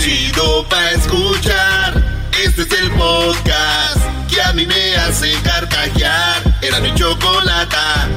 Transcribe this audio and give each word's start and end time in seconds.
Chido 0.00 0.66
pa 0.66 0.92
escuchar. 0.92 2.02
Este 2.42 2.62
es 2.62 2.72
el 2.72 2.90
podcast 2.92 4.00
que 4.32 4.40
a 4.40 4.52
mí 4.54 4.66
me 4.66 4.96
hace 4.96 5.30
carcajear. 5.42 6.42
Era 6.62 6.80
mi 6.80 6.94
chocolata. 6.94 8.08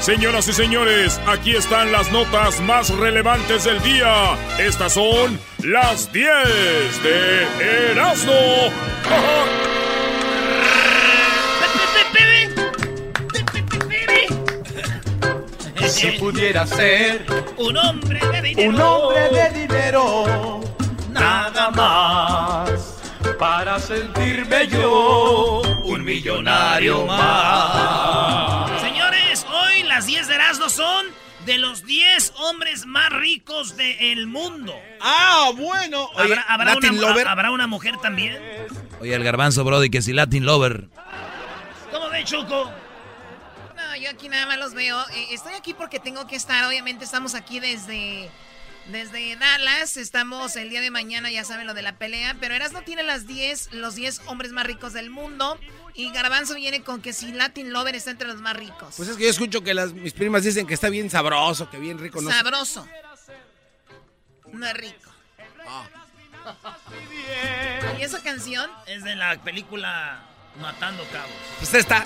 Señoras 0.00 0.48
y 0.48 0.52
señores, 0.52 1.20
aquí 1.26 1.54
están 1.54 1.92
las 1.92 2.10
notas 2.10 2.60
más 2.60 2.90
relevantes 2.90 3.62
del 3.62 3.80
día. 3.82 4.36
Estas 4.58 4.94
son 4.94 5.38
las 5.62 6.12
10 6.12 7.02
de 7.04 7.92
Erasmo. 7.92 8.32
Si 15.94 16.10
pudiera 16.18 16.66
ser 16.66 17.24
un 17.56 17.76
hombre 17.76 18.18
de 18.32 18.42
dinero, 18.42 18.68
un 18.70 18.80
hombre 18.80 19.28
de 19.30 19.60
dinero, 19.60 20.60
nada 21.10 21.70
más 21.70 22.98
para 23.38 23.78
sentirme 23.78 24.66
yo 24.66 25.62
un 25.84 26.04
millonario 26.04 27.06
más. 27.06 28.80
Señores, 28.80 29.46
hoy 29.48 29.84
las 29.84 30.06
10 30.06 30.26
de 30.26 30.34
Erasmo 30.34 30.68
son 30.68 31.06
de 31.46 31.58
los 31.58 31.84
10 31.84 32.32
hombres 32.38 32.86
más 32.86 33.10
ricos 33.10 33.76
del 33.76 34.26
mundo. 34.26 34.74
Ah, 35.00 35.52
bueno. 35.56 36.10
Oye, 36.16 36.32
¿Habrá, 36.32 36.42
habrá 36.48 36.74
Latin 36.74 36.98
una, 36.98 37.08
Lover. 37.08 37.28
¿Habrá 37.28 37.50
una 37.52 37.68
mujer 37.68 37.94
también? 38.02 38.36
Oye, 39.00 39.14
el 39.14 39.22
garbanzo, 39.22 39.62
Brody, 39.62 39.90
que 39.90 40.02
si 40.02 40.12
Latin 40.12 40.44
Lover. 40.44 40.88
¿Cómo 41.92 42.10
ve, 42.10 42.24
Choco? 42.24 42.68
No, 43.94 44.00
yo 44.00 44.10
aquí 44.10 44.28
nada 44.28 44.46
más 44.46 44.58
los 44.58 44.74
veo. 44.74 45.00
Eh, 45.10 45.26
estoy 45.30 45.54
aquí 45.54 45.72
porque 45.72 46.00
tengo 46.00 46.26
que 46.26 46.34
estar. 46.34 46.64
Obviamente 46.64 47.04
estamos 47.04 47.36
aquí 47.36 47.60
desde, 47.60 48.28
desde 48.90 49.36
Dallas. 49.36 49.96
Estamos 49.96 50.56
el 50.56 50.68
día 50.68 50.80
de 50.80 50.90
mañana, 50.90 51.30
ya 51.30 51.44
saben 51.44 51.66
lo 51.66 51.74
de 51.74 51.82
la 51.82 51.96
pelea. 51.96 52.36
Pero 52.40 52.54
Eras 52.54 52.72
no 52.72 52.82
tiene 52.82 53.04
las 53.04 53.28
10, 53.28 53.74
los 53.74 53.94
10 53.94 54.22
hombres 54.26 54.50
más 54.50 54.66
ricos 54.66 54.94
del 54.94 55.10
mundo. 55.10 55.58
Y 55.94 56.10
Garbanzo 56.10 56.56
viene 56.56 56.82
con 56.82 57.02
que 57.02 57.12
si 57.12 57.32
Latin 57.32 57.72
Lover 57.72 57.94
está 57.94 58.10
entre 58.10 58.26
los 58.26 58.40
más 58.40 58.56
ricos. 58.56 58.94
Pues 58.96 59.08
es 59.08 59.16
que 59.16 59.24
yo 59.24 59.30
escucho 59.30 59.62
que 59.62 59.74
las, 59.74 59.92
mis 59.92 60.12
primas 60.12 60.42
dicen 60.42 60.66
que 60.66 60.74
está 60.74 60.88
bien 60.88 61.08
sabroso, 61.08 61.70
que 61.70 61.78
bien 61.78 62.00
rico. 62.00 62.20
No 62.20 62.30
sé. 62.30 62.36
Sabroso. 62.36 62.88
No 64.52 64.66
es 64.66 64.74
rico. 64.74 65.10
Ah. 65.68 65.88
¿Y 67.98 68.02
esa 68.02 68.20
canción? 68.20 68.68
Es 68.86 69.04
de 69.04 69.14
la 69.14 69.40
película 69.40 70.20
Matando 70.60 71.04
Cabos. 71.12 71.30
Pues 71.60 71.74
está. 71.74 72.04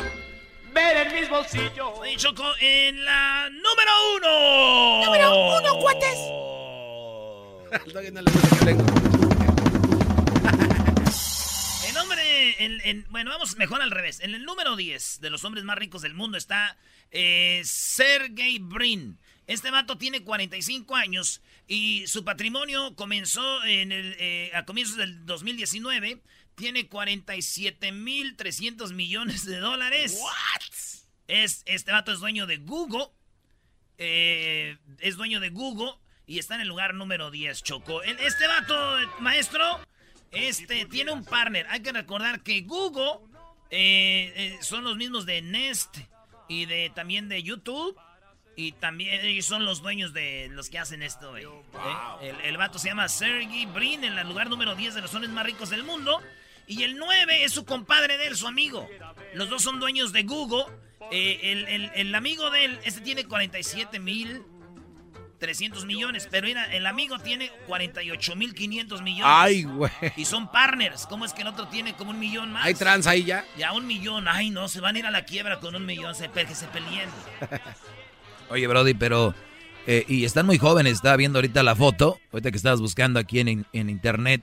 Ver 0.78 1.08
en 1.08 1.14
mis 1.20 1.28
bolsillos. 1.28 1.90
Oye, 1.98 2.16
Choco, 2.16 2.44
en 2.60 3.04
la 3.04 3.50
número 3.50 3.90
uno. 4.16 5.04
Número 5.06 5.58
uno, 5.58 5.78
cuates. 5.80 6.18
El 11.88 11.96
hombre, 11.96 12.64
en- 12.64 12.80
en- 12.84 13.06
bueno, 13.10 13.30
vamos 13.30 13.56
mejor 13.56 13.82
al 13.82 13.90
revés. 13.90 14.20
En 14.20 14.34
el 14.36 14.44
número 14.44 14.76
10 14.76 15.20
de 15.20 15.30
los 15.30 15.42
hombres 15.44 15.64
más 15.64 15.76
ricos 15.76 16.02
del 16.02 16.14
mundo 16.14 16.38
está 16.38 16.76
eh, 17.10 17.60
Sergey 17.64 18.58
Brin. 18.60 19.18
Este 19.48 19.70
vato 19.72 19.98
tiene 19.98 20.22
45 20.22 20.94
años 20.94 21.42
y 21.66 22.06
su 22.06 22.24
patrimonio 22.24 22.94
comenzó 22.94 23.64
en 23.64 23.90
el, 23.92 24.14
eh, 24.20 24.50
a 24.54 24.64
comienzos 24.64 24.96
del 24.96 25.26
2019. 25.26 26.20
Tiene 26.58 26.88
47.300 26.90 28.92
millones 28.92 29.46
de 29.46 29.56
dólares. 29.58 30.20
Es, 31.28 31.62
este 31.66 31.92
vato 31.92 32.12
es 32.12 32.20
dueño 32.20 32.46
de 32.46 32.58
Google. 32.58 33.06
eh, 33.96 34.76
es 35.00 35.16
dueño 35.16 35.40
de 35.40 35.48
Google 35.50 35.92
y 36.26 36.38
está 36.38 36.54
en 36.56 36.60
el 36.62 36.68
lugar 36.68 36.94
número 36.94 37.30
10, 37.30 37.62
Choco. 37.62 38.02
Este 38.02 38.46
vato, 38.46 38.74
maestro, 39.20 39.80
este 40.30 40.84
tiene 40.86 41.12
un 41.12 41.24
partner. 41.24 41.66
Hay 41.70 41.80
que 41.80 41.92
recordar 41.92 42.42
que 42.42 42.60
Google 42.62 43.26
eh, 43.70 44.32
eh, 44.36 44.58
son 44.60 44.84
los 44.84 44.96
mismos 44.96 45.26
de 45.26 45.42
Nest 45.42 45.96
y 46.48 46.66
de 46.66 46.90
también 46.94 47.28
de 47.28 47.42
YouTube. 47.42 47.96
Y 48.56 48.72
también 48.72 49.24
ellos 49.24 49.46
son 49.46 49.64
los 49.64 49.82
dueños 49.82 50.12
de 50.12 50.48
los 50.50 50.68
que 50.68 50.80
hacen 50.80 51.04
esto. 51.04 51.36
¿Eh? 51.38 51.46
El, 52.22 52.40
el 52.40 52.56
vato 52.56 52.80
se 52.80 52.88
llama 52.88 53.08
Sergey 53.08 53.66
Brin, 53.66 54.02
en 54.02 54.18
el 54.18 54.26
lugar 54.26 54.50
número 54.50 54.74
10 54.74 54.96
de 54.96 55.00
los 55.00 55.14
hombres 55.14 55.30
más 55.32 55.46
ricos 55.46 55.70
del 55.70 55.84
mundo. 55.84 56.20
Y 56.68 56.82
el 56.84 56.96
9 56.96 57.44
es 57.44 57.52
su 57.52 57.64
compadre 57.64 58.18
de 58.18 58.26
él, 58.28 58.36
su 58.36 58.46
amigo. 58.46 58.88
Los 59.34 59.48
dos 59.48 59.62
son 59.62 59.80
dueños 59.80 60.12
de 60.12 60.22
Google. 60.22 60.64
Eh, 61.10 61.40
el, 61.44 61.66
el- 61.68 61.90
el 61.94 62.14
amigo 62.14 62.50
de 62.50 62.64
él, 62.66 62.78
este 62.84 63.00
tiene 63.00 63.24
47 63.24 63.98
mil 63.98 64.42
300 65.38 65.84
millones. 65.86 66.28
Pero 66.30 66.46
mira, 66.48 66.64
el 66.74 66.84
amigo 66.86 67.18
tiene 67.20 67.50
48 67.68 68.36
mil 68.36 68.54
500 68.54 69.02
millones. 69.02 69.24
Ay, 69.34 69.62
güey. 69.62 69.90
Y 70.16 70.24
son 70.24 70.50
partners. 70.50 71.06
¿Cómo 71.06 71.24
es 71.24 71.32
que 71.32 71.42
el 71.42 71.48
otro 71.48 71.68
tiene 71.68 71.94
como 71.94 72.10
un 72.10 72.18
millón 72.18 72.52
más? 72.52 72.66
Hay 72.66 72.74
trans 72.74 73.06
ahí 73.06 73.24
ya. 73.24 73.44
Ya 73.56 73.72
un 73.72 73.86
millón. 73.86 74.26
Ay, 74.28 74.50
no, 74.50 74.68
se 74.68 74.80
van 74.80 74.96
a 74.96 74.98
ir 74.98 75.06
a 75.06 75.10
la 75.10 75.24
quiebra 75.24 75.60
con 75.60 75.74
un 75.76 75.86
millón. 75.86 76.14
Se, 76.14 76.28
que 76.28 76.54
se 76.54 76.66
peleen. 76.66 77.08
Oye, 78.50 78.66
Brody, 78.66 78.94
pero... 78.94 79.34
eh, 79.86 80.04
y 80.08 80.24
están 80.24 80.46
muy 80.46 80.58
jóvenes, 80.58 80.94
estaba 80.94 81.16
viendo 81.16 81.38
ahorita 81.38 81.62
la 81.62 81.76
foto, 81.76 82.18
ahorita 82.32 82.50
que 82.50 82.56
estabas 82.56 82.80
buscando 82.80 83.20
aquí 83.20 83.40
en, 83.40 83.66
en 83.72 83.90
internet, 83.90 84.42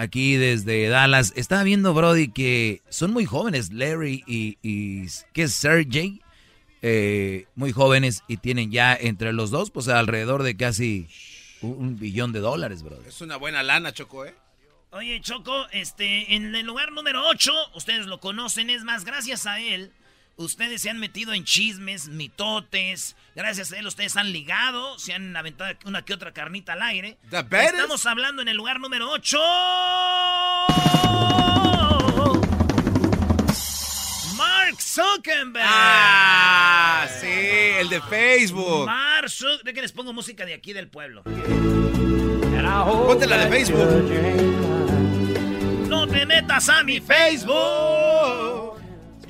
aquí 0.00 0.36
desde 0.36 0.88
Dallas, 0.88 1.34
estaba 1.36 1.62
viendo, 1.62 1.92
Brody, 1.92 2.28
que 2.28 2.80
son 2.88 3.12
muy 3.12 3.26
jóvenes, 3.26 3.70
Larry 3.70 4.24
y, 4.26 4.56
y 4.62 5.06
¿qué 5.34 5.42
es 5.42 5.52
Sergey? 5.52 6.22
Eh, 6.80 7.44
muy 7.54 7.72
jóvenes 7.72 8.22
y 8.26 8.38
tienen 8.38 8.70
ya 8.70 8.94
entre 8.94 9.34
los 9.34 9.50
dos, 9.50 9.70
pues 9.70 9.88
alrededor 9.88 10.42
de 10.42 10.56
casi 10.56 11.06
un, 11.60 11.72
un 11.72 11.98
billón 11.98 12.32
de 12.32 12.40
dólares, 12.40 12.82
Brody. 12.82 13.06
Es 13.08 13.20
una 13.20 13.36
buena 13.36 13.62
lana, 13.62 13.92
Choco, 13.92 14.24
¿eh? 14.24 14.34
Oye, 14.92 15.20
Choco, 15.20 15.66
este, 15.70 16.34
en 16.34 16.54
el 16.54 16.64
lugar 16.64 16.92
número 16.92 17.28
8, 17.28 17.52
ustedes 17.74 18.06
lo 18.06 18.20
conocen, 18.20 18.70
es 18.70 18.82
más, 18.82 19.04
gracias 19.04 19.46
a 19.46 19.60
él, 19.60 19.92
ustedes 20.44 20.82
se 20.82 20.90
han 20.90 20.98
metido 20.98 21.32
en 21.32 21.44
chismes, 21.44 22.08
mitotes, 22.08 23.16
gracias 23.34 23.72
a 23.72 23.78
él 23.78 23.86
ustedes 23.86 24.16
han 24.16 24.32
ligado, 24.32 24.98
se 24.98 25.12
han 25.12 25.36
aventado 25.36 25.72
una 25.84 26.02
que 26.02 26.14
otra 26.14 26.32
carnita 26.32 26.72
al 26.72 26.82
aire. 26.82 27.18
Estamos 27.30 28.06
hablando 28.06 28.42
en 28.42 28.48
el 28.48 28.56
lugar 28.56 28.80
número 28.80 29.10
8. 29.10 29.38
Mark 34.36 34.80
Zuckerberg. 34.80 35.66
Ah, 35.68 37.06
sí, 37.20 37.26
el 37.26 37.88
de 37.90 38.00
Facebook. 38.00 38.86
Mark 38.86 39.28
Zuckerberg. 39.28 39.64
De 39.64 39.74
que 39.74 39.82
les 39.82 39.92
pongo 39.92 40.12
música 40.12 40.46
de 40.46 40.54
aquí 40.54 40.72
del 40.72 40.88
pueblo. 40.88 41.22
Ponte 41.22 43.26
la 43.26 43.44
de 43.44 43.50
Facebook. 43.50 44.10
No 45.88 46.06
te 46.06 46.24
metas 46.24 46.68
a 46.70 46.82
mi 46.82 47.00
Facebook. 47.00 48.79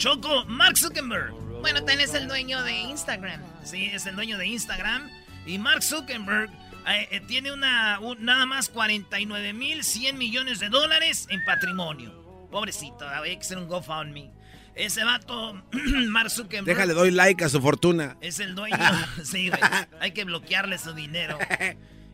Choco, 0.00 0.46
Mark 0.46 0.78
Zuckerberg. 0.78 1.30
Bueno, 1.60 1.80
también 1.80 2.00
es 2.00 2.14
el 2.14 2.26
dueño 2.26 2.62
de 2.62 2.72
Instagram. 2.72 3.42
Sí, 3.64 3.84
es 3.92 4.06
el 4.06 4.16
dueño 4.16 4.38
de 4.38 4.46
Instagram. 4.46 5.10
Y 5.44 5.58
Mark 5.58 5.82
Zuckerberg 5.82 6.48
eh, 6.88 7.06
eh, 7.10 7.20
tiene 7.28 7.52
una, 7.52 8.00
un- 8.00 8.24
nada 8.24 8.46
más 8.46 8.70
49 8.70 9.52
mil 9.52 9.84
100 9.84 10.16
millones 10.16 10.58
de 10.58 10.70
dólares 10.70 11.26
en 11.28 11.44
patrimonio. 11.44 12.48
Pobrecito, 12.50 13.06
hay 13.06 13.36
que 13.36 13.42
hacer 13.42 13.58
un 13.58 13.68
GoFundMe. 13.68 14.32
Ese 14.74 15.04
vato, 15.04 15.62
Mark 16.08 16.30
Zuckerberg. 16.30 16.64
Déjale, 16.64 16.94
doy 16.94 17.10
like 17.10 17.44
a 17.44 17.50
su 17.50 17.60
fortuna. 17.60 18.16
Es 18.22 18.40
el 18.40 18.54
dueño. 18.54 18.78
sí, 19.22 19.50
güey. 19.50 19.60
Hay 20.00 20.12
que 20.12 20.24
bloquearle 20.24 20.78
su 20.78 20.94
dinero. 20.94 21.38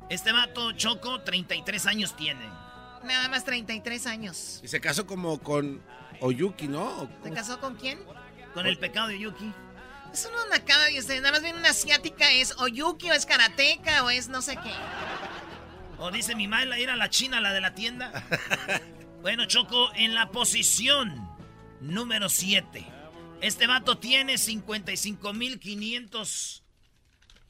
Este 0.08 0.30
vato, 0.30 0.70
Choco, 0.72 1.20
33 1.22 1.86
años 1.86 2.16
tiene. 2.16 2.44
Nada 3.04 3.28
más 3.28 3.44
33 3.44 4.06
años. 4.06 4.60
Y 4.62 4.68
se 4.68 4.80
casó 4.80 5.04
como 5.04 5.38
con 5.40 5.82
Oyuki, 6.20 6.68
¿no? 6.68 7.08
¿Se 7.22 7.30
casó 7.30 7.60
con 7.60 7.76
quién? 7.76 7.98
Con 8.54 8.66
el 8.66 8.78
pecado 8.78 9.08
de 9.08 9.18
Yuki. 9.18 9.52
Es 10.12 10.26
una 10.26 10.56
nacada 10.56 10.86
de 10.86 10.98
ustedes. 10.98 11.20
Nada 11.20 11.32
más 11.32 11.42
viene 11.42 11.58
una 11.58 11.70
asiática. 11.70 12.30
¿Es 12.30 12.56
Oyuki 12.58 13.10
o 13.10 13.12
es 13.12 13.26
karateca 13.26 14.04
o 14.04 14.10
es 14.10 14.28
no 14.28 14.40
sé 14.40 14.56
qué? 14.56 14.72
O 15.98 16.10
dice 16.10 16.34
mi 16.34 16.48
madre, 16.48 16.80
ir 16.80 16.90
a 16.90 16.96
la 16.96 17.10
china, 17.10 17.40
la 17.40 17.52
de 17.52 17.60
la 17.60 17.74
tienda. 17.74 18.24
bueno, 19.22 19.46
Choco, 19.46 19.92
en 19.94 20.14
la 20.14 20.30
posición 20.30 21.28
número 21.80 22.28
7. 22.28 22.86
Este 23.40 23.66
vato 23.66 23.98
tiene 23.98 24.34
55.500 24.34 26.62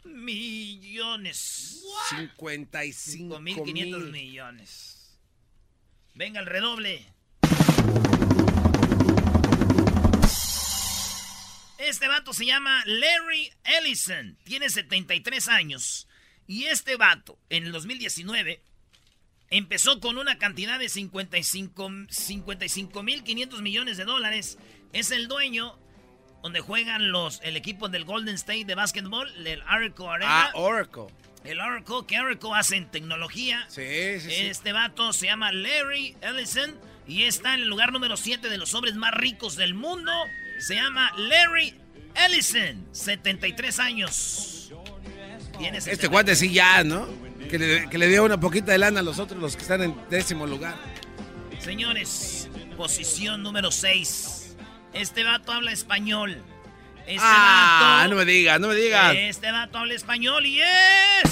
millones. 0.04 1.82
55.500 2.10 4.10
millones. 4.10 5.18
Venga 6.14 6.40
el 6.40 6.46
redoble. 6.46 7.04
Este 11.78 12.08
vato 12.08 12.32
se 12.32 12.46
llama 12.46 12.82
Larry 12.86 13.52
Ellison. 13.64 14.38
Tiene 14.44 14.70
73 14.70 15.48
años. 15.48 16.08
Y 16.46 16.64
este 16.64 16.96
vato, 16.96 17.38
en 17.50 17.64
el 17.64 17.72
2019, 17.72 18.62
empezó 19.50 20.00
con 20.00 20.16
una 20.16 20.38
cantidad 20.38 20.78
de 20.78 20.88
55 20.88 21.88
mil 21.90 22.08
55, 22.10 23.02
millones 23.62 23.96
de 23.96 24.04
dólares. 24.04 24.58
Es 24.92 25.10
el 25.10 25.28
dueño 25.28 25.78
donde 26.42 26.60
juegan 26.60 27.10
los, 27.10 27.40
el 27.42 27.56
equipo 27.56 27.88
del 27.88 28.04
Golden 28.04 28.36
State 28.36 28.64
de 28.64 28.74
básquetbol, 28.74 29.28
el 29.46 29.62
Oracle 29.62 30.08
Arena. 30.08 30.44
Ah, 30.46 30.50
Oracle. 30.54 31.06
El 31.44 31.60
Oracle, 31.60 32.06
que 32.06 32.20
Oracle 32.20 32.50
hace 32.54 32.76
en 32.76 32.90
tecnología. 32.90 33.66
Sí, 33.68 34.20
sí, 34.20 34.30
sí. 34.30 34.46
Este 34.46 34.72
vato 34.72 35.12
se 35.12 35.26
llama 35.26 35.52
Larry 35.52 36.16
Ellison 36.22 36.78
y 37.06 37.24
está 37.24 37.54
en 37.54 37.60
el 37.60 37.68
lugar 37.68 37.92
número 37.92 38.16
7 38.16 38.48
de 38.48 38.58
los 38.58 38.74
hombres 38.74 38.94
más 38.94 39.12
ricos 39.12 39.56
del 39.56 39.74
mundo. 39.74 40.12
Se 40.58 40.74
llama 40.74 41.12
Larry 41.16 41.74
Ellison, 42.14 42.86
73 42.92 43.78
años. 43.78 44.72
Este 45.86 46.06
guante 46.08 46.34
sí 46.36 46.52
ya, 46.52 46.84
¿no? 46.84 47.06
Que 47.50 47.58
le, 47.58 47.88
que 47.88 47.98
le 47.98 48.08
dio 48.08 48.24
una 48.24 48.38
poquita 48.38 48.72
de 48.72 48.78
lana 48.78 49.00
a 49.00 49.02
los 49.02 49.18
otros, 49.18 49.40
los 49.40 49.56
que 49.56 49.62
están 49.62 49.82
en 49.82 49.96
décimo 50.10 50.46
lugar. 50.46 50.76
Señores, 51.58 52.48
posición 52.76 53.42
número 53.42 53.70
6. 53.70 54.56
Este 54.92 55.24
vato 55.24 55.52
habla 55.52 55.72
español. 55.72 56.42
Este 57.06 57.18
ah, 57.20 57.98
vato, 58.00 58.10
no 58.10 58.16
me 58.16 58.24
digas, 58.24 58.58
no 58.60 58.68
me 58.68 58.74
digas. 58.74 59.14
Este 59.16 59.52
vato 59.52 59.78
habla 59.78 59.94
español 59.94 60.44
y 60.46 60.60
es... 60.60 61.30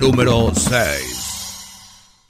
Número 0.00 0.52
6. 0.54 1.28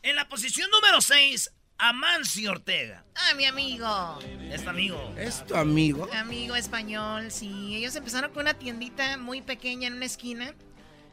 En 0.03 0.17
la 0.17 0.29
posición 0.29 0.71
número 0.71 1.01
6, 1.01 1.53
Amancio 1.79 2.51
Ortega. 2.51 3.05
Ah, 3.15 3.35
mi 3.35 3.45
amigo. 3.45 4.19
Es 4.51 4.65
tu 4.65 4.71
amigo. 4.71 5.15
¿Es 5.17 5.47
tu 5.47 5.55
amigo? 5.55 6.09
Amigo 6.13 6.57
español, 6.57 7.31
sí. 7.31 7.77
Ellos 7.77 7.95
empezaron 7.95 8.33
con 8.33 8.43
una 8.43 8.55
tiendita 8.55 9.17
muy 9.17 9.43
pequeña 9.43 9.87
en 9.87 9.95
una 9.95 10.07
esquina. 10.07 10.55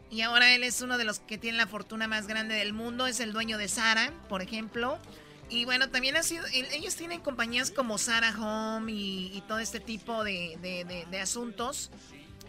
Y 0.10 0.22
ahora 0.22 0.56
él 0.56 0.64
es 0.64 0.82
uno 0.82 0.98
de 0.98 1.04
los 1.04 1.20
que 1.20 1.38
tiene 1.38 1.60
la 1.60 1.68
fortuna 1.68 2.08
más 2.08 2.26
grande 2.26 2.56
del 2.56 2.74
mundo. 2.74 3.06
Es 3.06 3.20
el 3.20 3.32
dueño 3.32 3.60
de 3.60 3.68
Sara, 3.68 4.12
por 4.28 4.42
ejemplo. 4.42 4.98
Y 5.52 5.66
bueno, 5.66 5.90
también 5.90 6.16
ha 6.16 6.24
sido. 6.24 6.44
Ellos 6.52 6.96
tienen 6.96 7.22
compañías 7.22 7.70
como 7.70 8.00
Sara 8.00 8.36
Home 8.40 8.92
y, 8.92 9.44
todo 9.48 9.60
este 9.60 9.80
tipo 9.80 10.24
de, 10.24 10.58
de, 11.12 11.20
asuntos. 11.20 11.92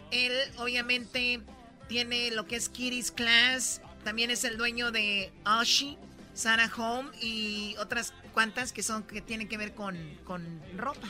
Él, 0.09 0.33
obviamente, 0.57 1.41
tiene 1.87 2.31
lo 2.31 2.47
que 2.47 2.55
es 2.55 2.67
Kitty's 2.69 3.11
Class. 3.11 3.81
También 4.03 4.31
es 4.31 4.43
el 4.43 4.57
dueño 4.57 4.91
de 4.91 5.31
Oshi, 5.45 5.97
Sara 6.37 6.71
Home 6.77 7.09
y 7.19 7.75
otras 7.79 8.13
cuantas 8.31 8.71
que 8.71 8.83
son 8.83 9.03
que 9.03 9.21
tienen 9.21 9.47
que 9.47 9.57
ver 9.57 9.73
con, 9.73 9.97
con 10.23 10.61
ropa. 10.77 11.07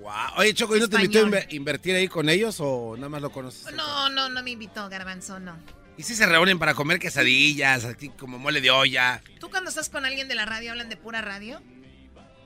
Wow. 0.00 0.12
Oye, 0.38 0.54
Choco, 0.54 0.76
¿y 0.76 0.80
no 0.80 0.88
te 0.88 0.96
invitó 0.96 1.26
a 1.26 1.44
invertir 1.50 1.96
ahí 1.96 2.08
con 2.08 2.28
ellos 2.28 2.58
o 2.60 2.94
nada 2.96 3.08
más 3.08 3.20
lo 3.22 3.30
conoces? 3.30 3.72
No, 3.74 4.08
no, 4.08 4.28
no 4.28 4.42
me 4.42 4.52
invitó, 4.52 4.88
Garbanzo, 4.88 5.40
no. 5.40 5.56
¿Y 5.96 6.04
si 6.04 6.14
se 6.14 6.26
reúnen 6.26 6.58
para 6.58 6.74
comer 6.74 6.98
quesadillas, 6.98 7.84
así 7.84 8.08
como 8.10 8.38
mole 8.38 8.60
de 8.60 8.70
olla? 8.70 9.20
¿Tú 9.40 9.50
cuando 9.50 9.68
estás 9.68 9.88
con 9.90 10.04
alguien 10.04 10.28
de 10.28 10.34
la 10.36 10.46
radio 10.46 10.70
hablan 10.70 10.88
de 10.88 10.96
pura 10.96 11.20
radio? 11.20 11.60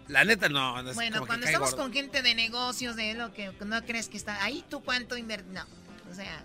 La 0.09 0.25
neta 0.25 0.49
no. 0.49 0.83
no 0.83 0.95
bueno, 0.95 1.27
cuando 1.27 1.47
estamos 1.47 1.75
con 1.75 1.93
gente 1.93 2.23
de 2.23 2.35
negocios, 2.35 2.97
de 2.97 3.15
lo 3.15 3.33
que 3.35 3.53
no 3.65 3.85
crees 3.85 4.09
que 4.09 4.17
está 4.17 4.43
ahí, 4.43 4.65
¿tú 4.71 4.83
cuánto 4.83 5.17
invertir? 5.17 5.53
No, 5.53 5.65
o 6.11 6.15
sea, 6.15 6.43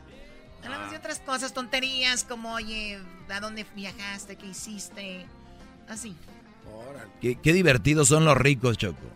hablamos 0.63 0.89
de 0.89 0.97
ah. 0.97 0.99
otras 0.99 1.19
cosas, 1.19 1.53
tonterías 1.53 2.23
como, 2.23 2.53
oye, 2.53 2.99
¿a 3.29 3.39
dónde 3.39 3.65
viajaste? 3.75 4.35
¿Qué 4.35 4.47
hiciste? 4.47 5.27
Así. 5.91 6.15
Qué, 7.19 7.35
qué 7.35 7.51
divertidos 7.51 8.07
son 8.07 8.23
los 8.23 8.37
ricos, 8.37 8.77
Choco. 8.77 9.11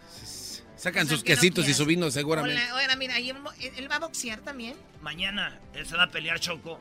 Sacan 0.76 1.08
sus 1.08 1.24
quesitos 1.24 1.68
y 1.70 1.74
su 1.74 1.86
vino 1.86 2.12
seguramente. 2.12 2.62
Hola, 2.74 2.96
mira, 2.98 3.18
él 3.18 3.90
va 3.90 3.96
a 3.96 4.00
boxear 4.00 4.42
también. 4.42 4.76
Mañana 5.02 5.58
él 5.74 5.88
se 5.88 5.96
va 5.96 6.04
a 6.04 6.12
pelear, 6.12 6.40
Choco. 6.40 6.80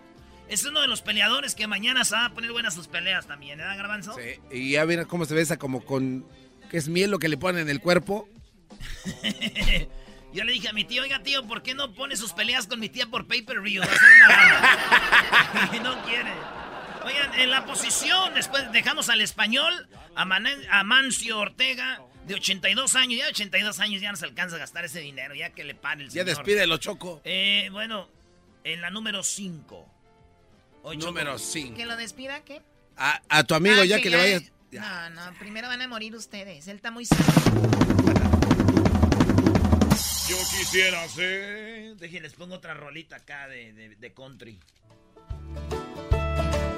Es 0.49 0.65
uno 0.65 0.81
de 0.81 0.89
los 0.89 1.01
peleadores 1.01 1.55
que 1.55 1.67
mañana 1.69 2.05
se 2.05 2.17
va 2.17 2.27
a 2.27 2.35
poner 2.35 2.53
buenas 2.53 2.75
sus 2.75 2.89
peleas 2.89 3.27
también, 3.27 3.61
¿eh, 3.61 3.65
Garbanzo? 3.65 4.15
Sí, 4.15 4.41
y 4.51 4.73
ya 4.73 4.85
mira 4.85 5.07
cómo 5.07 5.25
se 5.25 5.35
besa 5.35 5.57
como 5.57 5.85
con... 5.85 6.27
que 6.71 6.77
es 6.77 6.89
miel 6.89 7.13
lo 7.13 7.19
que 7.19 7.29
le 7.29 7.39
ponen 7.39 7.63
en 7.63 7.71
el 7.71 7.81
cuerpo. 7.81 8.29
Yo 10.35 10.43
le 10.43 10.53
dije 10.53 10.69
a 10.69 10.73
mi 10.73 10.85
tío, 10.85 11.03
oiga 11.03 11.23
tío, 11.23 11.47
¿por 11.47 11.63
qué 11.63 11.75
no 11.75 11.95
pone 11.95 12.17
sus 12.17 12.33
peleas 12.33 12.67
con 12.67 12.81
mi 12.81 12.89
tía 12.89 13.07
por 13.07 13.27
pay-per-view? 13.27 13.83
Va 13.83 13.87
a 13.87 13.89
ser 13.89 14.09
una 14.17 15.77
y 15.77 15.81
no 15.81 16.05
quiere. 16.05 16.64
Oigan, 17.05 17.35
en 17.39 17.51
la 17.51 17.67
posición, 17.67 18.35
después 18.35 18.71
dejamos 18.73 19.09
al 19.09 19.21
español, 19.21 19.89
a, 20.17 20.23
a 20.71 20.85
Mancio 20.85 21.39
Ortega 21.39 22.01
de 22.27 22.35
82 22.35 22.95
años. 22.97 23.19
Ya 23.19 23.25
de 23.25 23.31
82 23.31 23.79
años 23.81 24.01
ya 24.01 24.11
no 24.11 24.17
se 24.17 24.25
alcanza 24.25 24.57
a 24.57 24.59
gastar 24.59 24.85
ese 24.85 25.01
dinero, 25.01 25.35
ya 25.35 25.51
que 25.51 25.65
le 25.65 25.75
pare 25.75 26.05
el 26.05 26.11
señor. 26.11 26.27
Ya 26.27 26.35
despídelo, 26.35 26.79
Choco. 26.79 27.21
Eh, 27.25 27.69
bueno, 27.73 28.09
en 28.65 28.81
la 28.81 28.91
número 28.91 29.23
5. 29.23 29.91
Número 30.99 31.39
5. 31.39 31.77
¿Que 31.77 31.87
lo 31.87 31.97
despida 31.97 32.45
qué? 32.45 32.63
A, 32.97 33.45
tu 33.45 33.55
amigo, 33.55 33.81
ah, 33.81 33.85
ya 33.85 34.01
que, 34.01 34.11
le 34.11 34.17
vayas... 34.17 34.43
No, 34.71 35.11
no, 35.11 35.39
primero 35.39 35.69
van 35.69 35.83
a 35.83 35.89
morir 35.89 36.15
ustedes. 36.15 36.69
Él 36.69 36.77
está 36.77 36.91
muy 36.91 37.07
Yo 40.29 40.37
quisiera 40.59 41.09
ser... 41.09 41.97
Déjenles 41.97 42.35
pongo 42.35 42.57
otra 42.57 42.75
rolita 42.75 43.17
acá 43.17 43.49
de, 43.49 43.73
de, 43.73 43.97
de 43.97 44.15
country. 44.15 44.61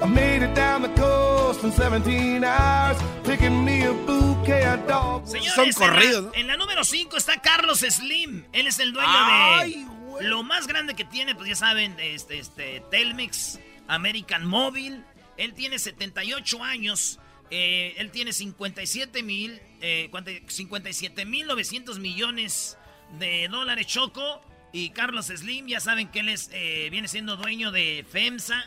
I 0.07 0.09
made 0.09 0.41
it 0.41 0.55
down 0.55 0.83
the 0.83 0.93
coast 0.95 1.65
in 1.65 1.71
17 1.73 2.41
hours, 2.41 2.97
picking 3.25 3.65
me 3.65 3.83
a 3.83 3.91
bouquet 3.91 4.65
of 4.65 4.87
dogs. 4.87 5.31
Señores, 5.31 5.53
Son 5.53 5.69
corridos, 5.73 6.23
¿no? 6.23 6.33
En 6.33 6.47
la, 6.47 6.55
número 6.55 6.85
5 6.85 7.17
está 7.17 7.41
Carlos 7.41 7.79
Slim. 7.79 8.45
Él 8.53 8.67
es 8.67 8.79
el 8.79 8.93
dueño 8.93 9.09
Ay, 9.09 9.85
de 10.17 10.27
lo 10.29 10.43
más 10.43 10.65
grande 10.65 10.95
que 10.95 11.03
tiene, 11.03 11.35
pues 11.35 11.49
ya 11.49 11.55
saben, 11.55 11.93
este, 11.99 12.39
este 12.39 12.81
Telmex, 12.89 13.59
American 13.89 14.45
Mobile. 14.45 15.01
Él 15.35 15.53
tiene 15.53 15.77
78 15.77 16.63
años. 16.63 17.19
Eh, 17.49 17.95
él 17.97 18.09
tiene 18.09 18.31
57 18.31 19.23
mil, 19.23 19.59
eh, 19.81 20.09
57 20.47 21.25
mil 21.25 21.47
900 21.47 21.99
millones 21.99 22.77
de 23.19 23.49
dólares 23.49 23.87
choco. 23.87 24.41
Y 24.71 24.91
Carlos 24.91 25.25
Slim, 25.25 25.67
ya 25.67 25.81
saben 25.81 26.07
que 26.07 26.21
él 26.21 26.29
es, 26.29 26.49
eh, 26.53 26.87
viene 26.91 27.09
siendo 27.09 27.35
dueño 27.35 27.73
de 27.73 28.05
FEMSA 28.09 28.63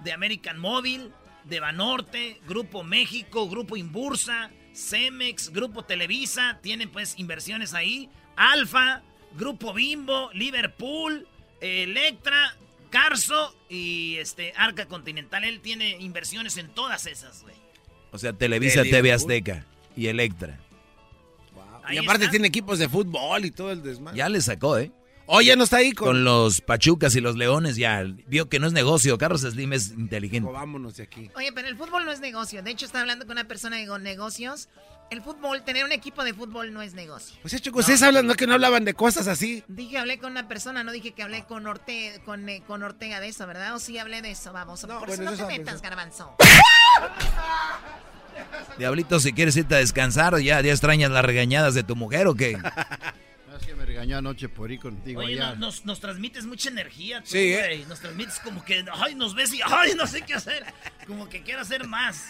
de 0.00 0.12
American 0.12 0.58
Móvil, 0.58 1.12
de 1.44 1.60
Banorte, 1.60 2.40
Grupo 2.46 2.82
México, 2.82 3.48
Grupo 3.48 3.76
Inbursa, 3.76 4.50
Cemex, 4.74 5.50
Grupo 5.50 5.84
Televisa, 5.84 6.58
tienen 6.62 6.90
pues 6.90 7.18
inversiones 7.18 7.72
ahí, 7.74 8.08
Alfa, 8.36 9.02
Grupo 9.36 9.72
Bimbo, 9.72 10.30
Liverpool, 10.32 11.26
Electra, 11.60 12.56
Carso 12.90 13.54
y 13.68 14.16
este 14.16 14.52
Arca 14.56 14.86
Continental. 14.86 15.44
Él 15.44 15.60
tiene 15.60 15.96
inversiones 15.98 16.56
en 16.56 16.68
todas 16.68 17.06
esas, 17.06 17.42
güey. 17.42 17.54
O 18.12 18.18
sea, 18.18 18.32
Televisa, 18.32 18.82
TV 18.82 19.12
Azteca 19.12 19.64
y 19.96 20.06
Electra. 20.06 20.58
Y 21.90 21.98
aparte 21.98 22.28
tiene 22.28 22.48
equipos 22.48 22.78
de 22.78 22.88
fútbol 22.88 23.44
y 23.44 23.50
todo 23.50 23.70
el 23.70 23.82
desmadre. 23.82 24.18
Ya 24.18 24.28
le 24.28 24.40
sacó, 24.40 24.78
¿eh? 24.78 24.90
Oye, 25.26 25.56
no 25.56 25.64
está 25.64 25.78
ahí 25.78 25.92
con... 25.92 26.24
los 26.24 26.60
Pachucas 26.60 27.14
y 27.16 27.20
los 27.20 27.36
Leones 27.36 27.76
ya. 27.76 28.04
Vio 28.26 28.48
que 28.48 28.60
no 28.60 28.66
es 28.66 28.72
negocio. 28.72 29.18
Carlos 29.18 29.42
Slim 29.42 29.72
es 29.72 29.90
inteligente. 29.90 30.50
vámonos 30.50 30.96
de 30.96 31.04
aquí. 31.04 31.30
Oye, 31.34 31.52
pero 31.52 31.68
el 31.68 31.76
fútbol 31.76 32.04
no 32.04 32.12
es 32.12 32.20
negocio. 32.20 32.62
De 32.62 32.70
hecho, 32.70 32.86
estaba 32.86 33.02
hablando 33.02 33.26
con 33.26 33.32
una 33.32 33.48
persona 33.48 33.76
de 33.76 33.86
negocios. 33.98 34.68
El 35.10 35.22
fútbol, 35.22 35.62
tener 35.62 35.84
un 35.84 35.92
equipo 35.92 36.24
de 36.24 36.34
fútbol 36.34 36.72
no 36.72 36.82
es 36.82 36.94
negocio. 36.94 37.36
Pues 37.42 37.54
hecho, 37.54 37.70
ustedes 37.72 38.02
hablan, 38.02 38.26
no 38.26 38.34
que 38.34 38.48
no 38.48 38.54
hablaban 38.54 38.84
de 38.84 38.94
cosas 38.94 39.28
así. 39.28 39.62
Dije, 39.68 39.98
hablé 39.98 40.18
con 40.18 40.32
una 40.32 40.48
persona, 40.48 40.82
no 40.82 40.90
dije 40.90 41.12
que 41.12 41.22
hablé 41.22 41.44
con, 41.44 41.64
Ortega, 41.66 42.18
con, 42.24 42.48
eh, 42.48 42.62
con 42.66 42.82
Ortega 42.82 43.20
de 43.20 43.28
eso, 43.28 43.46
¿verdad? 43.46 43.76
O 43.76 43.78
sí 43.78 43.98
hablé 43.98 44.20
de 44.20 44.32
eso, 44.32 44.52
vamos. 44.52 44.84
No, 44.86 44.98
Por 44.98 45.10
eso 45.10 45.22
no 45.22 45.32
te 45.32 45.46
metas, 45.46 45.80
garbanzo. 45.80 46.34
Diablito, 48.78 49.20
si 49.20 49.32
quieres 49.32 49.56
irte 49.56 49.76
a 49.76 49.78
descansar, 49.78 50.36
ya, 50.40 50.60
ya 50.60 50.72
extrañas 50.72 51.10
las 51.10 51.24
regañadas 51.24 51.74
de 51.74 51.84
tu 51.84 51.94
mujer 51.94 52.26
o 52.26 52.34
qué? 52.34 52.58
Es 53.60 53.66
que 53.66 53.74
me 53.74 53.84
regañó 53.84 54.18
anoche 54.18 54.48
por 54.48 54.70
ir 54.70 54.80
contigo 54.80 55.20
Oye, 55.20 55.34
allá. 55.34 55.50
no- 55.54 55.66
nos, 55.66 55.84
nos 55.84 56.00
transmites 56.00 56.44
mucha 56.46 56.68
energía, 56.68 57.20
tú, 57.22 57.30
Sí, 57.30 57.52
¿eh? 57.52 57.58
güey. 57.58 57.84
Nos 57.86 58.00
transmites 58.00 58.38
como 58.40 58.64
que, 58.64 58.84
ay, 58.92 59.14
nos 59.14 59.34
ves 59.34 59.52
y, 59.54 59.60
ay, 59.64 59.94
no 59.94 60.06
sé 60.06 60.22
qué 60.22 60.34
hacer. 60.34 60.64
Como 61.06 61.28
que 61.28 61.42
quiero 61.42 61.60
hacer 61.60 61.86
más. 61.86 62.28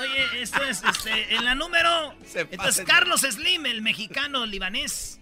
Oye, 0.00 0.42
esto 0.42 0.62
es, 0.64 0.82
este, 0.84 1.34
en 1.34 1.44
la 1.44 1.54
número... 1.54 2.14
Entonces. 2.34 2.84
Carlos 2.84 3.22
Slim, 3.22 3.64
el 3.66 3.80
mexicano 3.82 4.44
libanés. 4.46 5.20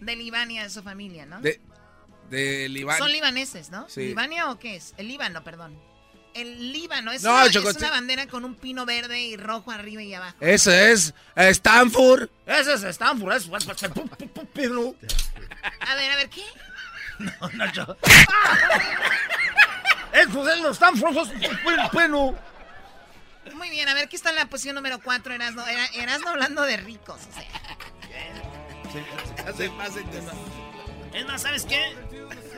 De 0.00 0.14
Libania 0.16 0.64
es 0.64 0.72
su 0.74 0.82
familia, 0.82 1.24
¿no? 1.26 1.40
De, 1.40 1.60
de 2.30 2.68
Libán. 2.68 2.98
Son 2.98 3.10
libaneses, 3.12 3.70
¿no? 3.70 3.88
Sí. 3.88 4.08
¿Libania 4.08 4.50
o 4.50 4.58
qué 4.58 4.76
es? 4.76 4.94
El 4.98 5.08
Líbano, 5.08 5.42
perdón. 5.44 5.78
El 6.36 6.72
Líbano 6.72 7.12
es, 7.12 7.22
No, 7.22 7.34
una, 7.34 7.50
Choco, 7.50 7.70
es 7.70 7.76
una 7.76 7.86
sí. 7.88 7.92
bandera 7.92 8.26
con 8.26 8.44
un 8.44 8.54
pino 8.54 8.84
verde 8.86 9.20
y 9.20 9.36
rojo 9.36 9.70
arriba 9.70 10.02
y 10.02 10.14
abajo. 10.14 10.36
Ese 10.40 10.92
es 10.92 11.12
Stanford. 11.36 12.28
Ese 12.46 12.72
es 12.74 12.82
Stanford, 12.84 13.32
es... 13.36 13.48
A 13.48 13.58
ver, 15.94 16.10
a 16.12 16.16
ver, 16.16 16.28
¿qué? 16.30 16.44
No, 17.18 17.32
no, 17.54 17.72
yo... 17.72 17.96
Eso 20.12 20.48
es 20.50 20.60
los 20.60 20.72
Stanford, 20.72 21.16
bueno. 21.92 22.34
Muy 23.54 23.70
bien, 23.70 23.88
a 23.88 23.94
ver, 23.94 24.08
¿qué 24.08 24.16
está 24.16 24.30
en 24.30 24.36
la 24.36 24.46
posición 24.46 24.74
número 24.74 24.98
4, 25.00 25.34
Erasno? 25.34 25.64
Era, 25.66 25.86
Erasno 25.94 26.30
hablando 26.30 26.62
de 26.62 26.76
ricos, 26.78 27.20
o 27.30 27.34
sea. 27.34 27.44
Es 31.12 31.26
más, 31.26 31.42
¿sabes 31.42 31.64
qué? 31.64 31.94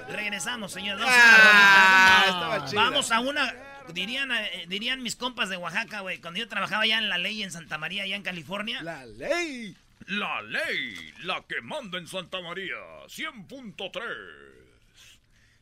Regresamos, 0.09 0.73
señor. 0.73 0.99
Vamos, 0.99 1.15
Ah, 1.17 1.21
a 1.21 1.29
una 1.29 2.19
rolita. 2.19 2.31
estaba 2.31 2.65
chida. 2.71 2.81
Vamos 2.83 3.11
a 3.13 3.21
una. 3.21 3.55
Dirían, 3.95 4.31
eh, 4.33 4.67
dirían 4.69 5.03
mis 5.03 5.17
compas 5.17 5.49
de 5.49 5.57
Oaxaca, 5.57 6.01
güey. 6.01 6.21
Cuando 6.21 6.39
yo 6.39 6.49
trabajaba 6.49 6.83
allá 6.83 6.99
en 6.99 7.09
la 7.09 7.19
ley 7.19 7.43
en 7.43 7.51
Santa 7.51 7.79
María, 7.79 8.05
allá 8.05 8.17
en 8.17 8.23
California. 8.23 8.83
La 8.83 9.07
ley. 9.07 9.77
La 10.07 10.41
ley, 10.43 11.13
la 11.25 11.45
que 11.47 11.61
manda 11.61 11.99
en 11.99 12.07
Santa 12.07 12.41
María, 12.41 12.77
100.3. 13.09 14.01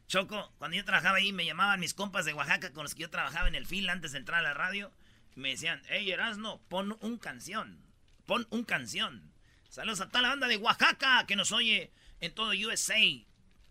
Choco, 0.06 0.52
cuando 0.58 0.76
yo 0.76 0.84
trabajaba 0.84 1.16
ahí, 1.16 1.32
me 1.32 1.44
llamaban 1.44 1.80
mis 1.80 1.94
compas 1.94 2.24
de 2.24 2.32
Oaxaca 2.32 2.72
con 2.72 2.84
los 2.84 2.94
que 2.94 3.02
yo 3.02 3.10
trabajaba 3.10 3.48
en 3.48 3.56
el 3.56 3.66
fil 3.66 3.88
antes 3.88 4.12
de 4.12 4.18
entrar 4.18 4.38
a 4.38 4.42
la 4.42 4.54
radio. 4.54 4.92
Me 5.34 5.50
decían, 5.50 5.82
hey 5.88 6.10
Erasno, 6.12 6.60
pon 6.68 6.96
un 7.00 7.18
canción. 7.18 7.80
Pon 8.24 8.46
un 8.50 8.62
canción. 8.64 9.32
Saludos 9.68 10.00
a 10.00 10.08
toda 10.08 10.22
la 10.22 10.28
banda 10.28 10.46
de 10.46 10.56
Oaxaca 10.58 11.24
que 11.26 11.34
nos 11.34 11.50
oye 11.50 11.90
en 12.20 12.32
todo 12.32 12.50
USA. 12.50 13.00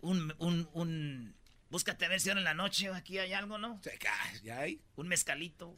Un, 0.01 0.35
un, 0.39 0.69
un. 0.74 1.35
Búscate 1.69 2.05
a 2.05 2.10
ver 2.10 2.19
si 2.19 2.29
ahora 2.29 2.41
en 2.41 2.45
la 2.45 2.53
noche 2.53 2.89
aquí 2.93 3.17
hay 3.17 3.34
algo, 3.34 3.57
¿no? 3.57 3.79
¿Ya 4.43 4.60
hay? 4.60 4.81
Un 4.95 5.07
mezcalito. 5.07 5.75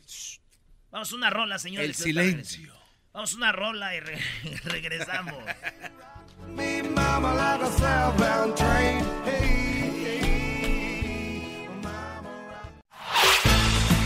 Vamos 0.91 1.11
a 1.11 1.15
una 1.15 1.29
rola, 1.29 1.59
señores. 1.59 1.89
El 1.89 1.95
silencio. 1.95 2.73
Vamos 3.13 3.33
a 3.33 3.37
una 3.37 3.51
rola 3.51 3.95
y 3.95 3.99
re- 3.99 4.21
regresamos. 4.65 5.33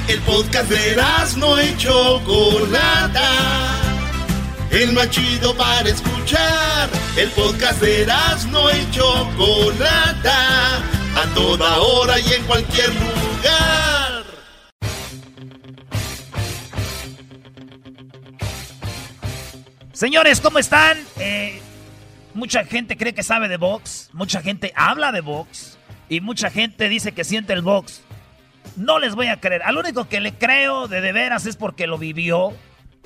El 0.08 0.20
podcast 0.22 0.70
de 0.70 0.96
no 1.38 1.62
y 1.62 1.78
Chocolata. 1.78 3.30
El 4.70 4.94
más 4.94 5.10
chido 5.10 5.56
para 5.56 5.90
escuchar. 5.90 6.90
El 7.18 7.30
podcast 7.32 7.82
de 7.82 8.06
no 8.50 8.72
y 8.72 8.92
Chocolata. 8.92 10.82
A 11.15 11.25
toda 11.36 11.77
hora 11.80 12.20
y 12.20 12.34
en 12.34 12.44
cualquier 12.46 12.89
lugar. 12.89 14.24
Señores, 19.94 20.41
¿cómo 20.41 20.58
están? 20.58 20.98
Eh, 21.20 21.62
mucha 22.34 22.63
gente 22.65 22.98
cree 22.98 23.13
que 23.13 23.24
sabe 23.24 23.48
de 23.48 23.58
box, 23.58 24.10
mucha 24.13 24.41
gente 24.41 24.74
habla 24.75 25.12
de 25.12 25.22
box 25.22 25.77
y 26.10 26.22
mucha 26.22 26.50
gente 26.50 26.89
dice 26.89 27.12
que 27.12 27.24
siente 27.24 27.53
el 27.53 27.62
box. 27.62 28.01
No 28.75 29.00
les 29.00 29.15
voy 29.15 29.27
a 29.27 29.39
creer. 29.39 29.63
Al 29.63 29.77
único 29.77 30.08
que 30.08 30.20
le 30.20 30.34
creo 30.34 30.88
de 30.88 31.01
de 31.01 31.12
veras 31.12 31.46
es 31.46 31.56
porque 31.56 31.88
lo 31.88 31.98
vivió, 31.98 32.53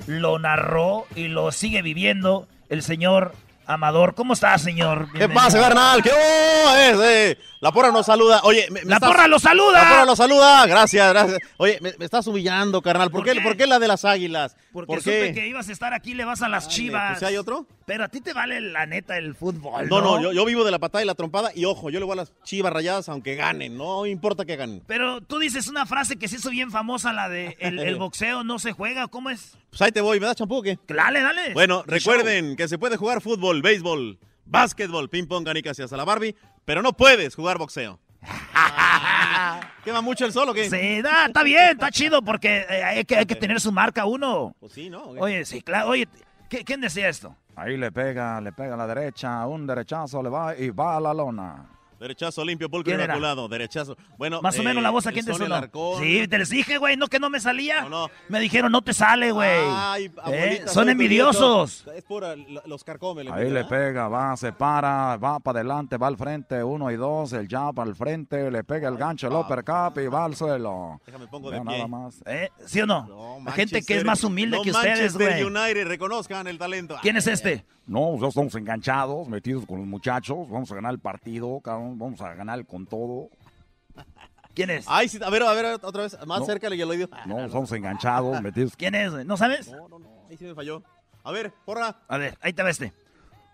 lo 0.06 0.38
narró 0.38 1.06
y 1.14 1.28
lo 1.28 1.52
sigue 1.52 1.82
viviendo 1.82 2.48
el 2.68 2.82
señor 2.82 3.34
Amador. 3.66 4.14
¿Cómo 4.14 4.32
está, 4.34 4.56
señor? 4.58 5.08
¿Qué 5.12 5.28
pasa, 5.28 5.60
carnal? 5.60 6.02
¿Qué 6.02 6.10
es? 6.10 6.98
eh? 7.02 7.38
La 7.60 7.72
porra 7.72 7.90
nos 7.90 8.06
saluda. 8.06 8.40
Oye, 8.44 8.66
me- 8.70 8.82
me 8.82 8.90
¡La 8.90 8.96
estás- 8.96 9.10
porra 9.10 9.26
lo 9.28 9.38
saluda! 9.38 9.82
La 9.82 9.88
porra 9.88 10.04
lo 10.04 10.16
saluda. 10.16 10.66
Gracias, 10.66 11.12
gracias. 11.12 11.38
Oye, 11.56 11.78
me, 11.80 11.92
me 11.98 12.04
estás 12.04 12.26
humillando, 12.26 12.80
carnal. 12.82 13.10
¿Por, 13.10 13.20
¿Por 13.22 13.28
qué, 13.32 13.38
qué? 13.38 13.40
¿Por 13.44 13.56
qué 13.56 13.66
la 13.66 13.78
de 13.78 13.88
las 13.88 14.04
águilas? 14.04 14.56
Porque 14.72 14.86
¿Por 14.86 14.98
supe 15.00 15.32
que 15.34 15.46
ibas 15.48 15.68
a 15.68 15.72
estar 15.72 15.92
aquí, 15.94 16.14
le 16.14 16.24
vas 16.24 16.42
a 16.42 16.48
las 16.48 16.68
chivas. 16.68 17.18
pues, 17.18 17.22
¿hay 17.28 17.36
otro? 17.36 17.66
Pero 17.86 18.02
a 18.02 18.08
ti 18.08 18.20
te 18.20 18.32
vale 18.32 18.60
la 18.60 18.84
neta 18.84 19.16
el 19.16 19.36
fútbol, 19.36 19.88
No, 19.88 20.00
no, 20.00 20.20
yo, 20.20 20.32
yo 20.32 20.44
vivo 20.44 20.64
de 20.64 20.72
la 20.72 20.80
patada 20.80 21.04
y 21.04 21.06
la 21.06 21.14
trompada. 21.14 21.52
Y 21.54 21.66
ojo, 21.66 21.88
yo 21.88 22.00
le 22.00 22.04
voy 22.04 22.14
a 22.14 22.16
las 22.16 22.32
chivas 22.42 22.72
rayadas 22.72 23.08
aunque 23.08 23.36
ganen. 23.36 23.76
No 23.78 24.06
importa 24.06 24.44
que 24.44 24.56
ganen. 24.56 24.82
Pero 24.88 25.20
tú 25.20 25.38
dices 25.38 25.68
una 25.68 25.86
frase 25.86 26.16
que 26.16 26.26
se 26.26 26.34
hizo 26.36 26.50
bien 26.50 26.72
famosa, 26.72 27.12
la 27.12 27.28
de 27.28 27.56
el, 27.60 27.78
el 27.78 27.94
boxeo 27.98 28.42
no 28.42 28.58
se 28.58 28.72
juega, 28.72 29.06
¿cómo 29.06 29.30
es? 29.30 29.56
Pues 29.70 29.80
ahí 29.82 29.92
te 29.92 30.00
voy. 30.00 30.18
¿Me 30.18 30.26
das 30.26 30.34
champú 30.34 30.56
o 30.56 30.62
qué? 30.62 30.80
Dale, 30.88 31.20
dale. 31.20 31.52
Bueno, 31.54 31.84
recuerden 31.86 32.56
que 32.56 32.66
se 32.66 32.76
puede 32.76 32.96
jugar 32.96 33.20
fútbol, 33.22 33.62
béisbol, 33.62 34.18
básquetbol, 34.46 35.08
ping 35.08 35.26
pong, 35.28 35.44
canicas 35.44 35.78
y 35.78 35.82
hasta 35.82 35.96
la 35.96 36.04
Barbie, 36.04 36.34
pero 36.64 36.82
no 36.82 36.92
puedes 36.92 37.36
jugar 37.36 37.56
boxeo. 37.56 38.00
¿Quema 39.84 40.00
mucho 40.00 40.24
el 40.26 40.32
solo 40.32 40.50
o 40.50 40.54
qué? 40.54 40.68
Sí, 40.68 41.02
da, 41.02 41.26
está 41.26 41.44
bien, 41.44 41.68
está 41.70 41.92
chido 41.92 42.20
porque 42.22 42.66
eh, 42.68 42.82
hay, 42.82 43.04
que, 43.04 43.14
hay 43.16 43.26
que 43.26 43.36
tener 43.36 43.60
su 43.60 43.70
marca 43.70 44.06
uno. 44.06 44.56
Pues 44.58 44.72
sí, 44.72 44.90
¿no? 44.90 45.04
Oye, 45.04 45.44
sí, 45.44 45.62
claro. 45.62 45.90
Oye, 45.90 46.08
¿qué- 46.50 46.64
¿quién 46.64 46.80
decía 46.80 47.08
esto? 47.08 47.36
Ahí 47.56 47.76
le 47.76 47.90
pega, 47.90 48.38
le 48.40 48.52
pega 48.52 48.74
a 48.74 48.76
la 48.76 48.86
derecha, 48.86 49.46
un 49.46 49.66
derechazo 49.66 50.22
le 50.22 50.28
va 50.28 50.54
y 50.54 50.70
va 50.70 50.96
a 50.96 51.00
la 51.00 51.14
lona. 51.14 51.75
Derechazo 51.98 52.44
limpio, 52.44 52.68
pulcro 52.68 52.94
inmaculado, 52.94 53.48
derechazo. 53.48 53.96
Bueno, 54.18 54.42
Más 54.42 54.58
o 54.58 54.62
eh, 54.62 54.64
menos 54.64 54.82
la 54.82 54.90
voz 54.90 55.06
a 55.06 55.10
el 55.10 55.14
quién 55.14 55.26
te 55.26 55.32
sonó. 55.34 55.60
Sí, 55.98 56.28
te 56.28 56.38
les 56.38 56.50
dije, 56.50 56.78
güey, 56.78 56.96
no 56.96 57.06
que 57.08 57.18
no 57.18 57.30
me 57.30 57.40
salía. 57.40 57.82
No, 57.82 57.88
no. 57.88 58.10
Me 58.28 58.38
dijeron, 58.40 58.70
no 58.70 58.82
te 58.82 58.92
sale, 58.92 59.32
güey. 59.32 59.60
Ay, 59.70 60.12
¿Eh? 60.26 60.62
Son 60.66 60.88
envidiosos. 60.88 61.86
Es 61.94 62.04
pura, 62.04 62.36
lo- 62.36 62.62
los 62.66 62.84
carcomes. 62.84 63.24
le 63.24 63.32
Ahí 63.32 63.50
le 63.50 63.60
¿ah? 63.60 63.68
pega, 63.68 64.08
va, 64.08 64.36
se 64.36 64.52
para, 64.52 65.16
va 65.16 65.40
para 65.40 65.60
adelante, 65.60 65.96
va 65.96 66.08
al 66.08 66.16
frente, 66.16 66.62
uno 66.62 66.90
y 66.90 66.96
dos, 66.96 67.32
el 67.32 67.48
jab 67.48 67.78
al 67.80 67.94
frente, 67.94 68.50
le 68.50 68.62
pega 68.64 68.88
el 68.88 68.96
gancho, 68.96 69.28
el 69.28 69.34
uppercut 69.34 69.96
y 69.98 70.06
va 70.08 70.24
al 70.24 70.36
suelo. 70.36 71.00
Déjame 71.06 71.26
pongo 71.28 71.50
de 71.50 71.56
Vea 71.60 71.64
pie. 71.64 71.76
nada 71.76 71.88
más. 71.88 72.22
¿Eh? 72.26 72.50
¿Sí 72.66 72.80
o 72.80 72.86
no? 72.86 73.06
No, 73.06 73.38
La 73.44 73.52
gente 73.52 73.82
que 73.82 73.96
es 73.96 74.04
más 74.04 74.22
humilde 74.22 74.56
no 74.58 74.62
que 74.62 74.70
ustedes, 74.70 75.14
güey. 75.16 75.42
United, 75.42 75.86
reconozcan 75.86 76.46
el 76.46 76.58
talento. 76.58 76.96
¿Quién 77.02 77.16
es 77.16 77.26
este? 77.26 77.64
No, 77.86 78.18
ya 78.20 78.26
estamos 78.28 78.54
enganchados, 78.56 79.28
metidos 79.28 79.64
con 79.64 79.78
los 79.78 79.86
muchachos, 79.86 80.48
vamos 80.50 80.70
a 80.72 80.74
ganar 80.74 80.92
el 80.92 80.98
partido, 80.98 81.60
cabrón, 81.60 81.98
vamos 81.98 82.20
a 82.20 82.34
ganar 82.34 82.66
con 82.66 82.84
todo. 82.86 83.28
¿Quién 84.54 84.70
es? 84.70 84.86
Ay, 84.88 85.08
sí, 85.08 85.18
a 85.22 85.30
ver, 85.30 85.42
a 85.42 85.52
ver, 85.52 85.78
otra 85.82 86.02
vez, 86.02 86.16
más 86.26 86.40
No. 86.40 86.46
cerca 86.46 86.74
y 86.74 86.80
el 86.80 86.90
oído. 86.90 87.08
No, 87.26 87.44
estamos 87.44 87.70
enganchados, 87.72 88.40
metidos. 88.42 88.74
¿Quién 88.76 88.94
es? 88.94 89.12
¿No 89.24 89.36
sabes? 89.36 89.70
No, 89.70 89.88
no, 89.88 89.98
no, 89.98 90.08
ahí 90.28 90.36
sí 90.36 90.44
me 90.44 90.54
falló. 90.54 90.82
A 91.22 91.30
ver, 91.30 91.52
porra. 91.64 92.00
A 92.08 92.16
ver, 92.18 92.36
ahí 92.40 92.52
te 92.52 92.62
va 92.62 92.70
este. 92.70 92.92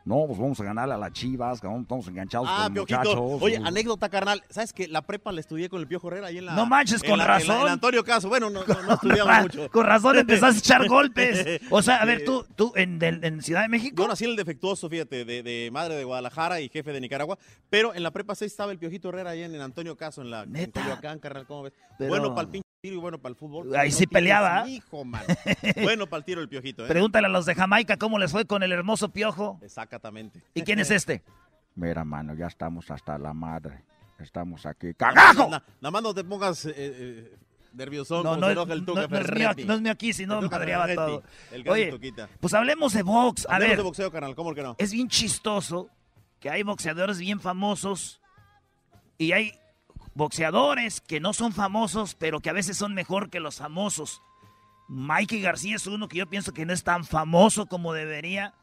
No, 0.05 0.25
pues 0.27 0.39
vamos 0.39 0.59
a 0.61 0.65
ganarle 0.65 0.95
a 0.95 0.99
las 0.99 1.13
chivas, 1.13 1.61
cabrón, 1.61 1.83
estamos 1.83 2.09
enganchados 2.09 2.49
Ah, 2.51 2.65
con 2.65 2.75
los 2.75 2.87
Piojito. 2.87 3.15
muchachos. 3.17 3.43
Oye, 3.43 3.61
Uh, 3.61 3.67
anécdota, 3.67 4.09
carnal. 4.09 4.43
¿Sabes 4.51 4.73
que 4.73 4.89
la 4.89 5.03
prepa 5.03 5.31
la 5.31 5.41
estudié 5.41 5.69
con 5.69 5.81
el 5.81 5.87
Piojo 5.87 6.09
Herrera 6.09 6.27
ahí 6.29 6.39
en 6.39 6.47
la... 6.47 6.55
No 6.55 6.67
manches, 6.67 7.03
en 7.05 7.09
con 7.11 7.19
la- 7.19 7.25
en 7.25 7.29
la- 7.31 7.39
razón. 7.39 7.67
En 7.67 7.73
Antonio 7.73 8.03
Caso. 8.05 8.29
Bueno, 8.29 8.51
no, 8.51 8.65
no, 8.65 8.95
estudiamos 8.95 9.43
mucho. 9.43 9.71
Con 9.71 9.87
razón 9.87 10.19
empezaste 10.19 10.57
a 10.57 10.59
echar 10.59 10.89
golpes. 10.89 11.61
O 11.71 11.83
sea, 11.83 11.97
a 12.03 12.05
ver, 12.05 12.25
tú, 12.27 12.45
tú 12.57 12.73
en, 12.75 12.99
en 13.03 13.43
Ciudad 13.43 13.63
de 13.63 13.69
México. 13.69 14.03
Yo 14.03 14.09
nací 14.09 14.25
en 14.25 14.31
el 14.31 14.37
defectuoso, 14.37 14.89
fíjate, 14.89 15.25
de, 15.25 15.43
de 15.43 15.71
madre 15.73 15.95
de 15.97 16.05
Guadalajara 16.05 16.61
y 16.61 16.69
jefe 16.69 16.93
de 16.93 17.01
Nicaragua, 17.01 17.39
pero 17.71 17.95
en 17.95 18.03
la 18.03 18.11
prepa 18.11 18.35
6 18.35 18.51
estaba 18.51 18.73
el 18.73 18.79
Piojito 18.79 19.09
Herrera 19.11 19.31
ahí 19.31 19.43
en, 19.43 19.55
en 19.55 19.61
Antonio 19.61 19.97
Caso, 19.97 20.23
en 20.23 20.31
la 20.31 20.43
en 20.43 20.53
Neta. 20.53 20.81
Coyoacán, 20.83 21.19
carnal, 21.21 21.47
¿cómo 21.47 21.63
ves? 21.65 21.73
Pero- 21.99 22.09
Bueno 22.11 22.35
pinche 22.51 22.63
tiro 22.83 22.97
y 22.97 22.99
bueno 22.99 23.19
para 23.19 23.31
el 23.31 23.37
fútbol. 23.37 23.75
Ahí 23.77 23.91
No 23.91 23.97
sí 23.97 24.07
peleaba. 24.09 24.69
Hijo, 24.69 25.05
man. 25.05 25.23
bueno 25.85 26.09
para 26.09 26.19
el 26.19 26.25
tiro 26.25 26.41
el 26.41 26.49
Piojito, 26.49 26.85
¿eh? 26.85 26.89
Pregúntale 26.89 27.29
a 27.29 27.31
los 27.31 27.47
de 27.47 27.55
Jamaica 27.55 27.97
cómo 27.97 28.19
les 28.19 28.33
fue 28.33 28.45
con 28.45 28.65
el 28.65 28.73
hermoso 28.73 29.09
piojo. 29.11 29.61
Exactamente. 29.63 30.43
¿Y 30.53 30.63
quién 30.63 30.81
es 30.81 30.91
este? 30.91 31.23
Mira, 31.77 32.05
mano, 32.05 32.35
ya 32.35 32.49
estamos 32.49 32.91
hasta 32.91 33.17
la 33.19 33.33
madre. 33.33 33.85
Estamos 34.19 34.67
aquí. 34.67 34.95
¡Cagajo! 34.95 35.49
Na- 35.49 35.63
Nada 35.81 35.91
más 35.93 36.03
no 36.03 36.13
te 36.13 36.25
pongas 36.25 36.65
eh, 36.67 36.73
eh, 36.77 37.37
nerviosón 37.73 38.25
No, 38.25 38.37
no, 38.37 38.49
el 38.49 38.55
no- 38.57 38.67
no 38.67 38.75
es 38.75 39.33
mío, 39.33 39.51
no 39.65 39.75
es 39.75 39.81
mío 39.81 39.93
aquí, 39.93 40.13
si 40.13 40.27
no 40.27 40.41
me 40.43 40.49
madreaba 40.49 40.93
todo. 40.93 41.23
El 41.53 41.69
Oye, 41.69 41.89
Tuquita. 41.93 42.29
pues 42.41 42.53
hablemos 42.53 42.93
de 42.95 43.03
box. 43.05 43.47
A 43.49 43.55
Hablemos 43.55 43.71
ver, 43.71 43.77
de 43.79 43.83
boxeo, 43.85 44.11
carnal, 44.11 44.35
¿cómo 44.35 44.53
que 44.55 44.63
no? 44.63 44.75
es 44.79 44.91
bien 44.93 45.09
chistoso 45.09 45.89
que 46.41 46.51
hay 46.51 46.65
boxeadores 46.65 47.19
bien 47.21 47.39
famosos 47.41 48.21
y 49.19 49.31
hay 49.31 49.55
boxeadores 50.15 51.01
que 51.01 51.21
no 51.21 51.33
son 51.33 51.53
famosos, 51.53 52.15
pero 52.15 52.41
que 52.41 52.51
a 52.51 52.55
veces 52.55 52.77
son 52.77 52.95
mejor 52.95 53.31
que 53.31 53.41
los 53.41 53.57
famosos. 53.57 54.23
Mikey 54.89 55.41
García 55.41 55.77
es 55.77 55.87
uno 55.87 56.09
que 56.09 56.19
yo 56.19 56.29
pienso 56.29 56.53
que 56.53 56.67
no 56.67 56.73
es 56.73 56.85
tan 56.85 57.05
famoso 57.05 57.67
como 57.67 57.93
debería. 57.93 58.55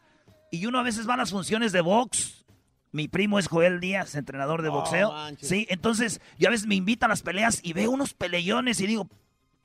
Y 0.51 0.65
uno 0.65 0.79
a 0.79 0.83
veces 0.83 1.07
va 1.07 1.15
a 1.15 1.17
las 1.17 1.31
funciones 1.31 1.71
de 1.71 1.81
box. 1.81 2.45
Mi 2.91 3.07
primo 3.07 3.39
es 3.39 3.47
Joel 3.47 3.79
Díaz, 3.79 4.15
entrenador 4.15 4.61
de 4.61 4.69
boxeo. 4.69 5.11
manches. 5.11 5.47
sí, 5.47 5.67
entonces 5.69 6.21
yo 6.37 6.47
a 6.47 6.51
veces 6.51 6.67
me 6.67 6.75
invita 6.75 7.05
a 7.05 7.09
las 7.09 7.21
peleas 7.21 7.59
y 7.63 7.73
veo 7.73 7.91
unos 7.91 8.13
peleones 8.13 8.79
y 8.81 8.87
digo, 8.87 9.07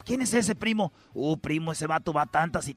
¿quién 0.05 0.21
es 0.21 0.35
ese 0.35 0.55
primo? 0.55 0.93
Uh, 1.14 1.38
primo, 1.38 1.73
ese 1.73 1.87
vato 1.87 2.12
va 2.12 2.26
tantas 2.26 2.69
y... 2.69 2.76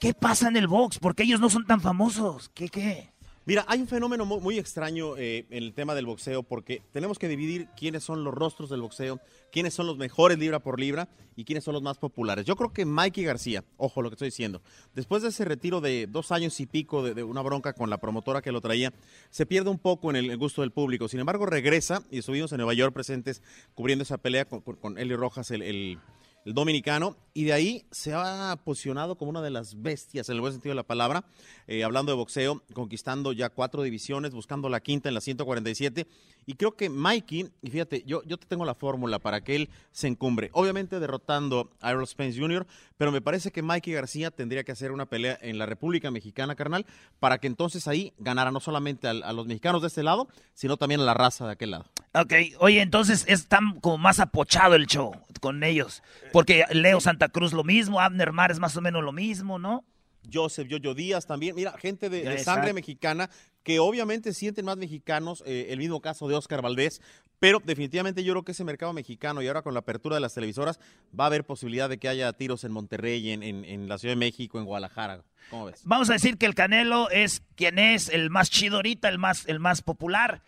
¿Qué 0.00 0.14
pasa 0.14 0.48
en 0.48 0.56
el 0.56 0.66
box? 0.66 0.98
Porque 0.98 1.22
ellos 1.22 1.38
no 1.38 1.48
son 1.48 1.64
tan 1.64 1.80
famosos. 1.80 2.48
¿Qué, 2.54 2.68
qué? 2.68 3.11
Mira, 3.44 3.64
hay 3.66 3.80
un 3.80 3.88
fenómeno 3.88 4.24
mu- 4.24 4.40
muy 4.40 4.56
extraño 4.56 5.16
eh, 5.16 5.46
en 5.50 5.64
el 5.64 5.72
tema 5.72 5.96
del 5.96 6.06
boxeo 6.06 6.44
porque 6.44 6.80
tenemos 6.92 7.18
que 7.18 7.26
dividir 7.26 7.66
quiénes 7.76 8.04
son 8.04 8.22
los 8.22 8.32
rostros 8.32 8.70
del 8.70 8.82
boxeo, 8.82 9.18
quiénes 9.50 9.74
son 9.74 9.88
los 9.88 9.96
mejores 9.98 10.38
libra 10.38 10.60
por 10.60 10.78
libra 10.78 11.08
y 11.34 11.44
quiénes 11.44 11.64
son 11.64 11.74
los 11.74 11.82
más 11.82 11.98
populares. 11.98 12.46
Yo 12.46 12.54
creo 12.54 12.72
que 12.72 12.84
Mikey 12.84 13.24
García, 13.24 13.64
ojo 13.78 14.00
lo 14.00 14.10
que 14.10 14.14
estoy 14.14 14.28
diciendo, 14.28 14.62
después 14.94 15.22
de 15.22 15.30
ese 15.30 15.44
retiro 15.44 15.80
de 15.80 16.06
dos 16.06 16.30
años 16.30 16.60
y 16.60 16.66
pico 16.66 17.02
de, 17.02 17.24
una 17.24 17.42
bronca 17.42 17.72
con 17.72 17.90
la 17.90 17.98
promotora 17.98 18.42
que 18.42 18.52
lo 18.52 18.60
traía, 18.60 18.92
se 19.30 19.44
pierde 19.44 19.70
un 19.70 19.78
poco 19.78 20.10
en 20.10 20.16
el, 20.16 20.36
gusto 20.36 20.60
del 20.60 20.70
público. 20.70 21.08
Sin 21.08 21.18
embargo, 21.18 21.44
regresa 21.44 22.04
y 22.12 22.18
estuvimos 22.18 22.52
en 22.52 22.58
Nueva 22.58 22.74
York 22.74 22.94
presentes 22.94 23.42
cubriendo 23.74 24.04
esa 24.04 24.18
pelea 24.18 24.44
con, 24.44 24.60
con, 24.60 24.98
Eli 24.98 25.16
Rojas, 25.16 25.50
el 25.50 25.98
el 26.44 26.54
dominicano, 26.54 27.16
y 27.34 27.44
de 27.44 27.52
ahí 27.52 27.84
se 27.90 28.12
ha 28.14 28.58
posicionado 28.64 29.16
como 29.16 29.30
una 29.30 29.40
de 29.42 29.50
las 29.50 29.80
bestias, 29.80 30.28
en 30.28 30.34
el 30.34 30.40
buen 30.40 30.52
sentido 30.52 30.72
de 30.72 30.76
la 30.76 30.82
palabra, 30.82 31.24
eh, 31.66 31.84
hablando 31.84 32.12
de 32.12 32.16
boxeo, 32.16 32.62
conquistando 32.74 33.32
ya 33.32 33.48
cuatro 33.48 33.82
divisiones, 33.82 34.32
buscando 34.34 34.68
la 34.68 34.80
quinta 34.80 35.08
en 35.08 35.14
la 35.14 35.20
147, 35.20 36.06
y 36.44 36.54
creo 36.54 36.72
que 36.76 36.88
Mikey, 36.90 37.50
y 37.62 37.70
fíjate, 37.70 38.02
yo, 38.04 38.22
yo 38.24 38.36
te 38.36 38.46
tengo 38.46 38.64
la 38.64 38.74
fórmula 38.74 39.18
para 39.20 39.42
que 39.44 39.54
él 39.54 39.70
se 39.92 40.08
encumbre, 40.08 40.50
obviamente 40.52 40.98
derrotando 40.98 41.70
a 41.80 41.92
Errol 41.92 42.06
Spence 42.06 42.38
Jr., 42.38 42.66
pero 42.98 43.12
me 43.12 43.20
parece 43.20 43.50
que 43.52 43.62
Mikey 43.62 43.94
García 43.94 44.30
tendría 44.30 44.64
que 44.64 44.72
hacer 44.72 44.90
una 44.92 45.06
pelea 45.06 45.38
en 45.40 45.58
la 45.58 45.66
República 45.66 46.10
Mexicana, 46.10 46.54
carnal, 46.56 46.84
para 47.20 47.38
que 47.38 47.46
entonces 47.46 47.86
ahí 47.88 48.12
ganara 48.18 48.50
no 48.50 48.58
solamente 48.60 49.06
al- 49.08 49.22
a 49.22 49.32
los 49.32 49.46
mexicanos 49.46 49.82
de 49.82 49.88
este 49.88 50.02
lado, 50.02 50.28
sino 50.54 50.76
también 50.76 51.00
a 51.00 51.04
la 51.04 51.14
raza 51.14 51.46
de 51.46 51.52
aquel 51.52 51.70
lado. 51.70 51.86
Ok, 52.14 52.32
oye, 52.58 52.82
entonces 52.82 53.24
es 53.26 53.46
tan 53.48 53.80
como 53.80 53.96
más 53.98 54.20
apochado 54.20 54.74
el 54.74 54.86
show 54.86 55.12
con 55.40 55.62
ellos. 55.64 56.02
Porque 56.32 56.64
Leo 56.72 57.00
Santa 57.00 57.28
Cruz 57.28 57.52
lo 57.52 57.64
mismo, 57.64 58.00
Abner 58.00 58.32
Mares 58.32 58.58
más 58.58 58.76
o 58.76 58.80
menos 58.82 59.02
lo 59.02 59.12
mismo, 59.12 59.58
¿no? 59.58 59.84
Joseph 60.32 60.68
Yoyo 60.68 60.94
Díaz 60.94 61.26
también. 61.26 61.56
Mira, 61.56 61.72
gente 61.78 62.08
de, 62.10 62.38
sangre 62.38 62.72
mexicana 62.74 63.28
que 63.64 63.78
obviamente 63.80 64.32
sienten 64.34 64.64
más 64.66 64.76
mexicanos, 64.76 65.42
eh, 65.46 65.68
el 65.70 65.78
mismo 65.78 66.00
caso 66.00 66.28
de 66.28 66.34
Oscar 66.36 66.62
Valdés, 66.62 67.00
pero 67.40 67.60
definitivamente 67.64 68.22
yo 68.22 68.32
creo 68.34 68.44
que 68.44 68.52
ese 68.52 68.62
mercado 68.62 68.92
mexicano 68.92 69.40
y 69.42 69.48
ahora 69.48 69.62
con 69.62 69.72
la 69.74 69.80
apertura 69.80 70.14
de 70.16 70.20
las 70.20 70.34
televisoras 70.34 70.78
va 71.18 71.24
a 71.24 71.26
haber 71.28 71.44
posibilidad 71.44 71.88
de 71.88 71.98
que 71.98 72.08
haya 72.08 72.32
tiros 72.34 72.62
en 72.64 72.70
Monterrey, 72.72 73.30
en, 73.30 73.42
en- 73.42 73.64
en 73.64 73.88
la 73.88 73.98
Ciudad 73.98 74.12
de 74.12 74.18
México, 74.20 74.58
en 74.58 74.64
Guadalajara. 74.64 75.22
¿Cómo 75.50 75.64
ves? 75.66 75.80
Vamos 75.84 76.08
a 76.10 76.12
decir 76.12 76.38
que 76.38 76.46
el 76.46 76.54
Canelo 76.54 77.10
es 77.10 77.42
quien 77.56 77.78
es 77.80 78.08
el 78.10 78.30
más 78.30 78.48
chido 78.50 78.76
ahorita, 78.76 79.08
el 79.08 79.18
más, 79.18 79.46
el 79.48 79.58
más 79.60 79.82
popular. 79.82 80.42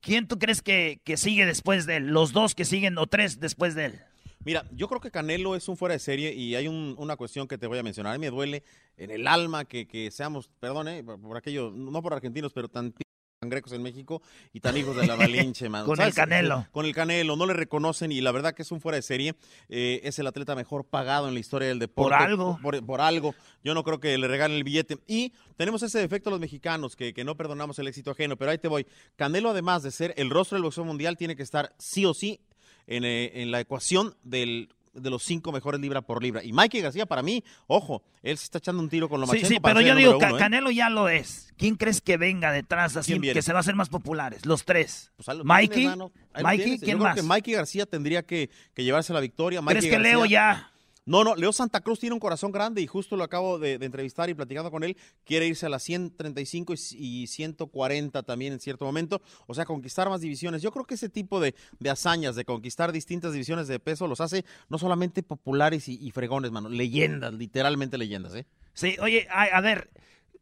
¿Quién 0.00 0.26
tú 0.26 0.38
crees 0.38 0.62
que, 0.62 1.00
que 1.04 1.16
sigue 1.16 1.44
después 1.46 1.86
de 1.86 1.96
él? 1.96 2.06
Los 2.08 2.32
dos 2.32 2.54
que 2.54 2.64
siguen 2.64 2.96
o 2.98 3.06
tres 3.06 3.38
después 3.40 3.74
de 3.74 3.86
él. 3.86 4.00
Mira, 4.42 4.64
yo 4.72 4.88
creo 4.88 5.00
que 5.00 5.10
Canelo 5.10 5.54
es 5.54 5.68
un 5.68 5.76
fuera 5.76 5.92
de 5.92 5.98
serie 5.98 6.32
y 6.32 6.54
hay 6.54 6.66
un- 6.66 6.94
una 6.96 7.16
cuestión 7.16 7.46
que 7.46 7.58
te 7.58 7.66
voy 7.66 7.78
a 7.78 7.82
mencionar. 7.82 8.14
A 8.14 8.18
mí 8.18 8.24
me 8.24 8.30
duele 8.30 8.62
en 8.96 9.10
el 9.10 9.26
alma 9.26 9.66
que, 9.66 9.86
que 9.86 10.10
seamos, 10.10 10.48
perdón, 10.60 10.88
eh, 10.88 11.04
por, 11.04 11.20
por 11.20 11.36
aquello, 11.36 11.70
no 11.70 12.00
por 12.00 12.14
argentinos, 12.14 12.52
pero 12.54 12.68
tan 12.68 12.94
p- 13.40 13.46
tan 13.46 13.48
grecos 13.50 13.72
en 13.72 13.82
México 13.82 14.20
y 14.52 14.60
tan 14.60 14.76
hijos 14.76 14.94
de 14.96 15.06
la 15.06 15.16
Malinche, 15.16 15.68
man. 15.70 15.84
Con 15.86 16.00
el 16.00 16.12
Canelo. 16.12 16.66
Con 16.72 16.84
el 16.84 16.94
Canelo, 16.94 17.36
no 17.36 17.46
le 17.46 17.54
reconocen 17.54 18.12
y 18.12 18.20
la 18.20 18.32
verdad 18.32 18.54
que 18.54 18.62
es 18.62 18.70
un 18.70 18.80
fuera 18.80 18.96
de 18.96 19.02
serie. 19.02 19.34
Eh, 19.70 20.00
es 20.04 20.18
el 20.18 20.26
atleta 20.26 20.54
mejor 20.54 20.84
pagado 20.84 21.26
en 21.26 21.34
la 21.34 21.40
historia 21.40 21.68
del 21.68 21.78
deporte. 21.78 22.14
Por 22.16 22.22
algo. 22.22 22.58
Por, 22.62 22.84
por 22.84 23.00
algo. 23.00 23.34
Yo 23.64 23.72
no 23.74 23.82
creo 23.82 23.98
que 23.98 24.16
le 24.18 24.28
regalen 24.28 24.58
el 24.58 24.64
billete. 24.64 24.98
Y 25.06 25.32
tenemos 25.56 25.82
ese 25.82 25.98
defecto 25.98 26.28
los 26.30 26.38
mexicanos, 26.40 26.96
que, 26.96 27.14
que 27.14 27.24
no 27.24 27.34
perdonamos 27.36 27.78
el 27.78 27.88
éxito 27.88 28.10
ajeno, 28.10 28.36
pero 28.36 28.50
ahí 28.50 28.58
te 28.58 28.68
voy. 28.68 28.86
Canelo, 29.16 29.50
además 29.50 29.82
de 29.82 29.90
ser 29.90 30.12
el 30.18 30.28
rostro 30.30 30.56
del 30.56 30.64
boxeo 30.64 30.84
mundial, 30.84 31.16
tiene 31.16 31.34
que 31.34 31.42
estar 31.42 31.74
sí 31.78 32.04
o 32.04 32.12
sí 32.12 32.40
en, 32.86 33.04
eh, 33.04 33.40
en 33.42 33.50
la 33.50 33.60
ecuación 33.60 34.14
del 34.22 34.68
de 34.92 35.10
los 35.10 35.22
cinco 35.22 35.52
mejores 35.52 35.80
libra 35.80 36.02
por 36.02 36.22
libra. 36.22 36.42
Y 36.42 36.52
Mikey 36.52 36.80
García, 36.80 37.06
para 37.06 37.22
mí, 37.22 37.44
ojo, 37.66 38.02
él 38.22 38.36
se 38.38 38.44
está 38.44 38.58
echando 38.58 38.82
un 38.82 38.88
tiro 38.88 39.08
con 39.08 39.20
lo 39.20 39.26
Sí, 39.26 39.32
Lomachenko 39.32 39.54
sí, 39.54 39.60
para 39.60 39.74
pero 39.74 39.86
yo 39.86 39.94
digo, 39.94 40.22
¿eh? 40.22 40.38
Canelo 40.38 40.70
ya 40.70 40.90
lo 40.90 41.08
es. 41.08 41.52
¿Quién 41.56 41.76
crees 41.76 42.00
que 42.00 42.16
venga 42.16 42.52
detrás 42.52 42.96
así 42.96 43.20
que 43.20 43.42
se 43.42 43.52
va 43.52 43.58
a 43.58 43.60
hacer 43.60 43.74
más 43.74 43.88
populares? 43.88 44.46
Los 44.46 44.64
tres. 44.64 45.12
Pues 45.16 45.44
Mikey, 45.44 45.86
tienes, 45.86 46.10
Mikey. 46.42 46.78
¿quién 46.78 46.98
Yo 46.98 47.04
más? 47.04 47.12
creo 47.14 47.24
que 47.24 47.28
Mikey 47.28 47.54
García 47.54 47.86
tendría 47.86 48.22
que, 48.24 48.50
que 48.74 48.84
llevarse 48.84 49.12
la 49.12 49.20
victoria. 49.20 49.60
¿Crees 49.62 49.86
que 49.86 49.98
Leo 49.98 50.24
ya? 50.26 50.70
No, 51.06 51.24
no, 51.24 51.34
Leo 51.34 51.52
Santa 51.52 51.80
Cruz 51.80 51.98
tiene 51.98 52.14
un 52.14 52.20
corazón 52.20 52.52
grande 52.52 52.82
y 52.82 52.86
justo 52.86 53.16
lo 53.16 53.24
acabo 53.24 53.58
de, 53.58 53.74
entrevistar 53.74 54.28
y 54.30 54.34
platicando 54.34 54.70
con 54.70 54.84
él. 54.84 54.96
Quiere 55.24 55.46
irse 55.46 55.66
a 55.66 55.68
las 55.68 55.82
135 55.82 56.74
y, 56.74 57.22
y 57.22 57.26
140 57.26 58.22
también 58.22 58.52
en 58.52 58.60
cierto 58.60 58.84
momento. 58.84 59.22
O 59.46 59.54
sea, 59.54 59.64
conquistar 59.64 60.08
más 60.08 60.20
divisiones. 60.20 60.62
Yo 60.62 60.72
creo 60.72 60.84
que 60.84 60.94
ese 60.94 61.08
tipo 61.08 61.40
de, 61.40 61.54
de 61.78 61.90
hazañas 61.90 62.36
de 62.36 62.44
conquistar 62.44 62.92
distintas 62.92 63.32
divisiones 63.32 63.66
de 63.66 63.78
peso 63.80 64.06
los 64.06 64.20
hace 64.20 64.44
no 64.68 64.78
solamente 64.78 65.22
populares 65.22 65.88
y, 65.88 65.98
y 66.00 66.10
fregones, 66.10 66.50
mano. 66.50 66.68
Leyendas, 66.68 67.32
literalmente 67.34 67.98
leyendas, 67.98 68.34
¿eh? 68.34 68.46
Sí, 68.74 68.96
oye, 69.00 69.26
a, 69.30 69.44
a 69.44 69.60
ver, 69.60 69.90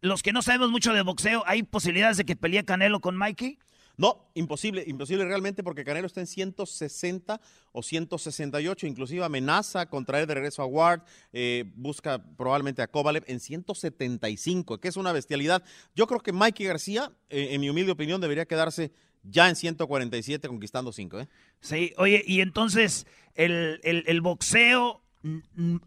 los 0.00 0.22
que 0.22 0.32
no 0.32 0.42
sabemos 0.42 0.70
mucho 0.70 0.92
de 0.92 1.02
boxeo, 1.02 1.42
¿hay 1.46 1.62
posibilidades 1.62 2.16
de 2.16 2.24
que 2.24 2.36
pelee 2.36 2.64
Canelo 2.64 3.00
con 3.00 3.16
Mikey? 3.16 3.58
No, 3.98 4.30
imposible, 4.34 4.84
imposible 4.86 5.24
realmente 5.24 5.64
porque 5.64 5.84
Canelo 5.84 6.06
está 6.06 6.20
en 6.20 6.28
160 6.28 7.40
o 7.72 7.82
168, 7.82 8.86
inclusive 8.86 9.24
amenaza 9.24 9.86
con 9.86 10.04
traer 10.04 10.28
de 10.28 10.34
regreso 10.34 10.62
a 10.62 10.66
Ward, 10.66 11.02
eh, 11.32 11.64
busca 11.74 12.22
probablemente 12.36 12.80
a 12.80 12.86
Kovalev 12.86 13.24
en 13.26 13.40
175, 13.40 14.78
que 14.78 14.86
es 14.86 14.96
una 14.96 15.10
bestialidad. 15.10 15.64
Yo 15.96 16.06
creo 16.06 16.20
que 16.20 16.32
Mikey 16.32 16.66
García, 16.66 17.10
eh, 17.28 17.48
en 17.50 17.60
mi 17.60 17.68
humilde 17.70 17.90
opinión, 17.90 18.20
debería 18.20 18.46
quedarse 18.46 18.92
ya 19.24 19.48
en 19.48 19.56
147 19.56 20.46
conquistando 20.46 20.92
5, 20.92 21.20
¿eh? 21.20 21.28
Sí, 21.60 21.92
oye, 21.96 22.22
y 22.24 22.40
entonces 22.40 23.04
el, 23.34 24.20
boxeo, 24.22 25.02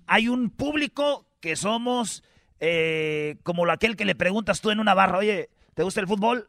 hay 0.05 0.27
un 0.27 0.49
público 0.49 1.25
que 1.39 1.55
somos 1.55 2.23
eh, 2.59 3.37
como 3.43 3.65
aquel 3.71 3.95
que 3.95 4.03
le 4.03 4.15
preguntas 4.15 4.59
tú 4.59 4.69
en 4.69 4.81
una 4.81 4.93
barra, 4.93 5.19
oye, 5.19 5.49
¿te 5.75 5.83
gusta 5.83 6.01
el 6.01 6.07
fútbol? 6.07 6.45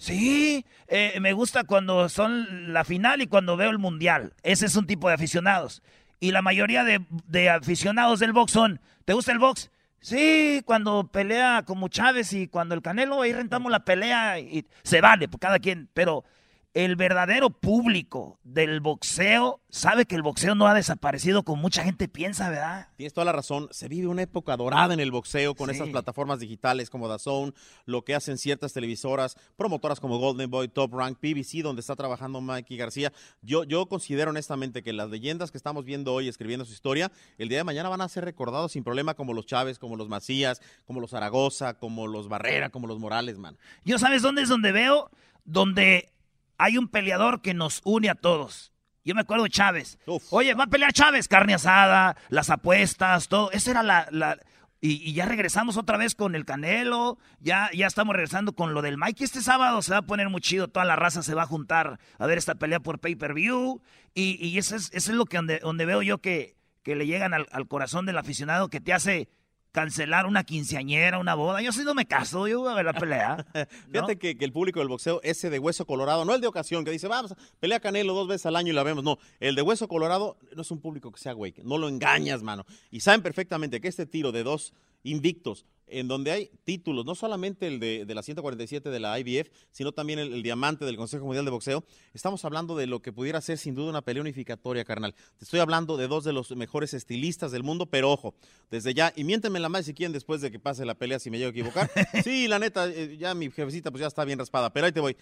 Sí, 0.00 0.64
eh, 0.88 1.18
me 1.20 1.34
gusta 1.34 1.64
cuando 1.64 2.08
son 2.08 2.72
la 2.72 2.84
final 2.84 3.20
y 3.20 3.26
cuando 3.26 3.58
veo 3.58 3.68
el 3.68 3.78
mundial. 3.78 4.32
Ese 4.42 4.64
es 4.64 4.74
un 4.74 4.86
tipo 4.86 5.08
de 5.08 5.14
aficionados. 5.14 5.82
Y 6.20 6.30
la 6.30 6.40
mayoría 6.40 6.84
de, 6.84 7.50
aficionados 7.50 8.18
del 8.18 8.32
box 8.32 8.50
son, 8.50 8.80
¿te 9.04 9.12
gusta 9.12 9.32
el 9.32 9.38
box? 9.38 9.70
Sí, 10.00 10.62
cuando 10.64 11.06
pelea 11.06 11.64
como 11.66 11.88
Chávez 11.88 12.32
y 12.32 12.48
cuando 12.48 12.74
el 12.74 12.80
Canelo, 12.80 13.20
ahí 13.20 13.34
rentamos 13.34 13.70
la 13.70 13.84
pelea 13.84 14.38
y 14.38 14.64
se 14.82 15.02
vale, 15.02 15.28
por 15.28 15.38
cada 15.38 15.58
quien. 15.58 15.90
Pero 15.92 16.24
el 16.72 16.94
verdadero 16.94 17.50
público 17.50 18.38
del 18.44 18.78
boxeo 18.80 19.60
sabe 19.70 20.06
que 20.06 20.14
el 20.14 20.22
boxeo 20.22 20.54
no 20.54 20.68
ha 20.68 20.74
desaparecido 20.74 21.42
como 21.42 21.60
mucha 21.62 21.82
gente 21.82 22.06
piensa, 22.06 22.48
¿verdad? 22.48 22.88
Tienes 22.96 23.12
toda 23.12 23.24
la 23.24 23.32
razón. 23.32 23.66
Se 23.72 23.88
vive 23.88 24.06
una 24.06 24.22
época 24.22 24.56
dorada 24.56 24.94
en 24.94 25.00
el 25.00 25.10
boxeo 25.10 25.56
con 25.56 25.68
Sí. 25.68 25.74
esas 25.74 25.88
plataformas 25.88 26.38
digitales 26.38 26.88
como 26.88 27.08
DAZN, 27.08 27.52
lo 27.86 28.02
que 28.04 28.14
hacen 28.14 28.38
ciertas 28.38 28.72
televisoras, 28.72 29.36
promotoras 29.56 29.98
como 29.98 30.18
Golden 30.18 30.48
Boy, 30.48 30.68
Top 30.68 30.94
Rank, 30.94 31.18
PBC, 31.18 31.62
donde 31.62 31.80
está 31.80 31.96
trabajando 31.96 32.40
Mikey 32.40 32.76
García. 32.76 33.12
Yo, 33.42 33.64
yo 33.64 33.86
considero 33.86 34.30
honestamente 34.30 34.84
que 34.84 34.92
las 34.92 35.10
leyendas 35.10 35.50
que 35.50 35.58
estamos 35.58 35.84
viendo 35.84 36.14
hoy 36.14 36.28
escribiendo 36.28 36.64
su 36.64 36.72
historia, 36.72 37.10
el 37.38 37.48
día 37.48 37.58
de 37.58 37.64
mañana 37.64 37.88
van 37.88 38.00
a 38.00 38.08
ser 38.08 38.24
recordados 38.24 38.72
sin 38.72 38.84
problema 38.84 39.14
como 39.14 39.34
los 39.34 39.46
Chávez, 39.46 39.80
como 39.80 39.96
los 39.96 40.08
Macías, 40.08 40.60
como 40.86 41.00
los 41.00 41.10
Zaragoza, 41.10 41.74
como 41.74 42.06
los 42.06 42.28
Barrera, 42.28 42.70
como 42.70 42.86
los 42.86 43.00
Morales, 43.00 43.38
man. 43.38 43.58
Yo 43.84 43.98
sabes 43.98 44.22
dónde 44.22 44.42
es 44.42 44.48
donde 44.48 44.70
veo, 44.70 45.10
donde 45.44 46.12
hay 46.60 46.78
un 46.78 46.88
peleador 46.88 47.42
que 47.42 47.54
nos 47.54 47.80
une 47.84 48.10
a 48.10 48.14
todos. 48.14 48.72
Yo 49.04 49.14
me 49.14 49.22
acuerdo 49.22 49.44
de 49.44 49.50
Chávez. 49.50 49.98
Oye, 50.30 50.54
va 50.54 50.64
a 50.64 50.66
pelear 50.68 50.92
Chávez, 50.92 51.26
carne 51.26 51.54
asada, 51.54 52.16
las 52.28 52.50
apuestas, 52.50 53.28
todo. 53.28 53.50
Esa 53.50 53.70
era 53.70 53.82
la... 53.82 54.06
la- 54.10 54.38
y, 54.82 54.92
y 55.06 55.12
ya 55.12 55.26
regresamos 55.26 55.76
otra 55.76 55.98
vez 55.98 56.14
con 56.14 56.34
el 56.34 56.46
Canelo, 56.46 57.18
ya, 57.38 57.68
ya 57.74 57.86
estamos 57.86 58.14
regresando 58.14 58.54
con 58.54 58.72
lo 58.72 58.80
del 58.80 58.96
Mike. 58.96 59.22
Este 59.24 59.42
sábado 59.42 59.82
se 59.82 59.92
va 59.92 59.98
a 59.98 60.02
poner 60.06 60.30
muy 60.30 60.40
chido, 60.40 60.68
toda 60.68 60.86
la 60.86 60.96
raza 60.96 61.22
se 61.22 61.34
va 61.34 61.42
a 61.42 61.46
juntar 61.46 61.98
a 62.18 62.26
ver 62.26 62.38
esta 62.38 62.54
pelea 62.54 62.80
por 62.80 62.98
pay-per-view. 62.98 63.82
Y, 64.14 64.42
y 64.46 64.56
eso, 64.56 64.76
es, 64.76 64.90
eso 64.94 65.10
es 65.10 65.16
lo 65.18 65.26
que 65.26 65.36
donde, 65.36 65.58
donde 65.58 65.84
veo 65.84 66.00
yo 66.00 66.18
que, 66.22 66.56
que 66.82 66.94
le 66.96 67.06
llegan 67.06 67.34
al, 67.34 67.46
al 67.52 67.68
corazón 67.68 68.06
del 68.06 68.16
aficionado, 68.16 68.68
que 68.68 68.80
te 68.80 68.94
hace 68.94 69.28
cancelar 69.72 70.26
una 70.26 70.44
quinceañera, 70.44 71.18
una 71.18 71.34
boda. 71.34 71.62
Yo 71.62 71.72
si 71.72 71.84
no 71.84 71.94
me 71.94 72.06
caso, 72.06 72.48
yo 72.48 72.60
voy 72.60 72.72
a 72.72 72.74
ver 72.74 72.84
la 72.84 72.92
pelea. 72.92 73.46
Fíjate 73.90 74.18
que, 74.18 74.36
que 74.36 74.44
el 74.44 74.52
público 74.52 74.80
del 74.80 74.88
boxeo, 74.88 75.20
ese 75.22 75.50
de 75.50 75.58
hueso 75.58 75.86
colorado, 75.86 76.24
no 76.24 76.34
el 76.34 76.40
de 76.40 76.46
ocasión, 76.46 76.84
que 76.84 76.90
dice, 76.90 77.08
vamos, 77.08 77.34
pelea 77.58 77.80
Canelo 77.80 78.14
dos 78.14 78.28
veces 78.28 78.46
al 78.46 78.56
año 78.56 78.72
y 78.72 78.74
la 78.74 78.82
vemos. 78.82 79.04
No, 79.04 79.18
el 79.38 79.54
de 79.54 79.62
hueso 79.62 79.88
colorado 79.88 80.36
no 80.54 80.62
es 80.62 80.70
un 80.70 80.80
público 80.80 81.12
que 81.12 81.20
sea 81.20 81.32
güey, 81.32 81.54
no 81.62 81.78
lo 81.78 81.88
engañas, 81.88 82.42
mano. 82.42 82.64
Y 82.90 83.00
saben 83.00 83.22
perfectamente 83.22 83.80
que 83.80 83.88
este 83.88 84.06
tiro 84.06 84.32
de 84.32 84.42
dos 84.42 84.72
invictos 85.02 85.64
en 85.90 86.08
donde 86.08 86.30
hay 86.30 86.50
títulos, 86.64 87.04
no 87.04 87.14
solamente 87.14 87.66
el 87.66 87.80
de, 87.80 88.04
de 88.04 88.14
la 88.14 88.22
147 88.22 88.90
de 88.90 89.00
la 89.00 89.18
IBF, 89.18 89.48
sino 89.70 89.92
también 89.92 90.18
el, 90.18 90.32
el 90.32 90.42
diamante 90.42 90.84
del 90.84 90.96
Consejo 90.96 91.24
Mundial 91.24 91.44
de 91.44 91.50
Boxeo. 91.50 91.84
Estamos 92.14 92.44
hablando 92.44 92.76
de 92.76 92.86
lo 92.86 93.00
que 93.02 93.12
pudiera 93.12 93.40
ser 93.40 93.58
sin 93.58 93.74
duda 93.74 93.90
una 93.90 94.02
pelea 94.02 94.20
unificatoria, 94.22 94.84
carnal. 94.84 95.14
Te 95.38 95.44
estoy 95.44 95.60
hablando 95.60 95.96
de 95.96 96.08
dos 96.08 96.24
de 96.24 96.32
los 96.32 96.50
mejores 96.56 96.94
estilistas 96.94 97.52
del 97.52 97.62
mundo, 97.62 97.86
pero 97.86 98.10
ojo, 98.10 98.34
desde 98.70 98.94
ya, 98.94 99.12
y 99.16 99.24
miéntenme 99.24 99.60
la 99.60 99.68
madre 99.68 99.84
si 99.84 99.94
quieren 99.94 100.12
después 100.12 100.40
de 100.40 100.50
que 100.50 100.58
pase 100.58 100.84
la 100.84 100.94
pelea, 100.94 101.18
si 101.18 101.30
me 101.30 101.38
llego 101.38 101.48
a 101.48 101.50
equivocar. 101.50 101.90
Sí, 102.24 102.48
la 102.48 102.58
neta, 102.58 102.86
eh, 102.88 103.16
ya 103.18 103.34
mi 103.34 103.50
jefecita 103.50 103.90
pues 103.90 104.00
ya 104.00 104.06
está 104.06 104.24
bien 104.24 104.38
raspada, 104.38 104.72
pero 104.72 104.86
ahí 104.86 104.92
te 104.92 105.00
voy. 105.00 105.16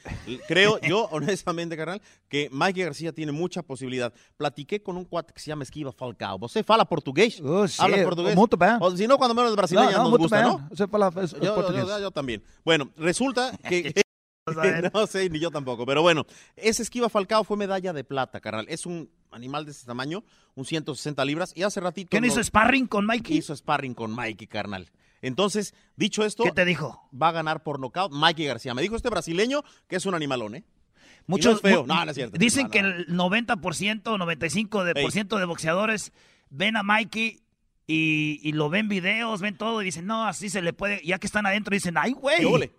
Creo 0.47 0.81
yo, 0.81 1.05
honestamente, 1.13 1.77
carnal, 1.77 2.01
que 2.29 2.49
Mikey 2.51 2.83
García 2.85 3.13
tiene 3.13 3.33
mucha 3.33 3.63
posibilidad. 3.63 4.13
Platiqué 4.37 4.83
con 4.83 4.97
un 4.97 5.05
cuate 5.05 5.33
que 5.33 5.41
se 5.41 5.49
llama 5.49 5.63
Esquiva 5.65 5.93
Falcao. 5.93 6.39
¿Você 6.39 6.63
fala 6.63 6.85
portugués? 6.85 7.35
sí, 7.37 7.43
¿Hablas 7.79 8.03
portugués? 8.05 8.35
muito 8.37 8.57
bem. 8.57 8.77
O 8.81 8.97
si 8.97 9.07
no, 9.07 9.17
cuando 9.19 9.35
menos 9.35 9.55
brasileña 9.55 9.93
No, 9.93 10.05
no, 10.05 10.11
nos 10.11 10.19
gusta, 10.19 10.39
bem. 10.41 10.49
¿no? 10.49 10.58
Es- 10.71 11.35
Yo, 11.41 12.11
también. 12.11 12.43
Bueno, 12.65 12.91
resulta 12.97 13.57
que... 13.69 13.93
no 14.95 15.07
sé, 15.07 15.29
ni 15.29 15.39
yo 15.41 15.51
tampoco. 15.51 15.85
Pero 15.85 16.03
bueno, 16.03 16.25
ese 16.57 16.83
esquiva 16.83 17.09
Falcao 17.09 17.45
fue 17.45 17.57
medalla 17.57 17.93
de 17.93 18.05
plata, 18.05 18.41
carnal. 18.41 18.67
Es 18.69 18.87
un 18.87 19.11
animal 19.31 19.65
de 19.67 19.73
ese 19.73 19.85
tamaño, 19.87 20.25
un 20.55 20.65
160 20.65 21.25
libras. 21.25 21.53
Y 21.55 21.63
hace 21.65 21.81
ratito... 21.81 22.09
¿Quién 22.11 22.25
hizo 22.25 22.43
sparring 22.43 22.87
con 22.87 23.05
Mikey? 23.05 23.37
Hizo 23.37 23.55
sparring 23.55 23.95
con 23.95 24.11
Mikey, 24.13 24.47
carnal. 24.47 24.91
Entonces, 25.21 25.75
dicho 25.97 26.25
esto... 26.25 26.45
¿Qué 26.45 26.53
te 26.53 26.65
dijo? 26.65 27.09
Va 27.21 27.29
a 27.29 27.33
ganar 27.33 27.63
por 27.63 27.79
nocaut 27.81 28.11
Mikey 28.13 28.47
García. 28.47 28.73
Me 28.75 28.83
dijo 28.83 28.97
este 28.97 29.11
brasileño 29.11 29.63
que 29.87 29.97
es 29.97 30.07
un 30.07 30.15
animalón, 30.15 30.55
¿eh? 30.55 30.65
Muchos, 31.27 31.53
no 31.53 31.57
es 31.57 31.61
feo. 31.75 31.81
mu- 31.83 31.87
No, 31.89 32.05
no 32.05 32.11
es 32.11 32.15
cierto. 32.15 32.39
Dicen 32.39 32.71
que 32.71 32.79
el 32.79 33.07
90%, 33.09 34.03
95% 34.03 34.85
de, 34.85 34.95
por 35.03 35.13
ciento 35.13 35.37
de 35.39 35.45
boxeadores 35.45 36.13
ven 36.49 36.77
a 36.77 36.83
Mikey 36.83 37.43
y, 37.89 38.39
y 38.45 38.53
lo 38.53 38.71
ven 38.71 38.89
videos, 38.89 39.41
ven 39.41 39.57
todo 39.57 39.83
y 39.83 39.87
dicen, 39.87 40.07
no, 40.07 40.25
así 40.27 40.49
se 40.51 40.63
le 40.63 40.73
puede. 40.73 41.05
Ya 41.05 41.19
que 41.19 41.27
están 41.27 41.47
adentro 41.47 41.75
dicen, 41.75 41.97
ay, 41.99 42.13
güey. 42.13 42.71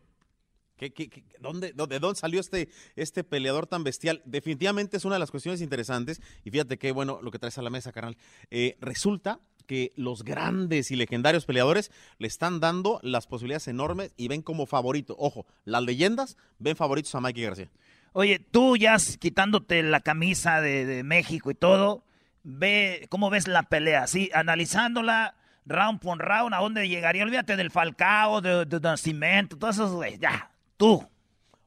¿Qué? 0.78 0.93
¿Qué- 0.93 1.10
qué- 1.10 1.10
qué- 1.10 1.36
dónde, 1.41 1.74
dónde- 1.74 1.95
¿De 1.95 2.00
dónde 2.00 2.17
salió 2.17 2.39
este, 2.39 2.69
este 2.95 3.26
peleador 3.26 3.67
tan 3.67 3.84
bestial? 3.84 4.22
Definitivamente 4.24 4.95
es 4.95 5.04
una 5.04 5.15
de 5.15 5.19
las 5.19 5.30
cuestiones 5.32 5.60
interesantes. 5.62 6.22
Y 6.45 6.52
fíjate 6.52 6.78
qué 6.78 6.93
bueno 6.93 7.19
lo 7.22 7.32
que 7.32 7.39
traes 7.39 7.58
a 7.58 7.62
la 7.62 7.69
mesa, 7.69 7.91
carnal. 7.91 8.15
Eh, 8.50 8.78
resulta 8.80 9.41
que 9.67 9.91
los 9.98 10.24
grandes 10.24 10.89
y 10.91 10.95
legendarios 10.95 11.45
peleadores 11.45 11.91
le 12.17 12.28
están 12.28 12.60
dando 12.62 13.00
las 13.04 13.28
posibilidades 13.28 13.67
enormes 13.67 14.13
y 14.15 14.28
ven 14.30 14.41
como 14.41 14.65
favorito. 14.65 15.15
Ojo, 15.19 15.45
las 15.65 15.84
leyendas 15.84 16.38
ven 16.60 16.76
favoritos 16.78 17.13
a 17.13 17.19
Mikey 17.19 17.43
García. 17.43 17.69
Oye, 18.13 18.39
tú 18.39 18.78
ya 18.78 18.95
quitándote 19.19 19.84
la 19.84 20.00
camisa 20.00 20.62
de, 20.62 20.86
de 20.86 21.04
México 21.04 21.52
y 21.52 21.56
todo, 21.56 22.04
ve 22.43 23.08
cómo 23.10 23.30
ves 23.30 23.47
la 23.47 23.63
pelea, 23.63 24.04
así, 24.04 24.30
analizándola 24.34 25.36
round 25.65 25.99
por 25.99 26.17
round, 26.17 26.54
a 26.54 26.58
dónde 26.58 26.88
llegaría. 26.88 27.23
Olvídate 27.23 27.56
del 27.56 27.71
Falcao, 27.71 28.41
de, 28.41 28.65
de 28.65 28.80
Nacimiento, 28.80 29.58
todos 29.58 29.75
esos, 29.75 29.91
güey, 29.93 30.17
ya, 30.17 30.52
tú. 30.78 31.06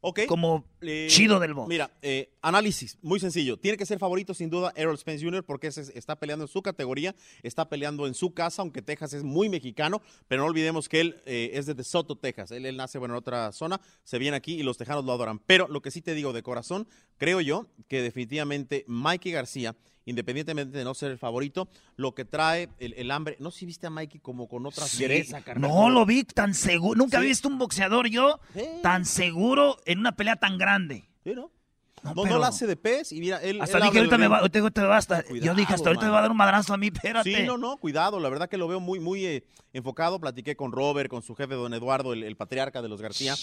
Ok. 0.05 0.23
Como 0.27 0.65
Eh, 0.81 1.07
chido 1.09 1.39
del 1.39 1.55
box. 1.55 1.69
Mira, 1.69 1.89
eh, 2.03 2.33
análisis, 2.43 2.99
muy 3.03 3.21
sencillo. 3.21 3.57
Tiene 3.57 3.79
que 3.79 3.87
ser 3.87 4.01
favorito 4.01 4.35
sin 4.35 4.51
duda 4.51 4.73
Errol 4.75 4.99
Spence 4.99 5.25
Jr. 5.25 5.45
porque 5.45 5.69
está 5.69 6.17
peleando 6.17 6.45
en 6.45 6.49
su 6.49 6.61
categoría, 6.61 7.15
está 7.45 7.69
peleando 7.69 8.09
en 8.09 8.15
su 8.15 8.35
casa, 8.35 8.63
aunque 8.63 8.83
Texas 8.83 9.13
es 9.13 9.23
muy 9.23 9.49
mexicano, 9.49 10.03
pero 10.27 10.43
no 10.43 10.49
olvidemos 10.49 10.89
que 10.89 11.03
él 11.03 11.23
eh, 11.25 11.53
es 11.55 11.67
de 11.67 11.75
DeSoto, 11.75 12.17
Texas. 12.17 12.51
Él, 12.51 12.67
él 12.67 12.77
nace 12.77 12.99
bueno, 12.99 13.15
en 13.15 13.19
otra 13.19 13.53
zona, 13.53 13.81
se 14.03 14.19
viene 14.19 14.37
aquí 14.37 14.55
y 14.55 14.65
los 14.65 14.77
tejanos 14.77 15.05
lo 15.05 15.13
adoran. 15.13 15.39
Pero 15.39 15.69
lo 15.69 15.81
que 15.83 15.93
sí 15.93 16.03
te 16.03 16.15
digo 16.15 16.33
de 16.33 16.43
corazón, 16.43 16.89
creo 17.17 17.41
yo 17.41 17.69
que 17.87 18.03
definitivamente 18.03 18.85
Mikey 18.89 19.31
García, 19.31 19.77
independientemente 20.05 20.77
de 20.79 20.85
no 20.85 20.95
ser 20.95 21.11
el 21.11 21.19
favorito, 21.19 21.69
lo 21.97 22.15
que 22.15 22.25
trae 22.25 22.69
el, 22.79 22.95
el 22.95 23.11
hambre, 23.11 23.37
no 23.41 23.51
sé 23.51 23.61
si 23.61 23.67
viste 23.67 23.87
a 23.87 23.91
Mikey 23.91 24.21
como 24.21 24.49
con 24.49 24.67
otras 24.67 24.89
Sí. 24.91 24.99
fiereza, 24.99 25.41
carnal. 25.43 25.71
No 25.71 25.91
lo 25.91 26.05
vi 26.07 26.25
tan 26.25 26.55
seguro. 26.55 26.97
Nunca 26.99 27.19
Sí. 27.19 27.25
he 27.25 27.29
visto 27.29 27.49
un 27.49 27.59
boxeador 27.59 28.09
yo 28.09 28.41
tan 28.83 29.05
seguro 29.05 29.77
en 29.87 29.99
una 30.01 30.17
pelea 30.17 30.37
tan 30.37 30.59
grande. 30.59 31.05
Sí, 31.25 31.35
¿no? 31.35 31.51
No, 32.03 32.25
No, 32.25 32.39
la 32.39 32.49
hace 32.49 32.67
de 32.67 32.77
pez 32.77 33.13
y 33.13 33.21
mira, 33.21 33.41
él. 33.43 33.61
Hasta 33.61 33.79
él 33.79 33.85
dije, 33.85 33.99
ahorita 33.99 34.19
me 34.19 34.27
va, 34.29 34.39
ahorita- 34.39 34.59
ahorita 34.59 34.81
me 34.83 34.87
va 34.89 34.97
hasta- 34.97 35.25
yo 35.29 35.55
dije, 35.55 35.73
hasta 35.75 35.89
ahorita 35.89 36.07
me 36.07 36.11
va 36.13 36.19
a 36.19 36.23
dar 36.23 36.31
un 36.33 36.37
madrazo 36.37 36.75
a 36.75 36.77
mí, 36.77 36.89
espérate. 36.93 37.33
Sí, 37.35 37.43
no, 37.47 37.57
no, 37.59 37.77
cuidado. 37.77 38.19
La 38.19 38.29
verdad 38.29 38.49
que 38.49 38.57
lo 38.59 38.67
veo 38.67 38.81
muy, 38.81 38.99
muy 38.99 39.25
eh, 39.25 39.45
enfocado. 39.73 40.19
Platiqué 40.21 40.57
con 40.57 40.73
Robert, 40.73 41.09
con 41.09 41.23
su 41.23 41.35
jefe, 41.37 41.55
don 41.55 41.73
Eduardo, 41.75 42.13
el, 42.13 42.25
el 42.25 42.37
patriarca 42.37 42.83
de 42.83 42.89
los 42.89 43.01
García, 43.01 43.35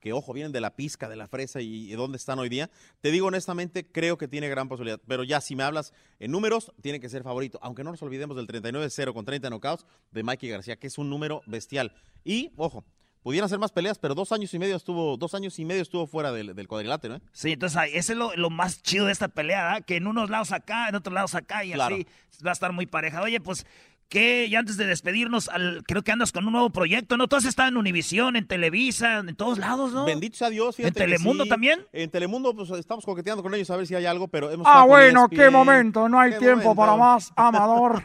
que 0.00 0.12
ojo, 0.12 0.32
vienen 0.32 0.50
de 0.52 0.60
la 0.60 0.74
pizca, 0.74 1.08
de 1.08 1.16
la 1.16 1.28
fresa 1.28 1.60
y, 1.60 1.92
y 1.92 1.92
dónde 1.92 2.16
están 2.18 2.38
hoy 2.40 2.48
día. 2.48 2.70
Te 3.00 3.10
digo 3.12 3.28
honestamente, 3.28 3.86
creo 3.86 4.18
que 4.18 4.26
tiene 4.26 4.48
gran 4.48 4.68
posibilidad. 4.68 5.00
Pero 5.06 5.22
ya, 5.22 5.40
si 5.40 5.54
me 5.54 5.62
hablas 5.62 5.92
en 6.18 6.32
números, 6.32 6.72
tiene 6.82 6.98
que 7.00 7.08
ser 7.08 7.22
favorito. 7.22 7.58
Aunque 7.62 7.84
no 7.84 7.90
nos 7.92 8.02
olvidemos 8.02 8.36
del 8.36 8.46
39-0 8.48 9.14
con 9.14 9.24
30 9.24 9.48
knockouts 9.48 9.86
de 10.10 10.22
Mikey 10.24 10.50
García, 10.50 10.76
que 10.76 10.88
es 10.88 10.98
un 10.98 11.08
número 11.08 11.42
bestial. 11.46 11.92
Y, 12.24 12.50
ojo, 12.56 12.84
pudieran 13.22 13.48
ser 13.48 13.58
más 13.58 13.72
peleas, 13.72 13.98
pero 13.98 14.14
dos 14.14 14.32
años 14.32 14.52
y 14.54 14.58
medio 14.58 14.76
estuvo, 14.76 15.16
dos 15.16 15.34
años 15.34 15.58
y 15.58 15.64
medio 15.64 15.82
estuvo 15.82 16.06
fuera 16.06 16.32
del, 16.32 16.54
del 16.54 16.68
cuadrilátero, 16.68 17.16
¿eh? 17.16 17.20
Sí, 17.32 17.52
entonces 17.52 17.80
ese 17.92 18.12
es 18.12 18.18
lo, 18.18 18.34
lo 18.36 18.50
más 18.50 18.82
chido 18.82 19.06
de 19.06 19.12
esta 19.12 19.28
pelea, 19.28 19.64
¿verdad? 19.64 19.84
que 19.84 19.96
en 19.96 20.06
unos 20.06 20.30
lados 20.30 20.52
acá, 20.52 20.88
en 20.88 20.94
otros 20.94 21.12
lados 21.14 21.34
acá 21.34 21.64
y 21.64 21.72
Claro. 21.72 21.94
así 21.94 22.06
va 22.44 22.50
a 22.50 22.52
estar 22.52 22.72
muy 22.72 22.86
pareja. 22.86 23.20
Oye, 23.22 23.40
pues, 23.40 23.66
que 24.08 24.46
Y 24.46 24.54
antes 24.54 24.76
de 24.76 24.86
despedirnos, 24.86 25.48
al- 25.48 25.82
creo 25.86 26.02
que 26.02 26.10
andas 26.12 26.32
con 26.32 26.46
un 26.46 26.52
nuevo 26.52 26.70
proyecto, 26.70 27.16
¿no? 27.16 27.28
Tú 27.28 27.36
has 27.36 27.44
estado 27.44 27.68
en 27.68 27.76
Univisión, 27.76 28.36
en 28.36 28.46
Televisa, 28.46 29.18
en 29.18 29.36
todos 29.36 29.58
lados, 29.58 29.92
¿no? 29.92 30.04
Bendito 30.06 30.36
sea 30.38 30.48
Dios. 30.50 30.78
¿En 30.80 30.92
Telemundo 30.94 31.44
sí. 31.44 31.50
también? 31.50 31.86
En 31.92 32.10
Telemundo, 32.10 32.54
pues 32.54 32.70
estamos 32.70 33.04
coqueteando 33.04 33.42
con 33.42 33.54
ellos 33.54 33.68
a 33.70 33.76
ver 33.76 33.86
si 33.86 33.94
hay 33.94 34.06
algo, 34.06 34.28
pero 34.28 34.50
hemos 34.50 34.66
Ah, 34.68 34.84
bueno, 34.86 35.28
qué 35.28 35.36
ESPN. 35.36 35.52
momento, 35.52 36.08
no 36.08 36.18
hay 36.18 36.32
Qué 36.32 36.38
tiempo 36.38 36.74
para 36.74 36.96
más, 36.96 37.32
Amador. 37.36 38.02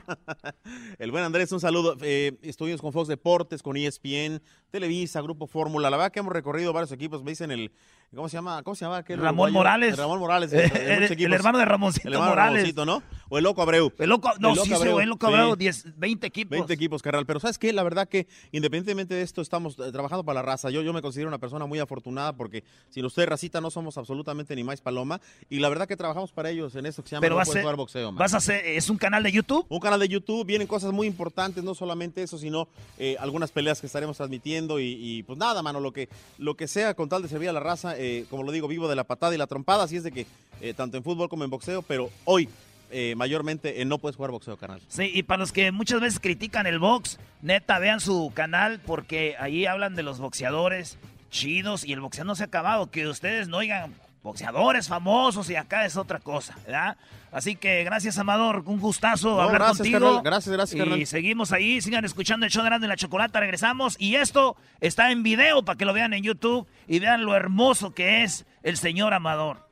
El 1.00 1.12
buen 1.12 1.24
Andrés, 1.24 1.52
un 1.52 1.60
saludo. 1.60 1.96
Eh, 2.02 2.38
estuvimos 2.42 2.82
con 2.82 2.92
Fox 2.92 3.08
Deportes, 3.08 3.64
con 3.64 3.78
E 3.78 3.86
ESPN, 3.88 4.42
Televisa, 4.72 5.22
Grupo 5.22 5.48
Fórmula. 5.48 5.90
La 5.90 5.98
verdad 5.98 6.12
que 6.12 6.20
hemos 6.20 6.34
recorrido 6.34 6.74
varios 6.74 6.92
equipos. 6.92 7.24
Me 7.24 7.32
dicen 7.32 7.52
el. 7.52 7.72
¿Cómo 8.16 8.30
se 8.30 8.38
llama? 8.38 8.62
¿Cómo 8.64 8.76
se 8.76 8.86
llama 8.86 8.98
aquel 8.98 9.18
Ramón 9.20 9.50
uruguayo? 9.50 9.54
Morales. 9.54 9.98
Ramón 9.98 10.20
Morales. 10.20 10.54
El- 10.54 10.60
de- 10.60 10.64
de 10.64 10.70
muchos 10.70 10.82
el- 10.98 11.04
el 11.04 11.12
equipos. 11.14 11.34
hermano 11.34 11.58
de 11.58 11.66
Ramoncito 11.66 12.08
El 12.08 12.14
hermano 12.14 12.32
Morales. 12.32 12.56
Ramoncito, 12.58 12.86
¿no? 12.86 13.04
O 13.30 13.38
el 13.40 13.44
Loco 13.46 13.62
Abreu. 13.64 13.92
El 13.98 14.10
loco, 14.10 14.30
no, 14.40 14.50
El 14.50 14.56
Loco 14.56 14.66
sí, 14.68 14.74
Abreu, 14.76 15.00
el 15.00 15.10
loco 15.10 15.26
sí. 15.28 15.34
Abreu, 15.34 15.56
10, 15.56 15.98
20 15.98 16.28
equipos. 16.28 16.52
20 16.52 16.74
equipos, 16.74 17.02
carnal. 17.02 17.26
Pero 17.26 17.40
¿sabes 17.40 17.58
qué? 17.58 17.74
La 17.74 17.82
verdad 17.82 18.08
que 18.08 18.28
independientemente 18.52 19.16
de 19.16 19.24
esto, 19.24 19.42
estamos 19.42 19.76
eh, 19.80 19.92
trabajando 19.92 20.24
para 20.24 20.36
la 20.36 20.42
raza. 20.44 20.70
Yo, 20.70 20.84
yo 20.84 20.94
me 20.94 21.02
considero 21.02 21.30
una 21.30 21.40
persona 21.40 21.66
muy 21.66 21.80
afortunada 21.80 22.34
porque 22.34 22.64
sin 22.90 23.04
ustedes, 23.06 23.28
racita, 23.28 23.60
no 23.60 23.72
somos 23.72 23.98
absolutamente 23.98 24.56
ni 24.56 24.64
más 24.64 24.82
paloma. 24.82 25.20
Y 25.50 25.60
la 25.60 25.70
verdad 25.70 25.88
que 25.88 25.98
trabajamos 25.98 26.32
para 26.32 26.52
ellos 26.52 26.76
en 26.76 26.86
esto 26.86 27.02
que 27.02 27.10
se 27.10 27.16
llama 27.16 27.22
Pero 27.22 27.34
No 27.34 27.38
vas 27.40 27.56
a 27.56 27.60
Jugar 27.60 27.76
boxeo. 27.76 28.12
man. 28.12 28.20
vas 28.20 28.36
a 28.36 28.38
hacer, 28.38 28.64
es 28.68 28.90
un 28.92 28.98
canal 28.98 29.24
de 29.24 29.32
YouTube. 29.32 29.66
Un 29.68 29.80
canal 29.80 30.00
de 30.00 30.08
YouTube, 30.10 30.46
vienen 30.46 30.68
cosas 30.68 30.92
muy 30.92 31.08
importantes, 31.08 31.64
no 31.64 31.74
solamente 31.74 32.22
eso, 32.22 32.38
sino 32.38 32.68
eh, 33.00 33.16
algunas 33.20 33.50
peleas 33.52 33.80
que 33.82 33.88
estaremos 33.88 34.18
transmitiendo 34.18 34.80
y, 34.80 34.96
y, 35.00 35.24
pues 35.24 35.40
nada, 35.40 35.64
mano, 35.64 35.80
lo 35.80 35.92
que, 35.92 36.08
lo 36.38 36.56
que 36.56 36.68
sea 36.68 36.94
con 36.94 37.10
tal 37.10 37.24
de 37.24 37.30
servir 37.30 37.50
a 37.50 37.54
la 37.54 37.60
raza, 37.62 37.98
eh, 38.04 38.26
como 38.30 38.44
lo 38.44 38.52
digo, 38.52 38.68
vivo 38.68 38.90
de 38.90 38.98
la 38.98 39.06
patada 39.06 39.34
y 39.34 39.38
la 39.38 39.48
trompada, 39.48 39.84
así 39.84 39.96
es 39.96 40.04
de 40.04 40.12
que 40.12 40.28
eh, 40.60 40.74
tanto 40.74 40.98
en 40.98 41.04
fútbol 41.04 41.30
como 41.30 41.46
en 41.46 41.50
boxeo, 41.50 41.82
pero 41.84 42.10
hoy 42.26 42.50
eh, 42.92 43.16
mayormente 43.16 43.84
no 43.86 43.98
puedes 43.98 44.18
jugar 44.18 44.32
boxeo, 44.32 44.58
carnal. 44.58 44.82
Sí, 44.90 45.10
y 45.14 45.24
para 45.24 45.40
los 45.40 45.54
que 45.54 45.72
muchas 45.72 46.02
veces 46.02 46.20
critican 46.20 46.68
el 46.68 46.80
box, 46.80 47.18
neta, 47.42 47.80
vean 47.80 48.02
su 48.02 48.34
canal 48.36 48.82
porque 48.86 49.36
ahí 49.40 49.66
hablan 49.66 49.96
de 49.96 50.04
los 50.04 50.20
boxeadores 50.20 50.98
chidos 51.30 51.86
y 51.86 51.94
el 51.94 52.02
boxeo 52.02 52.26
no 52.26 52.36
se 52.36 52.44
ha 52.44 52.48
acabado. 52.48 52.92
Que 52.92 53.08
ustedes 53.08 53.48
no 53.48 53.58
oigan 53.58 53.94
boxeadores 54.24 54.88
famosos 54.88 55.50
y 55.50 55.56
acá 55.56 55.86
es 55.86 55.98
otra 55.98 56.20
cosa, 56.20 56.56
¿verdad? 56.66 56.98
Así 57.32 57.56
que 57.56 57.84
gracias, 57.84 58.18
Amador, 58.18 58.64
un 58.66 58.80
gustazo 58.80 59.36
No, 59.36 59.42
hablar 59.42 59.62
gracias, 59.62 59.78
contigo. 59.80 60.00
carnal. 60.00 60.22
Gracias, 60.24 60.54
gracias, 60.54 60.76
Y 60.76 60.80
carnal. 60.80 61.08
seguimos 61.08 61.52
ahí, 61.52 61.82
sigan 61.82 62.06
escuchando 62.06 62.46
el 62.46 62.52
show 62.52 62.64
de 62.64 62.70
Grande 62.70 62.88
y 62.88 62.90
la 62.90 62.96
Chocolata, 62.96 63.40
regresamos. 63.40 63.96
Y 64.00 64.16
esto 64.16 64.56
está 64.80 65.12
en 65.12 65.24
video 65.24 65.66
para 65.66 65.78
que 65.78 65.86
lo 65.86 65.94
vean 65.94 66.14
en 66.14 66.24
YouTube 66.24 66.68
y 66.88 67.00
vean 67.00 67.26
lo 67.26 67.36
hermoso 67.36 67.94
que 67.94 68.24
es 68.24 68.46
el 68.62 68.78
señor 68.78 69.14
Amador. 69.14 69.68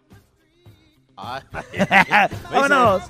¡Vámonos! 2.52 3.04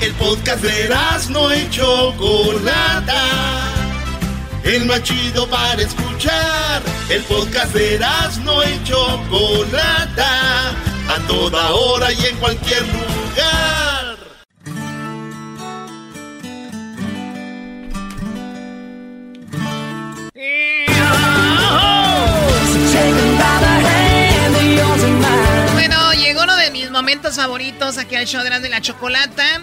El 0.00 0.12
podcast 0.14 0.62
de 0.62 0.88
no 1.30 1.54
y 1.54 1.70
Chocolata. 1.70 3.73
El 4.64 4.86
más 4.86 5.02
chido 5.02 5.46
para 5.48 5.82
escuchar. 5.82 6.82
El 7.10 7.22
podcast 7.24 7.74
de 7.74 7.98
no 8.44 8.64
y 8.64 8.82
Chocolata. 8.84 10.70
A 11.06 11.18
toda 11.28 11.70
hora 11.72 12.10
y 12.12 12.24
en 12.24 12.36
cualquier 12.38 12.82
lugar. 12.86 13.04
Bueno, 25.74 26.12
llegó 26.14 26.42
uno 26.42 26.56
de 26.56 26.70
mis 26.70 26.90
momentos 26.90 27.36
favoritos 27.36 27.98
aquí 27.98 28.16
al 28.16 28.26
show 28.26 28.42
de 28.42 28.70
la 28.70 28.80
Chocolata. 28.80 29.62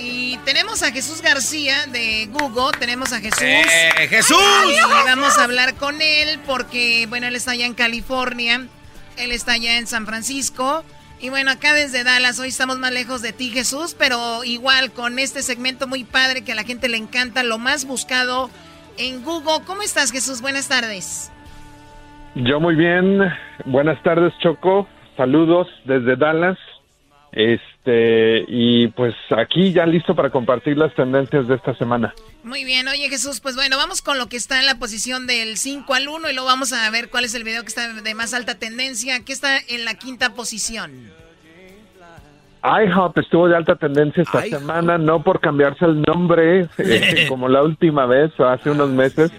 Y 0.00 0.38
tenemos 0.44 0.82
a 0.82 0.90
Jesús 0.92 1.20
García 1.20 1.86
de 1.86 2.28
Google, 2.32 2.76
tenemos 2.78 3.12
a 3.12 3.20
Jesús. 3.20 3.42
¡Eh, 3.42 4.06
Jesús! 4.08 4.38
Y 4.66 5.06
vamos 5.06 5.36
a 5.38 5.44
hablar 5.44 5.74
con 5.74 6.00
él 6.00 6.40
porque, 6.46 7.06
bueno, 7.08 7.26
él 7.26 7.36
está 7.36 7.52
allá 7.52 7.66
en 7.66 7.74
California, 7.74 8.66
él 9.16 9.32
está 9.32 9.52
allá 9.52 9.76
en 9.78 9.86
San 9.86 10.06
Francisco 10.06 10.84
Y 11.20 11.28
bueno, 11.28 11.50
acá 11.50 11.74
desde 11.74 12.02
Dallas, 12.02 12.38
hoy 12.38 12.48
estamos 12.48 12.78
más 12.78 12.92
lejos 12.92 13.20
de 13.20 13.34
ti, 13.34 13.50
Jesús, 13.50 13.94
pero 13.98 14.42
igual 14.42 14.90
con 14.92 15.18
este 15.18 15.42
segmento 15.42 15.86
muy 15.86 16.04
padre 16.04 16.42
que 16.42 16.52
a 16.52 16.54
la 16.54 16.64
gente 16.64 16.88
le 16.88 16.96
encanta, 16.96 17.42
lo 17.42 17.58
más 17.58 17.84
buscado 17.84 18.48
en 18.96 19.22
Google. 19.22 19.64
¿Cómo 19.66 19.82
estás, 19.82 20.12
Jesús? 20.12 20.40
Buenas 20.40 20.68
tardes. 20.68 21.30
Yo 22.34 22.58
muy 22.58 22.74
bien. 22.74 23.20
Buenas 23.66 24.02
tardes, 24.02 24.32
Choco. 24.42 24.88
Saludos 25.16 25.68
desde 25.84 26.16
Dallas. 26.16 26.56
Este, 27.32 28.44
y 28.48 28.88
pues 28.88 29.14
aquí 29.36 29.72
ya 29.72 29.86
listo 29.86 30.16
para 30.16 30.30
compartir 30.30 30.76
las 30.76 30.94
tendencias 30.94 31.46
de 31.46 31.54
esta 31.54 31.74
semana. 31.76 32.12
Muy 32.42 32.64
bien, 32.64 32.88
oye 32.88 33.08
Jesús, 33.08 33.40
pues 33.40 33.54
bueno, 33.54 33.76
vamos 33.76 34.02
con 34.02 34.18
lo 34.18 34.28
que 34.28 34.36
está 34.36 34.58
en 34.58 34.66
la 34.66 34.76
posición 34.76 35.26
del 35.26 35.56
5 35.56 35.94
al 35.94 36.08
1 36.08 36.30
y 36.30 36.34
luego 36.34 36.48
vamos 36.48 36.72
a 36.72 36.90
ver 36.90 37.08
cuál 37.08 37.24
es 37.24 37.34
el 37.34 37.44
video 37.44 37.62
que 37.62 37.68
está 37.68 37.92
de 37.92 38.14
más 38.14 38.34
alta 38.34 38.58
tendencia, 38.58 39.24
que 39.24 39.32
está 39.32 39.58
en 39.68 39.84
la 39.84 39.94
quinta 39.94 40.34
posición. 40.34 41.10
IHOP 42.62 43.16
estuvo 43.18 43.48
de 43.48 43.56
alta 43.56 43.76
tendencia 43.76 44.22
esta 44.22 44.42
semana, 44.42 44.98
no 44.98 45.22
por 45.22 45.40
cambiarse 45.40 45.84
el 45.86 46.02
nombre 46.02 46.68
eh, 46.78 47.26
como 47.28 47.48
la 47.48 47.62
última 47.62 48.06
vez 48.06 48.38
o 48.38 48.44
hace 48.44 48.70
unos 48.70 48.90
meses, 48.90 49.32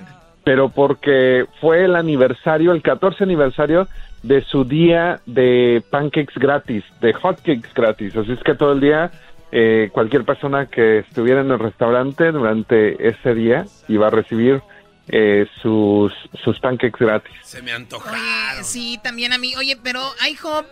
pero 0.43 0.69
porque 0.69 1.45
fue 1.59 1.85
el 1.85 1.95
aniversario, 1.95 2.71
el 2.71 2.81
14 2.81 3.23
aniversario 3.23 3.87
de 4.23 4.41
su 4.43 4.65
día 4.65 5.21
de 5.25 5.83
pancakes 5.89 6.35
gratis, 6.35 6.83
de 6.99 7.13
hotcakes 7.13 7.73
gratis. 7.73 8.15
Así 8.15 8.31
es 8.31 8.39
que 8.43 8.55
todo 8.55 8.73
el 8.73 8.79
día, 8.79 9.11
eh, 9.51 9.89
cualquier 9.91 10.25
persona 10.25 10.67
que 10.67 10.99
estuviera 10.99 11.41
en 11.41 11.51
el 11.51 11.59
restaurante 11.59 12.31
durante 12.31 13.07
ese 13.07 13.33
día 13.33 13.65
iba 13.87 14.07
a 14.07 14.09
recibir 14.09 14.61
eh, 15.07 15.47
sus, 15.61 16.13
sus 16.43 16.59
pancakes 16.59 16.99
gratis. 16.99 17.33
Se 17.43 17.61
me 17.61 17.71
antoja. 17.71 18.11
Oye, 18.11 18.63
sí, 18.63 18.99
también 19.03 19.33
a 19.33 19.37
mí. 19.37 19.55
Oye, 19.57 19.77
pero 19.81 20.01
IHOP 20.29 20.65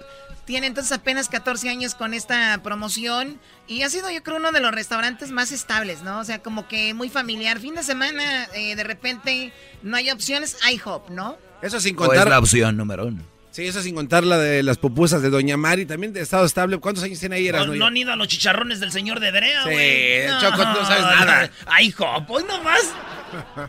tiene 0.49 0.65
entonces 0.65 0.91
apenas 0.91 1.29
14 1.29 1.69
años 1.69 1.93
con 1.93 2.15
esta 2.15 2.59
promoción 2.63 3.39
y 3.67 3.83
ha 3.83 3.89
sido 3.91 4.09
yo 4.09 4.23
creo 4.23 4.37
uno 4.37 4.51
de 4.51 4.59
los 4.59 4.71
restaurantes 4.71 5.29
más 5.29 5.51
estables, 5.51 6.01
¿no? 6.01 6.17
O 6.19 6.23
sea, 6.23 6.39
como 6.41 6.67
que 6.67 6.95
muy 6.95 7.07
familiar. 7.07 7.59
Fin 7.59 7.75
de 7.75 7.83
semana, 7.83 8.45
eh, 8.55 8.75
de 8.75 8.83
repente, 8.83 9.53
no 9.83 9.95
hay 9.95 10.09
opciones, 10.09 10.57
IHOP, 10.67 11.11
¿no? 11.11 11.37
Eso 11.61 11.79
sin 11.79 11.93
O 11.93 11.99
contar... 11.99 12.25
es 12.25 12.31
la 12.31 12.39
opción 12.39 12.75
número 12.75 13.05
uno. 13.05 13.21
Sí, 13.51 13.67
eso 13.67 13.83
sin 13.83 13.93
contar 13.93 14.23
la 14.23 14.39
de 14.39 14.63
las 14.63 14.79
pupusas 14.79 15.21
de 15.21 15.29
Doña 15.29 15.55
Mari, 15.55 15.85
también 15.85 16.13
de 16.13 16.21
estado 16.21 16.45
estable. 16.47 16.79
¿Cuántos 16.79 17.03
años 17.03 17.19
tiene 17.19 17.35
ahí? 17.35 17.51
No, 17.51 17.67
no 17.67 17.85
han 17.85 17.95
ido 17.97 18.11
a 18.11 18.15
los 18.15 18.27
chicharrones 18.27 18.79
del 18.79 18.91
señor 18.91 19.19
de 19.19 19.29
Brea, 19.29 19.61
Sí, 19.65 19.69
güey. 19.69 20.27
Choco, 20.41 20.57
tú 20.63 20.79
no 20.79 20.85
sabes 20.87 21.03
nada. 21.03 21.51
Ay, 21.67 21.89
hijo, 21.89 22.07
pues 22.27 22.43
nomás. 22.47 22.81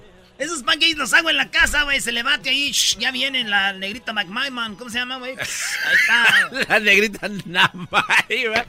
Esos 0.40 0.62
pancakes 0.62 0.96
los 0.96 1.12
hago 1.14 1.30
en 1.30 1.36
la 1.36 1.50
casa, 1.50 1.82
güey. 1.84 2.00
Se 2.00 2.10
le 2.12 2.22
bate 2.22 2.50
ahí. 2.50 2.70
shh, 2.72 2.96
ya 2.98 3.10
viene 3.12 3.44
la 3.44 3.72
negrita 3.74 4.12
McMahon. 4.12 4.74
¿Cómo 4.76 4.90
se 4.90 4.98
llama, 4.98 5.18
güey? 5.18 5.32
Ahí 5.38 5.94
está. 5.94 6.64
La 6.68 6.80
negrita 6.80 7.28
Namaima. 7.44 8.06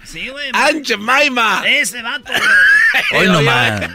Sí, 0.04 0.28
güey. 0.30 0.50
¡Anche 0.54 0.98
Maima! 0.98 1.64
Ese 1.66 2.02
vato, 2.02 2.32
güey. 2.32 3.22
Hoy 3.24 3.28
nomás. 3.32 3.90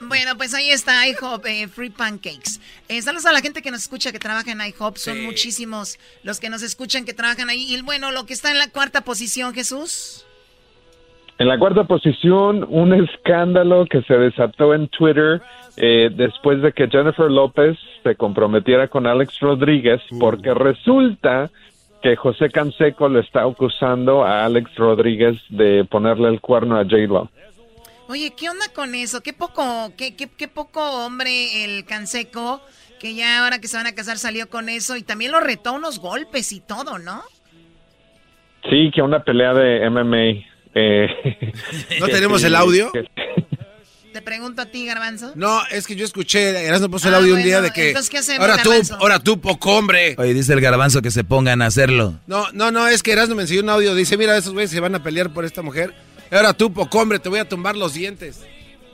Bueno, 0.00 0.36
pues 0.36 0.52
ahí 0.52 0.70
está 0.70 1.06
IHOP, 1.08 1.46
eh, 1.46 1.66
Free 1.68 1.88
Pancakes. 1.88 2.60
Eh, 2.88 3.00
saludos 3.00 3.24
a 3.24 3.32
la 3.32 3.40
gente 3.40 3.62
que 3.62 3.70
nos 3.70 3.80
escucha 3.82 4.12
que 4.12 4.18
trabaja 4.18 4.50
en 4.52 4.60
IHOP. 4.60 4.98
Son 4.98 5.14
Sí. 5.14 5.20
muchísimos 5.22 5.98
los 6.22 6.40
que 6.40 6.50
nos 6.50 6.62
escuchan 6.62 7.04
que 7.06 7.14
trabajan 7.14 7.48
ahí. 7.48 7.74
Y 7.74 7.80
bueno, 7.80 8.10
lo 8.12 8.26
que 8.26 8.34
está 8.34 8.50
en 8.50 8.58
la 8.58 8.68
cuarta 8.68 9.00
posición, 9.02 9.54
Jesús. 9.54 10.26
En 11.38 11.48
la 11.48 11.58
cuarta 11.58 11.84
posición, 11.84 12.64
un 12.68 12.92
escándalo 12.94 13.86
que 13.90 14.02
se 14.02 14.14
desató 14.14 14.74
en 14.74 14.88
Twitter 14.88 15.40
eh, 15.76 16.10
después 16.14 16.62
de 16.62 16.72
que 16.72 16.88
Jennifer 16.88 17.30
López 17.30 17.76
se 18.02 18.14
comprometiera 18.14 18.88
con 18.88 19.06
Alex 19.06 19.40
Rodríguez, 19.40 20.00
porque 20.20 20.54
resulta 20.54 21.50
que 22.02 22.16
José 22.16 22.50
Canseco 22.50 23.08
le 23.08 23.20
está 23.20 23.42
acusando 23.42 24.24
a 24.24 24.44
Alex 24.44 24.74
Rodríguez 24.76 25.36
de 25.48 25.84
ponerle 25.84 26.28
el 26.28 26.40
cuerno 26.40 26.76
a 26.76 26.84
J-Lo. 26.84 27.30
Oye, 28.08 28.32
¿qué 28.36 28.50
onda 28.50 28.66
con 28.74 28.94
eso? 28.94 29.22
Qué 29.22 29.32
poco, 29.32 29.92
qué, 29.96 30.14
qué, 30.14 30.28
qué 30.28 30.46
poco 30.46 30.80
hombre 31.04 31.64
el 31.64 31.86
Canseco, 31.86 32.60
que 33.00 33.14
ya 33.14 33.42
ahora 33.42 33.58
que 33.58 33.68
se 33.68 33.78
van 33.78 33.86
a 33.86 33.94
casar 33.94 34.18
salió 34.18 34.50
con 34.50 34.68
eso 34.68 34.96
y 34.96 35.02
también 35.02 35.32
lo 35.32 35.40
retó 35.40 35.70
a 35.70 35.72
unos 35.72 35.98
golpes 35.98 36.52
y 36.52 36.60
todo, 36.60 36.98
¿no? 36.98 37.22
Sí, 38.68 38.90
que 38.94 39.02
una 39.02 39.22
pelea 39.22 39.54
de 39.54 39.88
MMA. 39.88 40.44
eh, 40.74 41.52
¿No 42.00 42.06
tenemos 42.08 42.42
sí, 42.42 42.46
el 42.48 42.56
audio? 42.56 42.92
Te 44.14 44.22
pregunto 44.22 44.62
a 44.62 44.66
ti, 44.66 44.86
Garbanzo. 44.86 45.32
No, 45.34 45.60
es 45.72 45.88
que 45.88 45.96
yo 45.96 46.04
escuché, 46.04 46.64
Erasmo 46.64 46.88
puso 46.88 47.08
el 47.08 47.14
Ah, 47.14 47.16
audio 47.16 47.34
un 47.34 47.42
día 47.42 47.60
de 47.60 47.72
que... 47.72 47.88
entonces, 47.88 48.08
¿qué 48.08 48.18
hacemos, 48.18 48.48
ahora 48.48 48.62
tú, 48.62 48.68
Garbanzo? 48.70 48.94
ahora 49.00 49.18
tú, 49.18 49.40
poco 49.40 49.76
hombre. 49.76 50.14
Oye, 50.18 50.32
dice 50.32 50.52
el 50.52 50.60
garbanzo 50.60 51.02
que 51.02 51.10
se 51.10 51.24
pongan 51.24 51.60
a 51.62 51.66
hacerlo. 51.66 52.20
No, 52.28 52.46
no, 52.52 52.70
no, 52.70 52.86
es 52.86 53.02
que 53.02 53.10
Erasmo 53.10 53.34
me 53.34 53.42
enseñó 53.42 53.62
un 53.62 53.70
audio, 53.70 53.92
dice, 53.96 54.16
mira, 54.16 54.36
esos 54.36 54.52
güeyes 54.52 54.70
se 54.70 54.78
van 54.78 54.94
a 54.94 55.02
pelear 55.02 55.32
por 55.32 55.44
esta 55.44 55.62
mujer. 55.62 55.92
Ahora 56.30 56.52
tú, 56.54 56.72
poco 56.72 57.00
hombre, 57.00 57.18
te 57.18 57.28
voy 57.28 57.40
a 57.40 57.48
tumbar 57.48 57.74
los 57.76 57.94
dientes. 57.94 58.38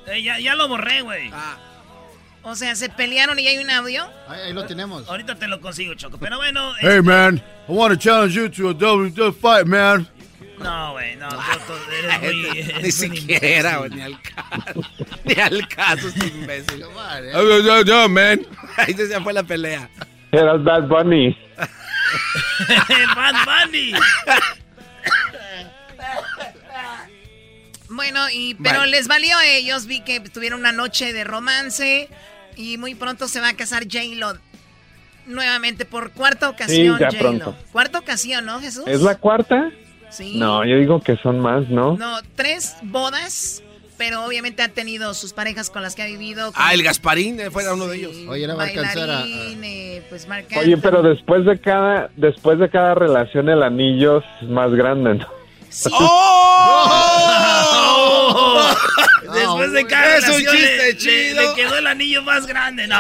Eh, 0.07 0.23
ya, 0.23 0.39
ya 0.41 0.55
lo 0.55 0.69
borré, 0.69 1.03
güey. 1.03 1.31
O 2.43 2.57
sea, 2.57 2.75
se 2.75 2.89
pelearon 2.89 3.39
y 3.39 3.47
hay 3.47 3.59
un 3.59 3.69
audio. 3.69 4.07
Ahí, 4.27 4.55
lo 4.55 4.65
tenemos. 4.65 5.07
Ahorita 5.07 5.35
te 5.35 5.49
lo 5.49 5.61
consigo, 5.61 5.93
Choco. 5.97 6.17
Pero 6.17 6.39
bueno. 6.39 6.73
Hey, 6.81 6.89
este- 6.93 7.03
man, 7.03 7.37
I 7.69 7.73
want 7.73 7.93
to 7.93 7.99
challenge 8.01 8.35
you 8.35 8.49
to 8.49 8.71
a 8.71 8.73
WWE 8.73 9.33
fight, 9.35 9.67
man. 9.67 10.09
No, 10.63 10.93
güey, 10.93 11.17
no. 11.17 11.29
tú- 11.29 11.37
tú 11.67 11.73
eres 11.93 12.21
muy- 12.35 12.59
eres 12.59 12.83
Ni 12.83 12.93
siquiera, 12.93 13.79
güey, 13.79 13.91
ni 13.91 14.03
al 14.03 14.21
caso. 14.23 14.81
Ni 15.25 15.35
al 15.41 15.69
caso, 15.69 16.09
este 16.09 16.27
imbécil. 16.27 16.81
yo, 17.35 17.83
yo, 17.85 18.09
man. 18.09 18.41
Ahí 18.77 18.95
ya 18.95 19.21
fue 19.21 19.33
la 19.33 19.43
pelea. 19.43 19.89
Era 20.33 20.53
el 20.53 20.59
Bad 20.61 20.87
Bunny. 20.89 21.37
Bad 23.17 23.35
Bunny. 23.67 23.93
Bueno, 27.89 28.21
y 28.33 28.55
pero 28.55 28.79
Vale. 28.81 28.93
les 28.93 29.09
valió 29.09 29.37
a 29.37 29.47
ellos. 29.47 29.87
Vi 29.87 30.01
que 30.03 30.21
tuvieron 30.21 30.61
una 30.61 30.73
noche 30.73 31.13
de 31.13 31.25
romance 31.25 32.09
y 32.57 32.79
muy 32.79 32.95
pronto 32.95 33.27
se 33.29 33.41
va 33.41 33.49
a 33.49 33.55
casar 33.57 33.85
J-Lo. 33.85 34.35
Nuevamente 35.27 35.85
por 35.85 36.13
cuarta 36.13 36.49
ocasión, 36.49 36.99
ya 36.99 37.07
J-Lo. 37.07 37.19
pronto. 37.21 37.57
Cuarta 37.73 37.99
ocasión, 37.99 38.47
¿no, 38.47 38.61
Jesús? 38.61 38.85
¿Es 38.87 39.01
la 39.01 39.17
cuarta? 39.17 39.71
Sí. 40.11 40.37
No, 40.37 40.65
yo 40.65 40.77
digo 40.77 41.01
que 41.01 41.17
son 41.17 41.41
más, 41.41 41.69
¿no? 41.69 41.97
No, 41.97 42.19
tres 42.35 42.77
bodas, 42.83 43.63
pero 43.97 44.25
obviamente 44.25 44.63
ha 44.63 44.69
tenido 44.69 45.15
sus 45.15 45.33
parejas 45.33 45.71
con 45.71 45.83
las 45.83 45.95
que 45.95 46.03
ha 46.03 46.07
vivido. 46.07 46.53
Ah, 46.55 46.75
el 46.75 46.83
Gasparín 46.83 47.39
eh, 47.41 47.51
fue 47.51 47.71
uno 47.73 47.87
de 47.87 47.97
ellos. 47.99 48.17
Oye, 48.29 48.47
va 48.47 48.65
a 48.65 48.67
alcanzar 48.67 49.11
a- 49.11 49.21
Bailarín, 49.21 49.65
eh, 49.65 50.03
pues 50.09 50.27
Oye, 50.59 50.77
pero 50.79 51.03
después 51.03 51.45
de 51.45 51.61
cada 51.61 52.11
después 52.17 52.59
de 52.59 52.69
cada 52.71 52.95
relación 52.95 53.49
el 53.49 53.63
anillo 53.63 54.23
es 54.41 54.49
más 54.49 54.71
grande, 54.73 55.15
¿no? 55.15 55.27
¡Oh! 55.93 57.41
Después 59.33 59.71
de 59.73 59.87
cada 59.87 60.17
Es 60.17 60.25
un 60.29 60.41
relación 60.41 60.57
chiste 60.57 60.77
le- 60.77 60.93
le-. 61.35 61.47
Le, 61.49 61.55
quedó 61.55 61.77
el 61.79 61.87
anillo 61.87 62.23
más 62.23 62.47
grande. 62.47 62.87
No. 62.89 62.97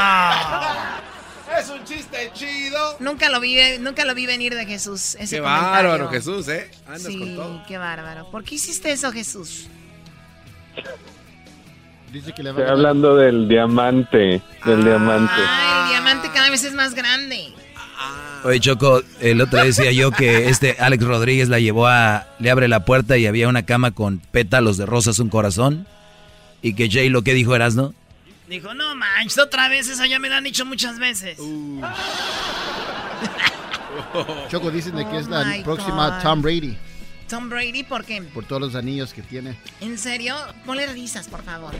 Es 1.58 1.68
un 1.68 1.84
chiste 1.84 2.30
chido. 2.34 2.96
Nunca 3.00 3.28
lo 3.28 3.40
vi, 3.40 3.56
nunca 3.80 4.04
lo 4.04 4.14
vi 4.14 4.26
venir 4.26 4.54
de 4.54 4.66
Jesús. 4.66 5.16
Ese 5.16 5.36
Qué 5.36 5.42
comentario. 5.42 5.90
bárbaro, 5.90 6.08
Jesús, 6.10 6.48
¿eh? 6.48 6.70
Andas 6.86 7.02
sí, 7.02 7.18
con 7.18 7.36
todo. 7.36 7.62
qué 7.66 7.78
bárbaro. 7.78 8.30
¿Por 8.30 8.44
qué 8.44 8.54
hiciste 8.54 8.92
eso, 8.92 9.10
Jesús? 9.10 9.66
Dice 12.12 12.32
que 12.32 12.42
le 12.42 12.52
va 12.52 12.60
Estoy 12.60 12.72
hablando 12.72 13.16
del 13.16 13.48
diamante, 13.48 14.42
del 14.64 14.84
diamante. 14.84 15.32
Ah, 15.36 15.82
el 15.84 15.90
diamante 15.90 16.28
cada 16.34 16.50
vez 16.50 16.64
es 16.64 16.74
más 16.74 16.94
grande. 16.94 17.52
Oye, 18.44 18.58
Choco, 18.58 19.02
el 19.20 19.40
otro 19.40 19.58
día 19.58 19.66
decía 19.66 19.92
yo 19.92 20.10
que 20.10 20.48
este 20.48 20.76
Alex 20.78 21.04
Rodríguez 21.04 21.48
la 21.48 21.58
llevó 21.60 21.86
a... 21.86 22.26
Le 22.38 22.50
abre 22.50 22.66
la 22.68 22.84
puerta 22.84 23.18
y 23.18 23.26
había 23.26 23.48
una 23.48 23.64
cama 23.64 23.90
con 23.90 24.18
pétalos 24.18 24.76
de 24.78 24.86
rosas, 24.86 25.18
un 25.18 25.28
corazón. 25.28 25.86
Y 26.62 26.74
que 26.74 26.90
Jay 26.90 27.10
lo 27.10 27.22
que 27.22 27.34
dijo 27.34 27.54
Erasno. 27.54 27.94
Dijo, 28.50 28.74
no 28.74 28.96
manches, 28.96 29.38
otra 29.38 29.68
vez 29.68 29.86
esa 29.88 30.06
ya 30.08 30.18
me 30.18 30.28
la 30.28 30.38
han 30.38 30.44
dicho 30.44 30.66
muchas 30.66 30.98
veces. 30.98 31.38
Choco 34.48 34.70
dicen 34.72 34.96
de 34.96 35.08
que 35.08 35.18
es 35.18 35.26
Oh 35.26 35.30
la 35.30 35.62
próxima 35.62 36.16
God. 36.18 36.22
Tom 36.24 36.42
Brady 36.42 36.76
Tom 37.28 37.48
Brady, 37.48 37.84
¿por 37.84 38.04
qué? 38.04 38.20
por 38.22 38.44
todos 38.44 38.60
los 38.60 38.74
anillos 38.74 39.14
que 39.14 39.22
tiene. 39.22 39.56
¿En 39.80 39.96
serio? 39.98 40.34
Ponle 40.66 40.84
risas, 40.88 41.28
por 41.28 41.44
favor. 41.44 41.72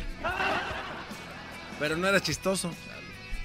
Pero 1.80 1.96
no 1.96 2.06
era 2.06 2.20
chistoso. 2.22 2.72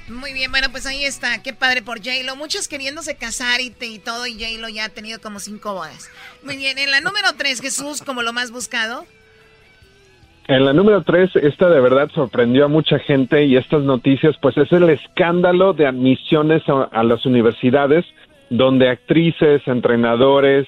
Muy 0.08 0.32
bien, 0.34 0.52
bueno, 0.52 0.70
pues 0.70 0.86
ahí 0.86 1.04
está. 1.04 1.42
Qué 1.42 1.52
padre 1.52 1.82
por 1.82 1.98
J-Lo. 1.98 2.36
Muchos 2.36 2.68
queriéndose 2.68 3.16
casar 3.16 3.60
y, 3.60 3.72
te- 3.72 3.88
y 3.88 3.98
todo, 3.98 4.28
y 4.28 4.34
J-Lo 4.36 4.70
ya 4.70 4.86
ha 4.86 4.90
tenido 4.90 5.20
como 5.20 5.40
cinco 5.40 5.74
bodas. 5.74 6.10
Muy 6.44 6.58
bien, 6.58 6.78
en 6.78 6.92
la 6.92 7.02
número 7.02 7.34
tres, 7.34 7.60
Jesús, 7.60 8.04
como 8.06 8.22
lo 8.22 8.34
más 8.34 8.52
buscado. 8.52 9.08
En 10.48 10.64
la 10.64 10.74
número 10.74 11.02
tres, 11.02 11.36
esta 11.36 11.70
de 11.70 11.82
verdad 11.82 12.12
sorprendió 12.14 12.66
a 12.66 12.68
mucha 12.68 13.00
gente 13.00 13.46
y 13.46 13.58
estas 13.58 13.82
noticias, 13.82 14.36
pues 14.40 14.56
es 14.58 14.72
el 14.72 14.90
escándalo 14.92 15.74
de 15.74 15.88
admisiones 15.88 16.62
a, 16.68 17.04
las 17.04 17.26
universidades, 17.26 18.06
donde 18.52 18.90
actrices, 18.90 19.68
entrenadores 19.68 20.68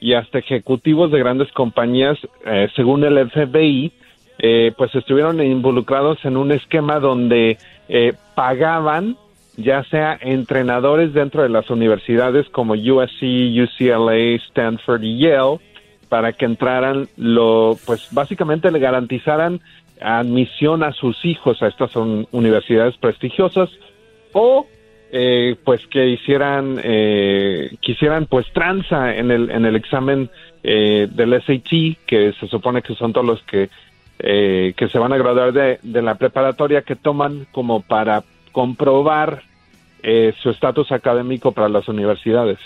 y 0.00 0.14
hasta 0.14 0.38
ejecutivos 0.38 1.10
de 1.10 1.18
grandes 1.18 1.52
compañías, 1.52 2.16
eh, 2.46 2.68
según 2.74 3.04
el 3.04 3.28
FBI, 3.28 3.92
eh, 4.38 4.72
pues 4.78 4.94
estuvieron 4.94 5.42
involucrados 5.42 6.24
en 6.24 6.38
un 6.38 6.50
esquema 6.50 6.98
donde 6.98 7.58
eh, 7.90 8.14
pagaban 8.34 9.16
ya 9.58 9.82
sea 9.84 10.16
entrenadores 10.20 11.12
dentro 11.12 11.42
de 11.42 11.48
las 11.48 11.68
universidades 11.68 12.48
como 12.48 12.74
USC, 12.74 13.22
UCLA, 13.22 14.36
Stanford 14.46 15.02
y 15.02 15.18
Yale, 15.18 15.58
para 16.08 16.32
que 16.32 16.44
entraran, 16.44 17.08
lo, 17.16 17.76
pues 17.86 18.08
básicamente 18.12 18.70
le 18.70 18.78
garantizaran 18.78 19.60
admisión 20.00 20.82
a 20.82 20.92
sus 20.92 21.24
hijos 21.24 21.62
a 21.62 21.66
estas 21.68 21.94
un- 21.96 22.26
universidades 22.30 22.96
prestigiosas 22.96 23.68
o 24.32 24.66
eh, 25.10 25.56
pues 25.64 25.86
que 25.88 26.06
hicieran 26.06 26.78
eh, 26.82 27.76
quisieran 27.80 28.26
pues 28.26 28.46
tranza 28.52 29.16
en 29.16 29.30
el 29.30 29.50
en 29.50 29.64
el 29.64 29.74
examen 29.74 30.30
eh, 30.62 31.08
del 31.10 31.32
SAT 31.42 31.96
que 32.06 32.32
se 32.38 32.46
supone 32.48 32.82
que 32.82 32.94
son 32.94 33.12
todos 33.12 33.26
los 33.26 33.42
que 33.44 33.70
eh, 34.18 34.74
que 34.76 34.88
se 34.88 34.98
van 34.98 35.12
a 35.12 35.16
graduar 35.16 35.52
de, 35.52 35.78
de 35.82 36.02
la 36.02 36.16
preparatoria 36.16 36.82
que 36.82 36.94
toman 36.96 37.46
como 37.52 37.80
para 37.82 38.22
comprobar 38.52 39.42
eh, 40.02 40.32
su 40.42 40.50
estatus 40.50 40.92
académico 40.92 41.52
para 41.52 41.68
las 41.68 41.88
universidades. 41.88 42.58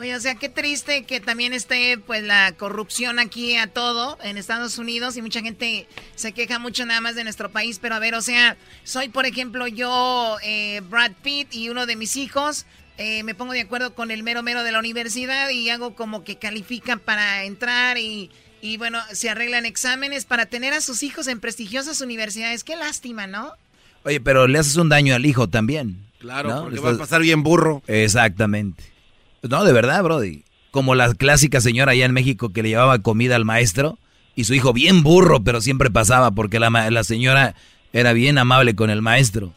Oye, 0.00 0.16
o 0.16 0.20
sea, 0.20 0.34
qué 0.34 0.48
triste 0.48 1.04
que 1.04 1.20
también 1.20 1.52
esté 1.52 1.98
pues 1.98 2.22
la 2.22 2.52
corrupción 2.52 3.18
aquí 3.18 3.56
a 3.56 3.66
todo 3.66 4.16
en 4.22 4.38
Estados 4.38 4.78
Unidos 4.78 5.14
y 5.18 5.20
mucha 5.22 5.42
gente 5.42 5.86
se 6.16 6.32
queja 6.32 6.58
mucho 6.58 6.86
nada 6.86 7.02
más 7.02 7.14
de 7.16 7.22
nuestro 7.22 7.50
país, 7.50 7.78
pero 7.78 7.96
a 7.96 7.98
ver, 7.98 8.14
o 8.14 8.22
sea, 8.22 8.56
soy 8.82 9.10
por 9.10 9.26
ejemplo 9.26 9.66
yo, 9.66 10.38
eh, 10.42 10.80
Brad 10.88 11.12
Pitt 11.22 11.54
y 11.54 11.68
uno 11.68 11.84
de 11.84 11.96
mis 11.96 12.16
hijos, 12.16 12.64
eh, 12.96 13.22
me 13.24 13.34
pongo 13.34 13.52
de 13.52 13.60
acuerdo 13.60 13.94
con 13.94 14.10
el 14.10 14.22
mero 14.22 14.42
mero 14.42 14.62
de 14.62 14.72
la 14.72 14.78
universidad 14.78 15.50
y 15.50 15.68
hago 15.68 15.94
como 15.94 16.24
que 16.24 16.36
califican 16.36 16.98
para 16.98 17.44
entrar 17.44 17.98
y, 17.98 18.30
y 18.62 18.78
bueno, 18.78 19.00
se 19.12 19.28
arreglan 19.28 19.66
exámenes 19.66 20.24
para 20.24 20.46
tener 20.46 20.72
a 20.72 20.80
sus 20.80 21.02
hijos 21.02 21.26
en 21.26 21.40
prestigiosas 21.40 22.00
universidades. 22.00 22.64
Qué 22.64 22.74
lástima, 22.74 23.26
¿no? 23.26 23.52
Oye, 24.04 24.18
pero 24.18 24.46
le 24.46 24.58
haces 24.58 24.76
un 24.76 24.88
daño 24.88 25.14
al 25.14 25.26
hijo 25.26 25.48
también. 25.50 26.06
Claro, 26.20 26.48
¿no? 26.50 26.60
porque 26.62 26.76
Le 26.76 26.80
va 26.80 26.88
a 26.88 26.92
estás- 26.92 27.06
pasar 27.08 27.20
bien 27.20 27.42
burro. 27.42 27.82
Exactamente. 27.86 28.82
No, 29.42 29.64
de 29.64 29.72
verdad, 29.72 30.02
Brody. 30.02 30.44
Como 30.70 30.94
la 30.94 31.12
clásica 31.14 31.60
señora 31.60 31.92
allá 31.92 32.04
en 32.04 32.12
México 32.12 32.52
que 32.52 32.62
le 32.62 32.68
llevaba 32.70 33.00
comida 33.00 33.36
al 33.36 33.44
maestro 33.44 33.98
y 34.36 34.44
su 34.44 34.54
hijo 34.54 34.72
bien 34.72 35.02
burro, 35.02 35.42
pero 35.42 35.60
siempre 35.60 35.90
pasaba 35.90 36.30
porque 36.30 36.60
la, 36.60 36.70
la 36.90 37.04
señora 37.04 37.54
era 37.92 38.12
bien 38.12 38.38
amable 38.38 38.74
con 38.76 38.90
el 38.90 39.02
maestro. 39.02 39.52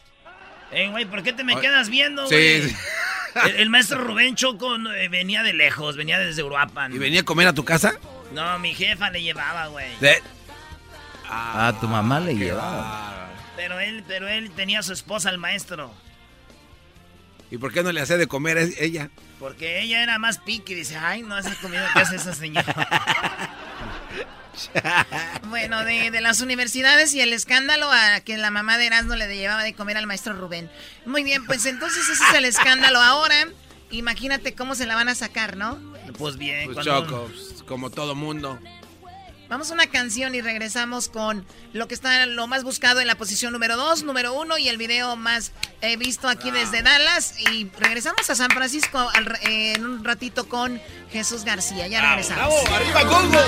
Eh, 0.72 0.88
güey, 0.90 1.04
¿por 1.04 1.22
qué 1.22 1.32
te 1.32 1.44
me 1.44 1.58
quedas 1.60 1.88
viendo, 1.88 2.26
güey? 2.26 2.62
sí. 2.62 2.74
El, 3.34 3.56
el 3.56 3.68
maestro 3.68 3.98
Rubén 3.98 4.36
Choco 4.36 4.76
eh, 4.76 5.08
venía 5.08 5.42
de 5.42 5.52
lejos, 5.52 5.96
venía 5.96 6.20
desde 6.20 6.44
Uruapan. 6.44 6.94
¿Y 6.94 6.98
venía 6.98 7.22
a 7.22 7.24
comer 7.24 7.48
a 7.48 7.52
tu 7.52 7.64
casa? 7.64 7.94
No, 8.32 8.60
mi 8.60 8.74
jefa 8.74 9.10
le 9.10 9.22
llevaba, 9.22 9.66
güey. 9.66 9.86
Ah, 11.28 11.76
tu 11.80 11.88
mamá 11.88 12.20
le 12.20 12.36
llevaba. 12.36 13.28
Pero 13.56 13.80
él, 13.80 14.04
pero 14.06 14.28
él 14.28 14.52
tenía 14.52 14.78
a 14.78 14.82
su 14.84 14.92
esposa, 14.92 15.30
el 15.30 15.38
maestro. 15.38 15.92
¿Y 17.50 17.58
por 17.58 17.72
qué 17.72 17.82
no 17.82 17.92
le 17.92 18.00
hacía 18.00 18.16
de 18.16 18.26
comer 18.26 18.58
a 18.58 18.62
ella? 18.78 19.10
Porque 19.44 19.82
ella 19.82 20.02
era 20.02 20.18
más 20.18 20.38
pique 20.38 20.72
y 20.72 20.76
dice, 20.76 20.96
ay, 20.96 21.20
no, 21.20 21.36
esa 21.36 21.54
comida 21.56 21.86
que 21.92 21.98
hace 22.00 22.16
esa 22.16 22.32
señora. 22.32 22.64
Bueno, 25.48 25.84
de, 25.84 26.12
de 26.12 26.20
las 26.20 26.40
universidades 26.40 27.12
y 27.12 27.20
el 27.20 27.32
escándalo 27.32 27.90
a 27.90 28.20
que 28.20 28.38
la 28.38 28.50
mamá 28.52 28.78
de 28.78 28.86
Erasmo 28.86 29.16
le 29.16 29.26
llevaba 29.36 29.64
de 29.64 29.74
comer 29.74 29.96
al 29.96 30.06
maestro 30.06 30.32
Rubén. 30.32 30.70
Muy 31.04 31.24
bien, 31.24 31.44
pues 31.44 31.66
entonces 31.66 32.08
ese 32.08 32.22
es 32.24 32.34
el 32.34 32.44
escándalo 32.44 33.00
ahora. 33.02 33.34
Imagínate 33.90 34.54
cómo 34.54 34.76
se 34.76 34.86
la 34.86 34.94
van 34.94 35.08
a 35.08 35.14
sacar, 35.16 35.56
¿no? 35.56 35.78
Pues 36.16 36.36
bien, 36.38 36.66
Pues 36.72 36.76
cuando- 36.76 37.04
Choco, 37.06 37.26
pues, 37.32 37.62
como 37.64 37.90
todo 37.90 38.14
mundo. 38.14 38.58
Vamos 39.54 39.70
a 39.70 39.74
una 39.74 39.86
canción 39.86 40.34
y 40.34 40.40
regresamos 40.40 41.08
con 41.08 41.46
lo 41.72 41.86
que 41.86 41.94
está 41.94 42.26
lo 42.26 42.48
más 42.48 42.64
buscado 42.64 43.00
en 43.00 43.06
la 43.06 43.14
posición 43.14 43.52
número 43.52 43.76
2, 43.76 44.02
número 44.02 44.34
1 44.34 44.58
y 44.58 44.68
el 44.68 44.78
video 44.78 45.14
más 45.14 45.52
eh, 45.80 45.96
visto 45.96 46.26
aquí 46.26 46.50
desde 46.50 46.82
Dallas. 46.82 47.38
Y 47.38 47.70
regresamos 47.78 48.28
a 48.30 48.34
San 48.34 48.50
Francisco 48.50 48.98
al 48.98 49.28
eh, 49.42 49.74
en 49.74 49.86
un 49.86 50.02
ratito 50.02 50.48
con 50.48 50.80
Jesús 51.12 51.44
García. 51.44 51.86
Ya 51.86 52.00
regresamos. 52.00 52.52
¡Arriba, 52.68 53.06
Congo! 53.06 53.38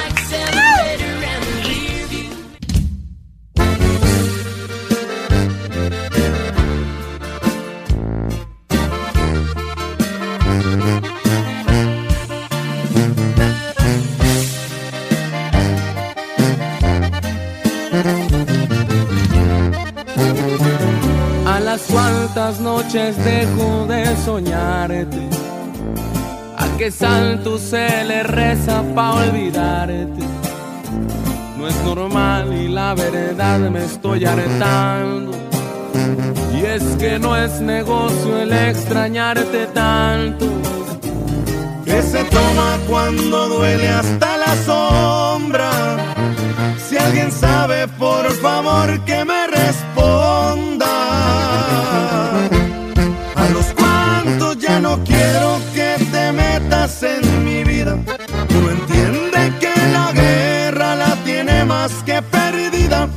A 21.77 21.79
las 21.79 21.89
cuantas 21.89 22.61
noches 22.61 23.23
dejo 23.23 23.85
de 23.87 24.17
soñarte. 24.25 25.29
A 26.57 26.67
qué 26.79 26.91
santo 26.91 27.59
se 27.59 28.03
le 28.05 28.23
reza 28.23 28.83
pa' 28.95 29.17
olvidarte. 29.17 30.25
No 31.59 31.69
es 31.69 31.77
normal 31.85 32.55
y 32.55 32.69
la 32.69 32.95
verdad 32.95 33.59
me 33.59 33.85
estoy 33.85 34.25
hartando. 34.25 35.33
Y 36.55 36.65
es 36.65 36.83
que 36.99 37.19
no 37.19 37.37
es 37.37 37.61
negocio 37.61 38.39
el 38.39 38.55
extrañarte 38.55 39.67
tanto. 39.67 40.47
que 41.85 42.03
se 42.03 42.25
toma 42.25 42.79
cuando 42.89 43.49
duele 43.49 43.89
hasta 43.91 44.39
la 44.39 44.57
sombra. 44.65 45.71
Si 46.89 46.97
alguien 46.97 47.31
sabe, 47.31 47.87
por 47.87 48.33
favor 48.33 48.99
que 49.05 49.25
me 49.27 49.36
más 61.89 62.03
que 62.03 62.21
perdida. 62.21 63.09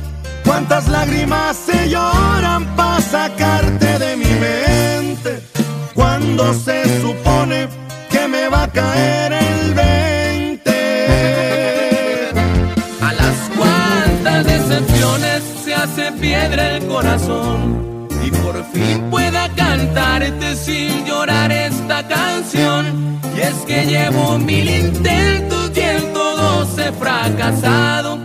Cuántas 0.44 0.86
lágrimas 0.88 1.56
se 1.56 1.88
lloran 1.88 2.64
para 2.76 3.00
sacarte 3.00 3.98
de 3.98 4.16
mi 4.16 4.32
mente. 4.46 5.42
Cuando 5.94 6.54
se 6.54 7.00
supone 7.00 7.68
que 8.10 8.28
me 8.28 8.48
va 8.48 8.64
a 8.64 8.68
caer 8.68 9.32
el 9.32 9.74
20. 9.74 10.70
A 13.08 13.12
las 13.12 13.36
cuantas 13.58 14.46
decepciones 14.46 15.42
se 15.64 15.74
hace 15.74 16.12
piedra 16.12 16.76
el 16.76 16.86
corazón 16.86 18.08
y 18.24 18.30
por 18.30 18.64
fin 18.72 19.10
pueda 19.10 19.48
cantarte 19.56 20.54
sin 20.54 21.04
llorar 21.06 21.50
esta 21.50 22.06
canción. 22.06 23.18
Y 23.36 23.40
es 23.40 23.56
que 23.66 23.86
llevo 23.86 24.38
mil 24.38 24.68
intentos 24.68 25.72
y 25.74 25.80
en 25.80 26.12
todos 26.12 26.78
he 26.78 26.92
fracasado. 26.92 28.19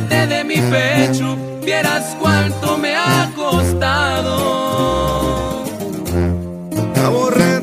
De 0.00 0.42
mi 0.42 0.56
pecho, 0.56 1.36
vieras 1.62 2.16
cuánto 2.20 2.76
me 2.76 2.96
ha 2.96 3.30
costado. 3.36 4.34
Ya 6.96 7.10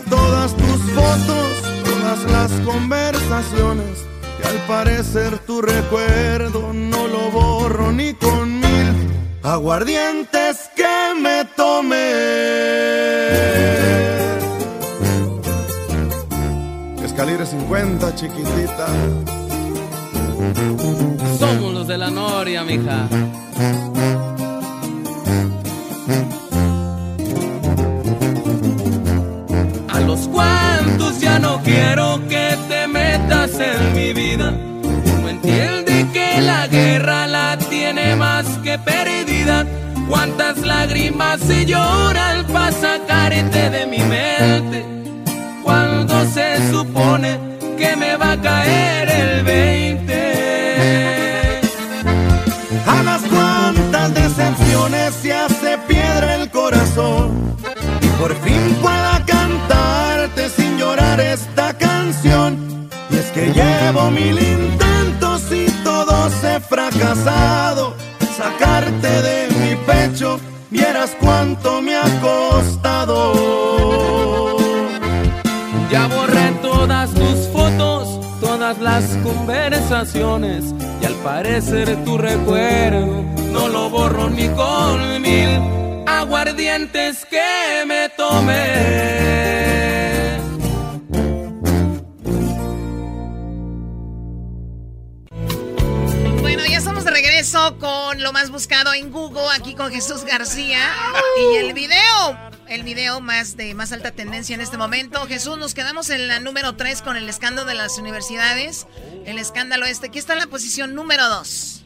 todas 0.10 0.56
tus 0.56 0.82
fotos, 0.94 1.62
todas 1.84 2.24
las 2.32 2.52
conversaciones. 2.62 4.06
Y 4.42 4.48
al 4.48 4.56
parecer 4.66 5.40
tu 5.40 5.62
recuerdo 5.62 6.72
no 6.72 7.06
lo 7.10 7.32
borro 7.32 7.92
ni 7.92 8.14
con 8.14 8.62
mil 8.62 8.96
aguardientes 9.44 10.70
que 10.74 11.14
me 11.20 11.44
tomé. 11.58 12.14
Escalera 17.04 17.46
50, 17.46 18.16
chiquitita. 18.16 18.88
Somos 21.38 21.74
los 21.74 21.88
de 21.88 21.98
la 22.00 22.10
Noria, 22.10 22.64
mija. 22.64 23.08
A 29.88 30.00
los 30.00 30.28
cuantos 30.30 31.20
ya 31.20 31.38
no 31.38 31.62
quiero 31.62 32.20
que 32.28 32.58
te 32.68 32.88
metas 32.88 33.52
en 33.60 33.94
mi 33.96 34.14
vida. 34.14 34.52
No 35.22 35.30
entiende 35.30 36.08
que 36.12 36.42
la 36.42 36.68
guerra 36.68 37.28
la 37.28 37.58
tiene 37.70 38.16
más 38.16 38.46
que 38.64 38.80
perdida. 38.80 39.68
Cuántas 40.10 40.58
lágrimas 40.58 41.40
se 41.42 41.68
lloran 41.68 42.48
para 42.48 42.72
sacarte 42.72 43.70
de 43.70 43.86
mi 43.86 44.00
mente. 44.00 44.86
Cuando 45.64 46.26
se 46.26 46.72
supone 46.72 47.38
que 47.78 47.96
me 47.96 48.16
va 48.16 48.32
a 48.32 48.42
caer 48.42 49.11
mil 64.22 64.38
intentos 64.40 65.42
y 65.52 65.66
todos 65.84 66.32
he 66.44 66.60
fracasado. 66.60 67.96
Sacarte 68.38 69.22
de 69.22 69.48
mi 69.60 69.76
pecho, 69.86 70.40
vieras 70.70 71.16
cuánto 71.20 71.82
me 71.82 71.96
ha 71.96 72.10
costado. 72.22 73.34
Ya 75.92 76.08
borré 76.08 76.52
todas 76.62 77.12
tus 77.14 77.48
fotos, 77.52 78.20
todas 78.40 78.78
las 78.80 79.04
conversaciones. 79.24 80.74
Y 81.02 81.06
al 81.06 81.16
parecer 81.16 82.04
tu 82.06 82.18
recuerdo 82.18 83.24
no 83.52 83.68
lo 83.68 83.90
borro 83.90 84.30
ni 84.30 84.48
con 84.50 85.22
mil 85.22 85.50
aguardientes 86.08 87.26
que 87.26 87.86
me 87.86 88.10
tomé. 88.10 89.41
Con 97.80 98.22
lo 98.22 98.34
más 98.34 98.50
buscado 98.50 98.94
en 98.94 99.12
Google, 99.12 99.44
aquí 99.56 99.76
con 99.76 99.92
Jesús 99.92 100.26
García. 100.26 100.80
Y 101.40 101.58
el 101.58 101.74
video, 101.74 102.00
el 102.68 102.84
video 102.84 103.22
más 103.22 103.56
de 103.56 103.76
más 103.76 103.92
alta 103.92 104.12
tendencia 104.12 104.56
en 104.56 104.62
este 104.62 104.78
momento. 104.78 105.20
Jesús, 105.28 105.58
nos 105.60 105.76
quedamos 105.76 106.10
en 106.10 106.28
la 106.28 106.40
número 106.40 106.76
3 106.76 107.04
con 107.04 107.18
el 107.18 107.30
escándalo 107.30 107.68
de 107.68 107.76
las 107.76 108.00
universidades. 108.00 108.88
El 109.26 109.38
escándalo 109.38 109.86
este. 109.86 110.08
Aquí 110.08 110.18
está 110.18 110.36
la 110.36 110.48
posición 110.48 110.96
número 110.96 111.28
2. 111.28 111.86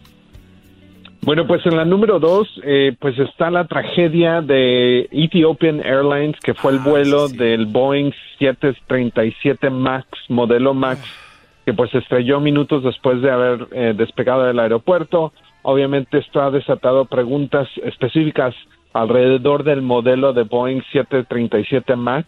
Bueno, 1.24 1.46
pues 1.46 1.66
en 1.66 1.76
la 1.76 1.86
número 1.86 2.20
dos, 2.20 2.48
eh, 2.64 2.96
pues 3.00 3.18
está 3.18 3.50
la 3.50 3.66
tragedia 3.66 4.42
de 4.42 5.10
Ethiopian 5.12 5.82
Airlines, 5.84 6.40
que 6.42 6.54
fue 6.54 6.72
el 6.72 6.80
vuelo 6.80 7.28
del 7.28 7.66
Boeing 7.66 8.12
737 8.38 9.72
MAX, 9.72 10.08
modelo 10.30 10.76
MAX, 10.76 11.02
que 11.66 11.74
pues 11.74 11.90
se 11.90 11.98
estrelló 11.98 12.40
minutos 12.40 12.84
después 12.84 13.24
de 13.24 13.32
haber 13.32 13.68
eh, 13.72 13.94
despegado 13.98 14.44
del 14.44 14.60
aeropuerto. 14.60 15.34
Obviamente 15.68 16.20
esto 16.20 16.44
ha 16.44 16.52
desatado 16.52 17.06
preguntas 17.06 17.68
específicas 17.84 18.54
alrededor 18.94 19.64
del 19.64 19.82
modelo 19.82 20.32
de 20.32 20.44
Boeing 20.44 20.84
737 20.92 21.96
MAX. 21.96 22.28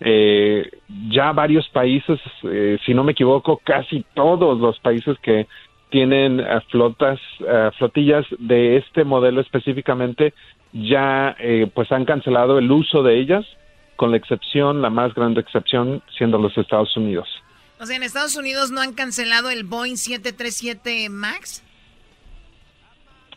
Eh, 0.00 0.70
ya 1.08 1.32
varios 1.32 1.66
países, 1.70 2.20
eh, 2.42 2.76
si 2.84 2.92
no 2.92 3.02
me 3.02 3.12
equivoco, 3.12 3.58
casi 3.64 4.04
todos 4.12 4.60
los 4.60 4.78
países 4.80 5.16
que 5.20 5.46
tienen 5.88 6.40
eh, 6.40 6.60
flotas, 6.70 7.18
eh, 7.40 7.70
flotillas 7.78 8.26
de 8.38 8.76
este 8.76 9.02
modelo 9.04 9.40
específicamente, 9.40 10.34
ya 10.74 11.34
eh, 11.38 11.70
pues 11.74 11.90
han 11.90 12.04
cancelado 12.04 12.58
el 12.58 12.70
uso 12.70 13.02
de 13.02 13.18
ellas, 13.18 13.46
con 13.96 14.10
la 14.10 14.18
excepción, 14.18 14.82
la 14.82 14.90
más 14.90 15.14
grande 15.14 15.40
excepción, 15.40 16.02
siendo 16.18 16.36
los 16.36 16.54
Estados 16.58 16.94
Unidos. 16.98 17.28
O 17.80 17.86
sea, 17.86 17.96
en 17.96 18.02
Estados 18.02 18.36
Unidos 18.36 18.72
no 18.72 18.82
han 18.82 18.92
cancelado 18.92 19.48
el 19.48 19.64
Boeing 19.64 19.96
737 19.96 21.08
MAX. 21.08 21.62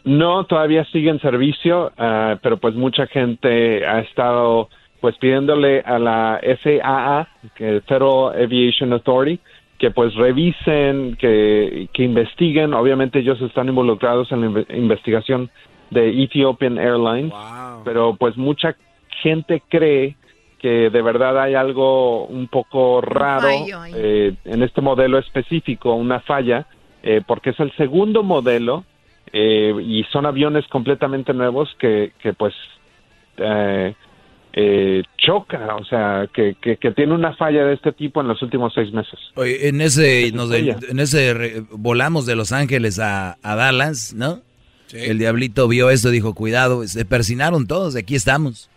No, 0.07 0.45
todavía 0.45 0.85
sigue 0.85 1.09
en 1.09 1.19
servicio, 1.19 1.91
ah, 1.97 2.37
pero 2.41 2.55
pues 2.57 2.73
mucha 2.75 3.07
gente 3.07 3.85
ha 3.85 3.99
estado 3.99 4.69
pues 5.01 5.17
pidiéndole 5.17 5.81
a 5.81 5.99
la 5.99 6.39
FAA, 6.63 7.27
que 7.55 7.81
Federal 7.81 8.31
Aviation 8.41 8.93
Authority, 8.93 9.37
que 9.77 9.91
pues 9.91 10.15
revisen, 10.15 11.17
que, 11.17 11.89
que 11.93 12.03
investiguen. 12.03 12.73
Obviamente 12.73 13.19
ellos 13.19 13.39
están 13.41 13.67
involucrados 13.67 14.31
en 14.31 14.41
la 14.41 14.47
inve- 14.47 14.77
investigación 14.77 15.49
de 15.91 16.23
Ethiopian 16.23 16.77
Airlines, 16.77 17.33
pero 17.83 18.15
pues 18.15 18.37
mucha 18.37 18.77
gente 19.21 19.61
cree 19.67 20.15
que 20.59 20.89
de 20.89 21.01
verdad 21.01 21.37
hay 21.39 21.53
algo 21.53 22.25
un 22.27 22.47
poco 22.47 23.01
raro 23.01 23.47
eh, 23.93 24.33
en 24.45 24.63
este 24.63 24.79
modelo 24.79 25.17
específico, 25.17 25.93
una 25.93 26.21
falla, 26.21 26.65
eh, 27.03 27.21
porque 27.27 27.49
es 27.49 27.59
el 27.59 27.71
segundo 27.73 28.23
modelo 28.23 28.85
eh, 29.33 29.73
y 29.83 30.03
son 30.11 30.25
aviones 30.25 30.65
completamente 30.67 31.33
nuevos 31.33 31.69
que, 31.79 32.13
que 32.21 32.33
pues 32.33 32.53
eh, 33.37 33.93
eh, 34.53 35.03
choca, 35.17 35.75
o 35.75 35.85
sea, 35.85 36.27
que, 36.33 36.55
que, 36.61 36.77
que 36.77 36.91
tiene 36.91 37.13
una 37.13 37.35
falla 37.35 37.63
de 37.65 37.73
este 37.75 37.91
tipo 37.91 38.21
en 38.21 38.27
los 38.27 38.41
últimos 38.41 38.73
seis 38.73 38.91
meses. 38.91 39.19
Oye, 39.35 39.67
en 39.67 39.81
ese, 39.81 40.31
nos 40.33 40.49
de- 40.49 40.75
en 40.89 40.99
ese 40.99 41.33
re- 41.33 41.63
volamos 41.71 42.25
de 42.25 42.35
Los 42.35 42.51
Ángeles 42.51 42.97
a, 42.99 43.37
a 43.43 43.55
Dallas, 43.55 44.13
¿no? 44.13 44.41
El 44.93 45.17
diablito 45.19 45.67
vio 45.67 45.89
eso, 45.89 46.09
dijo, 46.11 46.33
cuidado, 46.33 46.87
se 46.87 47.03
persinaron 47.05 47.67
todos, 47.67 47.95
aquí 47.95 48.15
estamos. 48.15 48.69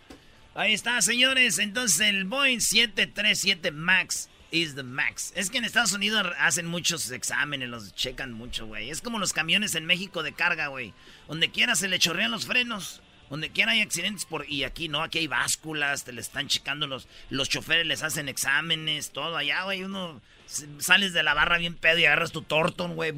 Ahí 0.56 0.72
está, 0.74 1.00
señores. 1.02 1.58
Entonces 1.60 2.00
el 2.08 2.24
Boeing 2.24 2.58
737 2.60 3.70
MAX 3.70 4.28
is 4.50 4.74
the 4.74 4.82
max. 4.82 5.32
Es 5.34 5.50
que 5.50 5.58
en 5.58 5.64
Estados 5.64 5.92
Unidos 5.92 6.26
hacen 6.38 6.66
muchos 6.66 7.10
exámenes, 7.10 7.68
los 7.68 7.94
checan 7.94 8.32
mucho, 8.32 8.66
güey. 8.66 8.90
Es 8.90 9.00
como 9.00 9.18
los 9.18 9.32
camiones 9.32 9.74
en 9.74 9.86
México 9.86 10.22
de 10.22 10.32
carga, 10.32 10.68
güey. 10.68 10.92
Donde 11.28 11.50
quiera 11.50 11.74
se 11.74 11.88
le 11.88 11.98
chorrean 11.98 12.30
los 12.30 12.46
frenos. 12.46 13.00
Donde 13.28 13.50
quiera 13.50 13.72
hay 13.72 13.80
accidentes 13.80 14.24
por... 14.24 14.44
Y 14.50 14.64
aquí 14.64 14.88
no, 14.88 15.02
aquí 15.02 15.18
hay 15.18 15.28
básculas, 15.28 16.04
te 16.04 16.12
le 16.12 16.20
están 16.20 16.48
checando 16.48 16.88
los... 16.88 17.06
Los 17.28 17.48
choferes 17.48 17.86
les 17.86 18.02
hacen 18.02 18.28
exámenes, 18.28 19.10
todo 19.10 19.36
allá, 19.36 19.62
güey. 19.64 19.84
Uno... 19.84 20.20
Sales 20.78 21.12
de 21.12 21.22
la 21.22 21.32
barra 21.32 21.58
bien 21.58 21.74
pedo 21.76 21.98
y 21.98 22.06
agarras 22.06 22.32
tu 22.32 22.42
Torton, 22.42 22.96
güey. 22.96 23.12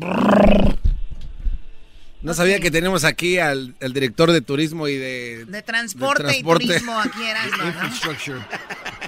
No 2.20 2.35
sabía 2.35 2.61
que 2.61 2.70
tenemos 2.70 3.05
aquí 3.05 3.39
al, 3.39 3.74
al 3.80 3.95
director 3.95 4.33
de 4.33 4.43
turismo 4.43 4.87
y 4.87 4.97
de... 4.97 5.47
De 5.47 5.62
transporte, 5.62 6.24
de 6.24 6.28
transporte. 6.28 6.64
y 6.64 6.66
turismo 6.68 7.01
aquí 7.01 7.22
eras, 7.26 7.49
¿no? 7.57 7.66
Infrastructure. 7.68 8.41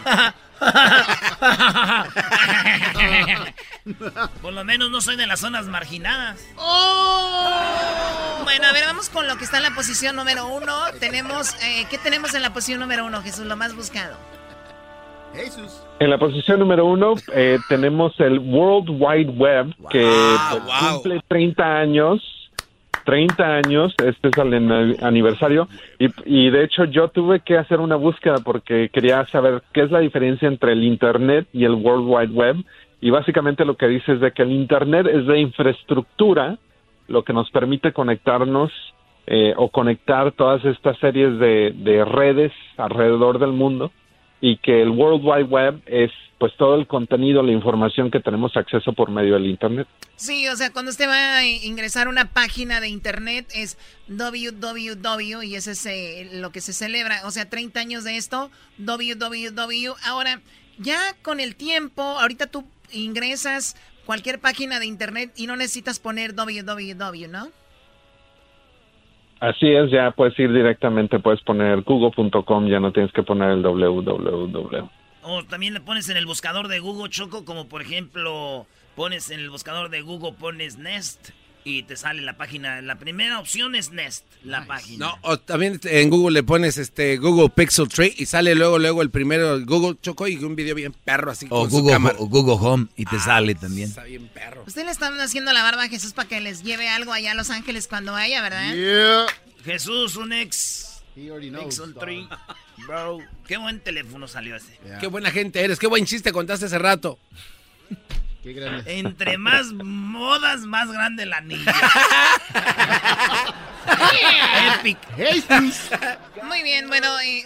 Por 4.43 4.53
lo 4.53 4.65
menos 4.65 4.91
no 4.91 5.01
soy 5.01 5.17
de 5.17 5.27
las 5.27 5.41
zonas 5.41 5.67
marginadas. 5.67 6.47
Bueno, 8.45 8.67
a 8.67 8.73
ver, 8.73 8.85
vamos 8.87 9.11
con 9.11 9.27
lo 9.27 9.37
que 9.37 9.45
está 9.45 9.59
en 9.59 9.65
la 9.65 9.75
posición 9.75 10.17
número 10.17 10.47
uno. 10.47 10.75
Tenemos, 11.01 11.55
eh, 11.63 11.87
¿qué 11.91 11.99
tenemos 11.99 12.35
en 12.35 12.43
la 12.43 12.53
posición 12.53 12.81
número 12.81 13.05
uno, 13.05 13.23
Jesús? 13.23 13.47
Lo 13.47 13.57
más 13.57 13.75
buscado. 13.75 14.17
Jesús. 15.35 15.83
En 15.99 16.11
la 16.11 16.19
posición 16.19 16.61
número 16.61 16.87
uno 16.87 17.15
eh, 17.33 17.59
tenemos 17.69 18.13
el 18.21 18.39
World 18.39 18.91
Wide 18.91 19.33
Web, 19.33 19.75
que 19.91 20.37
pues, 20.51 20.63
cumple 20.93 21.21
30 21.29 21.65
años. 21.65 22.23
30 23.05 23.57
años, 23.57 23.95
este 24.05 24.29
es 24.29 24.39
el 24.39 24.97
aniversario, 25.03 25.69
y, 25.99 26.51
de 26.51 26.65
hecho 26.65 26.85
yo 26.85 27.09
tuve 27.09 27.41
que 27.41 27.59
hacer 27.59 27.81
una 27.81 27.97
búsqueda 27.97 28.37
porque 28.45 28.89
quería 28.91 29.27
saber 29.27 29.63
qué 29.73 29.83
es 29.83 29.91
la 29.91 30.01
diferencia 30.01 30.49
entre 30.49 30.73
el 30.73 30.83
Internet 30.83 31.47
y 31.53 31.65
el 31.65 31.73
World 31.73 32.07
Wide 32.07 32.33
Web, 32.33 32.57
y 33.01 33.11
básicamente 33.11 33.65
lo 33.65 33.77
que 33.77 33.89
dice 33.89 34.13
es 34.13 34.21
de 34.21 34.33
que 34.33 34.43
el 34.43 34.53
Internet 34.53 35.07
es 35.07 35.27
de 35.27 35.39
infraestructura, 35.39 36.59
lo 37.09 37.23
que 37.23 37.33
nos 37.35 37.51
permite 37.51 37.93
conectarnos 37.93 38.73
eh, 39.27 39.53
o 39.57 39.69
conectar 39.69 40.33
todas 40.33 40.65
estas 40.65 40.99
series 40.99 41.39
de 41.39 42.05
redes 42.07 42.53
alrededor 42.79 43.39
del 43.39 43.53
mundo, 43.53 43.91
y 44.45 44.59
que 44.59 44.83
el 44.83 44.91
World 44.91 45.25
Wide 45.25 45.45
Web 45.45 45.83
es 45.87 46.11
pues 46.37 46.53
todo 46.59 46.75
el 46.75 46.87
contenido, 46.87 47.43
la 47.43 47.53
información 47.53 48.11
que 48.11 48.21
tenemos 48.21 48.55
acceso 48.59 48.93
por 48.93 49.11
medio 49.11 49.33
del 49.33 49.47
Internet. 49.47 49.89
Sí, 50.17 50.47
o 50.49 50.57
sea, 50.57 50.71
cuando 50.71 50.91
usted 50.91 51.09
va 51.09 51.39
a 51.39 51.47
ingresar 51.47 52.09
a 52.09 52.11
una 52.11 52.27
página 52.27 52.79
de 52.83 52.89
internet 52.89 53.47
es 53.55 53.79
www 54.09 55.43
y 55.43 55.55
ese 55.55 55.71
es 55.71 55.87
eh, 55.87 56.29
lo 56.35 56.53
que 56.53 56.61
se 56.61 56.75
celebra. 56.75 57.23
O 57.25 57.31
sea, 57.31 57.49
30 57.49 57.81
años 57.81 58.05
de 58.05 58.19
esto, 58.19 58.51
www. 58.77 59.95
Ahora, 60.05 60.43
ya 60.77 60.99
con 61.23 61.41
el 61.41 61.57
tiempo, 61.57 62.03
ahorita 62.03 62.47
tú 62.47 62.65
ingresas 62.93 63.77
cualquier 64.05 64.41
página 64.41 64.79
de 64.79 64.85
internet 64.85 65.33
y 65.37 65.47
no 65.47 65.57
necesitas 65.57 65.99
poner 65.99 66.35
www, 66.35 67.29
¿no? 67.31 67.49
Así 69.45 69.71
es, 69.71 69.91
ya 69.91 70.11
puedes 70.11 70.39
ir 70.39 70.51
directamente, 70.51 71.19
puedes 71.19 71.43
poner 71.43 71.83
google.com, 71.83 72.67
ya 72.67 72.81
no 72.81 72.93
tienes 72.93 73.13
que 73.13 73.23
poner 73.23 73.51
el 73.51 73.63
www. 73.63 74.89
O 75.23 75.45
también 75.45 75.75
le 75.75 75.81
pones 75.81 76.09
en 76.09 76.17
el 76.17 76.25
buscador 76.25 76.69
de 76.69 76.79
Google 76.79 77.11
Choco, 77.11 77.45
como 77.45 77.69
por 77.69 77.83
ejemplo, 77.83 78.67
pones 78.97 79.31
en 79.31 79.41
el 79.41 79.51
buscador 79.51 79.91
de 79.91 80.01
Google, 80.01 80.33
pones 80.33 80.79
Nest 80.79 81.33
y 81.65 81.83
te 81.85 81.97
sale 81.97 82.21
la 82.23 82.37
página. 82.37 82.83
La 82.83 82.97
primera 82.99 83.39
opción 83.41 83.75
es 83.75 83.91
Nest, 83.91 84.25
la 84.45 84.67
página. 84.67 85.07
No, 85.07 85.19
o 85.23 85.39
también 85.39 85.81
en 85.85 86.11
Google 86.11 86.35
le 86.35 86.43
pones 86.43 86.77
este 86.77 87.17
Google 87.17 87.49
Pixel 87.49 87.89
3 87.89 88.21
y 88.21 88.27
sale 88.27 88.55
luego 88.55 88.79
luego 88.79 89.01
el 89.03 89.11
primero 89.11 89.59
Google 89.65 89.97
Choco 90.03 90.29
y 90.29 90.37
un 90.37 90.55
video 90.57 90.75
bien 90.75 90.93
perro 91.05 91.31
así 91.31 91.47
O 91.49 91.63
con 91.63 91.71
su 91.71 91.77
Google, 91.79 91.93
cámara. 91.95 92.17
o 92.19 92.27
Google 92.27 92.57
Home 92.61 92.87
y 92.97 93.07
te 93.07 93.19
sale 93.19 93.55
también. 93.55 93.89
Está 93.89 94.05
bien 94.05 94.29
perro. 94.29 94.65
Usted 94.67 94.85
le 94.85 94.91
están 94.91 95.19
haciendo 95.21 95.53
la 95.53 95.63
barba 95.63 95.85
a 95.85 95.89
Jesús 95.89 96.13
para 96.13 96.29
que 96.29 96.41
les 96.41 96.63
lleve 96.63 96.89
algo 96.89 97.13
allá 97.13 97.33
a 97.33 97.35
Los 97.35 97.51
Ángeles 97.51 97.89
cuando 97.89 98.13
vaya, 98.13 98.43
¿verdad? 98.43 99.27
Jesús, 99.65 100.17
un 100.17 100.33
ex. 100.33 101.03
Pixel 101.15 101.95
3. 101.99 102.27
Bro, 102.87 103.21
qué 103.47 103.57
buen 103.57 103.81
teléfono 103.81 104.27
salió 104.29 104.57
ese. 104.57 104.79
Qué 105.01 105.07
buena 105.07 105.31
gente 105.31 105.61
eres, 105.65 105.79
qué 105.79 105.87
buen 105.87 106.05
chiste 106.05 106.33
contaste 106.33 106.67
hace 106.67 106.79
rato. 106.79 107.19
Entre 108.87 109.39
más 109.39 109.73
modas, 109.73 110.61
más 110.61 110.91
grande 110.91 111.27
la 111.27 111.41
niña. 111.43 111.75
Epic. 114.79 114.99
Muy 116.43 116.63
bien, 116.63 116.89
bueno, 116.89 117.09
eh, 117.21 117.45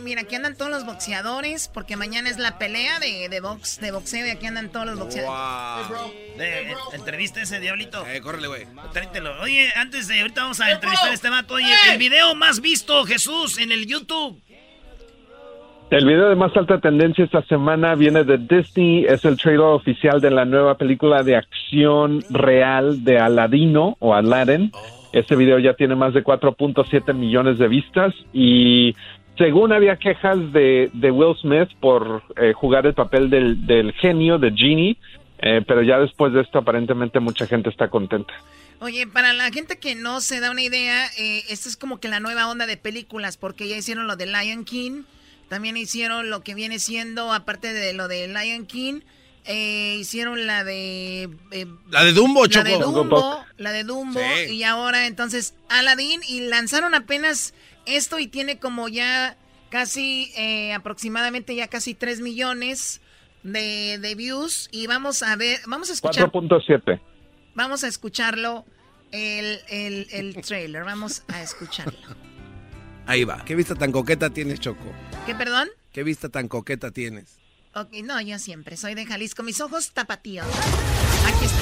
Mira, 0.00 0.22
aquí 0.22 0.36
andan 0.36 0.56
todos 0.56 0.70
los 0.70 0.86
boxeadores, 0.86 1.68
porque 1.68 1.96
mañana 1.96 2.30
es 2.30 2.38
la 2.38 2.58
pelea 2.58 3.00
de, 3.00 3.28
de, 3.28 3.40
box, 3.40 3.80
de 3.80 3.90
boxeo 3.90 4.24
y 4.24 4.30
aquí 4.30 4.46
andan 4.46 4.70
todos 4.70 4.86
los 4.86 4.98
boxeadores. 4.98 5.88
Wow. 5.88 6.12
De, 6.38 6.76
entrevista 6.92 7.42
ese 7.42 7.58
diablito. 7.58 8.06
Eh, 8.06 8.20
córrele, 8.20 8.46
güey. 8.46 8.66
Oye, 9.40 9.72
antes 9.74 10.06
de 10.06 10.20
ahorita 10.20 10.42
vamos 10.42 10.60
a 10.60 10.70
entrevistar 10.70 11.10
a 11.10 11.14
este 11.14 11.28
vato. 11.28 11.54
Oye, 11.54 11.74
el 11.90 11.98
video 11.98 12.36
más 12.36 12.60
visto, 12.60 13.04
Jesús, 13.04 13.58
en 13.58 13.72
el 13.72 13.86
YouTube. 13.86 14.40
El 15.90 16.06
video 16.06 16.28
de 16.28 16.34
más 16.34 16.56
alta 16.56 16.80
tendencia 16.80 17.24
esta 17.24 17.42
semana 17.42 17.94
viene 17.94 18.24
de 18.24 18.38
Disney, 18.38 19.04
es 19.04 19.24
el 19.24 19.36
trailer 19.36 19.66
oficial 19.66 20.20
de 20.20 20.30
la 20.30 20.44
nueva 20.44 20.76
película 20.76 21.22
de 21.22 21.36
acción 21.36 22.24
real 22.30 23.04
de 23.04 23.18
Aladino 23.18 23.96
o 24.00 24.14
Aladdin. 24.14 24.72
Este 25.12 25.36
video 25.36 25.58
ya 25.58 25.74
tiene 25.74 25.94
más 25.94 26.14
de 26.14 26.24
4.7 26.24 27.14
millones 27.14 27.58
de 27.58 27.68
vistas 27.68 28.14
y 28.32 28.96
según 29.36 29.72
había 29.72 29.96
quejas 29.96 30.52
de, 30.52 30.90
de 30.92 31.10
Will 31.10 31.36
Smith 31.40 31.68
por 31.80 32.22
eh, 32.36 32.52
jugar 32.54 32.86
el 32.86 32.94
papel 32.94 33.30
del, 33.30 33.66
del, 33.66 33.92
genio, 33.92 34.38
de 34.38 34.52
Genie, 34.52 34.96
eh, 35.38 35.62
pero 35.66 35.82
ya 35.82 35.98
después 35.98 36.32
de 36.32 36.40
esto 36.40 36.58
aparentemente 36.58 37.20
mucha 37.20 37.46
gente 37.46 37.68
está 37.68 37.88
contenta. 37.88 38.32
Oye, 38.80 39.06
para 39.06 39.32
la 39.32 39.50
gente 39.50 39.78
que 39.78 39.94
no 39.94 40.20
se 40.20 40.40
da 40.40 40.50
una 40.50 40.62
idea, 40.62 41.06
eh, 41.18 41.44
esta 41.48 41.68
es 41.68 41.76
como 41.76 42.00
que 42.00 42.08
la 42.08 42.20
nueva 42.20 42.48
onda 42.48 42.66
de 42.66 42.76
películas, 42.76 43.36
porque 43.36 43.68
ya 43.68 43.76
hicieron 43.76 44.06
lo 44.06 44.16
de 44.16 44.26
Lion 44.26 44.64
King, 44.64 45.02
también 45.48 45.76
hicieron 45.76 46.30
lo 46.30 46.42
que 46.42 46.54
viene 46.54 46.78
siendo, 46.78 47.32
aparte 47.32 47.72
de 47.72 47.92
lo 47.92 48.08
de 48.08 48.28
Lion 48.28 48.66
King, 48.66 49.00
eh, 49.44 49.96
hicieron 50.00 50.46
la 50.46 50.64
de... 50.64 51.28
Eh, 51.50 51.66
la 51.90 52.04
de 52.04 52.12
Dumbo, 52.12 52.46
La 52.46 52.62
de 52.64 52.78
Dumbo, 52.78 53.44
la 53.58 53.72
de 53.72 53.84
Dumbo, 53.84 54.20
y 54.48 54.62
ahora 54.62 55.06
entonces 55.06 55.54
Aladdin, 55.68 56.22
y 56.26 56.40
lanzaron 56.40 56.94
apenas 56.94 57.52
esto 57.84 58.18
y 58.18 58.26
tiene 58.26 58.58
como 58.58 58.88
ya 58.88 59.36
casi, 59.68 60.32
eh, 60.36 60.72
aproximadamente 60.72 61.54
ya 61.54 61.68
casi 61.68 61.94
3 61.94 62.20
millones 62.20 63.02
de, 63.42 63.98
de, 63.98 64.14
views, 64.14 64.68
y 64.72 64.86
vamos 64.86 65.22
a 65.22 65.36
ver, 65.36 65.60
vamos 65.66 65.90
a 65.90 65.92
escuchar... 65.92 66.30
4.7. 66.30 67.00
Vamos 67.54 67.84
a 67.84 67.88
escucharlo, 67.88 68.64
el, 69.12 69.60
el, 69.68 70.06
el 70.10 70.34
trailer, 70.42 70.84
vamos 70.84 71.22
a 71.28 71.42
escucharlo. 71.42 71.98
Ahí 73.06 73.24
va. 73.24 73.44
¿Qué 73.44 73.54
vista 73.54 73.74
tan 73.74 73.92
coqueta 73.92 74.30
tienes, 74.30 74.60
Choco? 74.60 74.84
¿Qué, 75.26 75.34
perdón? 75.34 75.68
¿Qué 75.92 76.02
vista 76.02 76.28
tan 76.28 76.48
coqueta 76.48 76.90
tienes? 76.90 77.36
Ok, 77.74 77.88
no, 78.04 78.20
yo 78.20 78.38
siempre 78.38 78.76
soy 78.76 78.94
de 78.94 79.04
Jalisco. 79.04 79.42
Mis 79.42 79.60
ojos 79.60 79.92
tapatíos. 79.92 80.46
Aquí 81.26 81.44
está. 81.44 81.60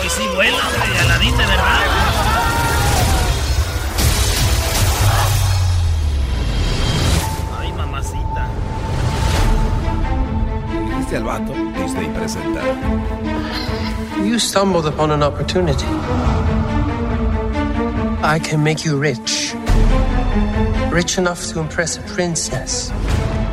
Hoy 0.00 0.08
sí 0.08 0.22
vuela, 0.34 0.56
hombre, 0.56 0.98
Aladín, 0.98 1.32
de 1.36 1.46
verdad. 1.46 1.80
Ay, 7.58 7.72
mamacita. 7.72 8.48
¿Viste 10.98 11.16
al 11.16 11.24
vato? 11.24 11.52
Disney 11.52 12.08
presenta. 12.14 12.62
You 14.24 14.38
stumbled 14.38 14.86
upon 14.86 15.10
an 15.12 15.22
opportunity. 15.22 15.86
I 18.22 18.38
can 18.38 18.62
make 18.62 18.84
you 18.84 18.98
rich. 18.98 19.54
Rich 20.92 21.16
enough 21.16 21.40
to 21.52 21.60
impress 21.60 21.96
a 21.96 22.02
princess. 22.02 22.92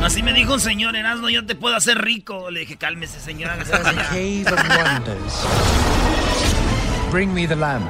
Así 0.01 0.21
me 0.21 0.33
dijo 0.33 0.53
un 0.55 0.59
señor 0.59 0.97
Erasmo, 0.97 1.29
yo 1.29 1.45
te 1.45 1.55
puedo 1.55 1.73
hacer 1.75 1.97
rico. 2.01 2.51
Le 2.51 2.59
dije, 2.61 2.75
cálmese, 2.75 3.21
señor, 3.21 3.49
hágase 3.51 3.71
Cave 3.71 4.45
of 4.51 4.59
Wonders. 4.77 5.45
Bring 7.11 7.33
me 7.33 7.47
the 7.47 7.55
lamp. 7.55 7.89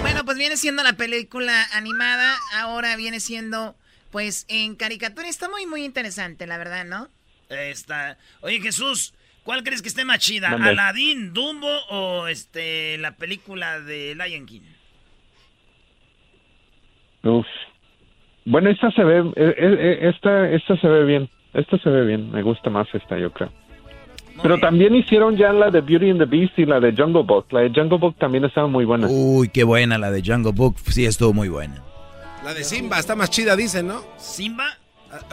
Bueno, 0.00 0.24
pues 0.24 0.38
viene 0.38 0.56
siendo 0.56 0.82
la 0.82 0.94
película 0.94 1.68
animada, 1.72 2.38
ahora 2.54 2.96
viene 2.96 3.20
siendo, 3.20 3.76
pues, 4.10 4.46
en 4.48 4.76
caricatura. 4.76 5.28
Está 5.28 5.50
muy, 5.50 5.66
muy 5.66 5.84
interesante, 5.84 6.46
la 6.46 6.56
verdad, 6.56 6.86
¿no? 6.86 7.08
Está. 7.50 8.16
Oye, 8.40 8.60
Jesús, 8.62 9.12
¿cuál 9.44 9.62
crees 9.62 9.82
que 9.82 9.88
esté 9.88 10.06
más 10.06 10.20
chida? 10.20 10.48
¿Aladín, 10.48 11.34
Dumbo 11.34 11.68
o 11.90 12.28
este 12.28 12.96
la 12.96 13.14
película 13.16 13.78
de 13.78 14.14
Lion 14.14 14.46
King? 14.46 14.62
Uf. 17.24 17.46
Bueno, 18.44 18.70
esta 18.70 18.90
se 18.90 19.04
ve, 19.04 19.20
eh, 19.36 19.54
eh, 19.56 19.98
esta, 20.14 20.50
esta 20.50 20.76
se 20.76 20.88
ve 20.88 21.04
bien, 21.04 21.28
esta 21.54 21.78
se 21.78 21.88
ve 21.88 22.04
bien, 22.04 22.30
me 22.32 22.42
gusta 22.42 22.70
más 22.70 22.88
esta, 22.92 23.16
yo 23.16 23.32
creo. 23.32 23.52
Pero 24.42 24.58
también 24.58 24.94
hicieron 24.94 25.36
ya 25.36 25.52
la 25.52 25.70
de 25.70 25.80
Beauty 25.80 26.10
and 26.10 26.18
the 26.18 26.24
Beast 26.24 26.58
y 26.58 26.64
la 26.64 26.80
de 26.80 26.92
Jungle 26.92 27.22
Book. 27.22 27.46
La 27.50 27.60
de 27.60 27.68
Jungle 27.68 27.98
Book 27.98 28.16
también 28.18 28.44
estaba 28.44 28.66
muy 28.66 28.84
buena. 28.84 29.06
Uy, 29.08 29.48
qué 29.48 29.62
buena 29.62 29.98
la 29.98 30.10
de 30.10 30.22
Jungle 30.24 30.52
Book, 30.52 30.76
sí 30.90 31.04
estuvo 31.04 31.32
muy 31.32 31.48
buena. 31.48 31.82
La 32.42 32.54
de 32.54 32.64
Simba 32.64 32.98
está 32.98 33.14
más 33.14 33.30
chida, 33.30 33.54
dicen, 33.54 33.86
¿no? 33.86 34.02
¿Simba? 34.18 34.66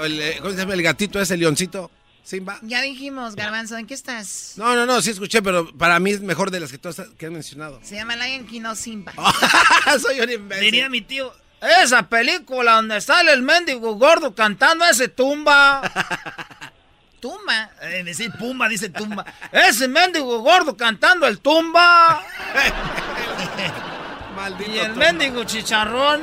El, 0.03 0.21
eh, 0.21 0.35
¿Cómo 0.41 0.51
se 0.51 0.57
llama 0.59 0.73
el 0.73 0.83
gatito 0.83 1.19
ese, 1.19 1.37
leoncito? 1.37 1.89
Simba. 2.21 2.59
Ya 2.61 2.83
dijimos, 2.83 3.35
Garbanzo, 3.35 3.77
¿en 3.77 3.87
qué 3.87 3.95
estás? 3.95 4.53
No, 4.57 4.75
no, 4.75 4.85
no, 4.85 5.01
sí 5.01 5.09
escuché, 5.09 5.41
pero 5.41 5.75
para 5.75 5.99
mí 5.99 6.11
es 6.11 6.21
mejor 6.21 6.51
de 6.51 6.59
las 6.59 6.71
que 6.71 6.77
todas 6.77 7.01
que 7.17 7.25
han 7.25 7.33
mencionado. 7.33 7.79
Se 7.81 7.95
llama 7.95 8.15
Lion 8.15 8.45
King, 8.45 8.61
no 8.61 8.75
Simba. 8.75 9.13
Soy 9.99 10.19
un 10.19 10.29
imbécil. 10.29 10.65
Diría 10.65 10.89
mi 10.89 11.01
tío, 11.01 11.33
esa 11.61 12.03
película 12.07 12.73
donde 12.73 13.01
sale 13.01 13.33
el 13.33 13.41
mendigo 13.41 13.95
gordo 13.95 14.33
cantando 14.33 14.85
ese 14.85 15.07
tumba. 15.09 15.81
¿Tumba? 17.19 17.71
Eh, 17.81 18.03
decir 18.03 18.31
pumba, 18.39 18.69
dice 18.69 18.89
tumba. 18.89 19.25
ese 19.51 19.89
mendigo 19.89 20.39
gordo 20.39 20.77
cantando 20.77 21.27
el 21.27 21.39
tumba. 21.39 22.23
Maldito 24.35 24.71
y 24.71 24.79
el 24.79 24.87
tumba. 24.93 25.05
mendigo 25.05 25.43
chicharrón. 25.43 26.21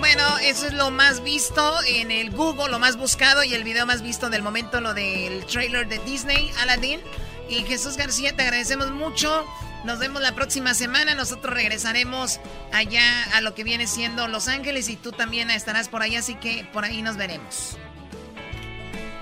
Bueno, 0.00 0.38
eso 0.38 0.66
es 0.66 0.72
lo 0.72 0.90
más 0.90 1.22
visto 1.22 1.78
en 1.86 2.10
el 2.10 2.32
Google, 2.32 2.72
lo 2.72 2.80
más 2.80 2.96
buscado 2.96 3.44
y 3.44 3.54
el 3.54 3.62
video 3.62 3.86
más 3.86 4.02
visto 4.02 4.30
del 4.30 4.42
momento, 4.42 4.80
lo 4.80 4.94
del 4.94 5.46
trailer 5.46 5.86
de 5.86 5.98
Disney, 5.98 6.50
Aladdin. 6.60 7.00
Y 7.48 7.62
Jesús 7.62 7.96
García, 7.96 8.34
te 8.34 8.42
agradecemos 8.42 8.90
mucho. 8.90 9.46
Nos 9.84 9.98
vemos 9.98 10.22
la 10.22 10.32
próxima 10.32 10.74
semana. 10.74 11.14
Nosotros 11.14 11.52
regresaremos 11.54 12.40
allá 12.72 13.02
a 13.34 13.40
lo 13.40 13.54
que 13.54 13.64
viene 13.64 13.86
siendo 13.86 14.28
Los 14.28 14.48
Ángeles 14.48 14.88
y 14.88 14.96
tú 14.96 15.12
también 15.12 15.50
estarás 15.50 15.88
por 15.88 16.02
ahí, 16.02 16.16
así 16.16 16.34
que 16.34 16.66
por 16.72 16.84
ahí 16.84 17.02
nos 17.02 17.16
veremos. 17.16 17.78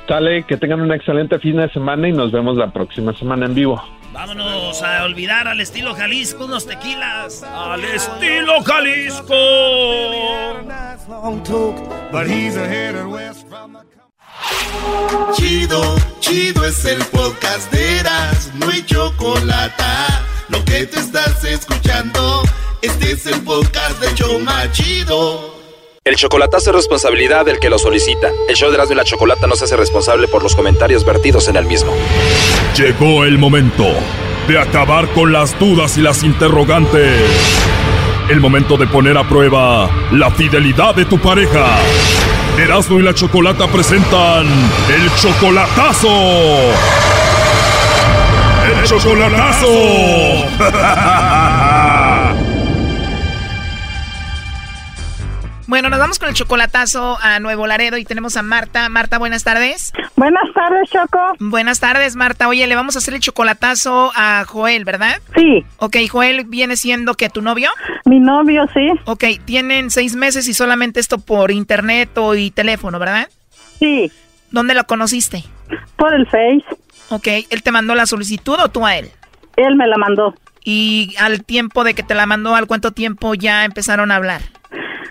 Sale, 0.06 0.44
que 0.44 0.56
tengan 0.56 0.80
un 0.80 0.92
excelente 0.92 1.38
fin 1.38 1.56
de 1.56 1.70
semana 1.70 2.08
y 2.08 2.12
nos 2.12 2.32
vemos 2.32 2.56
la 2.56 2.72
próxima 2.72 3.16
semana 3.16 3.46
en 3.46 3.54
vivo. 3.54 3.80
Vámonos 4.12 4.82
a 4.82 5.04
olvidar 5.04 5.46
al 5.46 5.60
estilo 5.60 5.94
Jalisco 5.94 6.46
unos 6.46 6.66
tequilas. 6.66 7.44
Al 7.44 7.84
estilo 7.84 8.60
Jalisco. 8.64 9.36
Chido, 15.34 15.96
chido 16.18 16.64
es 16.64 16.84
el 16.86 17.04
podcast 17.04 17.72
de 17.72 17.98
Eras, 18.00 18.52
no 18.56 18.68
hay 18.68 18.82
chocolate. 18.82 19.84
Lo 20.50 20.64
que 20.64 20.86
te 20.86 20.98
estás 20.98 21.44
escuchando, 21.44 22.42
este 22.82 23.12
es 23.12 23.26
el 23.26 23.40
podcast 23.42 24.00
de 24.00 24.14
Choma 24.14 24.70
Chido. 24.72 25.54
El 26.04 26.16
chocolatazo 26.16 26.70
es 26.70 26.76
responsabilidad 26.76 27.44
del 27.44 27.60
que 27.60 27.70
lo 27.70 27.78
solicita. 27.78 28.30
El 28.48 28.56
show 28.56 28.68
de 28.70 28.74
Erasmo 28.74 28.94
y 28.94 28.96
la 28.96 29.04
Chocolata 29.04 29.46
no 29.46 29.54
se 29.54 29.64
hace 29.64 29.76
responsable 29.76 30.26
por 30.26 30.42
los 30.42 30.56
comentarios 30.56 31.04
vertidos 31.04 31.46
en 31.48 31.56
el 31.56 31.66
mismo. 31.66 31.92
Llegó 32.76 33.24
el 33.24 33.38
momento 33.38 33.86
de 34.48 34.58
acabar 34.58 35.08
con 35.12 35.32
las 35.32 35.56
dudas 35.58 35.96
y 35.98 36.00
las 36.00 36.24
interrogantes. 36.24 37.20
El 38.28 38.40
momento 38.40 38.76
de 38.76 38.86
poner 38.88 39.18
a 39.18 39.28
prueba 39.28 39.88
la 40.10 40.30
fidelidad 40.32 40.94
de 40.94 41.04
tu 41.04 41.18
pareja. 41.18 41.78
Erasmo 42.58 42.98
y 42.98 43.02
la 43.02 43.14
Chocolata 43.14 43.68
presentan 43.68 44.46
el 44.46 45.14
chocolatazo. 45.16 46.08
¡El 48.90 48.98
chocolatazo! 48.98 49.66
Bueno, 55.66 55.88
nos 55.88 56.00
vamos 56.00 56.18
con 56.18 56.28
el 56.28 56.34
chocolatazo 56.34 57.16
a 57.22 57.38
Nuevo 57.38 57.64
Laredo 57.68 57.96
y 57.96 58.04
tenemos 58.04 58.36
a 58.36 58.42
Marta. 58.42 58.88
Marta, 58.88 59.18
buenas 59.18 59.44
tardes. 59.44 59.92
Buenas 60.16 60.52
tardes, 60.52 60.90
Choco. 60.90 61.20
Buenas 61.38 61.78
tardes, 61.78 62.16
Marta. 62.16 62.48
Oye, 62.48 62.66
le 62.66 62.74
vamos 62.74 62.96
a 62.96 62.98
hacer 62.98 63.14
el 63.14 63.20
chocolatazo 63.20 64.10
a 64.16 64.44
Joel, 64.48 64.84
¿verdad? 64.84 65.20
Sí. 65.36 65.64
Ok, 65.76 65.96
Joel 66.10 66.44
viene 66.46 66.76
siendo 66.76 67.14
que 67.14 67.30
tu 67.30 67.40
novio. 67.40 67.70
Mi 68.04 68.18
novio, 68.18 68.66
sí. 68.74 68.88
Ok, 69.04 69.24
tienen 69.44 69.90
seis 69.90 70.16
meses 70.16 70.48
y 70.48 70.54
solamente 70.54 70.98
esto 70.98 71.18
por 71.18 71.52
internet 71.52 72.18
o 72.18 72.34
y 72.34 72.50
teléfono, 72.50 72.98
¿verdad? 72.98 73.28
Sí. 73.78 74.10
¿Dónde 74.50 74.74
lo 74.74 74.82
conociste? 74.88 75.44
Por 75.94 76.12
el 76.14 76.26
Face. 76.26 76.64
Ok, 77.10 77.26
¿él 77.50 77.62
te 77.62 77.72
mandó 77.72 77.94
la 77.94 78.06
solicitud 78.06 78.56
o 78.60 78.68
tú 78.68 78.86
a 78.86 78.96
él? 78.96 79.10
Él 79.56 79.76
me 79.76 79.86
la 79.86 79.98
mandó. 79.98 80.34
Y 80.64 81.14
al 81.18 81.44
tiempo 81.44 81.84
de 81.84 81.94
que 81.94 82.02
te 82.02 82.14
la 82.14 82.26
mandó, 82.26 82.54
¿al 82.54 82.66
cuánto 82.66 82.92
tiempo 82.92 83.34
ya 83.34 83.64
empezaron 83.64 84.10
a 84.10 84.16
hablar? 84.16 84.42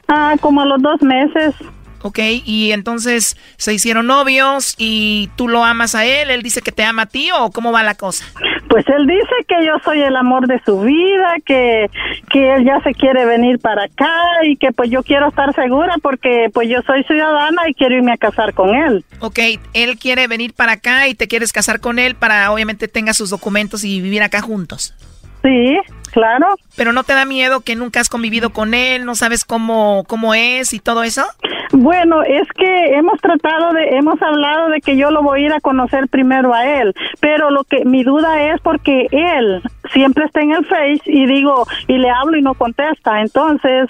Ah, 0.08 0.36
como 0.40 0.62
a 0.62 0.66
los 0.66 0.82
dos 0.82 1.02
meses. 1.02 1.56
Ok, 2.02 2.20
y 2.46 2.72
entonces 2.72 3.36
se 3.58 3.74
hicieron 3.74 4.08
novios 4.08 4.76
y 4.78 5.30
tú 5.36 5.50
lo 5.50 5.66
amas 5.66 5.96
a 5.96 6.06
él, 6.06 6.30
él 6.30 6.42
dice 6.42 6.62
que 6.62 6.72
te 6.72 6.84
ama 6.84 7.04
a 7.04 7.06
ti 7.08 7.30
o 7.38 7.52
cómo 7.52 7.74
va 7.74 7.84
la 7.84 7.96
cosa? 7.96 8.26
Pues 8.70 8.86
él 8.88 9.08
dice 9.08 9.36
que 9.48 9.66
yo 9.66 9.74
soy 9.84 10.02
el 10.02 10.16
amor 10.16 10.48
de 10.48 10.62
su 10.64 10.82
vida, 10.82 11.36
que, 11.44 11.90
que 12.32 12.54
él 12.54 12.66
ya 12.66 12.80
se 12.84 12.94
quiere 12.94 13.26
venir 13.26 13.58
para 13.58 13.86
acá 13.86 14.14
y 14.44 14.58
que 14.58 14.72
pues 14.72 14.92
yo 14.92 15.02
quiero 15.02 15.30
estar 15.30 15.54
segura 15.56 15.96
porque 16.04 16.52
pues 16.54 16.70
yo 16.70 16.80
soy 16.84 17.04
ciudadana 17.06 17.64
y 17.68 17.74
quiero 17.74 17.96
irme 17.96 18.14
a 18.14 18.18
casar 18.18 18.54
con 18.54 18.76
él. 18.76 19.04
Ok, 19.22 19.40
él 19.74 19.98
quiere 19.98 20.28
venir 20.28 20.54
para 20.54 20.74
acá 20.74 21.08
y 21.08 21.16
te 21.16 21.28
quieres 21.28 21.52
casar 21.52 21.80
con 21.80 21.98
él 21.98 22.14
para 22.14 22.52
obviamente 22.52 22.88
tenga 22.88 23.14
sus 23.14 23.32
documentos 23.32 23.84
y 23.84 24.02
vivir 24.02 24.22
acá 24.22 24.42
juntos. 24.42 24.94
Sí, 25.42 25.78
claro. 26.12 26.56
Pero 26.76 26.94
no 26.94 27.04
te 27.04 27.14
da 27.14 27.26
miedo 27.26 27.62
que 27.62 27.76
nunca 27.76 28.00
has 28.00 28.10
convivido 28.10 28.52
con 28.52 28.74
él, 28.74 29.06
no 29.06 29.16
sabes 29.16 29.46
cómo, 29.46 30.04
cómo 30.08 30.34
es 30.34 30.74
y 30.74 30.80
todo 30.80 31.04
eso. 31.04 31.26
Bueno, 31.72 32.24
es 32.24 32.48
que 32.58 32.96
hemos 32.96 33.20
tratado 33.22 33.74
de, 33.74 33.98
hemos 33.98 34.20
hablado 34.22 34.70
de 34.70 34.82
que 34.82 34.98
yo 34.98 35.12
lo 35.12 35.22
voy 35.22 35.44
a 35.44 35.46
ir 35.46 35.54
a 35.54 35.62
conocer 35.62 36.08
primero 36.08 36.54
a 36.54 36.66
él, 36.66 36.96
pero 37.20 37.52
lo 37.52 37.64
que 37.64 37.86
mi 37.86 38.04
duda 38.04 38.54
es 38.54 38.60
porque 38.62 39.08
él 39.12 39.62
siempre 39.94 40.26
está 40.26 40.42
en 40.42 40.52
el 40.52 40.66
Face 40.66 41.02
y 41.06 41.28
digo, 41.28 41.68
y 41.88 41.98
le 41.98 42.10
hablo 42.10 42.38
y 42.38 42.42
no 42.42 42.56
contesta, 42.56 43.22
entonces 43.22 43.90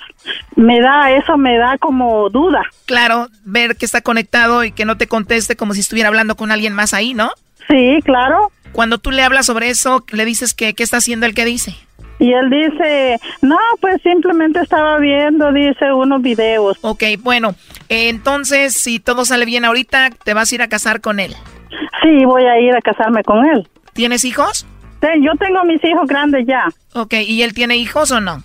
me 0.56 0.82
da, 0.82 1.12
eso 1.12 1.38
me 1.38 1.58
da 1.58 1.78
como 1.78 2.30
duda. 2.30 2.64
Claro, 2.86 3.28
ver 3.46 3.78
que 3.78 3.86
está 3.86 4.02
conectado 4.02 4.64
y 4.64 4.72
que 4.72 4.86
no 4.86 4.98
te 4.98 5.08
conteste 5.08 5.56
como 5.56 5.74
si 5.74 5.80
estuviera 5.80 6.10
hablando 6.10 6.36
con 6.36 6.52
alguien 6.52 6.74
más 6.74 6.94
ahí, 6.94 7.14
¿no? 7.14 7.32
Sí, 7.70 8.00
claro. 8.04 8.52
Cuando 8.74 8.98
tú 8.98 9.12
le 9.12 9.24
hablas 9.24 9.46
sobre 9.46 9.70
eso, 9.70 10.06
le 10.12 10.26
dices 10.26 10.54
que 10.54 10.74
qué 10.74 10.84
está 10.84 10.98
haciendo 10.98 11.26
el 11.26 11.34
que 11.34 11.46
dice. 11.46 11.76
Y 12.20 12.34
él 12.34 12.50
dice, 12.50 13.18
no, 13.42 13.58
pues 13.80 14.02
simplemente 14.02 14.60
estaba 14.60 15.00
viendo, 15.00 15.52
dice, 15.54 15.94
unos 15.94 16.22
videos. 16.22 16.78
Ok, 16.82 17.04
bueno, 17.20 17.56
entonces 17.88 18.74
si 18.74 19.00
todo 19.00 19.24
sale 19.24 19.46
bien 19.46 19.64
ahorita, 19.64 20.10
te 20.24 20.34
vas 20.34 20.52
a 20.52 20.56
ir 20.56 20.62
a 20.62 20.68
casar 20.68 21.00
con 21.00 21.20
él. 21.20 21.34
Sí, 22.02 22.26
voy 22.26 22.44
a 22.44 22.60
ir 22.60 22.76
a 22.76 22.82
casarme 22.82 23.24
con 23.24 23.46
él. 23.46 23.68
¿Tienes 23.94 24.26
hijos? 24.26 24.66
Sí, 25.02 25.08
yo 25.22 25.32
tengo 25.40 25.64
mis 25.64 25.84
hijos 25.84 26.08
grandes 26.08 26.46
ya. 26.46 26.66
Ok, 26.94 27.14
¿y 27.26 27.42
él 27.42 27.54
tiene 27.54 27.78
hijos 27.78 28.12
o 28.12 28.20
no? 28.20 28.44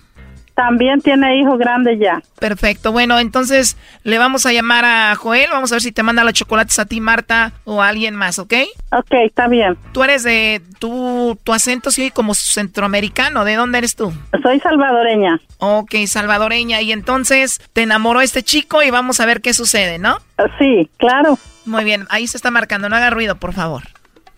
También 0.55 1.01
tiene 1.01 1.37
hijos 1.37 1.59
grandes 1.59 1.99
ya. 1.99 2.21
Perfecto. 2.39 2.93
Bueno, 2.93 3.19
entonces 3.19 3.77
le 4.03 4.17
vamos 4.17 4.45
a 4.45 4.53
llamar 4.53 4.85
a 4.85 5.13
Joel. 5.15 5.49
Vamos 5.51 5.71
a 5.71 5.75
ver 5.75 5.81
si 5.81 5.91
te 5.91 6.01
manda 6.01 6.23
los 6.23 6.33
chocolates 6.33 6.79
a 6.79 6.85
ti, 6.85 7.01
Marta, 7.01 7.51
o 7.65 7.81
a 7.81 7.89
alguien 7.89 8.15
más, 8.15 8.39
¿ok? 8.39 8.53
Ok, 8.91 9.11
está 9.25 9.47
bien. 9.49 9.77
Tú 9.91 10.03
eres 10.03 10.23
de. 10.23 10.61
Tu, 10.79 11.37
tu 11.43 11.53
acento 11.53 11.91
sí 11.91 12.09
como 12.09 12.33
centroamericano. 12.33 13.43
¿De 13.43 13.55
dónde 13.55 13.79
eres 13.79 13.95
tú? 13.95 14.13
Soy 14.41 14.59
salvadoreña. 14.61 15.41
Ok, 15.57 15.95
salvadoreña. 16.07 16.81
Y 16.81 16.93
entonces 16.93 17.61
te 17.73 17.83
enamoró 17.83 18.21
este 18.21 18.41
chico 18.41 18.81
y 18.81 18.91
vamos 18.91 19.19
a 19.19 19.25
ver 19.25 19.41
qué 19.41 19.53
sucede, 19.53 19.99
¿no? 19.99 20.17
Sí, 20.57 20.89
claro. 20.97 21.37
Muy 21.65 21.83
bien. 21.83 22.05
Ahí 22.09 22.27
se 22.27 22.37
está 22.37 22.49
marcando. 22.49 22.87
No 22.87 22.95
haga 22.95 23.09
ruido, 23.09 23.35
por 23.35 23.53
favor. 23.53 23.83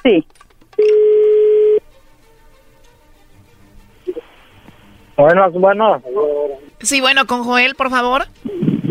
Sí. 0.03 0.25
Bueno, 5.17 5.49
bueno. 5.51 6.01
Sí, 6.79 7.01
bueno, 7.01 7.25
con 7.25 7.43
Joel, 7.43 7.73
por 7.75 7.89
favor. 7.89 8.27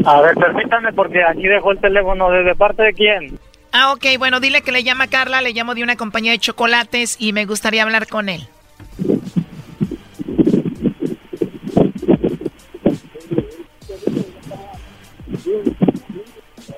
A 0.05 0.21
ver, 0.21 0.35
permítame 0.35 0.93
porque 0.93 1.23
aquí 1.25 1.45
dejó 1.47 1.71
el 1.71 1.81
teléfono. 1.81 2.31
¿Desde 2.31 2.55
parte 2.57 2.83
de 2.83 2.93
quién? 2.93 3.39
Ah, 3.73 3.93
ok, 3.93 4.05
bueno, 4.19 4.41
dile 4.41 4.63
que 4.63 4.73
le 4.73 4.83
llama 4.83 5.07
Carla, 5.07 5.41
le 5.41 5.53
llamo 5.53 5.75
de 5.75 5.83
una 5.83 5.97
compañía 5.97 6.33
de 6.33 6.39
chocolates 6.39 7.17
y 7.21 7.33
me 7.33 7.47
gustaría 7.47 7.85
hablar 7.85 8.09
con 8.09 8.29
él. 8.29 8.49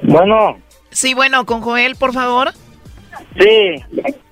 Bueno. 0.03 0.59
Sí, 0.91 1.15
bueno, 1.15 1.47
con 1.47 1.63
Joel, 1.63 1.97
por 1.97 2.13
favor. 2.13 2.53
Sí. 3.39 3.83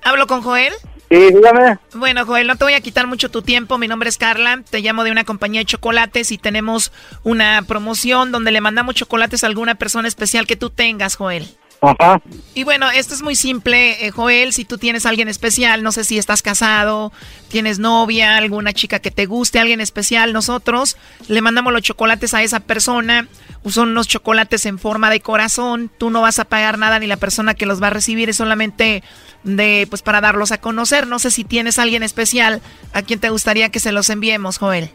¿Hablo 0.03 0.27
con 0.27 0.41
Joel? 0.41 0.73
Sí, 1.09 1.15
dígame. 1.33 1.77
Bueno, 1.93 2.25
Joel, 2.25 2.47
no 2.47 2.57
te 2.57 2.65
voy 2.65 2.73
a 2.73 2.81
quitar 2.81 3.07
mucho 3.07 3.29
tu 3.31 3.41
tiempo. 3.41 3.77
Mi 3.77 3.87
nombre 3.87 4.09
es 4.09 4.17
Carla. 4.17 4.61
Te 4.69 4.81
llamo 4.81 5.03
de 5.03 5.11
una 5.11 5.23
compañía 5.23 5.61
de 5.61 5.65
chocolates 5.65 6.31
y 6.31 6.37
tenemos 6.37 6.91
una 7.23 7.63
promoción 7.65 8.31
donde 8.31 8.51
le 8.51 8.59
mandamos 8.59 8.95
chocolates 8.95 9.43
a 9.43 9.47
alguna 9.47 9.75
persona 9.75 10.07
especial 10.07 10.45
que 10.45 10.57
tú 10.57 10.69
tengas, 10.69 11.15
Joel. 11.15 11.47
Ajá. 11.81 12.21
Y 12.55 12.63
bueno, 12.63 12.89
esto 12.89 13.13
es 13.13 13.21
muy 13.21 13.35
simple, 13.35 14.05
eh, 14.05 14.11
Joel. 14.11 14.51
Si 14.51 14.65
tú 14.65 14.77
tienes 14.77 15.05
a 15.05 15.09
alguien 15.09 15.27
especial, 15.27 15.83
no 15.83 15.91
sé 15.91 16.03
si 16.03 16.17
estás 16.17 16.41
casado, 16.41 17.13
tienes 17.49 17.79
novia, 17.79 18.37
alguna 18.37 18.73
chica 18.73 18.99
que 18.99 19.11
te 19.11 19.27
guste, 19.27 19.59
alguien 19.59 19.79
especial, 19.79 20.33
nosotros 20.33 20.97
le 21.27 21.41
mandamos 21.41 21.71
los 21.73 21.83
chocolates 21.83 22.33
a 22.33 22.43
esa 22.43 22.59
persona. 22.59 23.27
Son 23.65 23.89
unos 23.89 24.07
chocolates 24.07 24.65
en 24.65 24.79
forma 24.79 25.09
de 25.09 25.19
corazón. 25.19 25.91
Tú 25.97 26.09
no 26.09 26.21
vas 26.21 26.39
a 26.39 26.45
pagar 26.45 26.77
nada 26.77 26.99
ni 26.99 27.07
la 27.07 27.17
persona 27.17 27.53
que 27.53 27.65
los 27.65 27.81
va 27.81 27.87
a 27.87 27.91
recibir 27.91 28.29
es 28.29 28.37
solamente 28.37 29.03
de 29.43 29.87
pues 29.89 30.01
para 30.01 30.21
darlos 30.21 30.51
a 30.51 30.59
conocer. 30.59 31.07
No 31.07 31.19
sé 31.19 31.31
si 31.31 31.43
tienes 31.43 31.79
a 31.79 31.83
alguien 31.83 32.03
especial 32.03 32.61
a 32.93 33.01
quien 33.01 33.19
te 33.19 33.29
gustaría 33.29 33.69
que 33.69 33.79
se 33.79 33.91
los 33.91 34.09
enviemos, 34.09 34.57
Joel. 34.57 34.89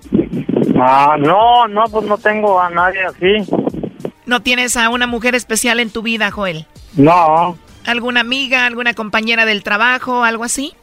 Ah, 0.80 1.16
no, 1.18 1.68
no, 1.68 1.84
pues 1.84 2.06
no 2.06 2.18
tengo 2.18 2.60
a 2.60 2.70
nadie 2.70 3.00
así. 3.04 3.50
¿No 4.26 4.40
tienes 4.40 4.76
a 4.76 4.88
una 4.88 5.06
mujer 5.06 5.34
especial 5.34 5.80
en 5.80 5.90
tu 5.90 6.02
vida, 6.02 6.30
Joel? 6.30 6.66
No. 6.94 7.58
¿Alguna 7.84 8.20
amiga, 8.20 8.66
alguna 8.66 8.94
compañera 8.94 9.44
del 9.44 9.62
trabajo, 9.62 10.24
algo 10.24 10.44
así? 10.44 10.74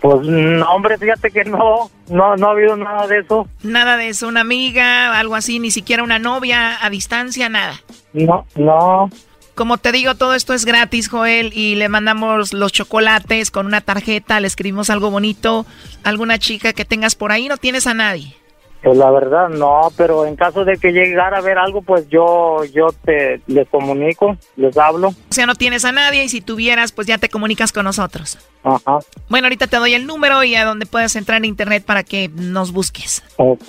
Pues, 0.00 0.26
no, 0.26 0.70
hombre, 0.70 0.96
fíjate 0.96 1.30
que 1.30 1.44
no, 1.44 1.90
no, 2.08 2.36
no 2.36 2.48
ha 2.48 2.50
habido 2.52 2.76
nada 2.76 3.06
de 3.06 3.18
eso. 3.18 3.46
Nada 3.62 3.96
de 3.96 4.08
eso, 4.08 4.28
una 4.28 4.40
amiga, 4.40 5.18
algo 5.18 5.34
así, 5.34 5.58
ni 5.58 5.70
siquiera 5.70 6.02
una 6.02 6.18
novia 6.18 6.78
a 6.84 6.88
distancia, 6.88 7.48
nada. 7.48 7.74
No, 8.14 8.46
no. 8.54 9.10
Como 9.54 9.76
te 9.76 9.92
digo, 9.92 10.14
todo 10.14 10.34
esto 10.34 10.54
es 10.54 10.64
gratis, 10.64 11.08
Joel, 11.10 11.52
y 11.54 11.74
le 11.74 11.90
mandamos 11.90 12.54
los 12.54 12.72
chocolates 12.72 13.50
con 13.50 13.66
una 13.66 13.82
tarjeta, 13.82 14.40
le 14.40 14.46
escribimos 14.46 14.88
algo 14.88 15.10
bonito, 15.10 15.66
alguna 16.02 16.38
chica 16.38 16.72
que 16.72 16.86
tengas 16.86 17.14
por 17.14 17.30
ahí, 17.30 17.46
no 17.46 17.58
tienes 17.58 17.86
a 17.86 17.92
nadie. 17.92 18.39
Pues 18.82 18.96
la 18.96 19.10
verdad 19.10 19.48
no, 19.50 19.92
pero 19.96 20.24
en 20.24 20.36
caso 20.36 20.64
de 20.64 20.78
que 20.78 20.92
llegara 20.92 21.38
a 21.38 21.42
ver 21.42 21.58
algo, 21.58 21.82
pues 21.82 22.08
yo 22.08 22.64
yo 22.64 22.88
te 23.04 23.42
les 23.46 23.68
comunico, 23.68 24.38
les 24.56 24.76
hablo. 24.78 25.08
O 25.08 25.14
sea, 25.32 25.46
no 25.46 25.54
tienes 25.54 25.84
a 25.84 25.92
nadie 25.92 26.24
y 26.24 26.28
si 26.30 26.40
tuvieras, 26.40 26.92
pues 26.92 27.06
ya 27.06 27.18
te 27.18 27.28
comunicas 27.28 27.72
con 27.72 27.84
nosotros. 27.84 28.38
Ajá. 28.62 29.00
Bueno, 29.28 29.46
ahorita 29.46 29.66
te 29.66 29.76
doy 29.76 29.94
el 29.94 30.06
número 30.06 30.42
y 30.44 30.54
a 30.54 30.64
donde 30.64 30.86
puedas 30.86 31.14
entrar 31.16 31.38
en 31.38 31.44
internet 31.44 31.84
para 31.84 32.04
que 32.04 32.30
nos 32.34 32.72
busques. 32.72 33.22
Ok. 33.36 33.68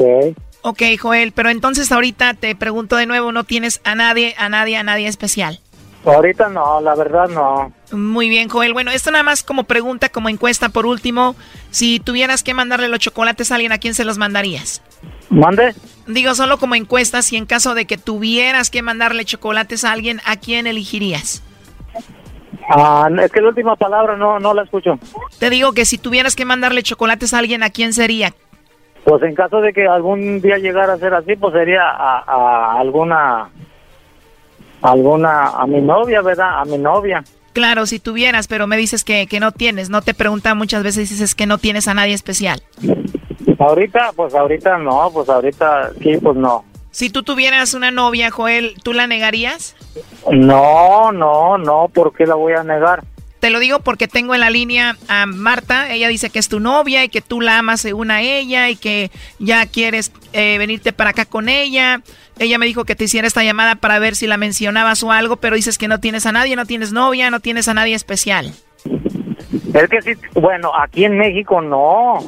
Ok, 0.63 0.81
Joel, 0.99 1.31
pero 1.31 1.49
entonces 1.49 1.91
ahorita 1.91 2.35
te 2.35 2.55
pregunto 2.55 2.95
de 2.95 3.05
nuevo, 3.05 3.31
¿no 3.31 3.43
tienes 3.43 3.81
a 3.83 3.95
nadie, 3.95 4.35
a 4.37 4.47
nadie, 4.47 4.77
a 4.77 4.83
nadie 4.83 5.07
especial? 5.07 5.59
Ahorita 6.05 6.49
no, 6.49 6.81
la 6.81 6.95
verdad 6.95 7.27
no. 7.29 7.73
Muy 7.91 8.29
bien, 8.29 8.49
Joel. 8.49 8.73
Bueno, 8.73 8.91
esto 8.91 9.11
nada 9.11 9.23
más 9.23 9.43
como 9.43 9.65
pregunta, 9.65 10.09
como 10.09 10.29
encuesta 10.29 10.69
por 10.69 10.85
último. 10.85 11.35
Si 11.69 11.99
tuvieras 11.99 12.43
que 12.43 12.53
mandarle 12.53 12.87
los 12.87 12.99
chocolates 12.99 13.51
a 13.51 13.55
alguien, 13.55 13.71
¿a 13.71 13.77
quién 13.77 13.93
se 13.93 14.05
los 14.05 14.17
mandarías? 14.17 14.81
¿Mande? 15.29 15.73
Digo, 16.07 16.35
solo 16.35 16.57
como 16.57 16.75
encuesta, 16.75 17.21
si 17.21 17.37
en 17.37 17.45
caso 17.45 17.73
de 17.73 17.85
que 17.85 17.97
tuvieras 17.97 18.69
que 18.69 18.81
mandarle 18.81 19.23
chocolates 19.23 19.83
a 19.83 19.91
alguien, 19.91 20.19
¿a 20.25 20.35
quién 20.35 20.67
elegirías? 20.67 21.43
Ah, 22.69 23.09
es 23.21 23.31
que 23.31 23.41
la 23.41 23.49
última 23.49 23.75
palabra 23.75 24.17
no, 24.17 24.39
no 24.39 24.53
la 24.53 24.63
escucho. 24.63 24.99
Te 25.39 25.49
digo 25.49 25.73
que 25.73 25.85
si 25.85 25.97
tuvieras 25.97 26.35
que 26.35 26.45
mandarle 26.45 26.83
chocolates 26.83 27.33
a 27.33 27.39
alguien, 27.39 27.63
¿a 27.63 27.69
quién 27.69 27.93
sería? 27.93 28.33
Pues 29.03 29.23
en 29.23 29.35
caso 29.35 29.61
de 29.61 29.73
que 29.73 29.87
algún 29.87 30.41
día 30.41 30.57
llegara 30.57 30.93
a 30.93 30.97
ser 30.97 31.13
así, 31.13 31.35
pues 31.35 31.53
sería 31.53 31.81
a, 31.81 32.19
a 32.19 32.79
alguna, 32.79 33.49
alguna, 34.81 35.47
a 35.47 35.65
mi 35.65 35.81
novia, 35.81 36.21
¿verdad? 36.21 36.59
A 36.59 36.65
mi 36.65 36.77
novia. 36.77 37.23
Claro, 37.53 37.85
si 37.85 37.99
tuvieras, 37.99 38.47
pero 38.47 38.67
me 38.67 38.77
dices 38.77 39.03
que, 39.03 39.27
que 39.27 39.39
no 39.39 39.51
tienes. 39.51 39.89
No 39.89 40.01
te 40.01 40.13
preguntan 40.13 40.57
muchas 40.57 40.83
veces, 40.83 41.09
dices 41.09 41.35
que 41.35 41.47
no 41.47 41.57
tienes 41.57 41.87
a 41.87 41.93
nadie 41.93 42.13
especial. 42.13 42.61
Ahorita, 43.61 44.11
pues 44.15 44.33
ahorita 44.33 44.77
no, 44.77 45.11
pues 45.13 45.29
ahorita 45.29 45.91
sí, 46.01 46.17
pues 46.17 46.35
no. 46.35 46.65
Si 46.89 47.09
tú 47.09 47.23
tuvieras 47.23 47.73
una 47.73 47.91
novia, 47.91 48.31
Joel, 48.31 48.75
¿tú 48.83 48.91
la 48.93 49.07
negarías? 49.07 49.75
No, 50.29 51.11
no, 51.11 51.57
no, 51.57 51.87
¿por 51.93 52.13
qué 52.13 52.25
la 52.25 52.35
voy 52.35 52.53
a 52.53 52.63
negar? 52.63 53.03
Te 53.39 53.49
lo 53.49 53.59
digo 53.59 53.79
porque 53.79 54.07
tengo 54.07 54.35
en 54.35 54.41
la 54.41 54.49
línea 54.49 54.97
a 55.07 55.25
Marta. 55.25 55.91
Ella 55.91 56.07
dice 56.09 56.29
que 56.29 56.37
es 56.37 56.47
tu 56.47 56.59
novia 56.59 57.03
y 57.03 57.09
que 57.09 57.21
tú 57.21 57.41
la 57.41 57.59
amas 57.59 57.81
según 57.81 58.11
a 58.11 58.21
ella 58.21 58.69
y 58.69 58.75
que 58.75 59.09
ya 59.39 59.65
quieres 59.65 60.11
eh, 60.33 60.57
venirte 60.59 60.93
para 60.93 61.11
acá 61.11 61.25
con 61.25 61.49
ella. 61.49 62.01
Ella 62.39 62.57
me 62.57 62.67
dijo 62.67 62.85
que 62.85 62.95
te 62.95 63.05
hiciera 63.05 63.27
esta 63.27 63.43
llamada 63.43 63.75
para 63.75 63.97
ver 63.99 64.15
si 64.15 64.27
la 64.27 64.37
mencionabas 64.37 65.01
o 65.01 65.11
algo, 65.11 65.37
pero 65.37 65.55
dices 65.55 65.77
que 65.77 65.87
no 65.87 65.99
tienes 65.99 66.25
a 66.25 66.31
nadie, 66.31 66.55
no 66.55 66.65
tienes 66.65 66.91
novia, 66.91 67.31
no 67.31 67.39
tienes 67.39 67.67
a 67.67 67.73
nadie 67.73 67.95
especial. 67.95 68.53
Es 69.73 69.89
que 69.89 70.01
sí, 70.01 70.13
bueno, 70.33 70.71
aquí 70.75 71.05
en 71.05 71.17
México 71.17 71.61
no. 71.61 72.19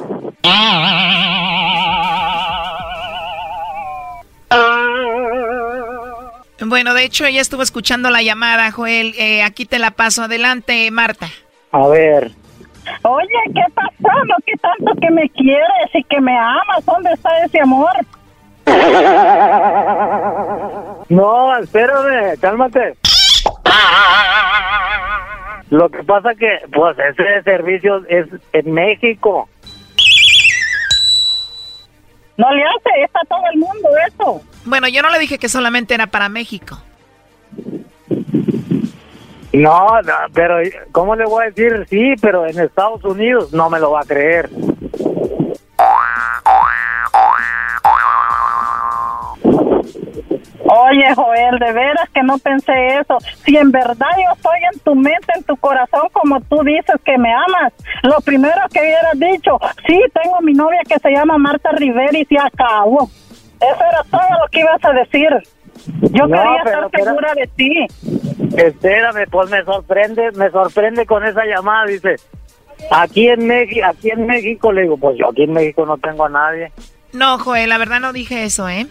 Bueno, 6.66 6.94
de 6.94 7.04
hecho 7.04 7.26
ella 7.26 7.40
estuvo 7.40 7.62
escuchando 7.62 8.10
la 8.10 8.22
llamada, 8.22 8.70
Joel. 8.70 9.14
Eh, 9.18 9.42
aquí 9.42 9.66
te 9.66 9.78
la 9.78 9.90
paso. 9.90 10.22
Adelante, 10.22 10.90
Marta. 10.90 11.28
A 11.72 11.86
ver. 11.88 12.32
Oye, 13.02 13.28
¿qué 13.54 13.62
pasó? 13.74 14.24
¿No 14.26 14.36
que 14.46 14.56
tanto 14.58 14.94
que 15.00 15.10
me 15.10 15.28
quieres 15.30 15.90
y 15.94 16.04
que 16.04 16.20
me 16.20 16.36
amas? 16.36 16.84
¿Dónde 16.84 17.12
está 17.12 17.30
ese 17.44 17.60
amor? 17.60 17.92
No, 21.08 21.56
espérame, 21.58 22.38
cálmate. 22.40 22.94
Lo 25.74 25.88
que 25.88 26.04
pasa 26.04 26.36
que, 26.36 26.60
pues, 26.72 26.96
ese 27.00 27.42
servicio 27.42 28.06
es 28.06 28.28
en 28.52 28.72
México. 28.72 29.48
No 32.36 32.54
le 32.54 32.62
hace, 32.62 33.02
está 33.02 33.18
todo 33.28 33.42
el 33.52 33.58
mundo 33.58 33.88
eso. 34.06 34.40
Bueno, 34.64 34.86
yo 34.86 35.02
no 35.02 35.10
le 35.10 35.18
dije 35.18 35.36
que 35.36 35.48
solamente 35.48 35.92
era 35.92 36.06
para 36.06 36.28
México. 36.28 36.80
No, 39.52 40.00
no, 40.02 40.14
pero 40.32 40.58
¿cómo 40.92 41.16
le 41.16 41.24
voy 41.24 41.42
a 41.42 41.50
decir? 41.50 41.84
Sí, 41.90 42.14
pero 42.20 42.46
en 42.46 42.60
Estados 42.60 43.04
Unidos 43.04 43.52
no 43.52 43.68
me 43.68 43.80
lo 43.80 43.90
va 43.90 44.02
a 44.02 44.04
creer. 44.04 44.50
Oye, 50.76 51.14
Joel, 51.14 51.58
de 51.60 51.72
veras 51.72 52.08
que 52.12 52.22
no 52.22 52.36
pensé 52.38 52.72
eso. 53.00 53.18
Si 53.44 53.56
en 53.56 53.70
verdad 53.70 54.08
yo 54.16 54.32
estoy 54.34 54.58
en 54.72 54.80
tu 54.80 54.94
mente, 54.96 55.32
en 55.36 55.44
tu 55.44 55.56
corazón, 55.56 56.08
como 56.12 56.40
tú 56.40 56.62
dices 56.64 56.96
que 57.04 57.16
me 57.16 57.32
amas, 57.32 57.72
lo 58.02 58.20
primero 58.22 58.60
que 58.72 58.80
hubieras 58.80 59.12
dicho, 59.14 59.58
sí, 59.86 60.00
tengo 60.20 60.40
mi 60.40 60.52
novia 60.52 60.80
que 60.88 60.98
se 60.98 61.10
llama 61.10 61.38
Marta 61.38 61.70
Rivera 61.72 62.18
y 62.18 62.24
se 62.24 62.36
acabó. 62.38 63.08
Eso 63.60 63.84
era 63.88 64.02
todo 64.10 64.38
lo 64.42 64.48
que 64.50 64.60
ibas 64.60 64.84
a 64.84 64.92
decir. 64.92 65.28
Yo 66.12 66.26
No, 66.26 66.36
quería 66.36 66.62
estar 66.64 66.90
segura 67.04 67.34
de 67.34 67.46
ti. 67.46 67.86
Espérame, 68.56 69.26
pues 69.30 69.50
me 69.50 69.62
sorprende, 69.64 70.32
me 70.32 70.50
sorprende 70.50 71.06
con 71.06 71.24
esa 71.24 71.44
llamada, 71.44 71.86
dice. 71.86 72.16
Aquí 72.90 73.28
en 73.28 73.46
México, 73.46 73.86
aquí 73.86 74.10
en 74.10 74.26
México 74.26 74.72
le 74.72 74.82
digo, 74.82 74.96
pues 74.96 75.16
yo 75.18 75.30
aquí 75.30 75.44
en 75.44 75.52
México 75.52 75.86
no 75.86 75.96
tengo 75.98 76.24
a 76.26 76.28
nadie. 76.28 76.72
No, 77.12 77.38
Joel, 77.38 77.68
la 77.68 77.78
verdad 77.78 78.00
no 78.00 78.12
dije 78.12 78.44
eso, 78.44 78.68
¿eh? 78.68 78.86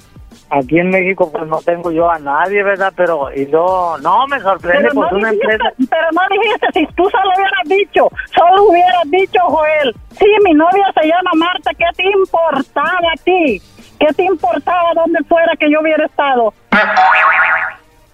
Aquí 0.49 0.79
en 0.79 0.89
México 0.89 1.31
pues 1.31 1.45
no 1.47 1.59
tengo 1.61 1.91
yo 1.91 2.09
a 2.09 2.19
nadie, 2.19 2.63
¿verdad? 2.63 2.93
Pero 2.95 3.33
y 3.35 3.45
no, 3.47 3.97
no 3.99 4.27
me 4.27 4.39
sorprende 4.39 4.89
Pero 4.89 4.93
pues 4.93 5.11
no, 5.11 5.17
una 5.17 5.31
dijiste, 5.31 5.53
empresa. 5.53 5.75
pero 5.89 6.07
no 6.11 6.21
dijiste, 6.29 6.67
si 6.73 6.85
tú 6.95 7.09
solo 7.09 7.29
hubieras 7.35 7.63
dicho, 7.65 8.07
solo 8.35 8.63
hubieras 8.69 9.03
dicho, 9.05 9.39
Joel, 9.45 9.95
sí, 10.17 10.25
mi 10.45 10.53
novia 10.53 10.85
se 10.99 11.07
llama 11.07 11.31
Marta, 11.35 11.71
¿qué 11.77 11.85
te 11.95 12.03
importaba 12.03 12.99
a 13.13 13.23
ti? 13.23 13.61
¿Qué 13.99 14.07
te 14.15 14.23
importaba 14.23 14.93
donde 14.95 15.19
fuera 15.27 15.53
que 15.59 15.71
yo 15.71 15.79
hubiera 15.81 16.05
estado? 16.05 16.53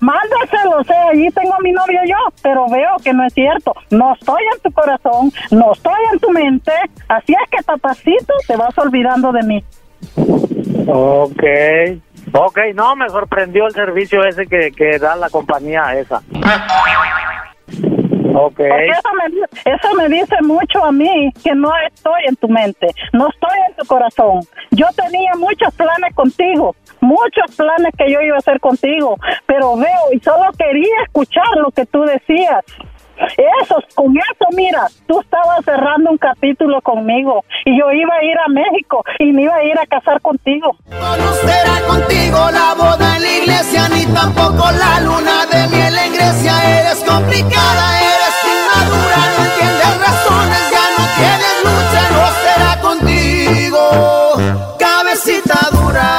Mándaselo, 0.01 0.77
o 0.79 0.83
sea, 0.85 1.09
allí 1.09 1.29
tengo 1.31 1.53
a 1.53 1.59
mi 1.59 1.73
novio 1.73 1.99
yo, 2.07 2.15
pero 2.41 2.69
veo 2.69 2.95
que 3.03 3.11
no 3.13 3.25
es 3.25 3.33
cierto. 3.33 3.73
No 3.89 4.13
estoy 4.13 4.41
en 4.55 4.61
tu 4.61 4.71
corazón, 4.71 5.31
no 5.51 5.73
estoy 5.73 5.99
en 6.13 6.19
tu 6.19 6.29
mente, 6.31 6.71
así 7.09 7.33
es 7.33 7.49
que 7.51 7.61
papacito 7.63 8.33
te 8.47 8.55
vas 8.55 8.77
olvidando 8.77 9.33
de 9.33 9.43
mí. 9.43 9.63
Ok, 10.87 11.43
ok, 12.33 12.57
no, 12.75 12.95
me 12.95 13.09
sorprendió 13.09 13.67
el 13.67 13.73
servicio 13.73 14.23
ese 14.23 14.47
que, 14.47 14.71
que 14.71 14.99
da 14.99 15.15
la 15.15 15.29
compañía 15.29 15.93
esa. 15.95 16.21
Ok. 18.31 18.55
Porque 18.57 18.87
eso 18.87 19.09
me, 19.15 19.71
eso 19.71 19.93
me 19.95 20.07
dice 20.07 20.35
mucho 20.41 20.85
a 20.85 20.91
mí, 20.91 21.31
que 21.43 21.53
no 21.55 21.71
estoy 21.87 22.21
en 22.27 22.35
tu 22.35 22.47
mente, 22.47 22.87
no 23.11 23.27
estoy 23.27 23.57
en 23.67 23.75
tu 23.75 23.85
corazón. 23.85 24.41
Yo 24.71 24.85
tenía 24.95 25.31
muchos 25.35 25.73
planes 25.75 26.13
contigo, 26.15 26.75
muchos 27.01 27.55
planes 27.55 27.91
que 27.97 28.11
yo 28.11 28.21
iba 28.21 28.35
a 28.35 28.39
hacer 28.39 28.59
contigo, 28.59 29.17
pero 29.45 29.75
veo 29.75 30.13
y 30.13 30.19
solo 30.19 30.51
quería 30.57 31.03
escuchar 31.05 31.47
lo 31.57 31.71
que 31.71 31.85
tú 31.85 32.03
decías. 32.03 32.63
Eso, 33.61 33.75
con 33.95 34.15
eso, 34.15 34.45
mira, 34.55 34.87
tú 35.07 35.19
estabas 35.19 35.63
cerrando 35.65 36.11
un 36.11 36.17
capítulo 36.17 36.81
conmigo 36.81 37.43
y 37.65 37.77
yo 37.77 37.91
iba 37.91 38.15
a 38.15 38.23
ir 38.23 38.37
a 38.39 38.47
México 38.47 39.03
y 39.19 39.31
me 39.31 39.43
iba 39.43 39.55
a 39.55 39.63
ir 39.63 39.77
a 39.77 39.85
casar 39.85 40.21
contigo. 40.21 40.75
No 40.89 41.33
será 41.33 41.81
contigo 41.87 42.49
la 42.51 42.73
boda 42.75 43.17
en 43.17 43.23
la 43.23 43.31
iglesia, 43.31 43.89
ni 43.89 44.05
tampoco 44.05 44.71
la 44.71 45.01
luna 45.01 45.45
de 45.51 45.67
miel 45.67 45.97
en 45.97 46.13
Grecia. 46.13 46.79
Eres 46.79 47.03
complicada, 47.03 47.99
eres 47.99 48.35
inmadura, 48.53 49.17
no 49.35 49.45
entiendes 49.45 49.99
razones, 49.99 50.71
ya 50.71 50.85
no 50.97 51.03
tienes 51.17 51.55
lucha, 51.65 52.01
no 52.15 52.25
será 52.43 52.71
contigo, 52.81 53.81
cabecita 54.77 55.59
dura. 55.71 56.18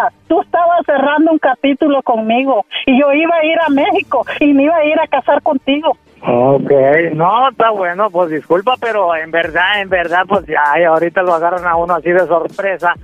Mira, 0.00 0.12
tú 0.28 0.40
estabas 0.40 0.84
cerrando 0.86 1.32
un 1.32 1.38
capítulo 1.38 2.02
conmigo 2.02 2.64
y 2.86 3.00
yo 3.00 3.12
iba 3.12 3.36
a 3.36 3.44
ir 3.44 3.58
a 3.60 3.70
México 3.70 4.24
y 4.38 4.52
me 4.52 4.64
iba 4.64 4.76
a 4.76 4.84
ir 4.84 4.98
a 5.00 5.06
casar 5.06 5.42
contigo. 5.42 5.96
Ok, 6.22 6.70
no, 7.14 7.48
está 7.48 7.70
bueno, 7.70 8.10
pues 8.10 8.30
disculpa, 8.30 8.74
pero 8.80 9.16
en 9.16 9.30
verdad, 9.30 9.80
en 9.80 9.88
verdad, 9.88 10.22
pues 10.28 10.44
ya, 10.46 10.62
ahorita 10.88 11.22
lo 11.22 11.34
agarran 11.34 11.66
a 11.66 11.76
uno 11.76 11.94
así 11.94 12.10
de 12.10 12.26
sorpresa. 12.26 12.94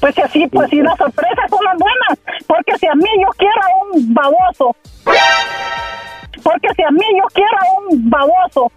Pues 0.00 0.18
así, 0.18 0.46
pues 0.48 0.68
si 0.70 0.82
las 0.82 0.96
sorpresas 0.98 1.48
son 1.48 1.64
las 1.64 1.78
buenas, 1.78 2.44
porque 2.46 2.76
si 2.78 2.86
a 2.86 2.94
mí 2.94 3.08
yo 3.22 3.28
quiero 3.38 3.54
a 3.62 3.94
un 3.94 4.12
baboso, 4.12 4.76
porque 6.42 6.68
si 6.74 6.82
a 6.82 6.90
mí 6.90 7.04
yo 7.16 7.24
quiero 7.32 7.56
a 7.56 7.88
un 7.88 8.10
baboso, 8.10 8.72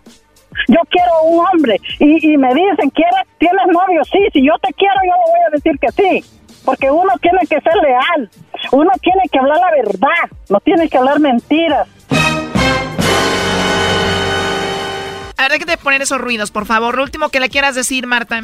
yo 0.67 0.79
quiero 0.89 1.11
a 1.11 1.21
un 1.23 1.45
hombre 1.45 1.77
y, 1.99 2.33
y 2.33 2.37
me 2.37 2.53
dicen, 2.53 2.89
¿quieres, 2.91 3.27
¿tienes 3.39 3.67
novio? 3.67 4.03
Sí, 4.05 4.19
si 4.31 4.45
yo 4.45 4.53
te 4.61 4.71
quiero, 4.73 4.95
yo 5.03 5.11
le 5.11 5.31
voy 5.31 5.39
a 5.47 5.55
decir 5.55 5.79
que 5.79 5.91
sí, 5.91 6.37
porque 6.67 6.91
uno 6.91 7.13
tiene 7.21 7.39
que 7.49 7.61
ser 7.61 7.73
leal, 7.75 8.29
uno 8.73 8.91
tiene 9.01 9.21
que 9.31 9.39
hablar 9.39 9.57
la 9.57 9.71
verdad, 9.71 10.37
no 10.49 10.59
tiene 10.59 10.89
que 10.89 10.97
hablar 10.97 11.17
mentiras. 11.17 11.87
A 15.37 15.47
ver, 15.47 15.59
que 15.59 15.65
te 15.65 15.77
poner 15.77 16.01
esos 16.01 16.19
ruidos, 16.19 16.51
por 16.51 16.65
favor. 16.65 16.97
Lo 16.97 17.03
último 17.03 17.29
que 17.29 17.39
le 17.39 17.47
quieras 17.47 17.73
decir, 17.73 18.05
Marta. 18.05 18.41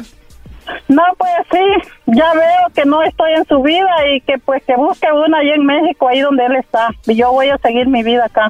No, 0.88 1.02
pues 1.18 1.32
sí, 1.52 1.90
ya 2.06 2.32
veo 2.32 2.70
que 2.74 2.86
no 2.86 3.02
estoy 3.02 3.34
en 3.34 3.44
su 3.44 3.60
vida 3.60 3.94
y 4.14 4.22
que 4.22 4.38
pues 4.38 4.64
que 4.64 4.74
busque 4.74 5.06
una 5.12 5.40
allí 5.40 5.50
en 5.50 5.66
México, 5.66 6.08
ahí 6.08 6.20
donde 6.20 6.46
él 6.46 6.56
está. 6.56 6.88
Y 7.06 7.16
yo 7.16 7.30
voy 7.30 7.50
a 7.50 7.58
seguir 7.58 7.88
mi 7.88 8.02
vida 8.02 8.24
acá. 8.24 8.48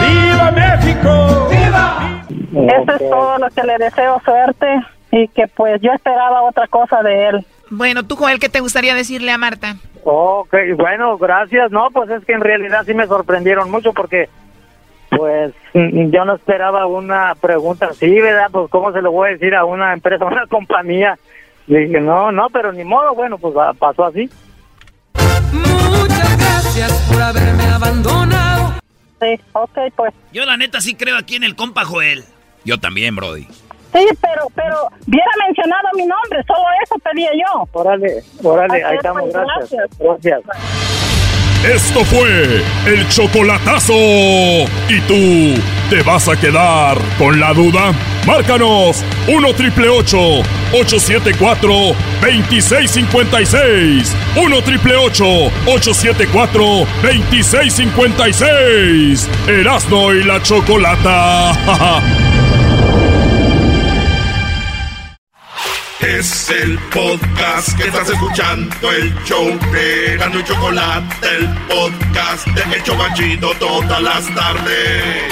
¡Viva 0.00 0.50
México! 0.50 1.48
¡Viva! 1.50 2.24
Eso 2.38 2.92
es 2.92 3.10
todo 3.10 3.36
lo 3.36 3.50
que 3.50 3.64
le 3.64 3.76
deseo 3.76 4.18
suerte 4.24 4.66
y 5.10 5.28
que 5.28 5.46
pues 5.46 5.78
yo 5.82 5.92
esperaba 5.92 6.40
otra 6.40 6.66
cosa 6.68 7.02
de 7.02 7.28
él. 7.28 7.46
Bueno, 7.70 8.04
tú, 8.04 8.16
Joel, 8.16 8.40
¿qué 8.40 8.48
te 8.48 8.60
gustaría 8.60 8.94
decirle 8.94 9.30
a 9.30 9.38
Marta? 9.38 9.76
Ok, 10.04 10.54
bueno, 10.76 11.16
gracias. 11.18 11.70
No, 11.70 11.88
pues 11.92 12.10
es 12.10 12.24
que 12.24 12.32
en 12.32 12.40
realidad 12.40 12.82
sí 12.84 12.94
me 12.94 13.06
sorprendieron 13.06 13.70
mucho 13.70 13.92
porque, 13.92 14.28
pues, 15.10 15.54
mm, 15.74 16.10
yo 16.10 16.24
no 16.24 16.34
esperaba 16.34 16.86
una 16.86 17.34
pregunta 17.36 17.86
así, 17.86 18.10
¿verdad? 18.20 18.48
Pues, 18.50 18.68
¿cómo 18.70 18.92
se 18.92 19.00
lo 19.02 19.12
voy 19.12 19.28
a 19.28 19.32
decir 19.32 19.54
a 19.54 19.64
una 19.64 19.92
empresa, 19.92 20.24
a 20.24 20.28
una 20.32 20.46
compañía? 20.46 21.16
Le 21.68 21.86
dije, 21.86 22.00
no, 22.00 22.32
no, 22.32 22.48
pero 22.50 22.72
ni 22.72 22.82
modo, 22.82 23.14
bueno, 23.14 23.38
pues 23.38 23.54
pasó 23.78 24.06
así. 24.06 24.28
Muchas 25.52 26.38
gracias 26.38 27.08
por 27.08 27.22
haberme 27.22 27.64
abandonado. 27.64 28.74
Sí, 29.20 29.40
ok, 29.52 29.78
pues. 29.94 30.12
Yo 30.32 30.44
la 30.44 30.56
neta 30.56 30.80
sí 30.80 30.96
creo 30.96 31.16
aquí 31.16 31.36
en 31.36 31.44
el 31.44 31.54
compa 31.54 31.84
Joel. 31.84 32.24
Yo 32.64 32.78
también, 32.78 33.14
Brody. 33.14 33.46
Sí, 33.92 34.06
pero, 34.20 34.46
pero, 34.54 34.88
hubiera 35.06 35.30
mencionado 35.46 35.88
mi 35.94 36.06
nombre, 36.06 36.42
solo 36.46 36.64
eso 36.84 36.96
pedía 36.98 37.30
yo. 37.34 37.66
Órale, 37.72 38.22
órale, 38.42 38.84
ahí 38.84 38.96
estamos, 38.96 39.22
pues, 39.22 39.32
gracias. 39.32 39.88
Gracias. 39.98 40.40
Esto 41.64 42.04
fue 42.06 42.62
el 42.86 43.06
chocolatazo. 43.10 43.92
¿Y 43.92 45.00
tú 45.06 45.60
te 45.90 46.02
vas 46.02 46.26
a 46.26 46.34
quedar 46.34 46.96
con 47.18 47.38
la 47.38 47.52
duda? 47.52 47.92
Márcanos 48.26 49.04
1 49.28 49.54
triple 49.54 49.90
874 49.90 51.68
2656. 52.22 54.16
1 54.36 54.62
triple 54.62 54.96
874 54.96 56.64
2656. 57.02 59.28
Erasno 59.46 60.14
y 60.14 60.24
la 60.24 60.42
chocolata. 60.42 61.52
Es 66.00 66.48
el 66.48 66.78
podcast 66.92 67.76
que 67.76 67.88
estás 67.88 68.08
escuchando, 68.08 68.90
el 68.90 69.14
show 69.24 69.46
de 69.70 70.18
Chocolate, 70.44 71.36
el 71.36 71.48
podcast 71.68 72.46
de 72.46 72.76
El 72.76 72.82
Chobachito 72.82 73.52
todas 73.58 74.02
las 74.02 74.34
tardes. 74.34 75.24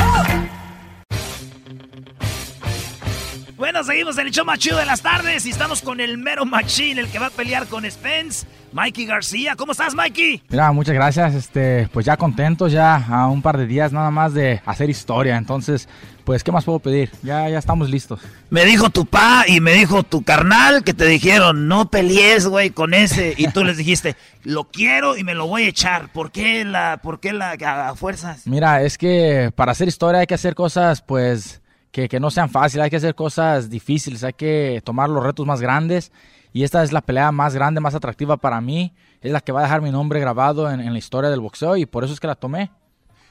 Bueno, 3.57 3.83
seguimos 3.83 4.19
en 4.19 4.27
el 4.27 4.33
show 4.33 4.45
más 4.45 4.61
de 4.61 4.85
las 4.85 5.01
tardes 5.01 5.47
y 5.47 5.51
estamos 5.51 5.81
con 5.81 6.01
el 6.01 6.19
mero 6.19 6.45
machine, 6.45 7.01
el 7.01 7.09
que 7.09 7.19
va 7.19 7.27
a 7.27 7.31
pelear 7.31 7.66
con 7.66 7.91
Spence, 7.91 8.47
Mikey 8.73 9.07
García. 9.07 9.57
¿Cómo 9.57 9.73
estás, 9.73 9.95
Mikey? 9.95 10.43
Mira, 10.49 10.71
muchas 10.73 10.95
gracias. 10.95 11.35
Este, 11.35 11.89
pues 11.93 12.05
ya 12.07 12.16
contentos, 12.16 12.73
ya 12.73 12.97
a 12.97 13.27
un 13.29 13.43
par 13.43 13.57
de 13.57 13.66
días 13.66 13.93
nada 13.93 14.11
más 14.11 14.35
de 14.35 14.61
hacer 14.66 14.91
historia. 14.91 15.37
Entonces, 15.37 15.89
pues, 16.25 16.45
¿qué 16.45 16.53
más 16.53 16.64
puedo 16.64 16.79
pedir? 16.79 17.11
Ya, 17.23 17.49
ya 17.49 17.59
estamos 17.59 17.89
listos. 17.89 18.21
Me 18.51 18.64
dijo 18.64 18.91
tu 18.91 19.07
pa 19.07 19.45
y 19.47 19.61
me 19.61 19.73
dijo 19.73 20.03
tu 20.03 20.23
carnal 20.23 20.85
que 20.85 20.93
te 20.93 21.07
dijeron, 21.07 21.69
no 21.69 21.91
pelees, 21.91 22.47
güey, 22.47 22.71
con 22.71 22.93
ese. 22.93 23.35
Y 23.37 23.49
tú 23.49 23.64
les 23.64 23.77
dijiste, 23.79 24.16
lo 24.45 24.64
quiero 24.64 25.16
y 25.16 25.25
me 25.25 25.35
lo 25.35 25.47
voy 25.47 25.62
a 25.64 25.69
echar. 25.69 26.12
¿Por 26.12 26.31
qué 26.31 26.64
la, 26.64 27.01
por 27.03 27.21
qué 27.21 27.33
la 27.33 27.57
a, 27.64 27.89
a 27.89 27.95
fuerzas? 27.95 28.47
Mira, 28.47 28.83
es 28.83 28.99
que 28.99 29.51
para 29.55 29.73
hacer 29.73 29.89
historia 29.89 30.21
hay 30.21 30.27
que 30.27 30.35
hacer 30.35 30.55
cosas, 30.55 31.01
pues, 31.01 31.62
que, 31.91 32.09
que 32.09 32.21
no 32.21 32.31
sean 32.31 32.51
fáciles. 32.51 32.85
Hay 32.85 32.91
que 32.91 32.97
hacer 32.97 33.14
cosas 33.14 33.71
difíciles. 33.71 34.23
Hay 34.25 34.35
que 34.35 34.83
tomar 34.85 35.09
los 35.09 35.25
retos 35.25 35.47
más 35.47 35.61
grandes. 35.61 36.12
Y 36.53 36.63
esta 36.65 36.83
es 36.83 36.93
la 36.93 37.03
pelea 37.03 37.31
más 37.33 37.55
grande, 37.55 37.81
más 37.81 37.95
atractiva 37.95 38.37
para 38.37 38.61
mí. 38.61 38.93
Es 39.21 39.33
la 39.33 39.41
que 39.41 39.53
va 39.53 39.61
a 39.61 39.63
dejar 39.65 39.83
mi 39.83 39.91
nombre 39.91 40.21
grabado 40.21 40.71
en, 40.71 40.81
en 40.81 40.93
la 40.93 40.99
historia 40.99 41.31
del 41.31 41.41
boxeo 41.41 41.77
y 41.77 41.87
por 41.87 42.05
eso 42.05 42.13
es 42.15 42.21
que 42.21 42.27
la 42.27 42.35
tomé. 42.37 42.71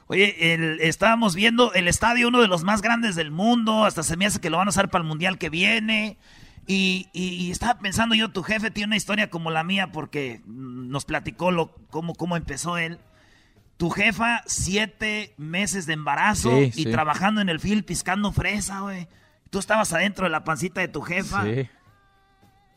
Oye, 0.08 0.54
el- 0.54 0.80
estábamos 0.82 1.36
viendo 1.36 1.74
el 1.74 1.88
estadio, 1.88 2.28
uno 2.30 2.42
de 2.42 2.48
los 2.48 2.64
más 2.64 2.82
grandes 2.82 3.16
del 3.16 3.32
mundo. 3.32 3.86
Hasta 3.86 4.04
se 4.04 4.16
me 4.18 4.26
hace 4.26 4.40
que 4.40 4.50
lo 4.50 4.58
van 4.58 4.68
a 4.68 4.70
usar 4.70 4.90
para 4.90 5.02
el 5.02 5.08
mundial 5.08 5.38
que 5.38 5.50
viene. 5.50 6.18
Y, 6.70 7.08
y, 7.14 7.50
estaba 7.50 7.80
pensando 7.80 8.14
yo, 8.14 8.30
tu 8.30 8.44
jefe 8.44 8.72
tiene 8.72 8.88
una 8.88 8.96
historia 8.98 9.30
como 9.30 9.52
la 9.52 9.64
mía 9.64 9.92
porque 9.94 10.42
nos 10.46 11.06
platicó 11.06 11.50
lo, 11.52 11.74
cómo, 11.90 12.14
cómo 12.14 12.36
empezó 12.36 12.78
él. 12.78 13.00
Tu 13.78 13.90
jefa, 13.90 14.42
siete 14.48 15.34
meses 15.38 15.86
de 15.86 15.94
embarazo 15.94 16.52
y 16.76 16.84
trabajando 16.92 17.40
en 17.42 17.48
el 17.50 17.60
field 17.62 17.86
piscando 17.86 18.32
fresa, 18.34 18.82
güey. 18.82 19.08
Tú 19.50 19.60
estabas 19.60 19.94
adentro 19.94 20.26
de 20.26 20.30
la 20.32 20.44
pancita 20.44 20.82
de 20.82 20.88
tu 20.90 21.02
jefa. 21.02 21.44
Sí. 21.46 21.70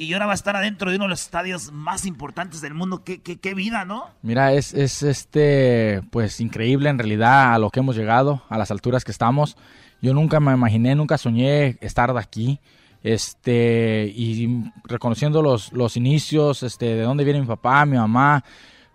Y 0.01 0.14
ahora 0.14 0.24
va 0.24 0.32
a 0.32 0.34
estar 0.34 0.57
adentro 0.57 0.88
de 0.88 0.96
uno 0.96 1.05
de 1.05 1.11
los 1.11 1.20
estadios 1.20 1.72
más 1.72 2.07
importantes 2.07 2.62
del 2.62 2.72
mundo. 2.72 3.05
Qué, 3.05 3.20
qué, 3.20 3.55
vida, 3.55 3.84
¿no? 3.84 4.07
Mira, 4.22 4.55
es, 4.55 4.72
es 4.72 5.03
este, 5.03 6.01
pues 6.11 6.40
increíble 6.40 6.88
en 6.88 6.98
realidad 6.98 7.53
a 7.53 7.59
lo 7.59 7.68
que 7.68 7.80
hemos 7.80 7.96
llegado, 7.96 8.42
a 8.48 8.57
las 8.57 8.70
alturas 8.70 9.05
que 9.05 9.11
estamos. 9.11 9.59
Yo 10.01 10.14
nunca 10.14 10.40
me 10.40 10.55
imaginé, 10.55 10.94
nunca 10.94 11.18
soñé 11.18 11.76
estar 11.82 12.14
de 12.14 12.18
aquí 12.18 12.61
este 13.03 14.11
y 14.16 14.72
reconociendo 14.84 15.42
los, 15.42 15.70
los 15.74 15.98
inicios, 15.98 16.62
este, 16.62 16.86
de 16.86 17.03
dónde 17.03 17.24
viene 17.24 17.42
mi 17.42 17.46
papá, 17.46 17.84
mi 17.84 17.98
mamá, 17.98 18.42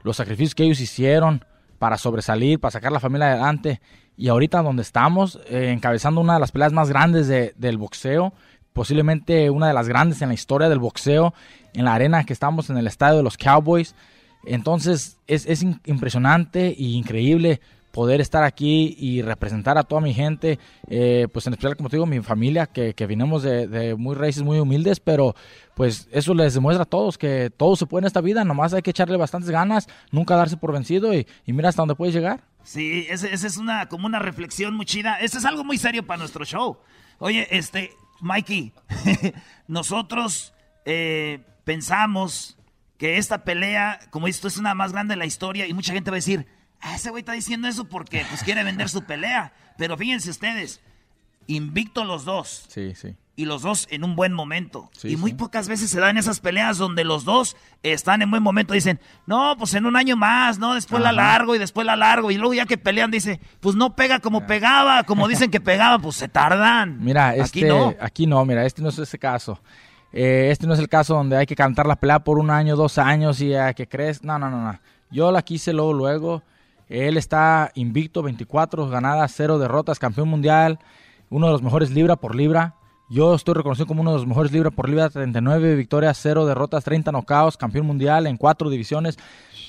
los 0.02 0.18
sacrificios 0.18 0.56
que 0.56 0.64
ellos 0.64 0.80
hicieron, 0.80 1.46
para 1.78 2.00
sobresalir, 2.00 2.60
para 2.60 2.72
sacar 2.72 2.92
la 2.92 3.00
familia 3.00 3.34
adelante. 3.34 3.80
Y 4.18 4.30
ahorita 4.30 4.64
donde 4.64 4.82
estamos, 4.82 5.40
eh, 5.50 5.70
encabezando 5.72 6.20
una 6.20 6.34
de 6.34 6.40
las 6.40 6.52
peleas 6.52 6.74
más 6.74 6.90
grandes 6.90 7.28
del 7.28 7.78
boxeo, 7.78 8.34
posiblemente 8.76 9.50
una 9.50 9.70
de 9.70 9.74
las 9.74 9.88
grandes 9.88 10.22
en 10.22 10.28
la 10.28 10.34
historia 10.34 10.68
del 10.68 10.80
boxeo, 10.80 11.34
en 11.74 11.86
la 11.86 11.94
arena 11.94 12.26
que 12.26 12.34
estamos 12.34 12.70
en 12.70 12.78
el 12.78 12.88
estadio 12.88 13.18
de 13.18 13.24
los 13.24 13.38
Cowboys. 13.38 13.96
Entonces 14.46 15.18
es, 15.28 15.46
es 15.46 15.64
impresionante 15.86 16.68
e 16.68 16.84
increíble 16.84 17.62
poder 17.94 18.20
estar 18.20 18.44
aquí 18.44 18.98
y 19.00 19.22
representar 19.22 19.78
a 19.78 19.84
toda 19.84 20.02
mi 20.02 20.14
gente, 20.14 20.60
eh, 20.90 21.30
pues 21.32 21.48
en 21.48 21.54
especial, 21.54 21.78
como 21.78 21.90
te 21.90 21.96
digo, 21.96 22.06
mi 22.06 22.20
familia, 22.20 22.66
que, 22.66 22.94
que 22.94 23.08
vinimos 23.08 23.42
de, 23.44 23.96
muy 23.98 24.16
raíces 24.16 24.44
muy 24.44 24.60
humildes, 24.60 25.00
pero 25.00 25.34
pues 25.74 26.10
eso 26.12 26.34
les 26.34 26.54
demuestra 26.54 26.84
a 26.84 26.86
todos 26.86 27.18
que 27.18 27.50
todo 27.56 27.78
se 27.78 27.86
puede 27.86 28.02
en 28.02 28.08
esta 28.08 28.20
vida, 28.20 28.44
nomás 28.44 28.74
hay 28.74 28.82
que 28.82 28.90
echarle 28.90 29.16
bastantes 29.16 29.50
ganas, 29.50 29.88
nunca 30.12 30.36
darse 30.36 30.58
por 30.58 30.74
vencido 30.74 31.14
y, 31.14 31.26
mira 31.46 31.70
hasta 31.70 31.84
dónde 31.84 31.96
puedes 31.96 32.14
llegar. 32.14 32.44
Sí, 32.66 33.08
esa 33.10 33.30
es 33.30 33.56
una, 33.56 33.88
como 33.88 34.06
una 34.08 34.20
reflexión 34.20 34.76
muy 34.76 34.86
chida, 34.86 35.22
eso 35.22 35.38
es 35.38 35.46
algo 35.46 35.64
muy 35.64 35.78
serio 35.78 36.06
para 36.06 36.18
nuestro 36.18 36.44
show. 36.44 36.78
Oye, 37.20 37.48
este, 37.50 37.92
Mikey, 38.22 38.74
nosotros 39.68 40.54
eh, 40.86 41.44
pensamos 41.64 42.58
que 42.98 43.18
esta 43.18 43.44
pelea, 43.44 44.00
como 44.10 44.28
esto 44.28 44.48
es 44.48 44.58
una 44.58 44.74
más 44.74 44.94
grande 44.94 45.14
de 45.14 45.20
la 45.20 45.26
historia 45.26 45.68
y 45.68 45.74
mucha 45.74 45.94
gente 45.94 46.12
va 46.12 46.16
a 46.16 46.20
decir, 46.20 46.48
Ah, 46.86 46.96
ese 46.96 47.10
güey 47.10 47.22
está 47.22 47.34
diciendo 47.34 47.68
eso 47.68 47.86
porque 47.86 48.24
pues 48.30 48.44
quiere 48.44 48.64
vender 48.64 48.90
su 48.90 49.04
pelea. 49.04 49.52
Pero 49.76 49.98
fíjense 49.98 50.30
ustedes, 50.30 50.82
invicto 51.48 52.04
los 52.04 52.26
dos. 52.26 52.66
Sí, 52.70 52.94
sí. 52.94 53.16
Y 53.38 53.46
los 53.46 53.64
dos 53.64 53.88
en 53.92 54.06
un 54.06 54.16
buen 54.16 54.32
momento. 54.32 54.90
y 55.04 55.18
muy 55.18 55.34
pocas 55.34 55.68
veces 55.68 55.90
se 55.90 56.00
dan 56.00 56.18
esas 56.18 56.40
peleas 56.40 56.78
donde 56.78 57.04
los 57.04 57.26
dos 57.26 57.58
están 57.84 58.22
en 58.22 58.32
buen 58.32 58.42
momento. 58.42 58.74
Dicen, 58.74 59.00
no, 59.26 59.56
pues 59.58 59.74
en 59.74 59.86
un 59.86 59.98
año 59.98 60.16
más, 60.16 60.58
¿no? 60.58 60.74
Después 60.74 61.04
la 61.04 61.12
largo 61.12 61.54
y 61.54 61.60
después 61.60 61.86
la 61.86 61.98
largo. 61.98 62.32
Y 62.32 62.38
luego 62.38 62.54
ya 62.54 62.66
que 62.66 62.78
pelean, 62.78 63.12
dice, 63.12 63.42
pues 63.60 63.76
no 63.76 63.96
pega 63.96 64.20
como 64.20 64.48
pegaba. 64.48 65.04
Como 65.04 65.28
dicen 65.28 65.52
que 65.52 65.60
pegaba, 65.60 66.00
pues 66.00 66.16
se 66.16 66.30
tardan. 66.30 67.04
Mira, 67.04 67.36
este, 67.36 67.60
aquí 67.60 67.64
no. 67.64 67.94
Aquí 68.00 68.26
no, 68.26 68.46
mira, 68.46 68.66
este 68.66 68.82
no 68.82 68.88
es 68.88 69.00
ese 69.00 69.20
caso. 69.20 69.60
Eh, 70.14 70.48
este 70.50 70.66
no 70.66 70.74
es 70.74 70.80
el 70.80 70.88
caso 70.88 71.16
donde 71.16 71.36
hay 71.36 71.46
que 71.46 71.58
cantar 71.58 71.88
la 71.88 71.98
pelea 71.98 72.20
por 72.20 72.40
un 72.40 72.50
año, 72.50 72.78
dos 72.78 72.98
años 72.98 73.42
y 73.42 73.54
a 73.54 73.74
que 73.74 73.86
crees. 73.86 74.24
No, 74.24 74.40
no, 74.40 74.50
no, 74.50 74.62
no. 74.62 74.80
Yo 75.12 75.30
la 75.32 75.42
quise 75.42 75.74
luego, 75.74 75.92
luego. 75.92 76.42
Él 76.88 77.18
está 77.18 77.72
invicto, 77.76 78.22
24 78.22 78.88
ganadas, 78.90 79.34
0 79.36 79.60
derrotas, 79.60 80.00
campeón 80.00 80.30
mundial, 80.30 80.80
uno 81.30 81.48
de 81.48 81.54
los 81.54 81.62
mejores 81.64 81.90
libra 81.90 82.16
por 82.16 82.36
libra. 82.36 82.76
Yo 83.10 83.36
estoy 83.36 83.54
reconocido 83.54 83.86
como 83.86 84.02
uno 84.02 84.12
de 84.12 84.18
los 84.18 84.28
mejores 84.28 84.52
libra 84.52 84.72
por 84.72 84.90
libra, 84.90 85.10
39 85.10 85.76
victorias, 85.76 86.20
0 86.22 86.46
derrotas, 86.46 86.84
30 86.84 87.12
knockouts, 87.12 87.58
campeón 87.58 87.86
mundial 87.86 88.26
en 88.26 88.38
cuatro 88.38 88.70
divisiones. 88.70 89.18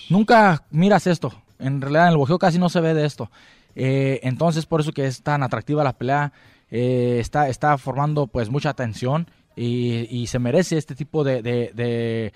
Nunca 0.08 0.64
miras 0.70 1.06
esto. 1.06 1.32
En 1.58 1.80
realidad 1.80 2.06
en 2.06 2.12
el 2.12 2.18
boxeo 2.18 2.38
casi 2.38 2.58
no 2.58 2.68
se 2.68 2.80
ve 2.80 2.94
de 2.94 3.04
esto. 3.04 3.30
Eh, 3.74 4.20
entonces 4.22 4.64
por 4.64 4.80
eso 4.80 4.92
que 4.92 5.06
es 5.06 5.22
tan 5.22 5.42
atractiva 5.42 5.84
la 5.84 5.92
pelea. 5.92 6.32
Eh, 6.70 7.18
está, 7.20 7.48
está 7.48 7.76
formando 7.78 8.26
pues 8.26 8.50
mucha 8.50 8.70
atención 8.70 9.28
y, 9.54 10.26
se 10.26 10.38
merece 10.38 10.76
este 10.76 10.94
tipo 10.94 11.24
de, 11.24 11.40
de 11.42 12.32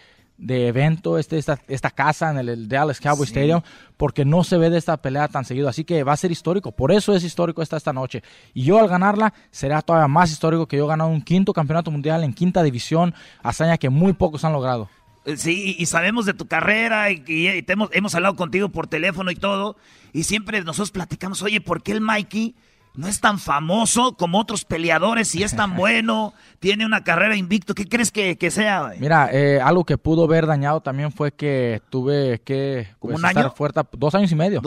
evento, 0.49 1.18
este, 1.18 1.38
esta, 1.38 1.61
esta 1.68 1.91
casa 1.91 2.30
en 2.30 2.38
el, 2.38 2.68
Dallas 2.68 3.01
Cowboy 3.01 3.26
Stadium, 3.26 3.62
porque 3.97 4.24
no 4.24 4.45
se 4.45 4.57
ve 4.57 4.70
de 4.70 4.78
esta 4.78 4.97
pelea 4.97 5.28
tan 5.28 5.45
seguido. 5.45 5.68
Así 5.68 5.84
que 5.84 6.03
va 6.03 6.12
a 6.12 6.16
ser 6.16 6.32
histórico. 6.32 6.72
Por 6.72 6.93
eso 6.93 7.14
es 7.14 7.24
histórico 7.24 7.62
esta, 7.62 7.76
esta 7.76 7.93
noche. 7.93 8.22
Y 8.55 8.64
yo 8.64 8.78
al 8.78 8.88
ganarla 8.88 9.34
será 9.51 9.82
todavía 9.82 10.09
más 10.09 10.30
histórico 10.30 10.66
que 10.66 10.76
yo 10.76 10.86
ganado 10.86 11.11
un 11.11 11.22
quinto 11.22 11.53
campeonato 11.53 11.91
mundial 11.91 12.24
en 12.24 12.32
quinta 12.32 12.62
división, 12.62 13.14
hazaña 13.43 13.78
que 13.78 13.91
muy 13.91 14.12
pocos 14.12 14.45
han 14.45 14.53
logrado. 14.53 14.88
Eh, 15.26 15.36
sí, 15.36 15.76
y 15.78 15.86
sabemos 15.86 16.24
de 16.24 16.34
tu 16.34 16.47
carrera 16.47 17.11
y, 17.11 17.22
hemos, 17.66 17.91
hemos 17.93 18.14
hablado 18.14 18.36
contigo 18.36 18.70
por 18.70 18.86
teléfono 18.86 19.30
y 19.30 19.36
todo. 19.36 19.76
Y 20.12 20.24
siempre 20.24 20.62
nosotros 20.62 20.91
platicamos, 20.91 21.43
oye, 21.43 21.61
¿por 21.61 21.82
qué 21.82 21.93
el 21.93 22.01
Mikey 22.01 22.55
no 22.95 23.09
es 23.09 23.20
tan 23.20 23.38
famoso 23.38 24.16
como 24.16 24.38
otros 24.38 24.64
peleadores 24.64 25.34
y 25.34 25.43
es 25.43 25.55
tan 25.55 25.76
bueno, 25.76 26.34
tiene 26.59 26.86
una 26.86 27.05
carrera 27.05 27.36
invicto. 27.36 27.74
¿Qué 27.74 27.86
crees 27.86 28.11
que, 28.11 28.51
sea? 28.51 28.93
Mira, 28.99 29.30
eh, 29.32 29.61
algo 29.62 29.84
que 29.84 29.99
pudo 29.99 30.24
haber 30.24 30.47
dañado 30.47 30.80
también 30.80 31.12
fue 31.12 31.32
que 31.32 31.82
tuve 31.91 32.41
que 32.45 32.88
pues, 32.99 33.18
¿Un 33.18 33.24
estar 33.24 33.55
fuera 33.55 33.86
dos 33.93 34.14
años 34.14 34.32
y 34.32 34.36
medio. 34.36 34.62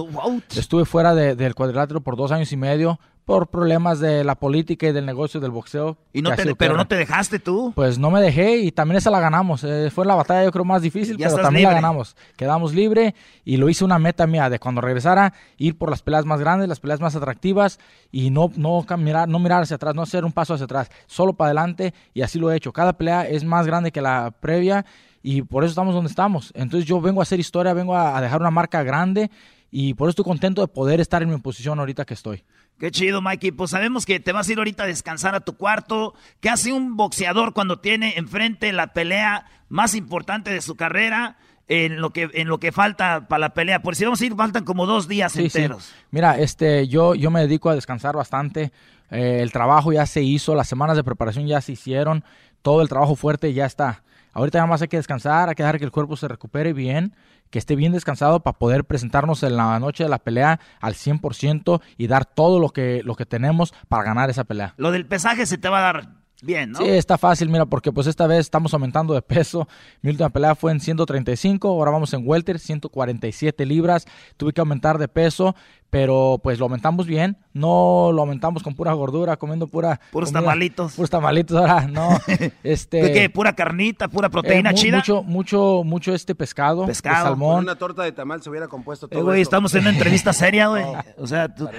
Estuve 0.55 0.85
fuera 0.85 1.13
del 1.13 1.55
cuadrilátero 1.55 2.01
por 2.01 2.15
dos 2.15 2.31
años 2.31 2.51
y 2.51 2.57
medio 2.57 2.99
por 3.25 3.47
problemas 3.47 3.99
de 3.99 4.23
la 4.23 4.35
política 4.35 4.87
y 4.87 4.91
del 4.91 5.05
negocio 5.05 5.39
del 5.39 5.51
boxeo. 5.51 5.97
Y 6.11 6.21
no 6.21 6.31
pero 6.57 6.75
no 6.75 6.87
te 6.87 6.95
dejaste 6.95 7.39
tú. 7.39 7.71
Pues 7.73 7.97
no 7.97 8.11
me 8.11 8.21
dejé 8.21 8.57
y 8.57 8.71
también 8.71 8.97
esa 8.97 9.11
la 9.11 9.21
ganamos. 9.21 9.63
Eh, 9.63 9.89
fue 9.91 10.05
la 10.05 10.15
batalla 10.15 10.43
yo 10.43 10.51
creo 10.51 10.65
más 10.65 10.81
difícil, 10.81 11.17
pero 11.17 11.37
también 11.37 11.69
la 11.69 11.75
ganamos. 11.75 12.17
Quedamos 12.35 12.73
libre 12.73 13.15
y 13.45 13.57
lo 13.57 13.69
hice 13.69 13.85
una 13.85 13.97
meta 13.97 14.27
mía 14.27 14.49
de 14.49 14.59
cuando 14.59 14.81
regresara 14.81 15.33
ir 15.57 15.77
por 15.77 15.89
las 15.89 16.01
peleas 16.01 16.25
más 16.25 16.39
grandes, 16.39 16.67
las 16.67 16.81
peleas 16.81 16.99
más 16.99 17.15
atractivas 17.15 17.79
y 18.11 18.29
no 18.29 18.51
no 18.57 18.85
mirar, 18.97 19.29
no 19.29 19.39
mirar 19.39 19.63
hacia 19.63 19.77
atrás, 19.77 19.95
no 19.95 20.01
hacer 20.01 20.25
un 20.25 20.33
paso 20.33 20.53
hacia 20.53 20.65
atrás, 20.65 20.89
solo 21.07 21.33
para 21.33 21.49
adelante 21.49 21.93
y 22.13 22.23
así 22.23 22.39
lo 22.39 22.51
he 22.51 22.57
hecho. 22.57 22.73
Cada 22.73 22.93
pelea 22.93 23.25
es 23.27 23.45
más 23.45 23.65
grande 23.65 23.91
que 23.91 24.01
la 24.01 24.33
previa 24.37 24.85
y 25.21 25.43
por 25.43 25.63
eso 25.63 25.69
estamos 25.69 25.95
donde 25.95 26.09
estamos. 26.09 26.51
Entonces 26.55 26.87
yo 26.87 26.99
vengo 26.99 27.21
a 27.21 27.23
hacer 27.23 27.39
historia, 27.39 27.73
vengo 27.73 27.95
a 27.95 28.19
dejar 28.19 28.41
una 28.41 28.51
marca 28.51 28.83
grande 28.83 29.31
y 29.75 29.95
por 29.95 30.05
eso 30.05 30.11
estoy 30.11 30.25
contento 30.25 30.61
de 30.61 30.67
poder 30.67 31.01
estar 31.01 31.23
en 31.23 31.29
mi 31.31 31.37
posición 31.39 31.79
ahorita 31.79 32.05
que 32.05 32.13
estoy. 32.13 32.43
Qué 32.77 32.91
chido, 32.91 33.23
Mikey. 33.23 33.51
Pues 33.51 33.71
sabemos 33.71 34.05
que 34.05 34.19
te 34.19 34.31
vas 34.31 34.47
a 34.47 34.51
ir 34.51 34.59
ahorita 34.59 34.83
a 34.83 34.85
descansar 34.85 35.33
a 35.33 35.39
tu 35.39 35.57
cuarto. 35.57 36.13
¿Qué 36.41 36.49
hace 36.49 36.71
un 36.71 36.95
boxeador 36.95 37.53
cuando 37.53 37.79
tiene 37.79 38.13
enfrente 38.17 38.71
la 38.71 38.93
pelea 38.93 39.47
más 39.69 39.95
importante 39.95 40.51
de 40.51 40.61
su 40.61 40.75
carrera? 40.75 41.37
En 41.67 42.01
lo 42.01 42.11
que 42.11 42.29
en 42.33 42.49
lo 42.49 42.59
que 42.59 42.71
falta 42.71 43.27
para 43.27 43.39
la 43.39 43.53
pelea. 43.55 43.81
Por 43.81 43.95
si 43.95 44.03
vamos 44.03 44.21
a 44.21 44.25
ir, 44.25 44.35
faltan 44.35 44.63
como 44.63 44.85
dos 44.85 45.07
días 45.07 45.35
enteros. 45.37 45.91
Mira, 46.11 46.37
este, 46.37 46.87
yo, 46.87 47.15
yo 47.15 47.31
me 47.31 47.39
dedico 47.39 47.71
a 47.71 47.75
descansar 47.75 48.15
bastante. 48.15 48.71
Eh, 49.09 49.39
el 49.41 49.51
trabajo 49.51 49.91
ya 49.91 50.05
se 50.05 50.21
hizo, 50.21 50.53
las 50.53 50.67
semanas 50.67 50.97
de 50.97 51.03
preparación 51.03 51.47
ya 51.47 51.61
se 51.61 51.71
hicieron, 51.71 52.23
todo 52.61 52.83
el 52.83 52.89
trabajo 52.89 53.15
fuerte 53.15 53.53
ya 53.53 53.65
está. 53.65 54.02
Ahorita 54.33 54.57
nada 54.57 54.67
más 54.67 54.81
hay 54.81 54.87
que 54.87 54.97
descansar, 54.97 55.49
hay 55.49 55.55
que 55.55 55.63
dejar 55.63 55.79
que 55.79 55.85
el 55.85 55.91
cuerpo 55.91 56.17
se 56.17 56.27
recupere 56.27 56.73
bien 56.73 57.15
que 57.53 57.59
esté 57.59 57.75
bien 57.75 57.91
descansado 57.93 58.39
para 58.39 58.57
poder 58.57 58.83
presentarnos 58.83 59.43
en 59.43 59.55
la 59.55 59.79
noche 59.79 60.03
de 60.03 60.09
la 60.09 60.17
pelea 60.17 60.59
al 60.81 60.95
100% 60.95 61.81
y 61.97 62.07
dar 62.07 62.25
todo 62.25 62.59
lo 62.59 62.69
que, 62.69 63.03
lo 63.03 63.15
que 63.15 63.27
tenemos 63.27 63.75
para 63.87 64.03
ganar 64.03 64.31
esa 64.31 64.43
pelea. 64.43 64.73
Lo 64.77 64.91
del 64.91 65.05
pesaje 65.05 65.45
se 65.45 65.59
te 65.59 65.69
va 65.69 65.77
a 65.77 65.93
dar 65.93 66.22
bien, 66.43 66.71
¿no? 66.71 66.79
Sí, 66.79 66.89
está 66.89 67.17
fácil, 67.17 67.49
mira, 67.49 67.65
porque 67.65 67.91
pues 67.91 68.07
esta 68.07 68.27
vez 68.27 68.39
estamos 68.39 68.73
aumentando 68.73 69.13
de 69.13 69.21
peso. 69.21 69.67
Mi 70.01 70.11
última 70.11 70.29
pelea 70.29 70.55
fue 70.55 70.71
en 70.71 70.79
135, 70.79 71.67
ahora 71.67 71.91
vamos 71.91 72.13
en 72.13 72.27
welter, 72.27 72.59
147 72.59 73.65
libras. 73.65 74.05
Tuve 74.37 74.53
que 74.53 74.61
aumentar 74.61 74.97
de 74.97 75.07
peso, 75.07 75.55
pero 75.89 76.39
pues 76.43 76.59
lo 76.59 76.65
aumentamos 76.65 77.05
bien, 77.05 77.37
no 77.53 78.11
lo 78.13 78.21
aumentamos 78.21 78.63
con 78.63 78.75
pura 78.75 78.93
gordura, 78.93 79.37
comiendo 79.37 79.67
pura... 79.67 79.99
Puros 80.11 80.31
tamalitos. 80.31 80.93
Puros 80.93 81.09
tamalitos, 81.09 81.55
ahora 81.57 81.87
no. 81.87 82.17
este, 82.63 83.11
¿Qué? 83.13 83.29
¿Pura 83.29 83.53
carnita, 83.53 84.07
pura 84.07 84.29
proteína 84.29 84.71
eh, 84.71 84.73
chida? 84.73 84.97
Mucho, 84.97 85.23
mucho, 85.23 85.83
mucho 85.85 86.13
este 86.13 86.35
pescado, 86.35 86.85
pescado. 86.85 87.27
salmón. 87.27 87.55
Con 87.55 87.63
una 87.65 87.75
torta 87.75 88.03
de 88.03 88.11
tamal 88.11 88.41
se 88.41 88.49
hubiera 88.49 88.67
compuesto 88.67 89.07
todo 89.07 89.19
eh, 89.19 89.23
güey, 89.23 89.41
estamos 89.41 89.73
en 89.75 89.81
una 89.81 89.91
entrevista 89.91 90.33
seria, 90.33 90.67
güey. 90.67 90.83
o 91.17 91.27
sea, 91.27 91.53
tú, 91.53 91.69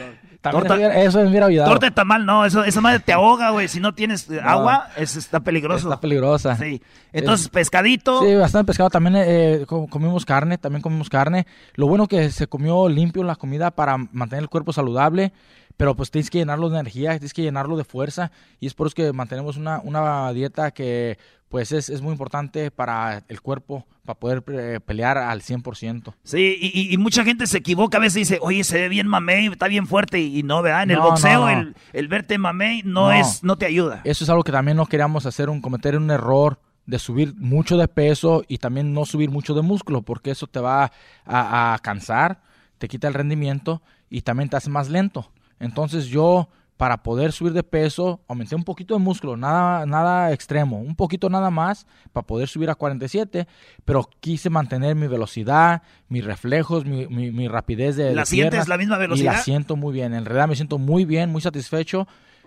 torta, 0.51 1.03
eso 1.03 1.21
es 1.21 1.31
mira 1.31 1.47
olvidado. 1.47 1.71
Torta 1.71 1.87
de 1.87 1.93
tamal, 1.93 2.27
no, 2.27 2.45
eso, 2.45 2.65
esa 2.65 2.81
madre 2.81 3.01
te 3.01 3.13
ahoga, 3.13 3.51
güey. 3.51 3.69
Si 3.69 3.81
no 3.81 3.95
tienes 3.95 4.29
agua, 4.43 4.89
es, 4.97 5.17
está 5.17 5.41
peligroso. 5.41 5.89
Está 5.89 6.01
peligrosa. 6.01 6.57
Sí. 6.57 6.83
Entonces, 7.13 7.49
pescadito. 7.49 8.23
Sí, 8.23 8.35
bastante 8.35 8.67
pescado. 8.67 8.91
También 8.91 9.17
eh, 9.19 9.67
comimos 9.67 10.25
carne, 10.25 10.59
también 10.59 10.83
comimos 10.83 11.09
carne. 11.09 11.47
Lo 11.75 11.87
bueno 11.87 12.07
que 12.07 12.31
se 12.31 12.47
comió 12.47 12.89
limpio 12.89 13.23
la 13.25 13.37
comida 13.37 13.71
para 13.71 13.97
mantener 13.97 14.43
el 14.43 14.49
cuerpo 14.49 14.73
saludable. 14.73 15.33
Pero 15.77 15.95
pues 15.95 16.11
tienes 16.11 16.31
que 16.31 16.39
llenarlo 16.39 16.68
de 16.70 16.79
energía, 16.79 17.11
tienes 17.12 17.35
que 17.35 17.43
llenarlo 17.43 17.77
de 17.77 17.85
fuerza 17.85 18.31
y 18.61 18.66
es 18.66 18.75
por 18.75 18.87
eso 18.87 18.95
que 18.95 19.12
mantenemos 19.12 19.57
una, 19.57 19.81
una 19.81 20.33
dieta 20.33 20.70
que 20.70 21.18
pues 21.55 21.70
es, 21.70 21.89
es 21.89 22.03
muy 22.03 22.11
importante 22.11 22.72
para 22.72 23.22
el 23.29 23.41
cuerpo, 23.41 23.87
para 24.05 24.18
poder 24.18 24.43
eh, 24.49 24.81
pelear 24.85 25.18
al 25.18 25.41
100%. 25.41 26.14
Sí, 26.25 26.59
y, 26.61 26.93
y, 26.93 26.97
mucha 26.99 27.22
gente 27.22 27.47
se 27.47 27.59
equivoca 27.59 27.99
a 27.99 28.01
veces 28.01 28.14
dice, 28.14 28.39
oye, 28.43 28.64
se 28.64 28.81
ve 28.81 28.89
bien 28.89 29.07
mamey, 29.07 29.47
está 29.47 29.68
bien 29.68 29.87
fuerte, 29.87 30.20
y, 30.20 30.43
no, 30.43 30.62
¿verdad? 30.62 30.83
En 30.83 30.91
el 30.91 30.97
No, 30.97 31.11
boxeo 31.11 31.47
no, 31.47 31.53
no. 31.53 31.61
El, 31.61 31.77
el 31.93 32.09
verte 32.09 32.39
mamey 32.39 32.83
no, 32.85 33.12
es, 33.12 33.45
no 33.45 33.57
te 33.57 33.66
ayuda. 33.66 34.01
Eso 34.03 34.25
es 34.25 34.31
algo 34.31 34.43
que 34.43 34.51
también 34.51 34.77
no 34.77 34.87
queríamos 34.87 35.27
hacer, 35.27 35.49
un 35.49 35.61
cometer 35.61 35.97
un 35.97 36.11
error 36.11 36.59
de 36.87 36.99
subir 36.99 37.35
mucho 37.37 37.77
de 37.77 37.87
peso 37.87 38.43
y 38.49 38.59
también 38.59 38.93
no 38.93 39.05
subir 39.05 39.31
mucho 39.31 39.55
de 39.55 39.62
músculo, 39.62 40.03
porque 40.03 40.33
eso 40.33 40.49
te 40.49 40.59
va 40.59 40.91
a, 41.25 41.75
a 41.75 41.79
cansar, 41.79 42.43
te 42.79 42.89
quita 42.89 43.07
el 43.07 43.14
rendimiento 43.14 43.81
y 44.11 44.22
también 44.22 44.49
te 44.49 44.57
hace 44.57 44.70
más 44.70 44.91
lento. 44.91 45.31
Entonces 45.61 46.07
yo, 46.07 46.49
para 46.77 47.03
poder 47.03 47.33
subir 47.33 47.53
de 47.53 47.63
peso, 47.63 48.21
aumenté 48.29 48.57
un 48.57 48.65
poquito 48.65 48.95
de 48.95 49.01
músculo, 49.01 49.37
nada, 49.37 49.87
nada 49.87 50.33
extremo, 50.33 50.81
un 50.81 50.97
poquito 50.97 51.31
nada 51.31 51.51
más 51.51 51.87
para 52.13 52.27
poder 52.27 52.49
subir 52.49 52.69
a 52.69 52.75
47, 52.75 53.47
pero 53.85 54.09
quise 54.21 54.51
mantener 54.51 54.95
mi 54.97 55.07
velocidad, 55.07 55.83
mis 56.09 56.25
reflejos, 56.25 56.85
mi, 56.85 57.07
mi- 57.07 57.31
mi 57.31 57.47
rapidez 57.49 57.97
de... 57.97 58.15
¿La 58.15 58.23
de 58.23 58.27
sientes 58.27 58.51
piernas, 58.51 58.69
la 58.69 58.77
misma 58.79 58.97
Y 58.97 59.01
velocidad? 59.01 59.33
la 59.33 59.39
siento 59.39 59.77
muy 59.77 59.93
bien, 59.93 60.15
en 60.15 60.25
realidad 60.25 60.49
me 60.49 60.57
siento 60.57 60.79
muy 60.79 61.05
bien, 61.05 61.31
muy 61.31 61.41
satisfecho. 61.41 62.07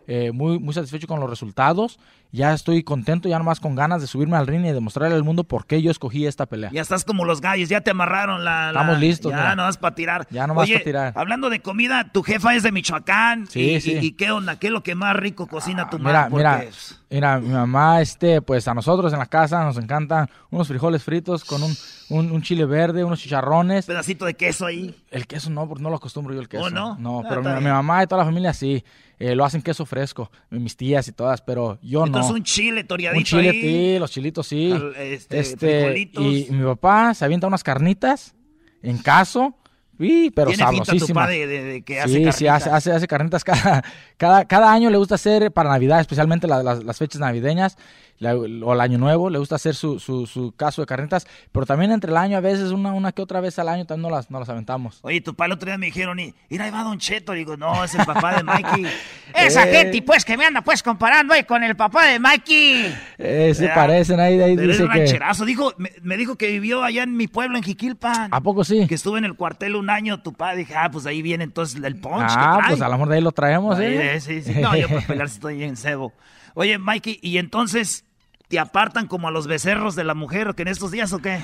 eh, 0.10 0.32
muy, 0.32 0.58
muy 0.58 0.74
satisfecho 0.74 1.06
con 1.06 1.20
los 1.20 1.30
resultados. 1.30 2.00
Ya 2.32 2.54
estoy 2.54 2.84
contento, 2.84 3.30
ya 3.30 3.38
nomás 3.38 3.60
con 3.60 3.74
ganas 3.76 4.02
de 4.02 4.08
subirme 4.08 4.36
al 4.38 4.48
ring 4.48 4.66
y 4.66 4.72
demostrarle 4.72 5.16
al 5.16 5.24
mundo 5.24 5.46
por 5.46 5.66
qué 5.66 5.82
yo 5.82 5.90
escogí 5.90 6.26
esta 6.26 6.46
pelea. 6.46 6.70
Ya 6.74 6.82
estás 6.82 7.06
como 7.06 7.24
los 7.24 7.40
gallos, 7.40 7.70
ya 7.70 7.82
te 7.82 7.92
amarraron 7.92 8.44
la... 8.44 8.72
la- 8.74 8.82
Estamos 8.82 9.00
listos, 9.00 9.32
Ya 9.32 9.38
mira. 9.38 9.56
nomás 9.56 9.78
para 9.78 9.96
tirar. 9.96 10.28
Ya 10.30 10.46
nomás 10.46 10.66
Oye, 10.66 10.78
pa' 10.80 10.84
tirar. 10.84 11.14
hablando 11.16 11.50
de 11.50 11.62
comida, 11.62 12.12
tu 12.12 12.24
jefa 12.24 12.54
es 12.54 12.64
de 12.64 12.72
Michoacán. 12.74 13.48
Sí, 13.48 13.72
y, 13.76 13.82
sí. 13.82 13.94
y- 13.94 14.06
y 14.08 14.12
qué 14.12 14.32
onda? 14.32 14.60
¿Qué 14.60 14.68
es 14.68 14.74
lo 14.74 14.84
que 14.84 14.94
más 14.94 15.16
rico 15.16 15.48
cocina 15.48 15.90
tu 15.90 16.00
Mira, 16.00 16.24
mamá? 16.30 16.36
mira, 16.36 16.54
Porque- 16.58 16.72
mira, 17.10 17.40
mi 17.40 17.50
mamá, 17.50 18.02
este, 18.02 18.42
pues 18.42 18.68
a 18.68 18.74
nosotros 18.74 19.14
en 19.14 19.20
la 19.20 19.26
casa 19.28 19.64
nos 19.64 19.78
encantan 19.78 20.30
unos 20.50 20.68
frijoles 20.68 21.04
fritos 21.04 21.46
con 21.46 21.64
un, 21.64 21.74
un, 22.10 22.32
un 22.32 22.42
chile 22.42 22.66
verde, 22.66 23.04
unos 23.06 23.20
chicharrones. 23.20 23.86
Pedacito 23.86 24.26
de 24.26 24.34
queso 24.34 24.66
ahí. 24.66 24.94
El 25.12 25.28
queso 25.28 25.50
no, 25.50 25.68
porque 25.68 25.82
no 25.84 25.90
lo 25.90 25.96
acostumbro 25.96 26.34
yo 26.34 26.42
el 26.42 26.50
queso. 26.50 26.66
¿Oh, 26.66 26.70
no? 26.70 26.96
No, 27.00 27.22
Ah, 27.22 27.26
pero 27.30 27.42
mi, 27.42 27.50
mi 27.64 27.70
mamá 27.70 28.04
y 28.04 28.08
toda 28.08 28.20
la 28.20 28.26
familia 28.26 28.54
sí. 28.54 28.84
eh, 29.20 29.34
lo 29.34 29.44
hacen 29.46 29.62
queso 29.64 29.86
fresco, 29.86 30.30
mis 30.52 30.78
tías 30.78 31.08
y 31.08 31.12
todas, 31.12 31.42
pero 31.42 31.80
yo 31.82 32.06
Entonces 32.18 32.36
un 32.38 32.44
chile 32.44 32.84
toreadito 32.84 33.18
Un 33.20 33.24
chile, 33.24 33.50
ahí. 33.50 33.62
sí, 33.62 34.00
los 34.00 34.12
chilitos 34.12 34.48
sí. 34.48 34.72
Al- 34.72 34.96
este, 34.96 35.44
frijolitos. 35.44 36.24
y 36.24 36.48
mi 36.52 36.64
papá 36.66 37.14
se 37.14 37.26
avienta 37.26 37.48
unas 37.48 37.64
carnitas 37.64 38.36
en 38.84 38.98
caso, 39.00 39.56
sí, 40.00 40.32
pero 40.36 40.50
Tiene 40.52 40.64
tu 41.00 41.08
pa 41.14 41.28
de- 41.28 41.48
de- 41.48 41.64
de 41.64 41.82
que 41.82 42.00
hace 42.00 42.10
sí, 42.10 42.16
sí, 42.20 42.24
carnitas. 42.46 42.52
hace, 42.68 42.70
hace, 42.72 42.92
hace 42.92 43.08
carnitas 43.08 43.44
cada, 43.44 43.84
cada, 44.18 44.46
cada 44.46 44.72
año 44.72 44.90
le 44.90 44.98
gusta 44.98 45.16
hacer 45.16 45.52
para 45.52 45.70
Navidad, 45.70 46.00
especialmente 46.00 46.48
la- 46.48 46.62
las, 46.64 46.84
las 46.84 46.98
fechas 46.98 47.20
navideñas 47.20 47.78
o 48.22 48.74
el 48.74 48.82
año 48.82 48.98
nuevo, 48.98 49.30
le 49.30 49.38
gusta 49.40 49.56
hacer 49.56 49.76
su, 49.76 50.00
su, 50.00 50.26
su 50.26 50.52
caso 50.56 50.82
de 50.82 50.86
carnitas, 50.88 51.28
pero 51.52 51.66
también 51.66 51.92
entre 51.92 52.12
el 52.12 52.18
año 52.18 52.38
a 52.38 52.42
veces, 52.42 52.72
una, 52.72 52.94
una 52.94 53.12
que 53.12 53.22
otra 53.22 53.42
vez 53.42 53.60
al 53.60 53.70
año 53.70 53.86
también 53.86 54.10
no 54.10 54.16
las, 54.16 54.32
no 54.32 54.40
las 54.40 54.50
aventamos. 54.50 55.00
Oye, 55.04 55.22
tu 55.22 55.34
papá 55.34 55.46
el 55.46 55.52
otro 55.54 55.68
día 55.68 55.78
me 55.78 55.88
dijeron, 55.88 56.20
y, 56.20 56.34
mira, 56.50 56.66
ahí 56.66 56.72
va 56.72 56.84
Don 56.84 56.98
Cheto. 56.98 57.34
Digo, 57.34 57.58
no, 57.58 57.84
es 57.84 57.94
el 57.96 58.06
papá 58.06 58.36
de 58.38 58.44
Mikey. 58.44 58.86
Esa 59.36 59.68
Eh. 59.70 59.74
gente, 59.76 60.02
pues, 60.02 60.26
que 60.26 60.36
me 60.38 60.46
anda, 60.46 60.62
pues, 60.62 60.82
comparando 60.82 61.34
ahí 61.34 61.44
con 61.44 61.64
el 61.64 61.76
papá 61.76 62.06
de 62.08 62.20
Mikey. 62.20 62.96
Eh, 63.20 63.54
se 63.56 63.68
parecen 63.70 64.20
ahí, 64.20 64.38
de 64.38 64.44
ahí 64.46 64.56
Pero 64.56 64.72
es 64.72 64.78
dice 64.78 64.90
que... 64.90 64.98
rancherazo. 65.00 65.46
Dijo, 65.46 65.74
me, 65.78 65.92
me 66.02 66.18
dijo 66.18 66.36
que 66.38 66.48
vivió 66.50 66.84
allá 66.84 67.04
en 67.04 67.16
mi 67.16 67.28
pueblo, 67.28 67.58
en 67.58 67.64
Jiquilpan. 67.64 68.30
¿A 68.34 68.42
poco 68.42 68.64
sí? 68.64 68.88
Que 68.88 68.96
estuve 68.96 69.20
en 69.20 69.26
el 69.26 69.36
cuartel 69.36 69.76
un 69.76 69.90
año, 69.90 70.22
tu 70.22 70.34
padre. 70.34 70.58
Dije, 70.60 70.74
ah, 70.76 70.90
pues 70.92 71.06
ahí 71.06 71.22
viene 71.22 71.44
entonces 71.44 71.82
el 71.84 72.00
punch 72.00 72.26
Ah, 72.30 72.60
que 72.64 72.70
pues 72.70 72.82
a 72.82 72.86
lo 72.88 72.94
mejor 72.94 73.10
de 73.10 73.16
ahí 73.16 73.22
lo 73.22 73.32
traemos, 73.32 73.78
Ahí, 73.78 73.86
¿eh? 73.96 74.20
Sí, 74.20 74.42
sí. 74.42 74.54
No, 74.60 74.76
yo 74.76 74.88
para 74.88 75.02
pelear 75.02 75.30
sí 75.30 75.36
estoy 75.36 75.64
en 75.64 75.78
cebo. 75.78 76.14
Oye, 76.56 76.78
Mikey, 76.80 77.20
¿y 77.22 77.38
entonces 77.38 78.06
te 78.48 78.60
apartan 78.60 79.08
como 79.08 79.28
a 79.28 79.32
los 79.32 79.48
becerros 79.48 79.96
de 79.96 80.04
la 80.04 80.14
mujer 80.14 80.54
que 80.56 80.62
en 80.62 80.70
estos 80.70 80.92
días 80.92 81.12
o 81.14 81.20
qué? 81.20 81.40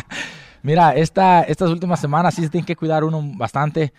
Mira, 0.62 0.94
esta, 0.94 1.42
estas 1.42 1.70
últimas 1.70 2.00
semanas 2.00 2.34
sí 2.34 2.42
se 2.42 2.48
tiene 2.48 2.66
que 2.66 2.76
cuidar 2.76 3.04
uno 3.04 3.22
bastante 3.36 3.92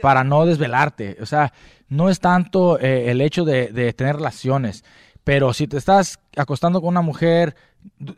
para 0.00 0.24
no 0.24 0.46
desvelarte. 0.46 1.16
O 1.20 1.26
sea, 1.26 1.52
no 1.88 2.08
es 2.08 2.20
tanto 2.20 2.78
eh, 2.78 3.10
el 3.10 3.20
hecho 3.20 3.44
de, 3.44 3.68
de 3.68 3.92
tener 3.92 4.16
relaciones, 4.16 4.84
pero 5.24 5.52
si 5.52 5.66
te 5.66 5.76
estás 5.76 6.20
acostando 6.36 6.80
con 6.80 6.88
una 6.88 7.02
mujer 7.02 7.54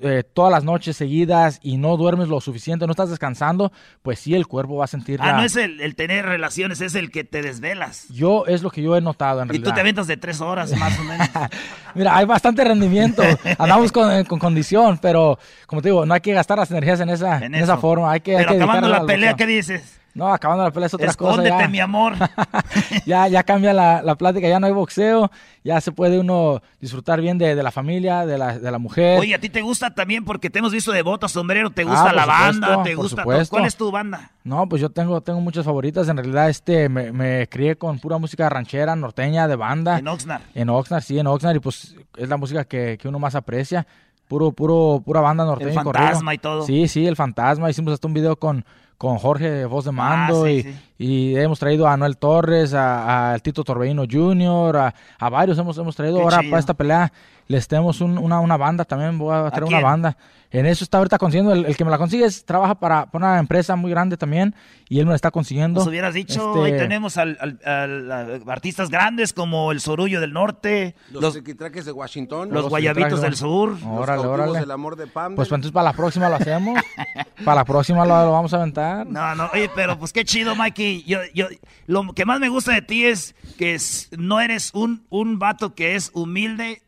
eh, 0.01 0.23
todas 0.33 0.51
las 0.53 0.65
noches 0.65 0.97
seguidas 0.97 1.59
y 1.63 1.77
no 1.77 1.97
duermes 1.97 2.29
lo 2.29 2.41
suficiente, 2.41 2.87
no 2.87 2.93
estás 2.93 3.11
descansando, 3.11 3.73
pues 4.03 4.19
sí 4.21 4.35
el 4.35 4.47
cuerpo 4.47 4.77
va 4.77 4.85
a 4.85 4.89
sentir 4.89 5.21
Ah, 5.23 5.27
la- 5.29 5.37
no 5.39 5.43
es 5.43 5.57
el, 5.57 5.81
el 5.81 5.95
tener 5.97 6.25
relaciones, 6.25 6.81
es 6.81 6.95
el 6.95 7.11
que 7.11 7.25
te 7.25 7.43
desvelas. 7.43 8.09
Yo 8.09 8.45
es 8.47 8.63
lo 8.63 8.71
que 8.71 8.83
yo 8.83 8.97
he 8.97 9.01
notado 9.01 9.41
en 9.43 9.47
Y 9.47 9.51
realidad. 9.51 9.71
tú 9.71 9.75
te 9.75 9.81
aventas 9.81 10.07
de 10.07 10.17
tres 10.17 10.41
horas 10.41 10.77
más 10.79 10.99
o 10.99 11.05
menos. 11.05 11.29
Mira, 11.95 12.17
hay 12.17 12.25
bastante 12.25 12.65
rendimiento. 12.65 13.23
Andamos 13.59 13.93
con, 13.93 14.11
eh, 14.13 14.25
con 14.25 14.39
condición, 14.39 14.99
pero 15.03 15.39
como 15.67 15.83
te 15.83 15.89
digo, 15.89 16.07
no 16.07 16.15
hay 16.15 16.21
que 16.21 16.33
gastar 16.33 16.59
las 16.59 16.71
energías 16.71 17.01
en 17.01 17.09
esa, 17.11 17.39
en 17.39 17.55
esa 17.55 17.77
forma. 17.77 18.13
Hay 18.13 18.21
que, 18.21 18.37
hay 18.37 18.45
Pero 18.45 18.57
que 18.59 18.63
acabando 18.63 18.89
la 18.89 19.05
pelea. 19.05 19.35
¿qué 19.35 19.47
dices? 19.47 19.99
No, 20.15 20.33
acabando 20.33 20.63
la 20.65 20.71
pelea 20.71 20.89
es 20.89 20.95
otra 20.95 21.09
Escóndete, 21.09 21.51
cosa. 21.51 21.63
ya. 21.63 21.69
mi 21.69 21.81
amor. 21.81 22.15
ya, 23.07 23.29
ya 23.29 23.43
cambia 23.43 23.73
la, 23.73 24.03
la 24.03 24.15
plática, 24.17 24.49
ya 24.49 24.61
no 24.61 24.67
hay 24.67 24.73
boxeo, 24.73 25.31
ya 25.65 25.81
se 25.81 25.93
puede 25.93 26.19
uno 26.19 26.61
disfrutar 26.81 27.21
bien 27.21 27.39
de, 27.39 27.55
de 27.55 27.63
la 27.63 27.71
familia, 27.71 28.27
de 28.27 28.37
la, 28.37 28.59
de 28.59 28.71
la 28.71 28.79
mujer. 28.79 29.19
Oye, 29.21 29.35
a 29.35 29.41
ti 29.41 29.49
te 29.49 29.63
gusta 29.63 29.95
también 29.95 30.25
porque 30.25 30.51
te 30.51 30.59
hemos 30.59 30.73
visto 30.73 30.93
de 30.93 31.03
bota, 31.03 31.29
sombrero, 31.29 31.71
te 31.71 31.85
gusta 31.85 32.11
Ah, 32.11 32.13
la 32.13 32.27
banda, 32.27 32.83
te 32.83 32.95
gusta 32.95 33.23
supuesto. 33.23 33.51
¿Cuál 33.57 33.65
es 33.67 33.77
tu 33.77 33.91
banda? 33.91 34.31
No, 34.45 34.69
pues 34.69 34.83
yo 34.83 34.91
tengo, 34.91 35.21
tengo 35.21 35.41
muchas 35.41 35.65
favoritas. 35.65 36.09
En 36.09 36.17
realidad, 36.17 36.49
este, 36.51 36.89
me, 36.89 37.13
me 37.13 37.49
crié 37.49 37.77
con 37.77 37.99
pura 37.99 38.19
música 38.19 38.49
ranchera, 38.49 38.95
norteña, 38.97 39.49
de 39.49 39.57
banda. 39.57 39.99
En 39.99 40.09
Oxnard. 40.09 40.43
En 40.55 40.69
Oxnard, 40.69 41.03
sí, 41.03 41.19
en 41.19 41.27
Oxnard. 41.27 41.57
Y 41.57 41.61
pues 41.61 41.97
es 42.17 42.29
la 42.29 42.37
música 42.37 42.65
que, 42.65 42.99
que 43.01 43.09
uno 43.09 43.19
más 43.19 43.35
aprecia. 43.35 43.87
Puro, 44.29 44.53
puro, 44.53 45.03
pura 45.05 45.21
banda 45.21 45.45
norteña. 45.45 45.71
El 45.71 45.77
y. 45.77 45.85
Fantasma 45.85 46.35
y 46.35 46.39
todo. 46.39 46.63
Sí, 46.65 46.89
sí, 46.89 47.07
el 47.07 47.17
fantasma. 47.17 47.71
Hicimos 47.71 47.95
hasta 47.95 48.07
un 48.09 48.15
video 48.15 48.37
con, 48.37 48.65
con 49.03 49.19
Jorge 49.19 49.65
Voz 49.65 49.85
de 49.85 49.91
Mando. 49.91 50.45
Ah, 50.45 50.47
sí, 50.47 50.53
y, 50.53 50.63
sí. 50.63 50.75
Y 51.03 51.37
hemos 51.37 51.59
traído 51.59 51.89
a 51.89 51.97
Noel 51.97 52.17
Torres, 52.17 52.75
a, 52.75 53.33
a 53.33 53.39
Tito 53.41 53.65
Torbellino 53.65 54.05
Jr., 54.11 54.77
a, 54.77 54.95
a 55.19 55.29
varios 55.29 55.59
hemos, 55.59 55.77
hemos 55.79 55.97
traído. 55.97 56.19
Qué 56.19 56.23
Ahora 56.23 56.39
chido. 56.41 56.51
para 56.51 56.61
esta 56.61 56.75
pelea 56.75 57.13
les 57.49 57.67
tenemos 57.69 58.01
un- 58.01 58.19
una, 58.19 58.39
una 58.41 58.57
banda 58.57 58.85
también. 58.85 59.19
Voy 59.19 59.35
a 59.35 59.51
traer 59.51 59.65
una 59.65 59.79
quién? 59.79 59.83
banda. 59.83 60.17
En 60.53 60.67
eso 60.67 60.85
está 60.85 60.99
ahorita 60.99 61.17
consiguiendo. 61.19 61.53
El, 61.53 61.65
el 61.65 61.77
que 61.79 61.85
me 61.85 61.91
la 61.91 61.97
consigue 61.99 62.25
es, 62.27 62.45
trabaja 62.45 62.75
para, 62.75 63.07
para 63.07 63.27
una 63.27 63.39
empresa 63.41 63.75
muy 63.75 63.91
grande 63.91 64.17
también. 64.19 64.55
Y 64.89 64.99
él 65.01 65.07
me 65.07 65.11
la 65.13 65.17
está 65.17 65.31
consiguiendo. 65.31 65.81
Nos 65.81 65.89
hubieras 65.89 66.13
dicho, 66.15 66.65
Este, 66.67 66.75
ahí 66.75 66.79
tenemos 66.81 67.17
al, 67.17 67.39
al- 67.41 67.59
al- 67.65 68.13
a 68.49 68.53
artistas 68.53 68.91
grandes 68.91 69.33
como 69.33 69.73
el 69.73 69.81
Sorullo 69.81 70.21
del 70.21 70.33
Norte, 70.35 70.95
Los, 71.11 71.23
los, 71.23 71.33
triquitraques 71.35 71.87
de 71.87 71.93
Washington. 71.93 72.51
los 72.53 72.69
Guayabitos 72.69 73.23
del 73.23 73.35
Sur. 73.35 73.71
Los 73.71 73.83
Órale, 73.83 74.23
cautivos 74.23 74.35
órale. 74.49 74.61
del 74.61 74.71
amor 74.71 74.97
de 74.97 75.07
Pam. 75.07 75.35
Pues 75.35 75.49
entonces 75.49 75.73
para 75.73 75.85
la 75.85 75.93
próxima 75.95 76.29
lo 76.29 76.37
hacemos. 76.37 76.79
para 77.45 77.57
la 77.57 77.65
próxima 77.65 78.05
lo, 78.05 78.25
lo 78.27 78.33
vamos 78.33 78.53
a 78.53 78.59
aventar. 78.59 79.07
No, 79.07 79.35
no, 79.35 79.49
oye, 79.55 79.71
pero 79.75 79.99
pues 79.99 80.13
qué 80.13 80.25
chido, 80.25 80.55
Mikey. 80.55 80.92
Yo, 81.07 81.21
yo, 81.35 81.49
lo 81.87 82.13
que 82.13 82.25
más 82.27 82.39
me 82.41 82.49
gusta 82.51 82.73
de 82.73 82.83
ti 82.83 83.05
es 83.07 83.35
que 83.59 83.75
es- 83.75 84.11
no 84.19 84.41
eres 84.41 84.71
un, 84.75 85.07
un 85.09 85.39
vato 85.39 85.75
que 85.75 85.95
es 85.95 86.11
humilde, 86.15 86.83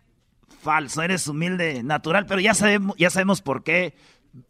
falso, 0.63 1.03
eres 1.03 1.27
humilde, 1.29 1.83
natural, 1.83 2.27
pero 2.27 2.41
ya 2.41 2.55
sabemos, 2.55 2.97
ya 2.99 3.11
sabemos 3.11 3.41
por 3.43 3.65
qué. 3.65 3.95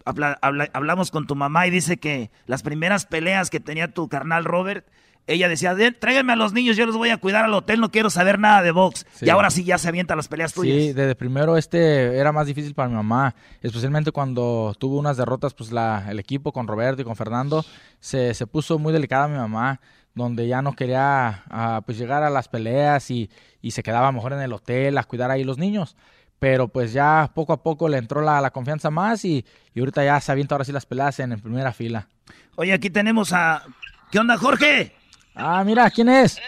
Habla- 0.04 0.38
habla- 0.42 0.70
hablamos 0.72 1.10
con 1.10 1.26
tu 1.26 1.34
mamá 1.36 1.66
y 1.66 1.70
dice 1.70 1.98
que 1.98 2.30
las 2.46 2.62
primeras 2.62 3.04
peleas 3.06 3.50
que 3.50 3.60
tenía 3.60 3.92
tu 3.92 4.08
carnal 4.08 4.44
Robert, 4.44 4.86
ella 5.26 5.48
decía, 5.48 5.74
"Den- 5.74 5.96
tráiganme 5.98 6.32
a 6.34 6.36
los 6.36 6.52
niños, 6.52 6.76
yo 6.76 6.84
los 6.86 6.96
voy 6.96 7.10
a 7.10 7.16
cuidar 7.16 7.44
al 7.44 7.54
hotel, 7.54 7.80
no 7.80 7.90
quiero 7.90 8.10
saber 8.10 8.38
nada 8.38 8.62
de 8.62 8.70
box. 8.72 9.06
Sí. 9.14 9.26
Y 9.26 9.30
ahora 9.30 9.50
sí 9.50 9.64
ya 9.64 9.78
se 9.78 9.88
avienta 9.88 10.14
las 10.16 10.28
peleas 10.28 10.52
tuyas. 10.52 10.76
Sí, 10.76 10.92
desde 10.92 11.14
primero 11.14 11.56
este 11.56 12.16
era 12.18 12.30
más 12.32 12.46
difícil 12.46 12.74
para 12.74 12.88
mi 12.88 12.94
mamá, 12.94 13.34
especialmente 13.62 14.12
cuando 14.12 14.74
tuvo 14.78 14.98
unas 14.98 15.16
derrotas, 15.16 15.54
pues 15.54 15.72
la, 15.72 16.06
el 16.10 16.18
equipo 16.18 16.52
con 16.52 16.66
Roberto 16.66 17.02
y 17.02 17.04
con 17.04 17.16
Fernando 17.16 17.64
se, 18.00 18.34
se 18.34 18.46
puso 18.46 18.78
muy 18.78 18.92
delicada 18.92 19.28
mi 19.28 19.36
mamá, 19.38 19.80
donde 20.14 20.46
ya 20.46 20.62
no 20.62 20.74
quería 20.74 21.42
ah, 21.50 21.80
pues 21.84 21.98
llegar 21.98 22.22
a 22.22 22.30
las 22.30 22.48
peleas 22.48 23.10
y, 23.10 23.30
y 23.62 23.70
se 23.72 23.82
quedaba 23.82 24.12
mejor 24.12 24.32
en 24.34 24.40
el 24.40 24.52
hotel 24.52 24.96
a 24.98 25.04
cuidar 25.04 25.30
ahí 25.30 25.42
los 25.42 25.58
niños. 25.58 25.96
Pero 26.38 26.68
pues 26.68 26.92
ya 26.92 27.30
poco 27.34 27.52
a 27.54 27.62
poco 27.62 27.88
le 27.88 27.96
entró 27.96 28.20
la, 28.20 28.40
la 28.40 28.50
confianza 28.50 28.90
más 28.90 29.24
y, 29.24 29.46
y 29.72 29.80
ahorita 29.80 30.04
ya 30.04 30.20
se 30.20 30.30
avienta 30.30 30.54
ahora 30.54 30.64
sí 30.64 30.72
las 30.72 30.84
peleas 30.84 31.18
en, 31.20 31.32
en 31.32 31.40
primera 31.40 31.72
fila. 31.72 32.08
Oye, 32.56 32.72
aquí 32.74 32.90
tenemos 32.90 33.32
a... 33.32 33.62
¿Qué 34.10 34.18
onda, 34.18 34.36
Jorge? 34.36 34.94
Ah, 35.34 35.64
mira, 35.64 35.90
¿quién 35.90 36.08
es? 36.08 36.38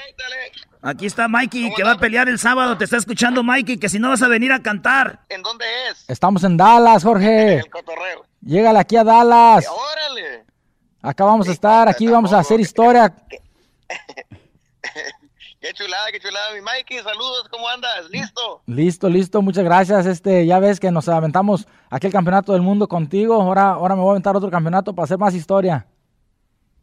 Aquí 0.81 1.07
está 1.07 1.27
Mikey, 1.27 1.75
que 1.75 1.83
va 1.83 1.93
a 1.93 1.99
pelear 1.99 2.29
el 2.29 2.39
sábado. 2.39 2.79
Te 2.79 2.85
está 2.85 2.97
escuchando 2.97 3.43
Mikey, 3.43 3.79
que 3.79 3.89
si 3.89 3.99
no 3.99 4.11
vas 4.11 4.23
a 4.23 4.29
venir 4.29 4.53
a 4.53 4.63
cantar. 4.63 5.21
¿En 5.29 5.43
dónde 5.43 5.65
es? 5.91 6.05
Estamos 6.09 6.45
en 6.45 6.57
Dallas, 6.57 7.03
Jorge. 7.03 7.57
El 7.57 7.71
cotorreo. 7.71 8.25
Llégale 8.41 8.79
aquí 8.79 8.97
a 8.97 9.03
Dallas. 9.03 9.67
Órale. 9.67 10.45
Acá 11.03 11.25
vamos 11.25 11.49
a 11.49 11.53
estar, 11.53 11.89
aquí 11.89 12.07
vamos 12.07 12.33
a 12.33 12.39
hacer 12.39 12.61
historia. 12.61 13.13
Qué 15.59 15.73
chulada, 15.73 16.13
qué 16.13 16.21
chulada, 16.21 16.55
mi 16.55 16.61
Mikey. 16.61 16.99
Saludos, 16.99 17.49
¿cómo 17.51 17.69
andas? 17.69 18.09
¿Listo? 18.11 18.63
Listo, 18.67 19.09
listo, 19.09 19.43
muchas 19.43 19.65
gracias. 19.65 20.07
Este, 20.07 20.47
ya 20.47 20.61
ves 20.61 20.79
que 20.79 20.93
nos 20.93 21.09
aventamos 21.09 21.67
aquí 21.91 22.07
el 22.07 22.13
campeonato 22.13 22.53
del 22.53 22.63
mundo 22.63 22.87
contigo. 22.87 23.43
Ahora, 23.43 23.71
ahora 23.71 23.97
me 23.97 24.03
voy 24.03 24.11
a 24.11 24.13
aventar 24.13 24.37
otro 24.37 24.49
campeonato 24.49 24.95
para 24.95 25.05
hacer 25.05 25.19
más 25.19 25.35
historia. 25.35 25.85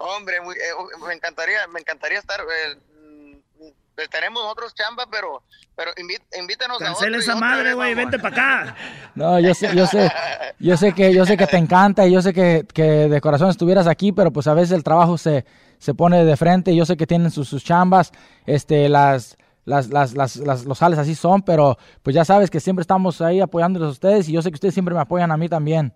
Hombre, 0.06 0.42
muy- 0.42 0.56
eh, 0.56 0.60
me 1.08 1.14
encantaría, 1.14 1.66
me 1.68 1.80
encantaría 1.80 2.20
estar. 2.20 2.42
eh, 2.42 2.76
mm, 3.02 3.68
pues, 3.96 4.10
tenemos 4.10 4.44
otros 4.52 4.74
chamba, 4.74 5.06
pero, 5.10 5.44
pero 5.76 5.92
invítanos 6.38 6.82
a 6.82 6.86
Cancela 6.86 7.18
esa 7.18 7.36
madre, 7.36 7.74
güey, 7.74 7.94
vente 7.94 8.20
para 8.20 8.36
acá. 8.64 8.76
No, 9.16 9.40
yo 9.40 9.54
sé, 9.54 9.76
yo 9.76 9.86
sé, 9.88 10.12
yo 10.60 10.76
sé 10.76 10.94
que, 10.94 11.14
yo 11.14 11.26
sé 11.26 11.38
que 11.38 11.46
te 11.48 11.58
encanta 11.58 12.06
y 12.08 12.12
yo 12.12 12.22
sé 12.22 12.34
que, 12.34 12.66
que 12.74 12.82
de 12.84 13.22
corazón 13.22 13.50
estuvieras 13.50 13.86
aquí, 13.88 14.12
pero 14.12 14.32
pues 14.34 14.48
a 14.48 14.54
veces 14.56 14.72
el 14.72 14.84
trabajo 14.84 15.18
se, 15.20 15.46
se 15.78 15.94
pone 15.94 16.26
de 16.26 16.36
frente. 16.36 16.76
Yo 16.76 16.86
sé 16.86 16.98
que 16.98 17.06
tienen 17.08 17.30
sus, 17.32 17.48
sus 17.48 17.64
chambas, 17.64 18.12
este, 18.48 18.90
las, 18.90 19.38
las, 19.66 19.88
las, 19.90 20.14
las, 20.16 20.36
las, 20.38 20.66
los 20.66 20.78
sales 20.80 20.98
así 21.00 21.14
son, 21.16 21.44
pero 21.44 21.78
pues 22.02 22.14
ya 22.16 22.26
sabes 22.26 22.50
que 22.50 22.60
siempre 22.60 22.82
estamos 22.82 23.22
ahí 23.22 23.40
apoyándolos 23.40 23.88
a 23.90 23.92
ustedes 23.92 24.28
y 24.28 24.34
yo 24.34 24.42
sé 24.42 24.50
que 24.50 24.56
ustedes 24.56 24.74
siempre 24.74 24.96
me 24.96 25.02
apoyan 25.02 25.32
a 25.32 25.38
mí 25.38 25.48
también. 25.48 25.94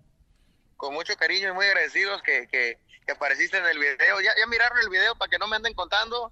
Con 0.77 0.93
mucho 0.93 1.13
cariño 1.17 1.49
y 1.49 1.53
muy 1.53 1.65
agradecidos 1.65 2.21
que, 2.21 2.47
que, 2.47 2.77
que 3.07 3.13
apareciste 3.13 3.57
en 3.57 3.65
el 3.65 3.79
video. 3.79 4.21
¿Ya, 4.21 4.31
ya 4.37 4.45
miraron 4.47 4.77
el 4.83 4.89
video 4.89 5.15
para 5.15 5.29
que 5.29 5.39
no 5.39 5.47
me 5.47 5.55
anden 5.55 5.73
contando? 5.73 6.31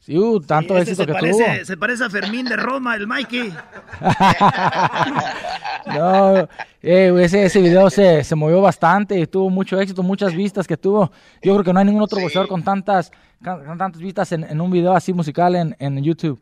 Sí, 0.00 0.16
uh, 0.18 0.40
tanto 0.40 0.74
Sí, 0.74 0.80
éxito 0.80 1.02
se 1.02 1.06
que 1.06 1.12
parece, 1.12 1.44
tuvo. 1.44 1.64
Se 1.64 1.76
parece 1.76 2.04
a 2.04 2.10
Fermín 2.10 2.46
de 2.46 2.56
Roma, 2.56 2.94
el 2.96 3.06
Mikey. 3.06 3.54
No, 5.86 6.36
eh, 6.82 7.14
ese, 7.22 7.46
ese 7.46 7.60
video 7.62 7.88
se, 7.88 8.22
se 8.22 8.34
movió 8.34 8.60
bastante 8.60 9.18
y 9.18 9.26
tuvo 9.26 9.48
mucho 9.48 9.80
éxito, 9.80 10.02
muchas 10.02 10.34
vistas 10.34 10.66
que 10.66 10.76
tuvo. 10.76 11.10
Yo 11.40 11.54
creo 11.54 11.64
que 11.64 11.72
no 11.72 11.78
hay 11.78 11.86
ningún 11.86 12.02
otro 12.02 12.20
boxeador 12.20 12.46
con 12.46 12.62
tantas, 12.62 13.10
con, 13.42 13.64
con 13.64 13.78
tantas 13.78 14.02
vistas 14.02 14.30
en, 14.32 14.44
en 14.44 14.60
un 14.60 14.70
video 14.70 14.92
así 14.92 15.14
musical 15.14 15.56
en, 15.56 15.74
en 15.78 16.02
YouTube. 16.04 16.38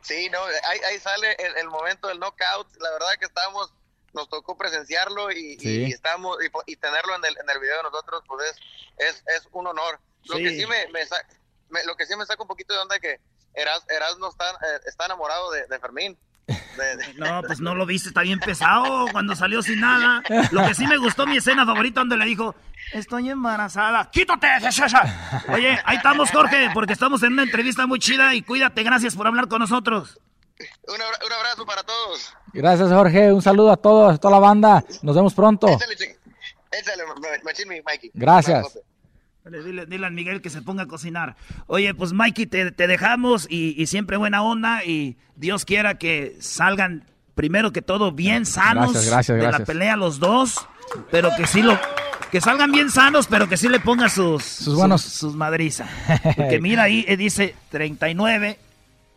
Sí, 0.00 0.30
no, 0.32 0.38
ahí, 0.38 0.78
ahí 0.88 0.98
sale 0.98 1.36
el, 1.38 1.56
el 1.58 1.68
momento 1.68 2.08
del 2.08 2.18
knockout. 2.18 2.68
La 2.80 2.90
verdad 2.92 3.08
que 3.18 3.26
estábamos, 3.26 3.74
nos 4.16 4.28
tocó 4.28 4.56
presenciarlo 4.58 5.30
y, 5.30 5.56
Sí. 5.60 5.84
y 5.84 5.92
estamos 5.92 6.36
y, 6.66 6.74
tenerlo 6.76 7.14
en 7.16 7.24
el, 7.26 7.36
en 7.40 7.50
el 7.50 7.60
video 7.60 7.76
de 7.76 7.82
nosotros, 7.84 8.22
pues 8.26 8.50
es, 8.98 9.06
es, 9.08 9.24
es 9.36 9.48
un 9.52 9.66
honor. 9.68 10.00
Lo 10.24 10.36
Sí. 10.38 10.42
que 10.42 10.50
sí 10.58 10.66
me, 10.66 10.88
me, 10.92 11.06
sa- 11.06 11.24
me- 11.68 11.84
lo 11.84 11.94
que 11.96 12.06
sí 12.06 12.16
me 12.16 12.26
saca 12.26 12.42
un 12.42 12.48
poquito 12.48 12.74
de 12.74 12.80
onda 12.80 12.96
es 12.96 13.02
que 13.02 13.20
Eras, 13.54 13.84
Eras 13.88 14.18
no 14.18 14.28
está, 14.30 14.50
eh, 14.50 14.80
está 14.86 15.04
enamorado 15.06 15.50
de, 15.52 15.66
de 15.66 15.78
Fermín. 15.78 16.18
De- 16.46 16.96
de- 16.96 17.14
No, 17.16 17.42
pues 17.42 17.60
no 17.60 17.74
lo 17.74 17.86
viste, 17.86 18.08
está 18.08 18.22
bien 18.22 18.38
pesado 18.40 19.06
cuando 19.12 19.34
salió 19.36 19.62
sin 19.62 19.80
nada. 19.80 20.22
Lo 20.50 20.66
que 20.66 20.74
sí 20.74 20.86
me 20.86 20.96
gustó, 20.96 21.26
mi 21.26 21.36
escena 21.38 21.64
favorita, 21.66 22.00
donde 22.00 22.16
le 22.16 22.24
dijo, 22.26 22.54
estoy 22.92 23.30
embarazada, 23.30 24.10
quítate. 24.10 24.46
ya, 24.60 24.70
ya, 24.70 24.86
ya". 24.86 25.44
Oye, 25.48 25.78
ahí 25.84 25.96
estamos, 25.96 26.30
Jorge, 26.30 26.70
porque 26.74 26.92
estamos 26.92 27.22
en 27.22 27.32
una 27.34 27.42
entrevista 27.44 27.86
muy 27.86 27.98
chida 27.98 28.34
y 28.34 28.42
cuídate, 28.42 28.82
gracias 28.82 29.14
por 29.16 29.26
hablar 29.26 29.48
con 29.48 29.58
nosotros. 29.60 30.20
Un, 30.88 30.94
abra- 31.02 31.18
un 31.26 31.32
abrazo 31.32 31.66
para 31.66 31.82
todos. 31.82 32.32
Gracias, 32.52 32.90
Jorge. 32.90 33.32
Un 33.32 33.42
saludo 33.42 33.70
a 33.72 33.76
todos, 33.76 34.14
a 34.14 34.18
toda 34.18 34.32
la 34.32 34.40
banda. 34.40 34.84
Nos 35.02 35.14
vemos 35.14 35.34
pronto. 35.34 35.66
Échale, 35.68 35.94
échale, 36.72 37.82
Mikey. 37.84 38.10
Gracias. 38.14 38.78
Dile, 39.44 39.62
dile, 39.62 39.86
dile 39.86 40.06
a 40.06 40.10
Miguel 40.10 40.42
que 40.42 40.50
se 40.50 40.60
ponga 40.62 40.84
a 40.84 40.86
cocinar. 40.86 41.36
Oye, 41.66 41.94
pues 41.94 42.12
Mikey, 42.12 42.46
te, 42.46 42.72
te 42.72 42.86
dejamos 42.86 43.46
y, 43.48 43.80
y 43.80 43.86
siempre 43.86 44.16
buena 44.16 44.42
onda 44.42 44.84
y 44.84 45.16
Dios 45.36 45.64
quiera 45.64 45.98
que 45.98 46.36
salgan 46.40 47.08
primero 47.34 47.70
que 47.72 47.82
todo 47.82 48.10
bien 48.12 48.44
sanos 48.46 48.92
Gracias, 48.92 49.06
gracias, 49.12 49.38
de 49.38 49.52
la 49.52 49.64
pelea 49.64 49.94
los 49.96 50.18
dos, 50.18 50.66
pero 51.10 51.30
que 51.36 51.46
sí 51.46 51.62
lo 51.62 51.78
que 52.32 52.40
salgan 52.40 52.72
bien 52.72 52.90
sanos, 52.90 53.26
pero 53.28 53.48
que 53.48 53.56
sí 53.56 53.68
le 53.68 53.78
pongan 53.78 54.10
sus 54.10 54.42
sus 54.42 54.74
buenos- 54.74 55.02
sus, 55.02 55.34
madrizas. 55.36 55.88
Porque 56.34 56.58
mira 56.60 56.84
ahí 56.84 57.04
eh, 57.06 57.16
dice 57.16 57.54
39 57.70 58.58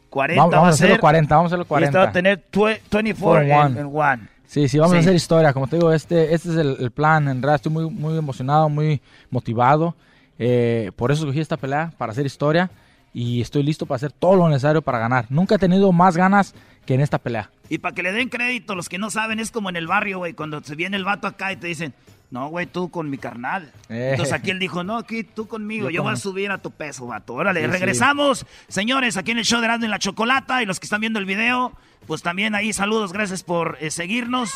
40 0.10 0.41
Vamos, 0.41 0.53
va 0.53 0.57
vamos 0.60 0.72
a 0.72 0.74
a 0.74 0.78
ser 0.78 0.86
hacerlo 0.88 1.01
40, 1.01 1.36
vamos 1.36 1.45
a 1.45 1.55
hacerlo 1.55 1.66
Y 1.66 1.68
40. 1.68 1.89
este 1.89 1.97
va 2.05 2.10
a 2.10 2.12
tener 2.12 2.43
tue- 2.51 2.80
24 2.91 3.16
Four 3.16 3.43
en, 3.43 3.51
one. 3.51 3.80
en 3.80 3.89
one. 3.93 4.28
Sí, 4.47 4.68
sí, 4.68 4.80
vamos 4.80 4.93
a 4.93 4.95
Sí. 4.97 5.01
hacer 5.01 5.16
historia. 5.16 5.53
Como 5.53 5.68
te 5.68 5.76
digo, 5.76 5.91
este, 5.93 6.34
este 6.34 6.49
es 6.49 6.55
el, 6.55 6.78
el 6.80 6.91
plan. 6.91 7.28
En 7.28 7.41
realidad 7.41 7.55
estoy 7.55 7.72
muy, 7.72 7.89
muy 7.89 8.18
emocionado, 8.18 8.68
muy 8.70 8.99
motivado. 9.30 9.95
Eh, 10.39 10.91
por 10.95 11.12
eso 11.12 11.24
escogí 11.24 11.39
esta 11.39 11.57
pelea, 11.57 11.91
para 11.97 12.12
hacer 12.12 12.26
historia. 12.26 12.70
Y 13.14 13.41
estoy 13.41 13.64
listo 13.64 13.86
para 13.86 13.97
hacer 13.97 14.12
todo 14.12 14.36
lo 14.36 14.47
necesario 14.49 14.82
para 14.82 14.99
ganar. 14.99 15.26
Nunca 15.30 15.55
he 15.55 15.60
tenido 15.60 15.91
más 15.91 16.16
ganas 16.18 16.53
que 16.86 16.93
en 16.95 17.01
esta 17.01 17.18
pelea. 17.20 17.49
Y 17.70 17.78
para 17.80 17.93
que 17.93 18.01
le 18.03 18.12
den 18.12 18.30
crédito, 18.30 18.74
los 18.76 18.89
que 18.89 18.97
no 18.97 19.10
saben, 19.12 19.39
es 19.39 19.51
como 19.51 19.70
en 19.70 19.76
el 19.76 19.86
barrio, 19.88 20.18
güey, 20.20 20.34
cuando 20.34 20.64
se 20.64 20.76
viene 20.76 20.97
el 20.97 21.03
vato 21.05 21.28
acá 21.28 21.51
y 21.51 21.57
te 21.57 21.68
dicen, 21.68 21.93
no, 22.32 22.48
güey, 22.50 22.68
tú 22.68 22.92
con 22.92 23.10
mi 23.10 23.18
carnal. 23.18 23.72
Eh. 23.90 24.10
Entonces 24.12 24.34
aquí 24.34 24.52
él 24.52 24.60
dijo, 24.60 24.84
no, 24.84 24.98
aquí 24.98 25.24
tú 25.24 25.48
conmigo, 25.48 25.86
Yo 25.90 25.98
yo, 25.98 26.04
voy 26.04 26.14
a 26.14 26.16
subir 26.16 26.52
a 26.52 26.60
tu 26.60 26.70
peso, 26.72 27.08
vato. 27.08 27.34
Órale, 27.34 27.62
Sí, 27.62 27.66
sí. 27.66 27.72
regresamos, 27.72 28.46
señores, 28.68 29.18
aquí 29.18 29.32
en 29.32 29.40
el 29.40 29.46
show 29.46 29.60
de 29.60 29.66
Erasmo 29.66 29.86
y 29.86 29.90
la 29.90 30.00
Chocolata 30.00 30.62
y 30.62 30.66
los 30.66 30.80
que 30.80 30.86
están 30.86 31.02
viendo 31.02 31.18
el 31.20 31.26
video, 31.26 31.74
pues 32.08 32.22
también 32.22 32.54
ahí 32.56 32.72
saludos, 32.74 33.14
gracias 33.14 33.42
por 33.44 33.78
eh, 33.82 33.90
seguirnos. 33.92 34.52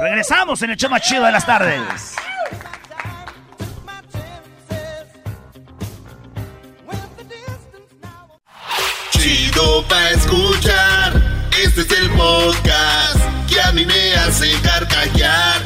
Regresamos 0.00 0.62
en 0.62 0.70
el 0.70 0.76
show 0.76 0.90
más 0.90 1.02
chido 1.02 1.24
de 1.24 1.32
las 1.32 1.44
tardes. 1.46 2.14
Chido 9.10 9.84
pa' 9.88 10.10
escuchar. 10.10 11.12
Este 11.62 11.80
es 11.82 11.90
el 12.00 12.10
podcast 12.10 13.18
que 13.48 13.60
a 13.60 13.72
mí 13.72 13.84
me 13.86 14.14
hace 14.14 14.52
carcajear. 14.62 15.65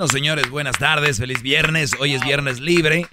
Bueno, 0.00 0.14
señores, 0.14 0.48
buenas 0.48 0.78
tardes, 0.78 1.18
feliz 1.18 1.42
viernes. 1.42 1.90
Hoy 2.00 2.14
es 2.14 2.24
viernes 2.24 2.58
libre. 2.58 3.06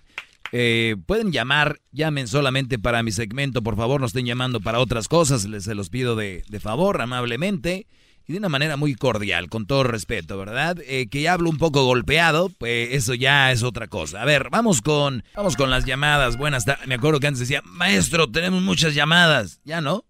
Eh, 0.53 0.95
pueden 1.05 1.33
llamar, 1.33 1.81
llamen 1.91 2.29
solamente 2.29 2.79
para 2.79 3.03
mi 3.03 3.11
segmento, 3.11 3.61
por 3.61 3.75
favor, 3.75 3.99
no 3.99 4.07
estén 4.07 4.25
llamando 4.25 4.61
para 4.61 4.79
otras 4.79 5.09
cosas, 5.09 5.43
les 5.43 5.65
se 5.65 5.75
los 5.75 5.89
pido 5.89 6.15
de, 6.15 6.45
favor, 6.61 7.01
amablemente 7.01 7.87
y 8.25 8.31
de 8.31 8.39
una 8.39 8.47
manera 8.47 8.77
muy 8.77 8.95
cordial, 8.95 9.49
con 9.49 9.67
todo 9.67 9.83
respeto, 9.83 10.37
¿verdad? 10.37 10.77
Eh, 10.87 11.09
que 11.09 11.23
ya 11.23 11.33
hablo 11.33 11.49
un 11.49 11.57
poco 11.57 11.83
golpeado, 11.83 12.47
pues 12.57 12.93
eso 12.93 13.13
ya 13.13 13.51
es 13.51 13.63
otra 13.63 13.87
cosa. 13.87 14.21
A 14.21 14.25
ver, 14.25 14.47
vamos 14.49 14.81
con, 14.81 15.25
vamos 15.35 15.57
con 15.57 15.69
las 15.69 15.83
llamadas. 15.83 16.37
Buenas 16.37 16.63
tardes. 16.63 16.87
Me 16.87 16.95
acuerdo 16.95 17.19
que 17.19 17.27
antes 17.27 17.41
decía, 17.41 17.61
maestro, 17.65 18.31
tenemos 18.31 18.63
muchas 18.63 18.95
llamadas. 18.95 19.59
Ya 19.65 19.81
no. 19.81 20.05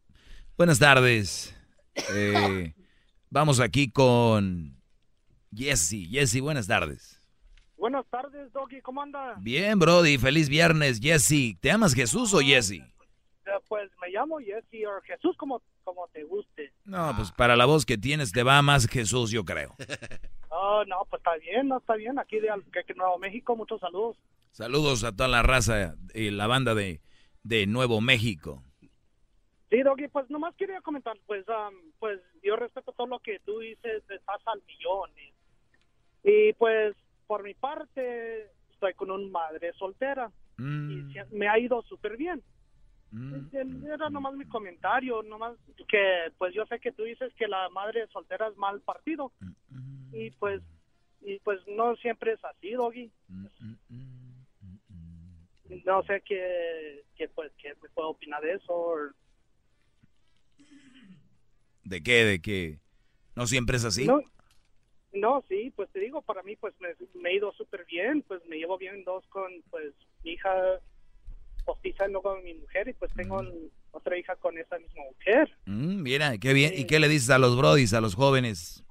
Buenas 0.60 0.78
tardes. 0.78 1.56
Eh, 2.14 2.76
vamos 3.32 3.62
aquí 3.62 3.90
con 3.90 4.77
Jesse. 5.54 6.08
Jesse, 6.10 6.42
buenas 6.42 6.68
tardes. 6.68 7.22
Buenas 7.78 8.06
tardes, 8.08 8.52
Doggy, 8.54 8.82
¿cómo 8.82 9.02
anda? 9.04 9.36
Bien, 9.40 9.78
Brody, 9.78 10.18
feliz 10.18 10.50
viernes, 10.50 11.00
Jesse. 11.00 11.58
¿Te 11.60 11.70
amas 11.72 11.94
Jesús 11.94 12.34
o 12.34 12.40
Jesse? 12.40 12.72
Eh, 12.72 12.84
Pues 13.68 13.90
me 14.02 14.10
llamo 14.10 14.40
Jesse 14.40 14.86
o 14.88 15.02
Jesús, 15.04 15.38
como, 15.38 15.62
como 15.84 16.08
te 16.10 16.24
guste. 16.24 16.74
No, 16.86 17.14
pues 17.16 17.32
para 17.32 17.56
la 17.56 17.66
voz 17.66 17.86
que 17.86 17.98
tienes 17.98 18.32
te 18.32 18.44
va 18.44 18.62
más 18.62 18.88
Jesús, 18.88 19.32
yo 19.32 19.44
creo. 19.46 19.76
Oh, 20.50 20.84
no, 20.86 21.06
pues 21.10 21.20
está 21.20 21.36
bien, 21.38 21.68
no 21.68 21.78
está 21.78 21.96
bien. 21.96 22.18
Aquí 22.18 22.40
de 22.40 22.48
Nuevo 22.96 23.20
México, 23.20 23.56
muchos 23.56 23.80
saludos. 23.80 24.18
Saludos 24.52 25.04
a 25.04 25.12
toda 25.12 25.28
la 25.30 25.44
raza 25.44 25.96
y 26.16 26.32
la 26.32 26.48
banda 26.48 26.74
de, 26.74 27.02
de 27.44 27.68
Nuevo 27.68 28.02
México. 28.02 28.64
Sí, 29.70 29.84
Doggy, 29.84 30.08
pues 30.08 30.28
nomás 30.32 30.56
quería 30.56 30.82
comentar, 30.82 31.16
pues, 31.28 31.46
pues 32.00 32.20
yo 32.42 32.56
respeto 32.56 32.92
todo 32.94 33.06
lo 33.08 33.20
que 33.20 33.40
tú 33.46 33.60
dices, 33.60 34.02
estás 34.10 34.42
al 34.46 34.64
millón. 34.66 35.12
Y, 36.30 36.52
pues, 36.54 36.94
por 37.26 37.42
mi 37.42 37.54
parte, 37.54 38.52
estoy 38.74 38.94
con 38.96 39.12
una 39.12 39.30
madre 39.30 39.72
soltera 39.74 40.30
Mm, 40.58 40.92
y 40.92 41.14
se- 41.14 41.26
me 41.36 41.48
ha 41.48 41.58
ido 41.58 41.82
súper 41.84 42.18
bien. 42.18 42.44
Era 43.86 44.10
nomás 44.10 44.34
mi 44.34 44.46
comentario, 44.46 45.22
nomás 45.24 45.56
que 45.88 46.32
pues 46.38 46.54
yo 46.54 46.66
sé 46.66 46.80
que 46.80 46.92
tú 46.92 47.04
dices 47.04 47.32
que 47.36 47.48
la 47.48 47.70
madre 47.70 48.08
soltera 48.08 48.48
es 48.48 48.58
mal 48.58 48.82
partido 48.82 49.32
y 50.12 50.32
pues 50.32 50.62
y 51.22 51.40
pues 51.40 51.60
no 51.68 51.96
siempre 51.98 52.34
es 52.34 52.44
así, 52.44 52.72
Doggy. 52.72 53.12
No 55.86 56.02
sé 56.04 56.22
qué, 56.26 57.04
qué 57.16 57.28
pues 57.30 57.52
qué 57.62 57.74
me 57.82 57.90
puedo 57.90 58.10
opinar 58.10 58.42
de 58.42 58.54
eso. 58.54 58.96
¿De 61.84 62.02
qué? 62.02 62.24
¿De 62.26 62.42
qué? 62.42 62.80
¿No 63.36 63.46
siempre 63.48 63.78
es 63.78 63.86
así? 63.86 64.06
No, 64.08 64.22
no, 65.20 65.44
sí, 65.50 65.72
pues 65.76 65.90
te 65.92 66.00
digo, 66.00 66.22
para 66.22 66.44
mí 66.44 66.56
pues 66.56 66.74
me, 66.80 66.90
me 67.22 67.30
he 67.32 67.36
ido 67.36 67.52
súper 67.54 67.86
bien, 67.86 68.22
pues 68.28 68.42
me 68.48 68.58
llevo 68.58 68.78
bien 68.78 69.04
dos 69.04 69.26
con 69.28 69.52
pues 69.70 69.94
mi 70.24 70.32
hija 70.32 70.52
postiza 71.66 72.08
y 72.08 72.12
luego 72.12 72.34
con 72.34 72.44
mi 72.44 72.54
mujer 72.54 72.88
y 72.88 72.94
pues 72.94 73.12
tengo 73.14 73.42
otra 73.92 74.18
hija 74.18 74.36
con 74.38 74.58
esa 74.58 74.78
misma 74.80 75.04
mujer. 75.12 75.58
Mm, 75.66 76.02
mira, 76.02 76.38
qué 76.38 76.54
bien. 76.54 76.74
¿Y 76.76 76.86
qué 76.88 77.00
le 77.00 77.10
dices 77.10 77.30
a 77.30 77.38
los 77.40 77.58
brodis, 77.58 77.94
a 77.94 78.00
los 78.02 78.16
jóvenes? 78.16 78.84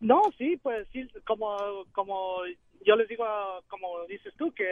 No, 0.00 0.22
sí, 0.38 0.56
pues 0.62 0.88
sí, 0.92 1.06
como, 1.26 1.84
como 1.92 2.38
yo 2.86 2.96
les 2.96 3.06
digo, 3.08 3.24
como 3.68 4.06
dices 4.06 4.32
tú, 4.38 4.50
que... 4.52 4.64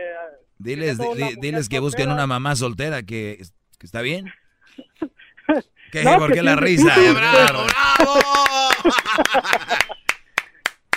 Diles, 0.56 0.98
que 0.98 1.36
diles 1.39 1.68
que 1.68 1.78
busquen 1.80 2.06
soltera- 2.06 2.14
una 2.14 2.26
mamá 2.26 2.56
soltera, 2.56 3.02
que, 3.02 3.39
que 3.78 3.86
está 3.86 4.01
bien. 4.01 4.32
¿Qué? 5.93 6.05
No, 6.05 6.19
¿Por 6.19 6.29
que 6.29 6.35
qué 6.35 6.43
la 6.43 6.55
sí, 6.55 6.61
risa? 6.61 6.95
sí, 6.95 7.01
sí. 7.07 7.15
Bravo. 7.15 7.66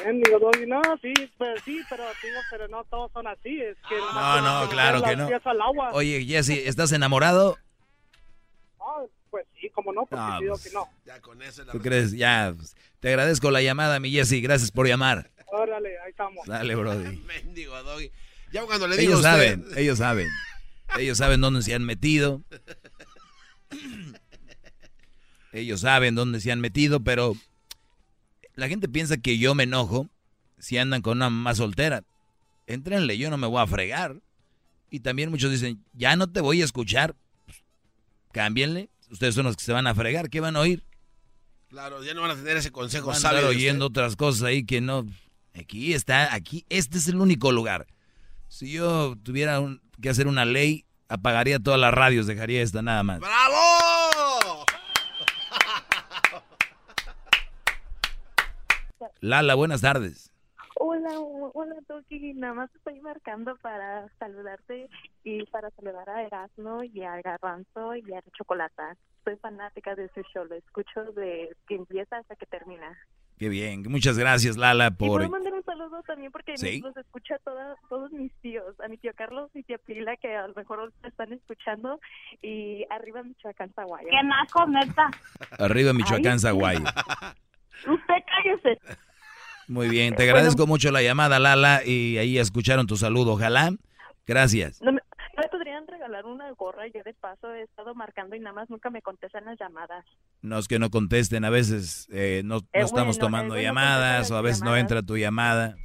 Mendigo 0.05 0.39
Doggy, 0.51 0.65
no, 0.67 0.81
sí, 1.01 1.13
pues 1.37 1.61
sí, 1.63 1.81
pero 1.89 2.03
digo, 2.23 2.39
pero 2.49 2.67
no 2.67 2.83
todos 2.85 3.11
son 3.13 3.27
así, 3.27 3.61
es 3.61 3.77
que... 3.87 3.95
No, 3.97 4.05
nomás 4.07 4.43
no, 4.43 4.57
hay 4.59 4.67
claro 4.69 5.03
que 5.03 5.15
no. 5.15 5.27
pies 5.27 5.41
al 5.45 5.61
agua. 5.61 5.91
Oye, 5.93 6.25
Jesse, 6.25 6.67
¿estás 6.67 6.91
enamorado? 6.91 7.57
Ah, 8.79 9.03
pues 9.29 9.45
sí, 9.59 9.69
como 9.69 9.93
no, 9.93 10.01
porque 10.05 10.15
Ah, 10.17 10.35
sí 10.39 10.43
digo 10.43 10.55
pues. 10.55 10.63
que 10.65 10.71
no. 10.73 11.71
¿Tú 11.71 11.79
crees? 11.79 12.11
Ya, 12.13 12.53
pues, 12.55 12.75
te 12.99 13.09
agradezco 13.09 13.51
la 13.51 13.61
llamada, 13.61 13.99
mi 13.99 14.11
Jesse. 14.11 14.41
Gracias 14.41 14.71
por 14.71 14.87
llamar. 14.87 15.29
Órale, 15.47 15.97
ahí 15.99 16.09
estamos. 16.11 16.45
Dale, 16.47 16.75
Brody. 16.75 17.17
Mendigo 17.27 17.81
Doggy. 17.83 18.11
Ya 18.51 18.65
cuando 18.65 18.87
le 18.87 18.97
digo 18.97 19.13
Ellos 19.13 19.25
a 19.25 19.33
usted- 19.35 19.53
saben, 19.61 19.65
ellos 19.77 19.97
saben. 19.99 20.27
Ellos 20.97 21.17
saben 21.17 21.39
dónde 21.39 21.61
se 21.61 21.73
han 21.73 21.83
metido. 21.85 22.41
Ellos 25.51 25.81
saben 25.81 26.15
dónde 26.15 26.39
se 26.39 26.51
han 26.51 26.59
metido, 26.61 26.99
pero 27.01 27.35
la 28.55 28.67
gente 28.67 28.87
piensa 28.87 29.17
que 29.17 29.37
yo 29.37 29.53
me 29.55 29.63
enojo 29.63 30.07
si 30.59 30.77
andan 30.77 31.01
con 31.01 31.17
una 31.17 31.29
mamá 31.29 31.55
soltera. 31.55 32.03
Entrenle, 32.67 33.17
yo 33.17 33.29
no 33.29 33.37
me 33.37 33.47
voy 33.47 33.61
a 33.61 33.67
fregar. 33.67 34.15
Y 34.89 34.99
también 35.01 35.29
muchos 35.29 35.51
dicen, 35.51 35.83
ya 35.93 36.15
no 36.15 36.27
te 36.29 36.41
voy 36.41 36.61
a 36.61 36.65
escuchar. 36.65 37.15
Pues, 37.45 37.63
cámbienle. 38.31 38.89
Ustedes 39.09 39.35
son 39.35 39.45
los 39.45 39.57
que 39.57 39.63
se 39.63 39.73
van 39.73 39.87
a 39.87 39.95
fregar. 39.95 40.29
¿Qué 40.29 40.39
van 40.39 40.55
a 40.55 40.59
oír? 40.61 40.83
Claro, 41.69 42.03
ya 42.03 42.13
no 42.13 42.21
van 42.21 42.31
a 42.31 42.35
tener 42.35 42.57
ese 42.57 42.71
consejo 42.71 43.07
Van 43.07 43.17
a 43.17 43.19
sabio. 43.19 43.39
usted. 43.41 43.49
oyendo 43.57 43.85
otras 43.87 44.15
cosas 44.15 44.43
ahí 44.43 44.65
que 44.65 44.79
no. 44.81 45.05
Aquí 45.53 45.93
está, 45.93 46.33
aquí, 46.33 46.65
este 46.69 46.97
es 46.97 47.07
el 47.07 47.17
único 47.17 47.51
lugar. 47.51 47.87
Si 48.47 48.71
yo 48.71 49.17
tuviera 49.23 49.59
un- 49.59 49.81
que 50.01 50.09
hacer 50.09 50.27
una 50.27 50.45
ley, 50.45 50.85
apagaría 51.09 51.59
todas 51.59 51.79
las 51.79 51.93
radios, 51.93 52.25
dejaría 52.27 52.61
esta 52.61 52.81
nada 52.81 53.03
más. 53.03 53.19
¡Bravo! 53.19 53.55
Lala, 59.21 59.53
buenas 59.55 59.81
tardes. 59.81 60.31
Hola, 60.75 61.09
hola 61.53 61.75
Toki, 61.87 62.33
nada 62.33 62.53
más 62.55 62.75
estoy 62.75 62.99
marcando 63.01 63.55
para 63.57 64.07
saludarte 64.17 64.89
y 65.23 65.45
para 65.45 65.69
saludar 65.71 66.09
a 66.09 66.23
Erasmo 66.23 66.83
y 66.83 67.03
a 67.03 67.21
Garbanzo 67.21 67.95
y 67.95 68.13
a 68.15 68.21
Chocolata. 68.35 68.97
Soy 69.23 69.35
fanática 69.37 69.93
de 69.93 70.09
su 70.15 70.21
show, 70.33 70.43
lo 70.45 70.55
escucho 70.55 71.03
de 71.15 71.55
que 71.67 71.75
empieza 71.75 72.17
hasta 72.17 72.35
que 72.35 72.47
termina. 72.47 72.97
Qué 73.37 73.49
bien, 73.49 73.83
muchas 73.89 74.17
gracias 74.17 74.57
Lala 74.57 74.87
Y 74.87 74.91
por... 74.91 75.19
puedo 75.19 75.29
mandar 75.29 75.53
un 75.53 75.63
saludo 75.63 76.01
también 76.01 76.31
porque 76.31 76.57
Sí. 76.57 76.79
los 76.81 76.97
escucha 76.97 77.37
toda, 77.43 77.75
todos 77.89 78.11
mis 78.11 78.33
tíos, 78.41 78.79
a 78.79 78.87
mi 78.87 78.97
tío 78.97 79.11
Carlos 79.15 79.51
y 79.53 79.61
tía 79.63 79.77
Pila 79.77 80.17
que 80.17 80.35
a 80.35 80.47
lo 80.47 80.53
mejor 80.55 80.79
ahorita 80.79 81.07
están 81.07 81.31
escuchando 81.33 81.99
y 82.41 82.85
arriba 82.89 83.21
Michoacán, 83.21 83.71
Zaguayo. 83.73 84.07
¡Qué 84.09 84.23
naco, 84.25 84.65
neta! 84.67 85.11
Arriba 85.59 85.93
Michoacán, 85.93 86.33
Ay, 86.33 86.39
Zaguayo. 86.39 86.79
Usted 87.87 88.15
cállese. 88.25 88.79
Muy 89.67 89.87
bien, 89.89 90.15
te 90.15 90.23
agradezco 90.23 90.67
mucho 90.67 90.91
la 90.91 91.01
llamada 91.01 91.39
Lala 91.39 91.81
y 91.85 92.17
ahí 92.17 92.37
escucharon 92.37 92.87
tu 92.87 92.97
saludo, 92.97 93.33
ojalá. 93.33 93.71
Gracias. 94.27 94.81
¿No 94.81 94.91
me, 94.91 94.99
no 95.35 95.41
me 95.43 95.49
podrían 95.49 95.87
regalar 95.87 96.25
una 96.25 96.51
gorra? 96.51 96.87
Yo 96.87 97.01
de 97.03 97.13
paso 97.13 97.53
he 97.53 97.63
estado 97.63 97.95
marcando 97.95 98.35
y 98.35 98.39
nada 98.39 98.53
más 98.53 98.69
nunca 98.69 98.89
me 98.89 99.01
contestan 99.01 99.45
las 99.45 99.57
llamadas. 99.59 100.05
No 100.41 100.57
es 100.59 100.67
que 100.67 100.79
no 100.79 100.89
contesten, 100.89 101.45
a 101.45 101.49
veces 101.49 102.07
eh, 102.11 102.41
no, 102.45 102.55
no 102.55 102.59
Eh, 102.73 102.81
estamos 102.81 103.17
bueno, 103.17 103.27
tomando 103.27 103.55
eh, 103.55 103.63
llamadas 103.63 104.29
o 104.31 104.37
a 104.37 104.41
veces 104.41 104.61
no 104.63 104.75
entra 104.75 105.01
tu 105.01 105.17
llamada. 105.17 105.75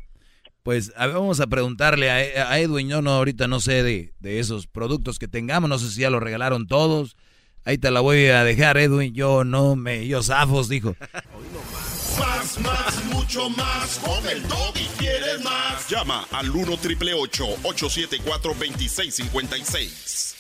Pues 0.63 0.93
a 0.97 1.07
ver, 1.07 1.15
vamos 1.15 1.39
a 1.41 1.47
preguntarle 1.47 2.11
a, 2.11 2.51
a 2.51 2.59
Edwin, 2.59 2.89
yo 2.89 3.01
no, 3.01 3.13
ahorita 3.13 3.47
no 3.47 3.61
sé 3.61 3.85
de, 3.85 4.13
de 4.19 4.41
esos 4.41 4.67
productos 4.67 5.19
que 5.21 5.29
tengamos, 5.29 5.71
no 5.71 5.79
sé 5.79 5.91
si 5.91 6.01
ya 6.01 6.11
los 6.11 6.23
regalaron 6.23 6.67
todos. 6.67 7.17
Ahí 7.65 7.79
te 7.79 7.91
la 7.91 8.01
voy 8.01 8.27
a 8.27 8.45
dejar, 8.45 8.77
Edwin, 8.77 9.15
yo 9.15 9.45
no 9.45 9.77
me, 9.77 10.07
yo 10.07 10.23
zafos, 10.23 10.69
dijo. 10.69 10.95
Más, 12.19 12.59
más, 12.61 13.05
mucho 13.07 13.49
más. 13.51 13.99
Con 14.05 14.27
el 14.29 14.43
y 14.75 14.87
quieres 14.99 15.43
más. 15.43 15.89
Llama 15.89 16.27
al 16.33 16.51
1 16.51 16.77
triple 16.79 17.15
874 17.15 18.55
2656. 18.55 20.35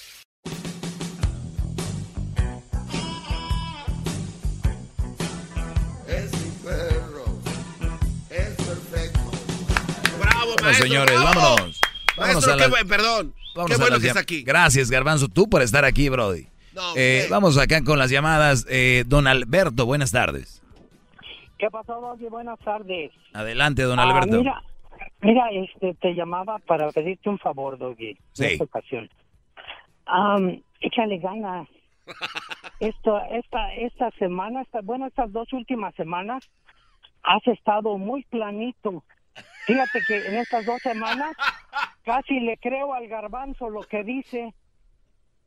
Es 6.08 6.32
mi 6.32 6.50
perro. 6.64 7.24
Es 8.30 8.54
perfecto. 8.56 9.20
Bravo, 10.20 10.54
Bueno, 10.60 10.78
señores, 10.78 11.20
bravo. 11.20 11.40
vámonos. 11.40 11.80
Vámonos 12.16 12.34
Maestro, 12.46 12.52
a 12.52 12.56
qué 12.56 12.60
las- 12.62 12.70
buen, 12.70 12.88
perdón. 12.88 13.34
Vámonos 13.54 13.76
qué 13.76 13.82
bueno 13.82 14.00
que 14.00 14.06
está 14.08 14.20
aquí. 14.20 14.42
Gracias, 14.42 14.90
Garbanzo, 14.90 15.28
tú 15.28 15.48
por 15.48 15.62
estar 15.62 15.84
aquí, 15.84 16.08
Brody. 16.08 16.46
No, 16.72 16.92
Eh, 16.94 17.26
vamos 17.30 17.56
acá 17.58 17.82
con 17.82 17.98
las 17.98 18.10
llamadas. 18.10 18.66
Eh, 18.68 19.04
don 19.06 19.26
Alberto, 19.26 19.86
buenas 19.86 20.10
tardes. 20.12 20.62
¿Qué 21.58 21.70
pasó, 21.70 22.00
Doggy? 22.00 22.26
Buenas 22.28 22.58
tardes. 22.60 23.12
Adelante, 23.32 23.82
don 23.82 23.98
Ah, 23.98 24.02
Alberto. 24.02 24.38
mira, 24.38 24.62
mira, 25.22 25.48
este, 25.50 25.94
te 25.94 26.14
llamaba 26.14 26.58
para 26.60 26.90
pedirte 26.92 27.28
un 27.30 27.38
favor, 27.38 27.78
Doggy, 27.78 28.16
Sí. 28.32 28.44
en 28.44 28.50
esta 28.52 28.64
ocasión. 28.64 29.10
Am, 30.06 30.62
échale 30.80 31.18
ganas. 31.18 31.68
Esto, 32.80 33.18
esta, 33.30 33.74
esta 33.74 34.10
semana, 34.12 34.62
esta, 34.62 34.80
bueno, 34.82 35.06
estas 35.06 35.32
dos 35.32 35.50
últimas 35.54 35.94
semanas, 35.94 36.44
has 37.22 37.44
estado 37.48 37.96
muy 37.96 38.22
planito. 38.24 39.02
Fíjate 39.66 40.00
que 40.06 40.26
en 40.28 40.36
estas 40.36 40.64
dos 40.66 40.80
semanas 40.82 41.34
casi 42.04 42.38
le 42.38 42.56
creo 42.58 42.92
al 42.94 43.08
garbanzo 43.08 43.70
lo 43.70 43.80
que 43.82 44.04
dice 44.04 44.52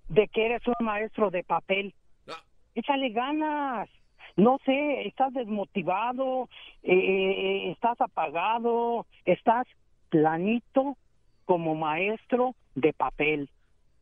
de 0.10 0.27
que 0.27 0.48
eres 0.48 0.61
un 0.68 0.86
maestro 0.86 1.30
de 1.30 1.44
papel. 1.44 1.94
Échale 2.76 3.10
ganas. 3.11 3.88
No 4.35 4.60
sé, 4.65 5.07
estás 5.07 5.34
desmotivado, 5.34 6.49
eh, 6.84 6.93
eh, 6.93 7.72
estás 7.72 7.99
apagado, 8.01 9.06
estás 9.26 9.68
planito 10.10 10.97
como 11.45 11.76
maestro 11.76 12.56
de 12.76 12.93
papel. 12.93 13.49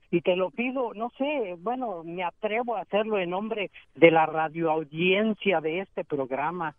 Y 0.09 0.21
te 0.21 0.35
lo 0.35 0.51
pido, 0.51 0.93
no 0.93 1.09
sé, 1.17 1.55
bueno, 1.59 2.03
me 2.03 2.23
atrevo 2.23 2.75
a 2.75 2.81
hacerlo 2.81 3.19
en 3.19 3.29
nombre 3.29 3.71
de 3.95 4.11
la 4.11 4.25
radioaudiencia 4.25 5.59
de 5.59 5.81
este 5.81 6.05
programa. 6.05 6.75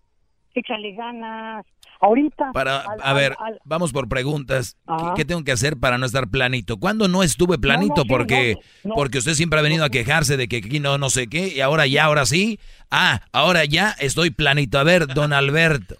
Échale 0.54 0.92
ganas. 0.92 1.64
Ahorita. 2.00 2.52
Para, 2.52 2.80
al- 2.80 3.00
a 3.00 3.10
al- 3.10 3.16
ver, 3.16 3.34
al- 3.38 3.58
vamos 3.64 3.92
por 3.92 4.08
preguntas. 4.08 4.76
¿Qué, 5.16 5.24
tengo 5.24 5.42
que 5.44 5.52
hacer 5.52 5.76
para 5.78 5.98
no 5.98 6.06
estar 6.06 6.28
planito? 6.28 6.78
¿Cuándo 6.78 7.08
no 7.08 7.22
estuve 7.22 7.58
planito? 7.58 7.94
No, 7.96 7.96
no, 7.96 8.02
sí, 8.02 8.08
porque, 8.08 8.56
no. 8.84 8.94
porque 8.94 9.18
usted 9.18 9.32
siempre 9.34 9.58
ha 9.58 9.62
venido 9.62 9.84
a 9.84 9.90
quejarse 9.90 10.36
de 10.36 10.46
que 10.48 10.58
aquí 10.58 10.78
no, 10.80 10.96
no 10.98 11.10
sé 11.10 11.26
qué, 11.28 11.48
y 11.48 11.60
ahora 11.60 11.86
ya, 11.86 12.04
ahora 12.04 12.24
sí. 12.24 12.58
Ah, 12.90 13.20
ahora 13.32 13.64
ya 13.64 13.90
estoy 13.98 14.30
planito. 14.30 14.78
A 14.78 14.84
ver, 14.84 15.06
don 15.08 15.32
Alberto, 15.32 15.96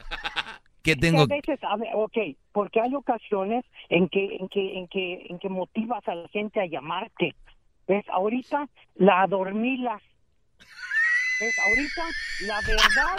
¿qué 0.82 0.94
que 0.94 0.96
tengo? 0.96 1.22
a 1.22 1.26
veces, 1.26 1.58
a 1.64 1.76
ver, 1.76 1.88
ok, 1.94 2.16
porque 2.52 2.80
hay 2.80 2.94
ocasiones 2.94 3.64
en 3.88 4.08
que, 4.08 4.36
en 4.36 4.48
que, 4.48 4.78
en 4.78 4.88
que, 4.88 5.26
en 5.28 5.38
que 5.40 5.48
motivas 5.48 6.06
a 6.08 6.14
la 6.14 6.28
gente 6.28 6.60
a 6.60 6.66
llamarte. 6.66 7.34
¿Ves? 7.88 8.04
Ahorita 8.10 8.68
la 8.96 9.22
adormilas. 9.22 10.02
¿Ves? 11.40 11.54
Ahorita 11.58 12.02
la 12.40 12.60
verdad, 12.62 13.16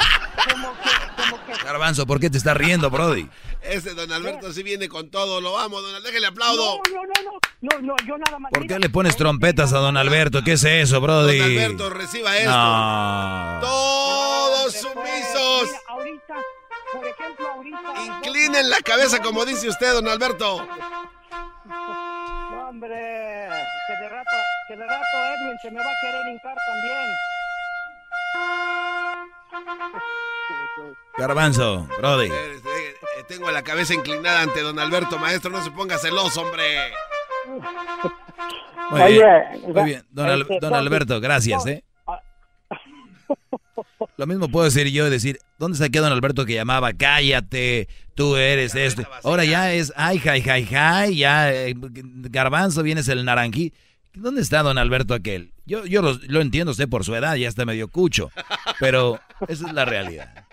como 0.52 0.74
que, 0.74 0.90
como 1.16 1.46
que. 1.46 1.64
Garbanzo, 1.64 2.06
¿por 2.06 2.20
qué 2.20 2.30
te 2.30 2.38
estás 2.38 2.58
riendo, 2.58 2.90
Brody? 2.90 3.30
Ese 3.62 3.94
don 3.94 4.12
Alberto 4.12 4.52
sí 4.52 4.62
viene 4.62 4.90
con 4.90 5.10
todo. 5.10 5.40
Lo 5.40 5.54
vamos, 5.54 5.82
don 5.82 5.92
Alberto. 5.96 6.08
Déjale 6.10 6.28
aplaudo. 6.28 6.82
No, 6.92 6.96
no, 6.96 7.04
no, 7.04 7.40
no, 7.62 7.80
no, 7.80 7.82
no, 7.82 7.96
yo 8.06 8.18
nada 8.18 8.40
más. 8.40 8.52
¿Por 8.52 8.68
qué 8.68 8.78
le 8.78 8.90
pones 8.90 9.16
trompetas 9.16 9.72
a 9.72 9.78
don 9.78 9.96
Alberto? 9.96 10.44
¿Qué 10.44 10.54
es 10.54 10.64
eso, 10.66 11.00
Brody? 11.00 11.38
Don 11.38 11.50
Alberto, 11.50 11.90
reciba 11.92 12.38
esto. 12.38 12.52
No. 12.52 13.60
Todos 13.62 14.74
sumisos. 14.74 15.64
Mira, 15.64 15.80
ahorita, 15.88 16.36
por 16.92 17.08
ejemplo, 17.08 17.48
ahorita. 17.48 18.04
Inclinen 18.06 18.70
la 18.70 18.82
cabeza 18.82 19.20
como 19.20 19.46
dice 19.46 19.70
usted, 19.70 19.94
don 19.94 20.10
Alberto. 20.10 20.68
No, 21.66 22.70
hombre, 22.70 23.48
que 23.88 24.04
de 24.04 24.10
rato, 24.10 24.36
que 24.68 24.76
de 24.76 24.86
rato 24.86 25.18
Edwin 25.38 25.58
se 25.62 25.72
me 25.72 25.78
va 25.78 25.90
a 25.90 26.00
querer 26.02 26.28
hincar 26.34 26.56
también. 26.68 27.39
Garbanzo, 31.18 31.88
Brody. 32.00 32.28
Eh, 32.28 32.32
eh, 32.32 33.24
Tengo 33.28 33.52
la 33.52 33.62
cabeza 33.62 33.94
inclinada 33.94 34.42
ante 34.42 34.62
don 34.62 34.80
Alberto, 34.80 35.18
maestro. 35.20 35.52
No 35.52 35.64
se 35.64 35.72
ponga 35.72 35.98
celoso, 35.98 36.42
hombre. 36.42 36.64
Muy 38.92 39.02
Oye, 39.02 39.14
bien, 39.16 39.74
muy 39.74 39.84
bien. 39.84 40.04
Don, 40.12 40.28
Al- 40.30 40.42
este, 40.42 40.60
don 40.62 40.74
Alberto, 40.74 41.20
gracias, 41.22 41.66
¿eh? 41.68 41.84
Lo 44.18 44.28
mismo 44.28 44.50
puedo 44.50 44.66
decir 44.66 44.88
yo 44.88 45.08
y 45.08 45.10
decir, 45.10 45.40
¿dónde 45.58 45.76
está 45.76 45.86
aquel 45.86 46.02
don 46.02 46.12
Alberto 46.12 46.46
que 46.46 46.54
llamaba? 46.56 46.92
Cállate, 46.94 47.88
tú 48.16 48.36
eres 48.36 48.76
esto. 48.76 49.04
Ahora 49.24 49.46
ya 49.46 49.72
es, 49.74 49.94
ay, 49.96 50.20
jai, 50.20 50.42
jai, 50.42 50.66
jai, 50.66 51.16
ya, 51.16 51.54
eh, 51.54 51.74
garbanzo, 51.78 52.82
vienes 52.84 53.08
el 53.08 53.24
naranjí. 53.24 53.74
¿Dónde 54.20 54.42
está 54.42 54.64
don 54.64 54.78
Alberto 54.78 55.14
aquel? 55.14 55.52
Yo, 55.66 55.86
yo 55.86 56.02
lo, 56.02 56.14
lo 56.28 56.42
entiendo, 56.42 56.74
sé 56.74 56.88
por 56.88 57.04
su 57.04 57.16
edad, 57.16 57.36
ya 57.36 57.48
está 57.48 57.66
medio 57.66 57.88
cucho, 57.88 58.30
pero 58.80 59.20
esa 59.48 59.68
es 59.68 59.74
la 59.74 59.86
realidad. 59.86 60.46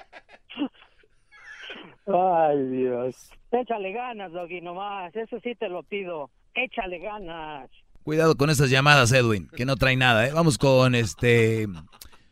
Ay, 2.07 2.63
Dios. 2.69 3.31
Échale 3.51 3.93
ganas, 3.93 4.33
Doggy, 4.33 4.61
nomás. 4.61 5.15
Eso 5.17 5.39
sí 5.43 5.55
te 5.57 5.69
lo 5.69 5.83
pido. 5.83 6.31
Échale 6.55 6.99
ganas. 6.99 7.69
Cuidado 8.05 8.37
con 8.37 8.51
esas 8.51 8.71
llamadas, 8.71 9.11
Edwin, 9.13 9.49
que 9.49 9.65
no 9.65 9.77
trae 9.77 9.97
nada, 9.97 10.27
¿eh? 10.27 10.33
Vamos 10.33 10.59
con 10.59 10.95
este... 10.95 11.67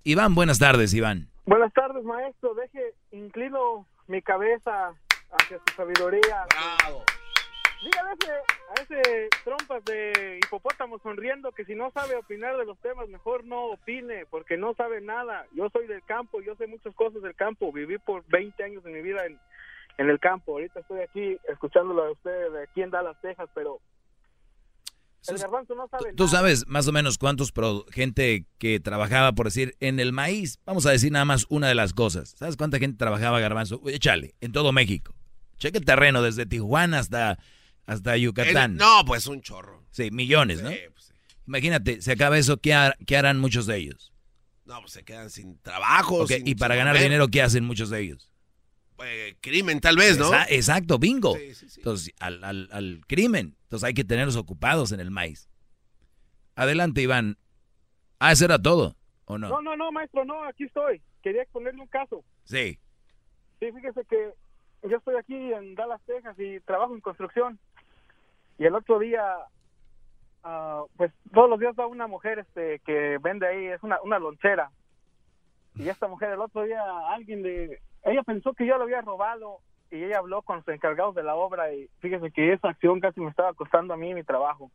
Iván, 0.05 0.35
buenas 0.35 0.59
tardes, 0.59 0.95
Iván. 0.95 1.29
Buenas 1.47 1.73
tardes, 1.73 2.05
maestro. 2.05 2.55
Deje, 2.55 2.95
inclino 3.11 3.87
mi 4.07 4.23
cabeza 4.23 4.93
hacia 5.33 5.59
su 5.59 5.75
sabiduría. 5.75 6.47
Bravo. 6.79 7.03
Dígale 7.85 8.11
a 8.11 8.13
ese, 8.15 8.33
a 8.71 8.83
ese 8.83 9.29
trompas 9.45 9.85
de 9.85 10.41
hipopótamo 10.45 10.99
sonriendo 11.01 11.53
que 11.53 11.65
si 11.65 11.75
no 11.75 11.91
sabe 11.93 12.17
opinar 12.17 12.57
de 12.57 12.65
los 12.65 12.79
temas, 12.81 13.09
mejor 13.09 13.45
no 13.45 13.67
opine, 13.67 14.25
porque 14.31 14.57
no 14.57 14.75
sabe 14.75 15.01
nada. 15.01 15.45
Yo 15.55 15.69
soy 15.71 15.87
del 15.87 16.03
campo, 16.05 16.41
yo 16.41 16.55
sé 16.57 16.67
muchas 16.67 16.95
cosas 16.95 17.23
del 17.23 17.35
campo. 17.35 17.73
Viví 17.73 17.99
por 17.99 18.25
20 18.29 18.63
años 18.65 18.83
de 18.85 18.91
mi 18.91 19.03
vida 19.03 19.27
en, 19.27 19.39
en 19.99 20.09
el 20.09 20.19
campo. 20.19 20.53
Ahorita 20.53 20.81
estoy 20.81 21.01
aquí 21.03 21.37
escuchándolo 21.49 22.05
a 22.05 22.13
usted 22.13 22.53
de 22.53 22.63
aquí 22.65 22.83
en 22.83 22.91
Dallas, 22.91 23.21
Texas, 23.21 23.49
pero 23.55 23.81
el 25.29 25.39
garbanzo 25.39 25.75
no 25.75 25.89
sabe 25.89 26.13
Tú 26.13 26.29
sabes 26.29 26.67
más 26.67 26.87
o 26.87 26.93
menos 26.93 27.17
cuántos 27.17 27.51
pro- 27.51 27.87
gente 27.91 28.45
que 28.59 28.79
trabajaba, 28.79 29.33
por 29.33 29.47
decir, 29.47 29.75
en 29.81 29.99
el 29.99 30.13
maíz. 30.13 30.59
Vamos 30.67 30.85
a 30.87 30.91
decir 30.91 31.13
nada 31.13 31.25
más 31.25 31.47
una 31.49 31.69
de 31.69 31.75
las 31.75 31.95
cosas. 31.95 32.35
¿Sabes 32.37 32.57
cuánta 32.59 32.79
gente 32.79 32.99
trabajaba 32.99 33.41
garbanzo? 33.41 33.81
Échale, 33.89 34.35
en 34.43 34.53
todo 34.53 34.73
México. 34.73 35.15
Cheque 35.57 35.79
el 35.79 35.85
terreno 35.87 36.21
desde 36.21 36.45
Tijuana 36.45 36.99
hasta, 36.99 37.39
hasta 37.87 38.17
Yucatán. 38.17 38.73
El- 38.73 38.77
no, 38.79 39.03
pues 39.07 39.27
un 39.27 39.41
chorro. 39.43 39.85
Sí, 39.91 40.11
millones, 40.11 40.63
¿no? 40.63 40.71
Imagínate, 41.47 42.01
se 42.01 42.13
acaba 42.13 42.39
eso, 42.39 42.57
¿qué, 42.59 42.73
har- 42.75 42.97
qué 43.07 43.17
harán 43.17 43.39
muchos 43.39 43.67
de 43.67 43.77
ellos? 43.77 44.13
No, 44.65 44.81
pues 44.81 44.93
se 44.93 45.05
quedan 45.05 45.29
sin 45.31 45.59
trabajo. 45.59 46.23
Ok, 46.23 46.29
sin- 46.31 46.49
y 46.49 46.55
para 46.55 46.75
sin 46.75 46.79
ganar 46.79 46.95
comer. 46.95 47.03
dinero, 47.11 47.29
¿qué 47.29 47.43
hacen 47.43 47.65
muchos 47.65 47.91
de 47.91 48.01
ellos? 48.01 48.31
Eh, 49.05 49.37
crimen, 49.43 49.81
tal 49.81 49.97
vez, 49.97 50.17
¿no? 50.17 50.31
Exa- 50.31 50.47
Exacto, 50.49 50.99
bingo. 50.99 51.37
Entonces, 51.77 52.15
al, 52.19 52.43
al- 52.45 52.69
al 52.73 53.01
crimen. 53.07 53.57
Entonces 53.65 53.85
hay 53.87 53.93
que 53.93 54.05
tenerlos 54.05 54.37
ocupados 54.37 54.93
en 54.93 55.01
el 55.01 55.11
maíz. 55.11 55.49
Adelante, 56.55 57.03
Iván. 57.03 57.37
Ah, 58.21 58.33
eso 58.33 58.45
era 58.45 58.59
todo, 58.61 58.97
¿o 59.27 59.37
no? 59.37 59.49
No, 59.49 59.61
no, 59.61 59.77
no, 59.77 59.93
maestro, 59.93 60.25
no, 60.25 60.45
aquí 60.45 60.65
estoy. 60.65 61.03
Quería 61.23 61.43
exponerle 61.43 61.81
un 61.83 61.89
caso. 61.89 62.25
Sí. 62.45 62.79
Sí, 63.61 63.67
fíjese 63.75 64.03
que 64.09 64.31
yo 64.89 64.97
estoy 64.97 65.17
aquí 65.17 65.35
en 65.35 65.75
Dallas, 65.75 66.01
Texas 66.07 66.37
y 66.39 66.61
trabajo 66.61 66.95
en 66.95 67.01
construcción. 67.01 67.59
Y 68.59 68.67
el 68.67 68.75
otro 68.75 68.99
día, 68.99 69.23
ah, 70.43 70.85
pues 70.97 71.13
todos 71.33 71.51
los 71.51 71.59
días 71.59 71.75
va 71.79 71.87
una 71.87 72.07
mujer 72.07 72.39
este 72.39 72.81
que 72.81 73.19
vende 73.21 73.47
ahí, 73.47 73.67
es 73.67 73.83
una, 73.83 74.01
una 74.03 74.19
lonchera. 74.19 74.71
Y 75.77 75.89
esta 75.89 76.07
mujer 76.07 76.31
el 76.31 76.41
otro 76.41 76.63
día, 76.63 76.83
alguien 77.09 77.43
de... 77.43 77.81
Ella 78.05 78.23
pensó 78.23 78.53
que 78.53 78.67
yo 78.67 78.77
lo 78.77 78.85
había 78.85 79.01
robado 79.01 79.59
y 79.91 80.05
ella 80.05 80.19
habló 80.19 80.43
con 80.43 80.57
los 80.57 80.69
encargados 80.69 81.15
de 81.15 81.23
la 81.23 81.35
obra 81.35 81.73
y 81.73 81.89
fíjese 82.01 82.31
que 82.31 82.53
esa 82.53 82.69
acción 82.69 83.01
casi 83.01 83.21
me 83.21 83.31
estaba 83.31 83.55
costando 83.55 83.95
a 83.95 83.97
mí 83.97 84.15
mi 84.15 84.23
trabajo. 84.23 84.71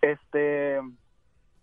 Este, 0.00 0.80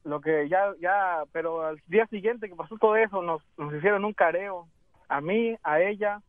lo 0.03 0.21
que 0.21 0.47
ya, 0.49 0.73
ya, 0.79 1.23
pero 1.31 1.65
al 1.65 1.81
día 1.87 2.05
siguiente 2.07 2.47
que 2.47 2.55
pasó 2.55 2.77
todo 2.77 2.95
eso, 2.95 3.21
nos, 3.21 3.41
nos 3.57 3.73
hicieron 3.73 4.05
un 4.05 4.13
careo, 4.13 4.67
a 5.07 5.21
mí, 5.21 5.55
a 5.63 5.81
ella, 5.81 6.21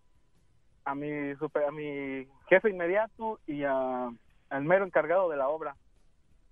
a 0.84 0.94
mi, 0.94 1.34
super, 1.36 1.64
a 1.64 1.72
mi 1.72 2.26
jefe 2.48 2.70
inmediato 2.70 3.40
y 3.46 3.64
a, 3.64 4.10
al 4.50 4.64
mero 4.64 4.84
encargado 4.84 5.28
de 5.30 5.36
la 5.36 5.48
obra. 5.48 5.76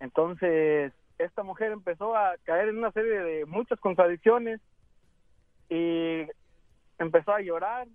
Entonces, 0.01 0.93
esta 1.19 1.43
mujer 1.43 1.73
empezó 1.73 2.16
a 2.16 2.35
caer 2.45 2.69
en 2.69 2.79
una 2.79 2.93
serie 2.93 3.12
de 3.21 3.47
muchas 3.47 3.79
contradicciones 3.81 4.61
y 5.69 6.23
empezó 6.99 7.33
a 7.33 7.41
llorar 7.41 7.87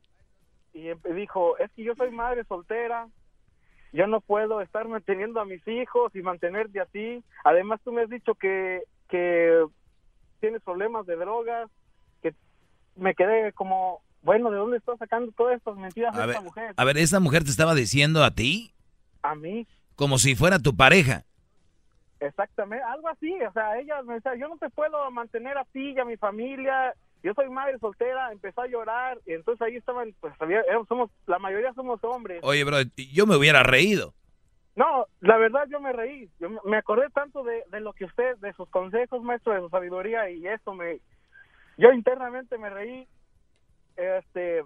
y 0.74 0.90
em- 0.90 1.00
dijo, 1.16 1.58
es 1.58 1.72
que 1.74 1.84
yo 1.84 1.96
soy 1.96 2.12
madre 2.12 2.44
soltera, 2.46 3.08
yo 3.92 4.08
no 4.08 4.22
puedo 4.22 4.62
estar 4.62 4.88
manteniendo 4.88 5.40
a 5.40 5.46
mis 5.46 5.66
hijos 5.68 6.16
y 6.16 6.22
mantenerte 6.22 6.80
a 6.80 6.86
ti. 6.86 7.24
Además, 7.44 7.80
tú 7.84 7.92
me 7.92 8.04
has 8.04 8.10
dicho 8.10 8.36
que, 8.36 8.84
que 9.10 9.66
tienes 10.40 10.62
problemas 10.62 11.06
de 11.08 11.16
drogas, 11.16 11.70
que 12.22 12.34
me 12.96 13.16
quedé 13.16 13.52
como, 13.54 14.02
bueno, 14.22 14.52
¿de 14.52 14.58
dónde 14.58 14.78
está 14.78 14.96
sacando 14.98 15.32
todas 15.32 15.58
estas 15.58 15.76
mentiras 15.76 16.14
A 16.16 16.20
de 16.22 16.28
ver, 16.28 16.30
esta 16.36 16.42
mujer? 16.44 16.74
a 16.78 16.86
ver, 16.86 16.98
esa 16.98 17.20
mujer 17.20 17.44
te 17.44 17.50
estaba 17.50 17.74
diciendo 17.74 18.24
a 18.24 18.32
ti 18.32 18.72
A 19.24 19.34
mí, 19.36 19.68
como 20.00 20.18
si 20.18 20.34
fuera 20.34 20.60
tu 20.60 20.78
pareja. 20.78 21.26
exactamente, 22.22 22.84
algo 22.86 23.10
así. 23.10 23.34
O 23.44 23.52
sea, 23.52 23.78
ella 23.78 24.02
me 24.04 24.14
decía, 24.16 24.34
yo 24.36 24.48
no 24.48 24.58
te 24.58 24.70
puedo 24.70 25.12
mantener 25.12 25.58
a 25.58 25.66
ti 25.66 25.92
y 25.92 26.00
a 26.00 26.06
mi 26.06 26.16
familia. 26.16 26.94
Yo 27.22 27.34
soy 27.34 27.50
madre 27.50 27.78
soltera, 27.80 28.32
empezó 28.32 28.62
a 28.62 28.68
llorar 28.68 29.18
y 29.26 29.34
entonces 29.34 29.62
ahí 29.62 29.76
estaban, 29.76 30.16
pues 30.22 30.34
había- 30.40 30.64
somos, 30.88 31.12
la 31.28 31.38
mayoría 31.38 31.74
somos 31.74 32.02
hombres. 32.06 32.40
Oye, 32.44 32.64
bro, 32.64 32.78
yo 33.14 33.26
me 33.28 33.36
hubiera 33.36 33.62
reído. 33.62 34.14
No, 34.78 35.06
la 35.20 35.36
verdad 35.36 35.66
yo 35.70 35.82
me 35.82 35.92
reí. 35.92 36.30
Yo 36.40 36.50
me- 36.50 36.62
me 36.64 36.78
acordé 36.78 37.10
tanto 37.10 37.44
de, 37.44 37.64
de 37.70 37.82
lo 37.82 37.92
que 37.92 38.06
usted, 38.06 38.38
de 38.38 38.54
sus 38.54 38.70
consejos, 38.70 39.22
maestro, 39.22 39.54
de 39.54 39.60
su 39.60 39.70
sabiduría 39.70 40.30
y 40.30 40.48
eso 40.48 40.74
me... 40.74 41.02
Yo 41.78 41.92
internamente 41.92 42.58
me 42.58 42.70
reí. 42.70 43.06
Este, 43.98 44.64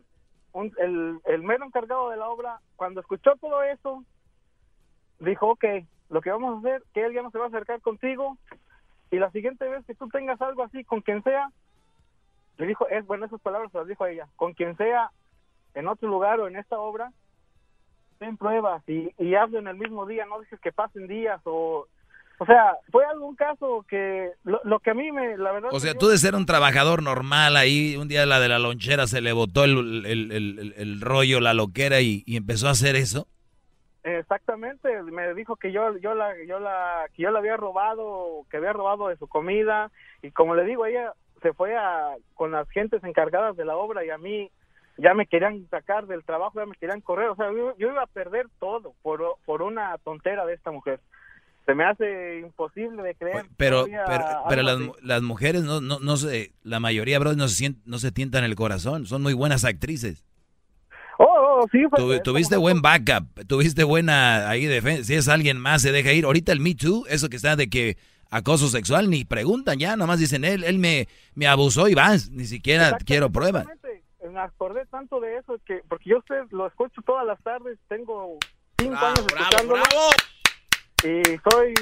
un- 0.52 0.74
el, 0.78 1.20
el 1.26 1.42
mero 1.42 1.66
encargado 1.66 2.12
de 2.12 2.18
la 2.18 2.28
obra, 2.30 2.60
cuando 2.76 3.02
escuchó 3.02 3.36
todo 3.42 3.64
eso, 3.64 4.04
dijo, 5.20 5.48
ok, 5.50 5.66
lo 6.10 6.22
que 6.22 6.32
vamos 6.32 6.56
a 6.56 6.60
hacer, 6.60 6.84
que 6.94 7.06
él 7.06 7.14
ya 7.14 7.22
no 7.22 7.32
se 7.32 7.38
va 7.38 7.46
a 7.46 7.48
acercar 7.48 7.82
contigo 7.82 8.38
y 9.12 9.18
la 9.18 9.32
siguiente 9.32 9.68
vez 9.68 9.86
que 9.86 9.96
tú 9.96 10.08
tengas 10.10 10.42
algo 10.42 10.64
así 10.64 10.84
con 10.84 11.02
quien 11.02 11.24
sea, 11.24 11.50
le 12.58 12.68
dijo, 12.68 12.88
es 12.90 13.06
bueno, 13.06 13.26
esas 13.26 13.42
palabras 13.42 13.72
se 13.72 13.78
las 13.80 13.88
dijo 13.88 14.04
a 14.04 14.12
ella, 14.12 14.28
con 14.36 14.54
quien 14.54 14.76
sea 14.78 15.10
en 15.76 15.88
otro 15.88 16.08
lugar 16.10 16.40
o 16.40 16.48
en 16.48 16.56
esta 16.56 16.78
obra, 16.80 17.12
ten 18.20 18.38
pruebas 18.38 18.84
y, 18.88 19.10
y 19.18 19.36
hazlo 19.36 19.60
en 19.60 19.68
el 19.68 19.76
mismo 19.78 20.06
día, 20.06 20.26
no 20.26 20.40
dejes 20.40 20.60
que 20.60 20.72
pasen 20.72 21.08
días 21.08 21.42
o... 21.46 21.88
O 22.40 22.46
sea, 22.48 22.76
fue 22.92 23.06
algún 23.06 23.36
caso 23.36 23.86
que 23.88 24.32
lo, 24.44 24.60
lo 24.64 24.80
que 24.80 24.90
a 24.90 24.94
mí 24.96 25.12
me, 25.12 25.38
la 25.38 25.52
verdad... 25.52 25.70
O 25.72 25.80
sea, 25.80 25.94
tú 25.94 26.08
de 26.08 26.18
ser 26.18 26.34
un 26.34 26.48
trabajador 26.48 27.04
normal 27.04 27.56
ahí, 27.56 27.96
un 27.96 28.08
día 28.08 28.26
la 28.26 28.40
de 28.40 28.50
la 28.50 28.58
lonchera 28.58 29.06
se 29.06 29.22
le 29.22 29.34
botó 29.34 29.64
el, 29.64 30.04
el- 30.06 30.32
el- 30.32 30.60
el- 30.60 30.74
el 30.76 31.00
rollo, 31.02 31.40
la 31.40 31.54
loquera 31.54 32.02
y, 32.02 32.24
y 32.26 32.36
empezó 32.36 32.68
a 32.68 32.72
hacer 32.72 32.96
eso. 32.96 33.28
Exactamente, 34.04 35.02
me 35.04 35.34
dijo 35.34 35.56
que 35.56 35.72
yo 35.72 35.98
yo 35.98 36.14
la 36.14 36.36
yo 36.46 36.60
la 36.60 37.06
que 37.14 37.24
yo 37.24 37.32
la 37.32 37.40
había 37.40 37.56
robado, 37.56 38.46
que 38.52 38.58
había 38.58 38.74
robado 38.74 39.08
de 39.08 39.16
su 39.16 39.28
comida 39.28 39.92
y 40.22 40.32
como 40.32 40.56
le 40.56 40.66
digo, 40.66 40.86
ella 40.86 41.14
se 41.42 41.54
fue 41.54 41.78
a 41.78 42.16
con 42.34 42.52
las 42.52 42.70
gentes 42.70 43.02
encargadas 43.06 43.56
de 43.56 43.64
la 43.64 43.78
obra 43.78 44.04
y 44.04 44.10
a 44.10 44.18
mí 44.18 44.52
ya 44.98 45.14
me 45.14 45.26
querían 45.26 45.66
sacar 45.70 46.06
del 46.06 46.26
trabajo, 46.26 46.60
ya 46.60 46.66
me 46.66 46.76
querían 46.76 47.00
correr, 47.00 47.30
o 47.30 47.36
sea, 47.38 47.50
yo, 47.54 47.78
yo 47.78 47.92
iba 47.92 48.04
a 48.04 48.08
perder 48.08 48.48
todo 48.60 48.94
por 49.02 49.38
por 49.46 49.62
una 49.62 49.98
tontera 50.00 50.46
de 50.46 50.54
esta 50.54 50.72
mujer. 50.72 51.00
Se 51.66 51.74
me 51.74 51.86
hace 51.86 52.42
imposible 52.42 53.02
de 53.04 53.16
creer. 53.16 53.46
Pero, 53.56 53.86
pero, 53.86 54.26
pero 54.50 54.64
las, 54.64 54.80
las 55.02 55.22
mujeres 55.22 55.64
no, 55.64 55.80
no, 55.80 56.00
no 56.00 56.18
se, 56.18 56.52
la 56.62 56.82
mayoría, 56.82 57.20
bro, 57.20 57.36
no 57.36 57.48
se, 57.48 57.76
no 57.86 58.00
se 58.00 58.12
tientan 58.12 58.44
el 58.44 58.56
corazón, 58.56 59.06
son 59.06 59.22
muy 59.22 59.34
buenas 59.34 59.64
actrices. 59.64 60.26
Sí, 61.72 61.80
fue- 61.90 62.00
Tuvi- 62.00 62.22
tuviste 62.24 62.58
buen 62.58 62.82
backup, 62.82 63.46
tuviste 63.48 63.84
buena 63.84 64.50
ahí 64.50 64.66
defensa. 64.66 65.04
Si 65.06 65.14
es 65.16 65.28
alguien 65.28 65.58
más, 65.60 65.82
se 65.82 65.92
deja 65.92 66.12
ir. 66.14 66.26
Ahorita 66.26 66.52
el 66.52 66.60
Me 66.60 66.76
Too, 66.76 67.06
eso 67.10 67.30
que 67.30 67.36
está 67.38 67.56
de 67.56 67.70
que 67.70 67.98
acoso 68.30 68.68
sexual, 68.68 69.10
ni 69.10 69.26
preguntan 69.26 69.78
ya, 69.78 69.96
nomás 69.96 70.20
dicen, 70.20 70.44
él, 70.44 70.64
él 70.64 70.80
me, 70.80 71.08
me 71.36 71.48
abusó 71.48 71.88
y 71.88 71.94
vas, 71.94 72.30
ni 72.32 72.46
siquiera 72.46 72.98
quiero 73.06 73.32
pruebas. 73.32 73.66
me 74.32 74.40
acordé 74.40 74.86
tanto 74.88 75.20
de 75.20 75.38
eso 75.38 75.60
que 75.68 75.82
porque 75.88 76.10
yo 76.10 76.18
usted 76.18 76.42
lo 76.52 76.66
escucho 76.66 77.02
todas 77.06 77.26
las 77.28 77.40
tardes 77.44 77.78
tengo 77.88 78.38
cinco 78.80 78.96
años 78.96 79.20
escuchándolo 79.28 79.84
y 81.04 81.22
soy 81.52 81.74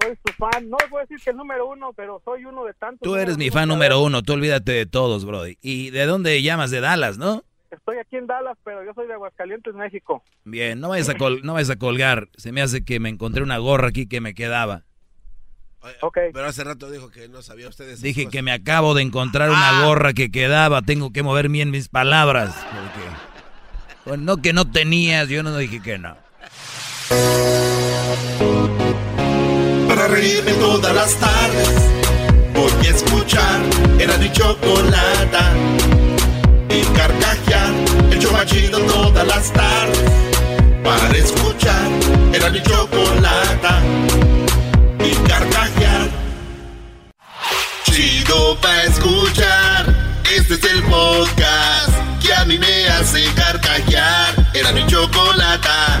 soy 0.00 0.16
su 0.26 0.32
fan 0.38 0.70
no 0.70 0.76
puedo 0.88 1.04
decir 1.06 1.18
que 1.22 1.30
el 1.30 1.36
número 1.36 1.68
uno 1.68 1.92
pero 1.94 2.22
soy 2.24 2.44
uno 2.46 2.64
de 2.64 2.72
tantos 2.74 3.00
Tú 3.02 3.16
eres 3.16 3.36
mi 3.36 3.50
fan 3.50 3.68
número 3.68 4.00
uno, 4.00 4.22
tú 4.22 4.32
olvídate 4.32 4.72
de 4.72 4.86
todos, 4.86 5.26
Brody. 5.26 5.58
¿Y 5.60 5.90
de 5.90 6.06
dónde 6.06 6.40
llamas? 6.42 6.70
De 6.70 6.80
Dallas, 6.80 7.18
¿no? 7.18 7.44
Estoy 7.72 7.98
aquí 7.98 8.16
en 8.16 8.26
Dallas 8.26 8.56
pero 8.64 8.84
yo 8.84 8.92
soy 8.94 9.06
de 9.06 9.14
Aguascalientes 9.14 9.74
México 9.74 10.22
Bien, 10.44 10.78
no 10.80 10.90
vayas 10.90 11.08
a, 11.08 11.14
col- 11.16 11.40
no 11.42 11.54
vayas 11.54 11.70
a 11.70 11.76
colgar. 11.76 12.28
Se 12.36 12.52
me 12.52 12.62
hace 12.62 12.84
que 12.84 13.00
me 13.00 13.08
encontré 13.08 13.42
una 13.42 13.58
gorra 13.58 13.88
aquí 13.88 14.06
que 14.06 14.20
me 14.20 14.34
quedaba. 14.34 14.82
Pero 16.32 16.44
hace 16.46 16.62
rato 16.62 16.90
dijo 16.92 17.10
que 17.10 17.28
no 17.28 17.42
sabía 17.42 17.68
usted 17.68 17.86
de 17.86 17.92
esas 17.94 18.02
Dije 18.02 18.22
cosas. 18.22 18.32
que 18.32 18.42
me 18.42 18.52
acabo 18.52 18.94
de 18.94 19.02
encontrar 19.02 19.50
una 19.50 19.84
gorra 19.84 20.12
que 20.12 20.30
quedaba. 20.30 20.80
Tengo 20.82 21.12
que 21.12 21.24
mover 21.24 21.48
bien 21.48 21.70
mis 21.72 21.88
palabras. 21.88 22.54
Porque, 22.54 23.08
bueno, 24.04 24.22
no 24.24 24.36
que 24.42 24.52
no 24.52 24.70
tenías, 24.70 25.28
yo 25.28 25.42
no 25.42 25.56
dije 25.56 25.80
que 25.82 25.98
no. 25.98 26.16
Para 29.88 30.08
reírme 30.08 30.52
todas 30.54 30.94
las 30.94 31.14
tardes 31.18 31.90
Voy 32.54 32.86
a 32.86 32.90
escuchar 32.90 33.60
Era 33.98 34.16
mi 34.18 34.30
chocolata 34.32 35.52
Y 36.70 36.82
chido 38.44 38.78
todas 38.80 39.26
las 39.26 39.52
tardes 39.52 40.00
Para 40.82 41.16
escuchar 41.16 41.88
Era 42.32 42.50
mi 42.50 42.62
chocolata 42.62 43.82
Y 44.98 45.14
carcajear 45.28 46.08
Chido 47.84 48.56
para 48.60 48.82
escuchar 48.84 50.20
Este 50.34 50.54
es 50.54 50.64
el 50.64 50.82
podcast 50.84 51.90
Que 52.20 52.34
a 52.34 52.44
mí 52.44 52.58
me 52.58 52.88
hace 52.88 53.24
carcajear. 53.34 54.50
Era 54.54 54.72
mi 54.72 54.86
chocolata. 54.86 56.00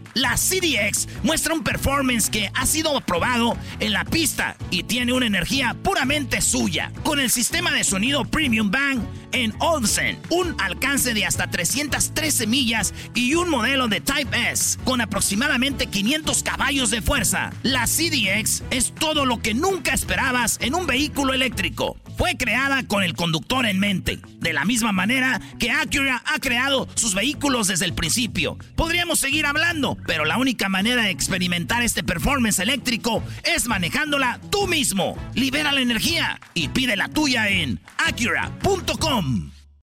la 0.13 0.35
CDX 0.35 1.07
muestra 1.23 1.53
un 1.53 1.63
performance 1.63 2.29
que 2.29 2.49
ha 2.53 2.65
sido 2.65 2.97
aprobado 2.97 3.55
en 3.79 3.93
la 3.93 4.05
pista 4.05 4.55
y 4.69 4.83
tiene 4.83 5.13
una 5.13 5.25
energía 5.25 5.75
puramente 5.81 6.41
suya. 6.41 6.91
Con 7.03 7.19
el 7.19 7.29
sistema 7.29 7.71
de 7.71 7.83
sonido 7.83 8.25
Premium 8.25 8.71
Bang 8.71 9.01
en 9.31 9.53
Olsen, 9.59 10.19
un 10.29 10.55
alcance 10.59 11.13
de 11.13 11.25
hasta 11.25 11.49
313 11.49 12.47
millas 12.47 12.93
y 13.13 13.35
un 13.35 13.49
modelo 13.49 13.87
de 13.87 14.01
Type 14.01 14.51
S 14.51 14.77
con 14.83 15.01
aproximadamente 15.01 15.87
500 15.87 16.43
caballos 16.43 16.89
de 16.89 17.01
fuerza. 17.01 17.51
La 17.63 17.85
CDX 17.85 18.63
es 18.71 18.93
todo 18.93 19.25
lo 19.25 19.41
que 19.41 19.53
nunca 19.53 19.93
esperabas 19.93 20.57
en 20.61 20.75
un 20.75 20.85
vehículo 20.87 21.33
eléctrico. 21.33 21.97
Fue 22.17 22.35
creada 22.37 22.83
con 22.83 23.03
el 23.03 23.13
conductor 23.13 23.65
en 23.65 23.79
mente, 23.79 24.19
de 24.39 24.53
la 24.53 24.65
misma 24.65 24.91
manera 24.91 25.41
que 25.59 25.71
Acura 25.71 26.21
ha 26.25 26.39
creado 26.39 26.87
sus 26.95 27.15
vehículos 27.15 27.67
desde 27.67 27.85
el 27.85 27.93
principio. 27.93 28.57
Podríamos 28.75 29.19
seguir 29.19 29.45
hablando, 29.45 29.97
pero 30.05 30.25
la 30.25 30.37
única 30.37 30.69
manera 30.69 31.03
de 31.03 31.11
experimentar 31.11 31.83
este 31.83 32.03
performance 32.03 32.59
eléctrico 32.59 33.23
es 33.43 33.67
manejándola 33.67 34.39
tú 34.49 34.67
mismo. 34.67 35.17
Libera 35.33 35.71
la 35.71 35.81
energía 35.81 36.39
y 36.53 36.69
pide 36.69 36.95
la 36.95 37.07
tuya 37.07 37.49
en 37.49 37.79
acura.com. 37.97 39.51